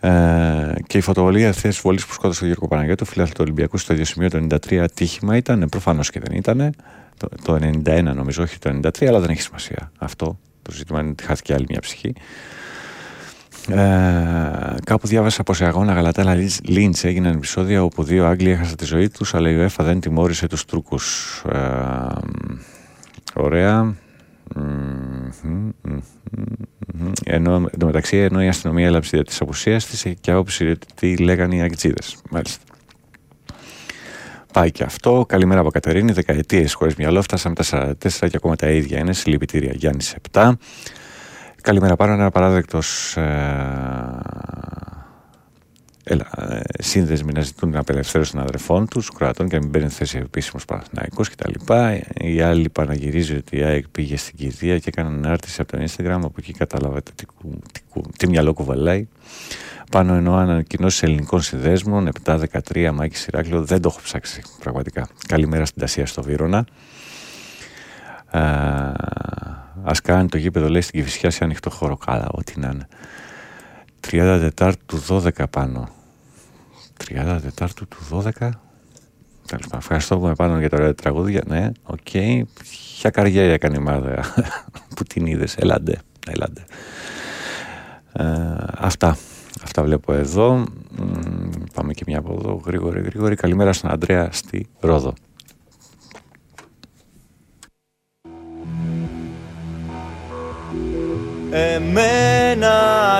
Ε, 0.00 0.74
και 0.86 0.98
η 0.98 1.00
φωτοβολία 1.00 1.52
θέση 1.52 1.80
βολή 1.82 2.00
που 2.06 2.12
σκότωσε 2.12 2.44
ο 2.44 2.46
Γιώργο 2.46 2.68
Παναγιώτο, 2.68 3.04
φιλάθλο 3.04 3.34
του 3.34 3.40
Ολυμπιακού, 3.42 3.78
στο 3.78 3.92
ίδιο 3.92 4.04
σημείο 4.04 4.30
το 4.30 4.46
93 4.68 4.76
ατύχημα 4.76 5.36
ήταν. 5.36 5.66
Προφανώς 5.70 6.10
και 6.10 6.20
δεν 6.20 6.36
ήταν. 6.36 6.74
Το, 7.16 7.28
το 7.44 7.54
91 7.84 8.02
νομίζω, 8.14 8.42
όχι 8.42 8.58
το 8.58 8.80
93, 8.82 9.06
αλλά 9.06 9.20
δεν 9.20 9.30
έχει 9.30 9.42
σημασία 9.42 9.92
αυτό. 9.98 10.38
Το 10.62 10.72
ζήτημα 10.72 11.00
είναι 11.00 11.10
ότι 11.10 11.24
χάθηκε 11.24 11.54
άλλη 11.54 11.66
μια 11.68 11.80
ψυχή. 11.80 12.14
Ε, 13.68 14.74
κάπου 14.84 15.06
διάβασα 15.06 15.42
πως 15.42 15.56
σε 15.56 15.64
αγώνα 15.64 15.92
Γαλατέλα 15.92 16.34
Λίντς 16.62 17.04
έγιναν 17.04 17.34
επεισόδια 17.34 17.82
όπου 17.82 18.02
δύο 18.02 18.26
Άγγλοι 18.26 18.50
έχασαν 18.50 18.76
τη 18.76 18.84
ζωή 18.84 19.08
τους, 19.08 19.34
αλλά 19.34 19.50
η 19.50 19.56
ΟΕΦΑ 19.56 19.84
δεν 19.84 20.00
τιμώρησε 20.00 20.46
τους 20.46 20.64
Τούρκους. 20.64 21.36
Ε, 21.52 21.58
ωραία. 23.34 23.94
Ενώ, 27.24 27.68
μεταξύ, 27.84 28.16
ενώ 28.16 28.42
η 28.42 28.48
αστυνομία 28.48 28.86
έλαψε 28.86 29.22
τη 29.22 29.36
απουσία 29.40 29.76
της 29.76 30.06
και 30.20 30.30
άποψη 30.30 30.78
τι 30.94 31.16
λέγανε 31.16 31.54
οι 31.54 31.60
αγκτζίδε. 31.60 32.00
Μάλιστα. 32.30 32.64
Πάει 34.52 34.70
και 34.70 34.84
αυτό. 34.84 35.24
Καλημέρα 35.28 35.60
από 35.60 35.70
Κατερίνη. 35.70 36.12
Δεκαετίες 36.12 36.74
χωρίς 36.74 36.94
μυαλό. 36.94 37.22
Φτάσαμε 37.22 37.54
τα 37.54 37.64
44 37.64 37.94
και 38.18 38.36
ακόμα 38.36 38.56
τα 38.56 38.70
ίδια 38.70 38.98
είναι. 38.98 39.12
Συλληπιτήρια 39.12 39.72
Γιάννης 39.74 40.14
7. 40.32 40.52
Καλημέρα 41.62 41.96
πάνω. 41.96 42.12
Ένα 42.12 42.30
παράδεκτος 42.30 43.16
ε, 43.16 43.22
έλα, 46.12 46.26
ε, 46.36 46.60
σύνδεσμοι 46.78 47.32
να 47.32 47.40
ζητούν 47.40 47.70
την 47.70 47.78
απελευθέρωση 47.78 48.32
των 48.32 48.40
αδερφών 48.40 48.88
τους, 48.88 49.10
κρατών 49.10 49.48
και 49.48 49.54
να 49.54 49.62
μην 49.62 49.70
παίρνει 49.70 49.88
θέση 49.88 50.18
επίσημος 50.18 50.64
Παναθυναϊκό 50.64 51.22
κτλ. 51.22 51.74
Οι 52.14 52.40
άλλοι 52.40 52.68
παναγυρίζει 52.68 53.36
ότι 53.36 53.56
η 53.56 53.62
ΑΕΚ 53.62 53.88
πήγε 53.88 54.16
στην 54.16 54.36
κηδεία 54.36 54.78
και 54.78 54.88
έκαναν 54.88 55.14
ανάρτηση 55.14 55.60
από 55.60 55.76
το 55.76 55.82
Instagram. 55.82 56.20
Από 56.22 56.34
εκεί 56.38 56.52
κατάλαβατε 56.52 57.10
τι, 57.14 57.24
τι, 57.72 58.00
τι 58.16 58.28
μυαλό 58.28 58.52
κουβαλάει. 58.52 59.08
Πάνω 59.90 60.14
εννοώ 60.14 60.34
ανακοινώσεις 60.34 61.02
ελληνικών 61.02 61.42
συνδέσμων 61.42 62.08
7-13 62.24 62.90
Μάκη 62.94 63.16
Σιράκλειο. 63.16 63.64
Δεν 63.64 63.80
το 63.80 63.88
έχω 63.92 64.00
ψάξει 64.02 64.42
πραγματικά. 64.60 65.08
Καλημέρα 65.28 65.64
στην 65.64 65.80
Τασία 65.80 66.06
στο 66.06 66.22
Βύρονα. 66.22 66.66
Α 69.82 69.92
κάνει 70.02 70.28
το 70.28 70.38
γήπεδο 70.38 70.68
λέει 70.68 70.80
στην 70.80 71.00
Κυφυσιά 71.00 71.30
σε 71.30 71.44
ανοιχτό 71.44 71.70
χώρο. 71.70 71.96
Καλά, 71.96 72.28
ό,τι 72.30 72.60
να 72.60 72.70
είναι. 72.72 72.88
34 74.10 74.72
του 74.86 75.04
12 75.08 75.30
πάνω. 75.50 75.88
34 77.08 77.66
του 77.74 77.86
12. 78.10 78.50
Τέλος 79.46 79.64
πάντων, 79.66 79.78
ευχαριστώ 79.78 80.18
που 80.18 80.26
με 80.26 80.34
πάνω 80.34 80.58
για 80.58 80.68
το 80.68 80.94
τραγούδια. 80.94 81.42
Ναι, 81.46 81.70
οκ. 81.82 81.98
Okay. 82.12 82.42
Ποια 82.98 83.10
καριέρα 83.10 83.52
έκανε 83.52 83.76
η 83.76 83.80
μάδα 83.82 84.34
που 84.96 85.04
την 85.04 85.26
είδες; 85.26 85.56
Ελάτε, 85.56 85.98
ελάτε. 86.28 86.64
Ε, 88.12 88.24
αυτά. 88.76 89.16
Αυτά 89.62 89.82
βλέπω 89.82 90.12
εδώ. 90.12 90.64
Πάμε 91.74 91.92
και 91.92 92.04
μια 92.06 92.18
από 92.18 92.36
εδώ. 92.38 92.60
Γρήγορη, 92.66 93.00
γρήγορη. 93.00 93.34
Καλημέρα 93.34 93.72
στον 93.72 93.90
Αντρέα 93.90 94.28
στη 94.32 94.66
Ρόδο. 94.80 95.12
Εμένα 101.50 102.72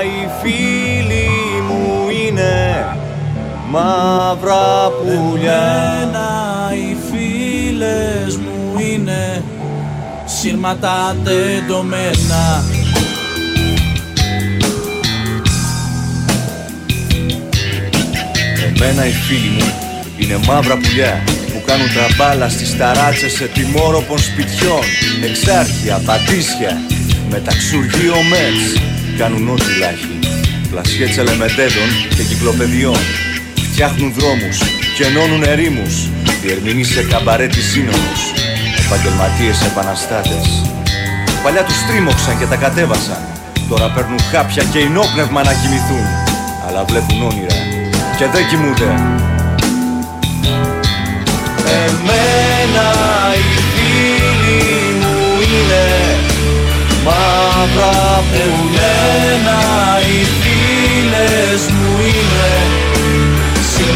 οι 0.03 0.29
φίλοι 0.43 1.29
μου 1.69 2.09
είναι 2.09 3.00
μαύρα 3.71 4.91
πουλιά. 5.03 5.63
Εμένα 6.03 6.73
οι 6.75 6.97
φίλες 7.11 8.37
μου 8.37 8.79
είναι 8.79 9.43
σύρματα 10.25 11.17
τεντωμένα. 11.25 12.65
Εμένα 18.67 19.07
οι 19.07 19.11
φίλοι 19.11 19.49
μου 19.49 19.73
είναι 20.19 20.41
μαύρα 20.47 20.77
πουλιά 20.77 21.23
που 21.53 21.63
κάνουν 21.67 21.87
τραμπάλα 21.95 22.49
στις 22.49 22.77
ταράτσες 22.77 23.33
σε 23.33 23.47
τιμόροπων 23.47 24.19
σπιτιών. 24.19 24.85
Εξάρχεια, 25.25 26.01
πατήσια, 26.05 26.81
με 27.31 27.39
τα 27.41 27.53
ξουργείο 27.57 28.17
μέτς 28.31 28.83
κάνουν 29.19 29.49
ό,τι 29.49 29.79
λάχει. 29.81 30.19
Πλασιέ 30.71 31.07
τσελεμεντέδων 31.09 31.89
και 32.17 32.23
κυκλοπαιδιών. 32.23 33.20
Φτιάχνουν 33.81 34.13
δρόμους 34.13 34.59
και 34.97 35.05
ενώνουν 35.05 35.43
ερήμους, 35.43 36.09
διερμηνείς 36.43 36.89
σε 36.89 37.03
καμπαρέ 37.03 37.47
της 37.47 37.71
σύνομος, 37.71 38.21
επαγγελματίες 38.85 39.65
επαναστάτες. 39.65 40.47
Παλιά 41.43 41.65
τους 41.65 41.87
τρίμωξαν 41.87 42.39
και 42.39 42.45
τα 42.45 42.57
κατέβασαν, 42.57 43.23
τώρα 43.69 43.91
παίρνουν 43.91 44.21
χάπια 44.33 44.65
και 44.73 44.79
ενόπνευμα 44.79 45.43
να 45.43 45.53
κοιμηθούν, 45.53 46.07
αλλά 46.67 46.85
βλέπουν 46.85 47.23
όνειρα 47.23 47.57
και 48.19 48.27
δεν 48.33 48.49
κοιμούνται. 48.49 48.89
Εμένα 51.85 52.89
οι 53.37 53.61
φίλοι 53.73 54.63
μου 55.01 55.19
είναι 55.51 55.85
μαύρα 57.05 58.23
πουλένα 58.31 59.61
οι 60.09 60.25
φίλες 60.41 61.63
μου. 61.71 61.80
είναι 61.80 61.80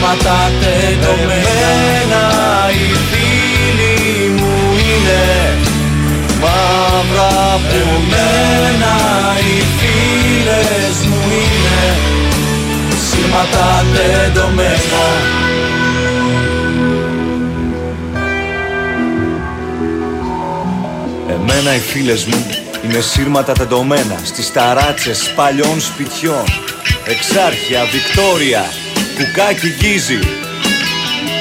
σύρματα 0.05 0.51
τεντωμένα 0.61 2.25
οι 2.71 2.95
φίλοι 3.11 4.29
μου 4.29 4.73
είναι. 4.73 5.59
Μαύρα 6.41 7.61
πουλένα 7.69 8.97
οι 9.39 9.63
φίλες 9.79 11.07
μου 11.07 11.23
είναι. 11.31 11.97
Σύρματα 13.11 13.85
τεντωμένα 13.95 15.05
Εμένα 21.29 21.75
οι 21.75 21.79
φίλες 21.79 22.25
μου 22.25 22.47
είναι 22.85 23.01
σύρματα 23.01 23.53
τεντωμένα 23.53 24.21
στις 24.25 24.53
ταράτσες 24.53 25.33
παλιών 25.37 25.81
σπιτιών. 25.81 26.45
Εξάρχεια, 27.05 27.85
Βικτόρια, 27.93 28.65
κουκάκι 29.17 29.69
γκίζι 29.79 30.19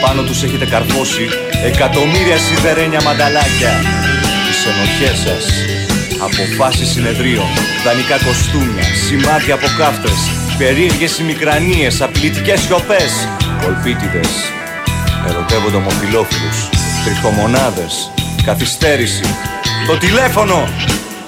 Πάνω 0.06 0.22
τους 0.22 0.44
έχετε 0.44 0.66
καρφώσει 0.66 1.30
εκατομμύρια 1.64 2.38
σιδερένια 2.38 3.02
μανταλάκια. 3.02 3.74
Τις 4.48 4.60
ενοχές 4.72 5.18
σας. 5.26 5.46
Αποφάσεις 6.26 6.90
συνεδρίων, 6.90 7.48
δανεικά 7.86 8.18
κοστούμια, 8.26 8.84
σημάδια 9.08 9.54
από 9.54 9.68
κάφτες 9.78 10.20
Περίεργες 10.58 11.20
ημικρανίες, 11.20 12.02
απειλητικές 12.02 12.60
σιωπές. 12.60 13.28
Κολπίτιδες, 13.64 14.30
ερωτεύονται 15.28 15.76
ομοφιλόφιλους 15.76 16.70
Τριχομονάδες, 17.06 18.12
καθυστέρηση. 18.46 19.36
Το 19.88 19.98
τηλέφωνο, 19.98 20.68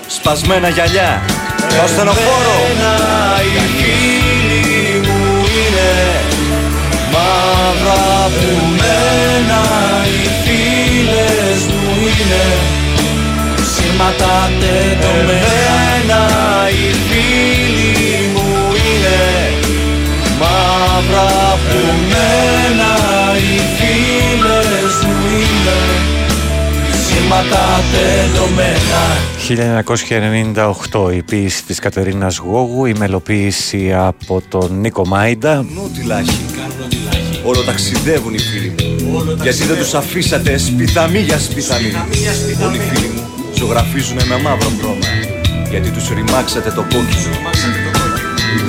σπασμένα 0.07 0.69
γυαλιά. 0.69 1.21
Το 1.69 1.81
ασθενοφόρο 1.83 2.57
μαύρα 7.75 8.29
πουλμένα 8.35 9.61
οι 10.05 10.27
φίλες 10.43 11.61
μου 11.65 11.91
είναι 12.07 12.45
σύρματα 13.73 14.51
τεντωμένα 14.59 16.21
οι 16.69 16.93
φίλοι 17.07 18.29
μου 18.33 18.47
είναι 18.85 19.19
μαύρα 20.39 21.57
πουλμένα 21.65 22.91
οι 23.35 23.59
φίλες 23.77 24.95
μου 25.03 25.25
είναι 25.39 25.77
σύρματα 27.05 27.83
τεντωμένα 27.91 29.03
1998 30.97 31.13
η 31.13 31.23
ποίηση 31.23 31.63
της 31.63 31.79
Κατερίνας 31.79 32.37
Γόγου, 32.37 32.85
η 32.85 32.93
μελοποίηση 32.97 33.93
από 33.93 34.41
τον 34.49 34.79
Νίκο 34.79 35.07
Μάιντα. 35.07 35.65
Νότιλάχη. 35.75 36.45
Όλο 37.49 37.61
ταξιδεύουν 37.61 38.33
οι 38.33 38.39
φίλοι 38.39 38.75
μου. 38.77 39.37
Γιατί 39.41 39.63
δεν 39.63 39.77
τους 39.77 39.93
αφήσατε 39.93 40.57
σπιθαμή 40.57 41.19
για 41.19 41.39
σπιθαμή. 41.39 41.93
Όλοι 42.65 42.77
οι 42.77 42.79
φίλοι 42.79 43.07
μου 43.15 43.23
ζωγραφίζουν 43.57 44.17
με 44.27 44.37
μαύρο 44.37 44.71
χρώμα. 44.79 45.07
Γιατί 45.69 45.89
τους 45.89 46.09
ρημάξατε 46.09 46.69
το 46.71 46.81
κόκκινο. 46.81 47.35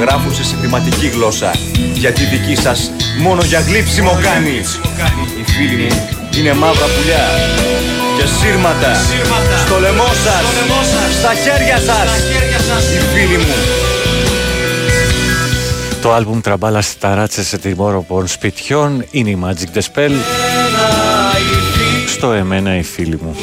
Γράφουν 0.01 0.35
σε 0.35 0.44
συντηματική 0.44 1.07
γλώσσα. 1.07 1.51
Γιατί 1.94 2.24
δική 2.24 2.57
σας 2.62 2.90
μόνο 3.20 3.43
για 3.44 3.61
γλύψιμο 3.61 4.19
κάνει. 4.23 4.59
Οι 5.40 5.44
φίλοι 5.53 5.77
μου 5.82 6.09
είναι 6.39 6.53
μαύρα 6.55 6.86
πουλιά 6.94 7.27
και 8.16 8.27
σύρματα, 8.39 8.94
στο 9.66 9.78
λαιμό 9.78 10.11
σας, 10.24 10.44
στα 11.19 11.32
χέρια 11.35 11.78
σας, 11.78 12.09
οι 12.94 13.01
φίλοι 13.15 13.36
μου. 13.36 13.76
Το 16.02 16.12
άλμπουμ 16.12 16.40
τραμπάλα 16.40 16.81
στις 16.81 16.98
ταράτσες 16.98 17.47
σε 17.47 17.59
τιμόροπων 17.59 18.27
σπιτιών 18.27 19.05
είναι 19.10 19.31
η 19.31 19.39
Magic 19.44 19.78
The 19.78 19.81
Spell. 19.81 20.12
Στο 22.06 22.32
εμένα 22.32 22.77
οι 22.77 22.82
φίλοι 22.82 23.18
μου. 23.23 23.36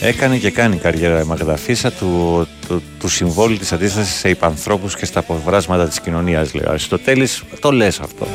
Έκανε 0.00 0.36
και 0.36 0.50
κάνει 0.50 0.76
καριέρα 0.76 1.20
η 1.20 1.24
Μαγδαφίσα 1.24 1.92
του, 1.92 2.46
του, 2.68 2.82
του 2.98 3.08
συμβόλου 3.08 3.56
της 3.56 3.72
αντίστασης 3.72 4.14
σε 4.14 4.28
υπανθρώπους 4.28 4.96
και 4.96 5.04
στα 5.04 5.18
αποβράσματα 5.18 5.88
της 5.88 6.00
κοινωνίας 6.00 6.54
λέει. 6.54 6.64
Ο 6.66 6.70
Αριστοτέλης 6.70 7.42
το 7.60 7.72
λες 7.72 8.00
αυτό. 8.00 8.26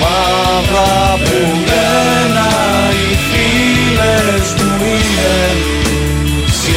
Μαύρα 0.00 1.14
πουλμένα 1.24 2.15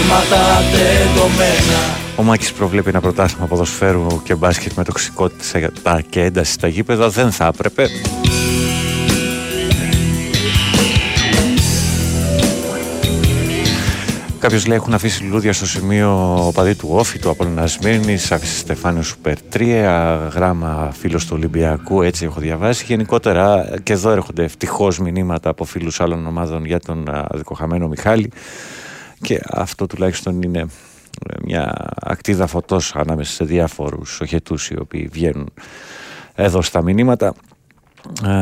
σύρματα 0.10 0.62
τεντωμένα 0.72 1.98
Ο 2.16 2.24
Μάκης 2.24 2.54
προβλέπει 2.54 2.90
ένα 2.90 3.02
πρωτάθλημα 3.02 3.48
ποδοσφαίρου 3.48 4.22
και 4.24 4.36
μπάσκετ 4.36 4.72
με 4.74 4.84
τοξικότητα 4.84 6.02
και 6.10 6.24
ένταση 6.24 6.52
στα 6.52 6.68
γήπεδα. 6.68 7.10
Δεν 7.10 7.32
θα 7.32 7.46
έπρεπε. 7.46 7.88
Κάποιος 14.40 14.66
λέει 14.66 14.78
έχουν 14.78 14.94
αφήσει 14.94 15.24
λουλούδια 15.24 15.54
στο 15.54 15.66
σημείο 15.66 16.52
παδί 16.54 16.76
του 16.76 16.90
Όφη, 16.92 17.20
του 17.20 17.30
Απόλλωνα 17.30 17.68
Σμύρνης, 17.68 18.32
άφησε 18.32 18.58
Στεφάνιο 18.58 19.02
Σούπερ 19.02 19.36
3, 19.54 20.30
γράμμα 20.34 20.94
φίλος 21.00 21.26
του 21.26 21.32
Ολυμπιακού, 21.36 22.02
έτσι 22.02 22.26
έχω 22.26 22.40
διαβάσει. 22.40 22.86
Γενικότερα 22.88 23.66
και 23.84 23.94
εδώ 23.94 24.10
έρχονται 24.10 24.44
ευτυχώς 24.44 25.00
μηνύματα 25.00 25.50
από 25.50 25.64
φίλους 25.64 26.00
άλλων 26.02 26.28
ομάδων 26.28 26.66
για 26.66 26.80
τον 26.80 27.10
δικοχαμένο 27.34 27.88
Μιχάλη 27.88 28.32
και 29.22 29.42
αυτό 29.50 29.88
τουλάχιστον 29.88 30.42
είναι 30.42 30.66
μια 31.44 31.94
ακτίδα 32.02 32.48
φωτός 32.48 32.96
ανάμεσα 32.96 33.32
σε 33.32 33.44
διάφορους 33.44 34.22
οχετούς 34.22 34.70
οι 34.70 34.80
οποίοι 34.80 35.08
βγαίνουν 35.08 35.54
εδώ 36.36 36.62
στα 36.62 36.82
μηνύματα. 36.82 37.28
Α, 38.24 38.34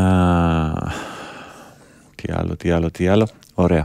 τι 2.15 2.33
άλλο, 2.33 2.55
τι 2.55 2.71
άλλο, 2.71 2.91
τι 2.91 3.07
άλλο. 3.07 3.27
Ωραία. 3.53 3.83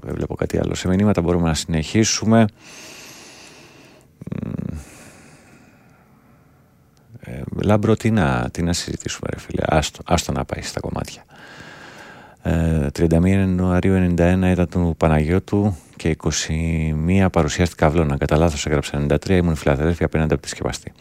Δεν 0.00 0.14
βλέπω 0.14 0.34
κάτι 0.34 0.58
άλλο 0.58 0.74
σε 0.74 0.88
μηνύματα. 0.88 1.20
Μπορούμε 1.20 1.48
να 1.48 1.54
συνεχίσουμε. 1.54 2.46
Ε, 7.20 7.42
Λάμπρο, 7.62 7.96
τι 7.96 8.10
να, 8.10 8.48
τι 8.52 8.62
να 8.62 8.72
συζητήσουμε 8.72 9.28
ρε 9.32 9.38
φίλε. 9.40 9.62
Άστο, 9.66 10.00
άστο 10.04 10.32
να 10.32 10.44
πάει 10.44 10.62
στα 10.62 10.80
κομμάτια. 10.80 11.24
Ε, 12.48 12.86
31 12.98 13.24
Ιανουαρίου 13.24 14.14
91 14.16 14.50
ήταν 14.50 14.68
του 14.68 14.94
Παναγιώτου 14.96 15.76
και 15.96 16.16
21 17.18 17.26
παρουσιάστηκα 17.32 17.86
αυλώνα. 17.86 18.16
Κατά 18.16 18.36
λάθος 18.36 18.66
έγραψα 18.66 19.06
93, 19.08 19.28
ήμουν 19.28 19.54
Φιλαδέλφια 19.54 20.06
απέναντι 20.06 20.34
από 20.34 20.42
τη 20.42 20.48
σκεπαστή. 20.48 20.92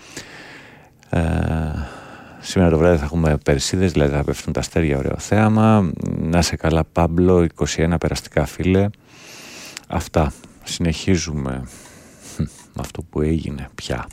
Ε, 1.09 1.19
Σήμερα 2.39 2.69
το 2.69 2.77
βράδυ 2.77 2.97
θα 2.97 3.05
έχουμε 3.05 3.37
περσίδες, 3.43 3.91
δηλαδή 3.91 4.15
θα 4.15 4.23
πέφτουν 4.23 4.53
τα 4.53 4.59
αστέρια, 4.59 4.97
ωραίο 4.97 5.17
θέαμα. 5.17 5.91
Να 6.19 6.41
σε 6.41 6.55
καλά 6.55 6.83
Πάμπλο, 6.91 7.47
21 7.77 7.95
περαστικά 7.99 8.45
φίλε. 8.45 8.89
Αυτά. 9.87 10.33
Συνεχίζουμε 10.63 11.63
με 12.37 12.47
αυτό 12.79 13.01
που 13.01 13.21
έγινε 13.21 13.69
πια. 13.75 14.07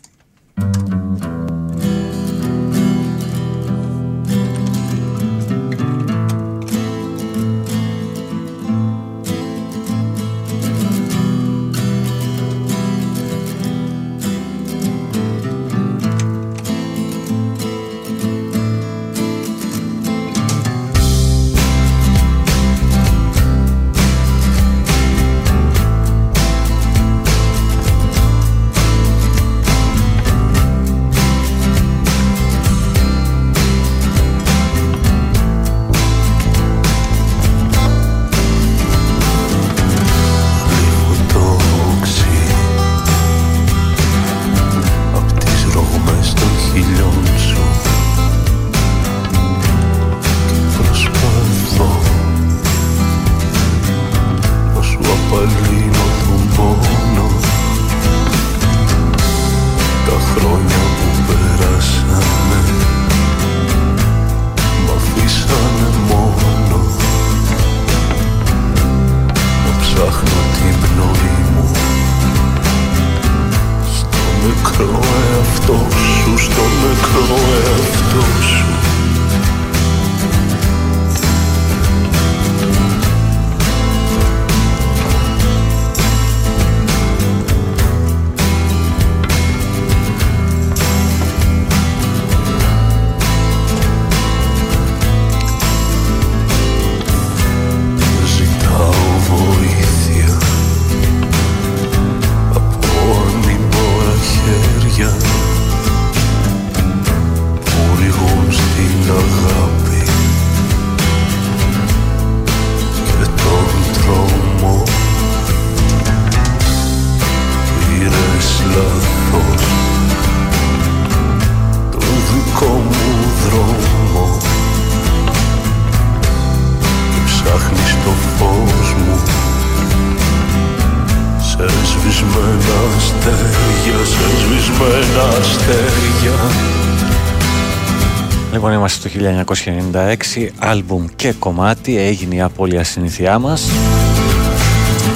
1996 139.15 140.49
άλμπουμ 140.59 141.07
και 141.17 141.33
κομμάτι 141.33 141.99
έγινε 141.99 142.35
η 142.35 142.41
απώλεια 142.41 142.85
συνήθειά 142.85 143.39
μας. 143.39 143.71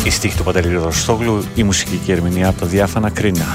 Η 0.04 0.10
στίχη 0.10 0.36
του 0.36 0.44
Πατελή 0.44 0.74
Ρωστόγλου 0.74 1.44
η 1.54 1.62
μουσική 1.62 2.12
ερμηνεία 2.12 2.48
από 2.48 2.60
το 2.60 2.66
διάφανα 2.66 3.10
Κρίνα 3.10 3.46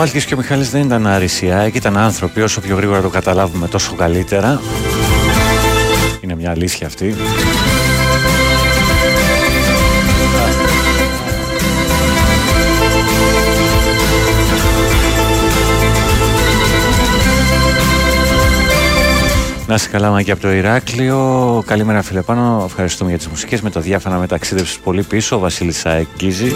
Άλκης 0.00 0.24
και 0.24 0.34
ο 0.34 0.36
Μιχάλης 0.36 0.70
δεν 0.70 0.82
ήταν 0.82 1.06
αρισιά, 1.06 1.70
ήταν 1.72 1.96
άνθρωποι, 1.96 2.40
όσο 2.40 2.60
πιο 2.60 2.76
γρήγορα 2.76 3.00
το 3.00 3.08
καταλάβουμε 3.08 3.68
τόσο 3.68 3.94
καλύτερα. 3.94 4.60
Είναι 6.20 6.34
μια 6.34 6.50
αλήθεια 6.50 6.86
αυτή. 6.86 7.14
Να 19.66 19.74
είσαι 19.74 19.88
καλά, 19.88 20.22
και 20.22 20.30
από 20.30 20.40
το 20.40 20.52
Ηράκλειο. 20.52 21.62
Καλημέρα, 21.66 22.02
φίλε 22.02 22.22
πάνω. 22.22 22.62
Ευχαριστούμε 22.66 23.10
για 23.10 23.18
τις 23.18 23.28
μουσικές. 23.28 23.60
Με 23.60 23.70
το 23.70 23.80
διάφανα 23.80 24.18
μεταξίδευση 24.18 24.80
πολύ 24.80 25.02
πίσω. 25.02 25.36
Ο 25.36 25.38
Βασίλης 25.38 25.86
Αεκκίζη. 25.86 26.52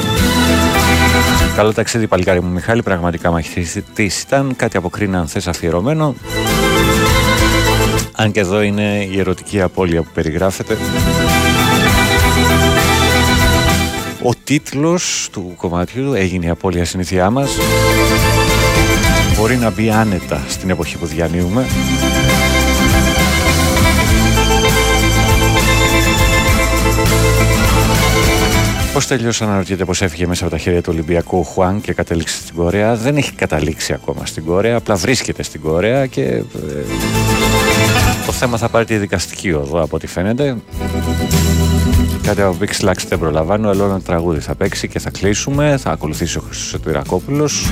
Καλό 1.56 1.72
ταξίδι 1.72 2.06
παλικάρι 2.06 2.40
μου 2.42 2.50
Μιχάλη, 2.50 2.82
πραγματικά 2.82 3.30
μαχητής 3.30 4.22
ήταν, 4.22 4.56
κάτι 4.56 4.76
αποκρίνει 4.76 5.16
αν 5.16 5.28
θες 5.28 5.46
αφιερωμένο. 5.46 6.14
Αν 8.12 8.32
και 8.32 8.40
εδώ 8.40 8.62
είναι 8.62 9.08
η 9.10 9.18
ερωτική 9.18 9.60
απώλεια 9.60 10.02
που 10.02 10.10
περιγράφεται. 10.14 10.76
Ο 14.22 14.30
τίτλος 14.44 15.28
του 15.32 15.54
κομμάτιου 15.56 16.12
έγινε 16.14 16.46
η 16.46 16.48
απώλεια 16.48 16.84
συνήθειά 16.84 17.30
μας. 17.30 17.50
Μπορεί 19.36 19.56
να 19.56 19.70
μπει 19.70 19.90
άνετα 19.90 20.44
στην 20.48 20.70
εποχή 20.70 20.96
που 20.96 21.06
διανύουμε. 21.06 21.66
Πώς 28.96 29.06
τελείωσε, 29.06 29.44
αναρωτιέται 29.44 29.84
πώς 29.84 30.02
έφυγε 30.02 30.26
μέσα 30.26 30.44
από 30.44 30.52
τα 30.52 30.58
χέρια 30.58 30.82
του 30.82 30.90
Ολυμπιακού 30.92 31.44
Χουάν 31.44 31.80
και 31.80 31.92
κατέληξε 31.92 32.36
στην 32.36 32.54
Κορέα; 32.54 32.96
Δεν 32.96 33.16
έχει 33.16 33.32
καταλήξει 33.32 33.92
ακόμα 33.92 34.26
στην 34.26 34.44
Κορέα, 34.44 34.76
απλά 34.76 34.94
βρίσκεται 34.94 35.42
στην 35.42 35.60
Κορέα 35.60 36.06
και 36.06 36.22
ε, 36.22 36.42
το 38.26 38.32
θέμα 38.32 38.56
θα 38.56 38.68
πάρει 38.68 38.84
τη 38.84 38.96
δικαστική 38.96 39.52
οδό 39.52 39.82
από 39.82 39.96
ό,τι 39.96 40.06
φαίνεται. 40.06 40.56
Κάτι 42.22 42.42
από 42.42 42.56
Big 42.60 42.84
Slacks 42.84 43.04
δεν 43.08 43.18
προλαμβάνω, 43.18 43.68
αλλά 43.68 43.84
ένα 43.84 44.00
τραγούδι 44.00 44.40
θα 44.40 44.54
παίξει 44.54 44.88
και 44.88 44.98
θα 44.98 45.10
κλείσουμε. 45.10 45.76
Θα 45.76 45.90
ακολουθήσει 45.90 46.38
ο 46.38 46.40
Χρυσός 46.40 46.74
Ετουηρακόπουλος. 46.74 47.70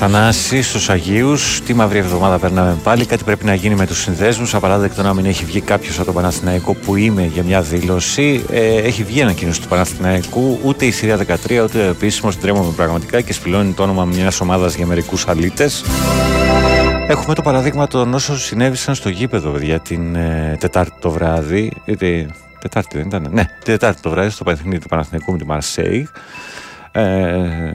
Θανάση, 0.00 0.62
στους 0.62 0.90
Αγίους. 0.90 1.60
Τι 1.60 1.74
μαύρη 1.74 1.98
εβδομάδα 1.98 2.38
περνάμε 2.38 2.78
πάλι. 2.82 3.06
Κάτι 3.06 3.24
πρέπει 3.24 3.44
να 3.44 3.54
γίνει 3.54 3.74
με 3.74 3.86
τους 3.86 4.00
συνδέσμους. 4.00 4.54
Απαράδεκτο 4.54 5.02
να 5.02 5.14
μην 5.14 5.24
έχει 5.24 5.44
βγει 5.44 5.60
κάποιος 5.60 5.96
από 5.96 6.04
τον 6.04 6.14
Παναθηναϊκό 6.14 6.74
που 6.74 6.96
είμαι 6.96 7.30
για 7.32 7.42
μια 7.42 7.62
δήλωση. 7.62 8.44
Ε, 8.50 8.76
έχει 8.76 9.02
βγει 9.02 9.22
ανακοίνωση 9.22 9.60
του 9.60 9.68
Παναθηναϊκού. 9.68 10.58
Ούτε 10.64 10.86
η 10.86 10.90
Συρία 10.90 11.16
13, 11.16 11.62
ούτε 11.64 11.86
ο 11.86 11.90
επίσημος. 11.90 12.38
Τρέμουμε 12.38 12.72
πραγματικά 12.76 13.20
και 13.20 13.32
σπηλώνει 13.32 13.72
το 13.72 13.82
όνομα 13.82 14.04
μιας 14.04 14.40
ομάδας 14.40 14.74
για 14.74 14.86
μερικούς 14.86 15.26
αλήτες. 15.28 15.84
Έχουμε 17.08 17.34
το 17.34 17.42
παραδείγμα 17.42 17.86
των 17.86 18.14
όσων 18.14 18.38
συνέβησαν 18.38 18.94
στο 18.94 19.08
γήπεδο, 19.08 19.58
για 19.58 19.80
την 19.80 20.14
ε, 20.14 20.56
Τετάρτη 20.60 20.96
το 21.00 21.10
βράδυ. 21.10 21.72
Ε, 21.84 22.26
τετάρτη 22.60 22.96
δεν 22.96 23.06
ήταν. 23.06 23.28
Ναι, 23.30 23.44
Τετάρτη 23.64 24.00
το 24.00 24.10
βράδυ 24.10 24.30
στο 24.30 24.44
παιχνίδι 24.44 24.78
του 24.78 24.88
Παναθηναϊκού 24.88 25.32
με 25.32 25.38
τη 25.38 25.44
Μαρσέη. 25.44 26.08
Ε, 26.92 27.70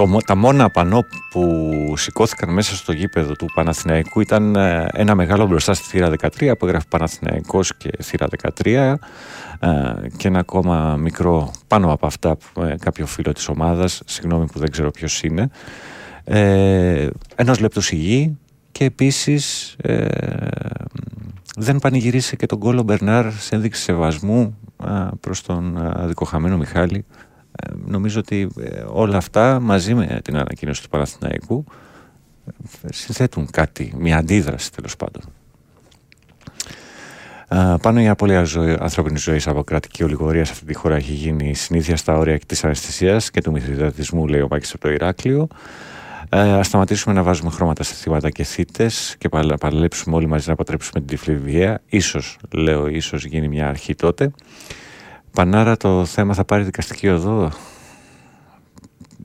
το, 0.00 0.18
τα 0.26 0.34
μόνα 0.34 0.70
πανό 0.70 1.04
που 1.30 1.72
σηκώθηκαν 1.96 2.52
μέσα 2.52 2.74
στο 2.74 2.92
γήπεδο 2.92 3.32
του 3.32 3.46
Παναθηναϊκού 3.54 4.20
ήταν 4.20 4.56
ε, 4.56 4.88
ένα 4.92 5.14
μεγάλο 5.14 5.46
μπροστά 5.46 5.74
στη 5.74 5.88
θύρα 5.88 6.12
13 6.38 6.52
που 6.58 6.66
έγραφε 6.66 6.86
Παναθηναϊκός 6.88 7.76
και 7.76 7.90
θύρα 8.02 8.28
13 8.64 8.64
ε, 8.64 8.96
και 10.16 10.28
ένα 10.28 10.38
ακόμα 10.38 10.96
μικρό 10.96 11.52
πάνω 11.66 11.92
από 11.92 12.06
αυτά 12.06 12.36
ε, 12.60 12.74
κάποιο 12.80 13.06
φίλο 13.06 13.32
της 13.32 13.48
ομάδας, 13.48 14.02
συγγνώμη 14.06 14.46
που 14.46 14.58
δεν 14.58 14.70
ξέρω 14.70 14.90
ποιος 14.90 15.22
είναι 15.22 15.50
ε, 16.24 17.06
ενός 17.34 17.60
λεπτού 17.60 17.80
σιγή 17.80 18.38
και 18.72 18.84
επίσης 18.84 19.74
ε, 19.82 20.06
δεν 21.56 21.78
πανηγυρίσε 21.78 22.36
και 22.36 22.46
τον 22.46 22.58
κόλλο 22.58 22.82
Μπερνάρ 22.82 23.32
σε 23.32 23.54
ένδειξη 23.54 23.82
σεβασμού 23.82 24.58
προς 25.20 25.42
τον 25.42 25.92
δικοχαμένο 26.06 26.56
Μιχάλη. 26.56 27.04
Ε, 27.52 27.72
νομίζω 27.86 28.18
ότι 28.18 28.48
ε, 28.60 28.84
όλα 28.86 29.16
αυτά 29.16 29.60
μαζί 29.60 29.94
με 29.94 30.20
την 30.24 30.36
ανακοίνωση 30.36 30.82
του 30.82 30.88
Παναθηναϊκού 30.88 31.64
ε, 32.82 32.92
συνθέτουν 32.92 33.50
κάτι, 33.50 33.92
μια 33.98 34.16
αντίδραση 34.16 34.72
τέλος 34.72 34.96
πάντων. 34.96 35.22
Πάνω 37.82 38.00
η 38.00 38.08
απώλεια 38.08 38.42
ζωή, 38.42 38.76
ανθρώπινης 38.80 39.22
ζωής 39.22 39.46
από 39.46 39.64
κρατική 39.64 40.04
ολιγορία 40.04 40.44
σε 40.44 40.52
αυτή 40.52 40.64
τη 40.64 40.74
χώρα 40.74 40.96
έχει 40.96 41.12
γίνει 41.12 41.54
συνήθεια 41.54 41.96
στα 41.96 42.16
όρια 42.16 42.38
της 42.38 42.64
αναισθησίας 42.64 43.30
και 43.30 43.40
του 43.40 43.50
μυθιδατισμού, 43.50 44.26
λέει 44.26 44.40
ο 44.40 44.46
Μάκη 44.50 44.70
από 44.72 44.80
το 44.80 44.90
Ηράκλειο. 44.90 45.48
Ε, 46.28 46.38
Α 46.38 46.62
σταματήσουμε 46.62 47.14
να 47.14 47.22
βάζουμε 47.22 47.50
χρώματα 47.50 47.82
σε 47.82 47.94
θύματα 47.94 48.30
και 48.30 48.44
θύτες 48.44 49.14
και 49.18 49.28
παραλέψουμε 49.60 50.16
όλοι 50.16 50.26
μαζί 50.26 50.46
να 50.46 50.52
αποτρέψουμε 50.52 51.00
την 51.00 51.08
τυφλή 51.08 51.36
βία. 51.36 51.80
Ίσως, 51.86 52.38
λέω, 52.50 52.86
ίσως 52.86 53.24
γίνει 53.24 53.48
μια 53.48 53.68
αρχή 53.68 53.94
τότε. 53.94 54.30
Πανάρα, 55.32 55.76
το 55.76 56.04
θέμα 56.04 56.34
θα 56.34 56.44
πάρει 56.44 56.62
δικαστική 56.62 57.08
οδό. 57.08 57.50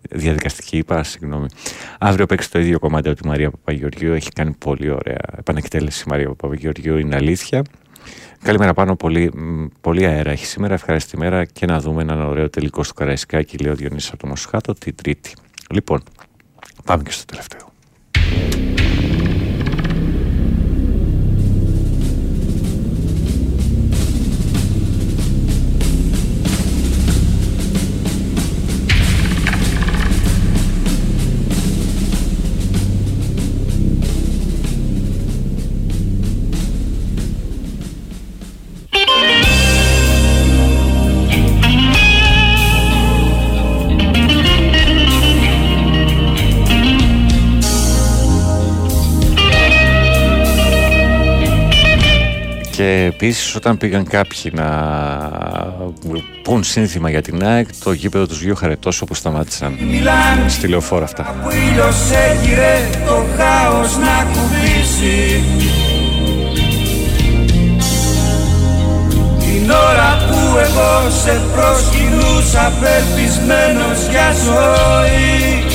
Διαδικαστική, 0.10 0.78
είπα, 0.78 1.04
συγγνώμη. 1.04 1.46
Αύριο 2.00 2.26
παίξει 2.26 2.52
το 2.52 2.60
ίδιο 2.60 2.80
κομμάτι 2.80 3.10
από 3.10 3.22
τη 3.22 3.28
Μαρία 3.28 3.50
Παπαγεωργίου. 3.52 4.14
Έχει 4.14 4.30
κάνει 4.32 4.52
πολύ 4.52 4.90
ωραία 4.90 5.20
επανεκτέλεση 5.38 6.04
η 6.08 6.10
Μαρία 6.10 6.34
Παπαγεωργίου, 6.34 6.98
είναι 6.98 7.16
αλήθεια. 7.16 7.62
Καλημέρα 8.44 8.74
πάνω, 8.74 8.96
πολύ, 8.96 9.32
πολύ 9.82 10.06
αέρα 10.06 10.32
έχει 10.32 10.46
σήμερα. 10.46 10.74
Ευχαριστή 10.74 11.18
μέρα 11.18 11.46
και 11.46 11.66
να 11.66 11.80
δούμε 11.80 12.02
έναν 12.02 12.22
ωραίο 12.22 12.50
τελικό 12.50 12.84
στο 12.84 12.94
Καραϊσκάκι, 12.94 13.58
λέει 13.58 13.72
ο 13.72 13.76
Διονύσης 13.76 14.10
από 14.10 14.18
το 14.18 14.28
Μοσχάτο, 14.28 14.74
την 14.74 14.96
Τρίτη. 14.96 15.34
Λοιπόν, 15.70 16.04
πάμε 16.86 17.04
και 17.04 17.12
στο 17.12 17.26
τελευταίο. 17.26 17.74
Και 52.86 53.04
επίσης, 53.06 53.56
όταν 53.56 53.78
πήγαν 53.78 54.08
κάποιοι 54.08 54.52
να 54.56 54.68
πούν 56.44 56.64
σύνθημα 56.64 57.10
για 57.10 57.22
την 57.22 57.46
ΑΕΚ, 57.46 57.68
το 57.84 57.92
γήπεδο 57.92 58.28
τους 58.28 58.38
βγήκε 58.38 58.56
χαρετός 58.56 59.02
όπως 59.02 59.18
σταμάτησαν. 59.18 59.78
Στη 60.48 60.68
λεωφόρα 60.68 61.04
αυτά. 61.04 61.36
το 63.06 63.26
χάος 63.38 63.98
να 63.98 64.32
κουμπίσει. 64.32 65.44
Την 69.40 69.72
ώρα 69.72 70.26
που 70.28 70.58
εγώ 70.58 71.10
σε 71.24 71.42
προσκυνούσα 71.54 72.74
πεπισμένος 72.80 74.08
για 74.10 74.34
ζωή 74.46 75.75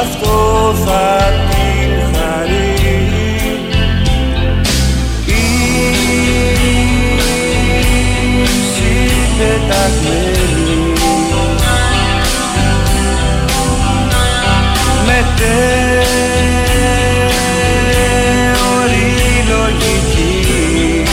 αυτό 0.00 0.74
θα 0.84 1.14
με 15.06 15.18
θεωρεί 15.36 15.84
λογική. 19.48 21.04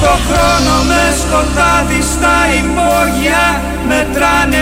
Το 0.00 0.12
χρόνο 0.26 0.74
με 0.88 1.02
σκοτάδι 1.20 2.02
στα 2.02 2.36
υπόγεια 2.58 3.44
μετράνε 3.88 4.59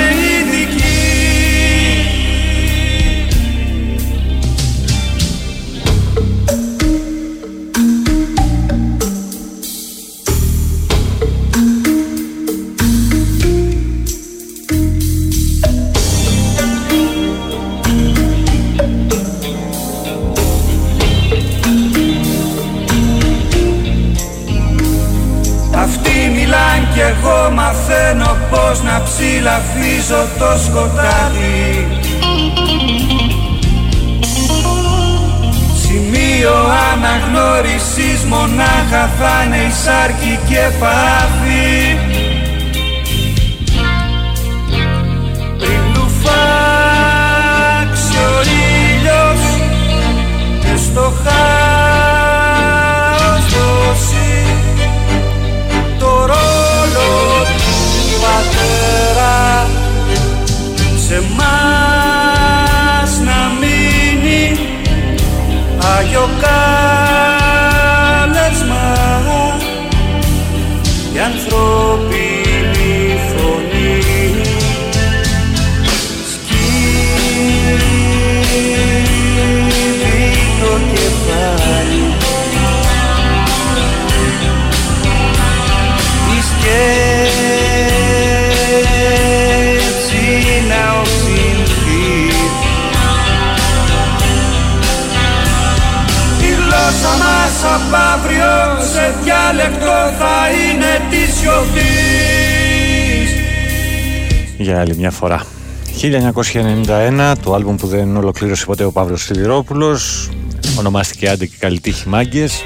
1991, 106.35 107.33
το 107.43 107.55
άλμπουμ 107.55 107.77
που 107.77 107.87
δεν 107.87 108.17
ολοκλήρωσε 108.17 108.65
ποτέ 108.65 108.85
ο 108.85 108.93
Παύλος 108.93 109.23
Σιδηρόπουλος 109.23 110.31
Ονομάστηκε 110.79 111.29
Άντε 111.29 111.47
και 111.47 111.57
καλή 111.59 111.81
τύχη 111.81 112.09
μάγκες 112.09 112.63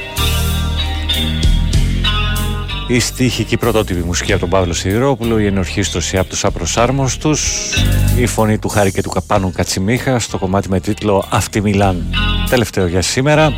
η 2.87 3.01
στίχη 3.01 3.45
και 3.45 3.55
η 3.55 3.59
πρωτότυπη 3.59 4.03
μουσική 4.03 4.33
από 4.33 4.41
τον 4.41 4.51
Παύλο 4.51 4.73
Σιδηρόπουλο, 4.73 5.39
η 5.39 5.47
ενορχίστρωση 5.47 6.19
από 6.19 6.29
τους 6.29 6.45
απροσάρμοστους, 6.45 7.71
η 8.17 8.27
φωνή 8.27 8.59
του 8.59 8.69
Χάρη 8.69 8.93
και 8.93 9.03
του 9.03 9.11
Καπάνου 9.11 9.53
Κατσιμίχα 9.53 10.19
στο 10.19 10.39
κομμάτι 10.39 10.69
με 10.69 10.81
τίτλο 10.81 11.25
«Αυτή 11.31 11.61
μιλάν». 11.61 12.05
Τελευταίο 12.51 12.87
για 12.87 13.03
σήμερα. 13.03 13.53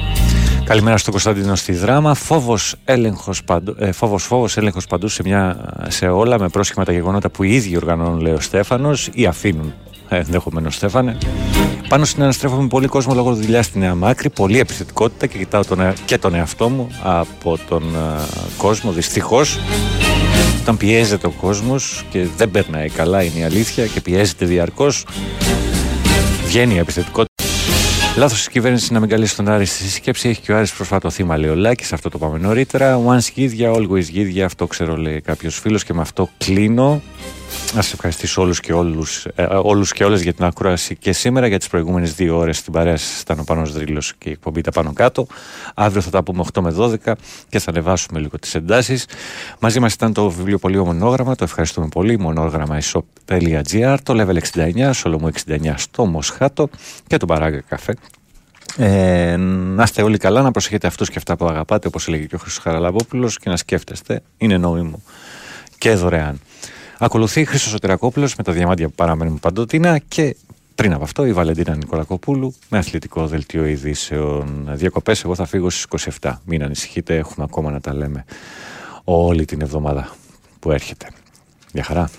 Καλημέρα 0.65 0.97
στον 0.97 1.13
Κωνσταντίνο 1.13 1.55
στη 1.55 1.73
δράμα. 1.73 2.15
Φόβος, 2.15 2.75
έλεγχος 2.85 3.45
παντού, 3.45 3.75
ε, 3.79 3.93
φόβος, 3.93 4.25
φόβος 4.25 4.57
έλεγχος 4.57 4.87
παντού 4.87 5.09
σε, 5.09 5.23
μια, 5.25 5.57
σε 5.89 6.07
όλα 6.07 6.39
με 6.39 6.49
πρόσχημα 6.49 6.85
τα 6.85 6.93
γεγονότα 6.93 7.31
που 7.31 7.43
οι 7.43 7.55
ίδιοι 7.55 7.77
οργανώνουν, 7.77 8.21
λέει 8.21 8.33
ο 8.33 8.41
Στέφανος, 8.41 9.09
ή 9.13 9.27
αφήνουν 9.27 9.67
ε, 9.67 9.94
ενδεχομένως 10.09 10.75
Στέφανε. 10.75 11.19
Πάνω 11.89 12.05
στην 12.05 12.23
αναστρέφω 12.23 12.67
πολύ 12.67 12.87
κόσμο 12.87 13.15
λόγω 13.15 13.35
δουλειάς 13.35 13.67
στη 13.67 13.79
Νέα 13.79 13.95
Μάκρη, 13.95 14.31
πολλή 14.31 14.59
επιθετικότητα 14.59 15.27
και 15.27 15.39
κοιτάω 15.39 15.65
τον, 15.65 15.93
και 16.05 16.19
τον 16.19 16.35
εαυτό 16.35 16.69
μου 16.69 16.89
από 17.03 17.59
τον 17.69 17.83
ε, 17.83 18.23
κόσμο, 18.57 18.93
δυστυχώς. 18.93 19.59
Όταν 20.61 20.77
πιέζεται 20.77 21.27
ο 21.27 21.31
κόσμος 21.31 22.05
και 22.11 22.27
δεν 22.37 22.51
περνάει 22.51 22.89
καλά, 22.89 23.23
είναι 23.23 23.39
η 23.39 23.45
αλήθεια, 23.45 23.87
και 23.87 24.01
πιέζεται 24.01 24.47
διαρκώς, 24.47 25.07
βγαίνει 26.47 26.75
η 26.75 26.79
επιθετικότητα. 26.79 27.33
Λάθος 28.17 28.39
της 28.39 28.49
κυβέρνησης 28.49 28.91
να 28.91 29.01
μην 29.01 29.09
καλέσει 29.09 29.37
τον 29.37 29.49
Άρη 29.49 29.65
στη 29.65 29.91
σκέψη. 29.91 30.29
Έχει 30.29 30.41
και 30.41 30.53
ο 30.53 30.57
Άρης 30.57 30.73
προσφάτω 30.73 31.11
θύμα, 31.11 31.37
λέει 31.37 31.51
ο 31.51 31.55
Λάκης. 31.55 31.93
Αυτό 31.93 32.09
το 32.09 32.19
πάμε 32.19 32.39
νωρίτερα. 32.39 33.01
Once 33.07 33.29
γίδια, 33.35 33.73
always 33.73 34.03
γίδια. 34.03 34.45
Αυτό 34.45 34.67
ξέρω, 34.67 34.97
λέει 34.97 35.21
κάποιος 35.21 35.59
φίλος 35.59 35.85
και 35.85 35.95
με 35.95 36.01
αυτό 36.01 36.29
κλείνω. 36.39 37.03
Να 37.75 37.83
σα 37.83 37.93
ευχαριστήσω 37.93 38.43
όλους 38.43 38.61
και, 38.61 38.73
όλους, 38.73 39.27
ε, 39.35 39.43
όλους 39.43 39.93
και 39.93 40.05
όλες 40.05 40.23
για 40.23 40.33
την 40.33 40.45
ακρόαση 40.45 40.97
και 40.97 41.13
σήμερα 41.13 41.47
για 41.47 41.59
τις 41.59 41.69
προηγούμενες 41.69 42.15
δύο 42.15 42.37
ώρες 42.37 42.59
στην 42.59 42.73
παρέα 42.73 42.97
σας 42.97 43.21
ήταν 43.21 43.39
ο 43.39 43.45
Πάνος 43.45 43.73
Δρύλος 43.73 44.15
και 44.19 44.29
η 44.29 44.33
εκπομπή 44.33 44.61
τα 44.61 44.71
πάνω 44.71 44.93
κάτω. 44.93 45.27
Αύριο 45.75 46.03
θα 46.03 46.11
τα 46.11 46.23
πούμε 46.23 46.45
8 46.53 46.61
με 46.63 46.71
12 46.71 47.15
και 47.49 47.59
θα 47.59 47.71
ανεβάσουμε 47.71 48.21
λίγο 48.21 48.39
τις 48.39 48.55
εντάσεις. 48.55 49.07
Μαζί 49.59 49.81
μας 49.81 49.93
ήταν 49.93 50.13
το 50.13 50.31
βιβλίο 50.31 50.85
Μονόγραμμα, 50.85 51.35
το 51.35 51.45
ευχαριστούμε 51.45 51.89
πολύ. 51.89 52.19
Μονόγραμμα 52.19 52.79
isop.gr, 52.81 53.97
το 54.03 54.15
level 54.17 54.39
69, 54.55 54.91
Σολομού 54.93 55.29
69 55.47 55.75
στο 55.77 56.05
Μοσχάτο 56.07 56.69
και 57.07 57.17
το 57.17 57.27
Παράγκα 57.27 57.61
Καφέ. 57.61 57.95
Ε, 58.77 59.37
να 59.37 59.83
είστε 59.83 60.03
όλοι 60.03 60.19
καλά, 60.19 60.43
να 60.43 60.51
προσέχετε 60.51 60.87
αυτούς 60.87 61.11
και 61.11 61.19
αυτά 61.19 61.37
που 61.37 61.47
αγαπάτε, 61.47 61.89
όπως 61.89 62.09
έλεγε 62.09 62.25
και 62.25 62.35
ο 62.35 62.39
Χρήστος 62.39 62.63
Χαραλαμπόπουλος 62.63 63.39
και 63.39 63.49
να 63.49 63.57
σκέφτεστε, 63.57 64.23
είναι 64.37 64.59
νόημο 64.59 65.03
και 65.79 65.95
δωρεάν. 65.95 66.41
Ακολουθεί 66.99 67.45
Χρήστος 67.45 67.71
Σωτηρακόπουλος 67.71 68.37
με 68.37 68.43
τα 68.43 68.53
διαμάντια 68.53 68.89
που 68.89 68.95
παραμένουν 68.95 69.39
παντοτίνα 69.41 69.99
και 69.99 70.37
πριν 70.75 70.93
από 70.93 71.05
αυτό 71.05 71.27
η 71.27 71.33
Βαλεντίνα 71.33 71.77
Νικολακοπούλου 71.77 72.55
με 72.69 72.79
αθλητικό 72.79 73.27
δελτίο 73.27 73.67
ειδήσεων. 73.67 74.69
Διακοπές, 74.73 75.25
εγώ 75.25 75.35
θα 75.35 75.47
φύγω 75.47 75.71
στις 75.71 76.11
27. 76.21 76.33
Μην 76.45 76.63
ανησυχείτε, 76.63 77.17
έχουμε 77.17 77.47
ακόμα 77.49 77.71
να 77.71 77.81
τα 77.81 77.95
λέμε 77.95 78.25
όλη 79.05 79.45
την 79.45 79.61
εβδομάδα 79.61 80.15
που 80.61 80.71
έρχεται. 80.71 81.07
Γεια 81.73 81.85
χαρά. 81.85 82.11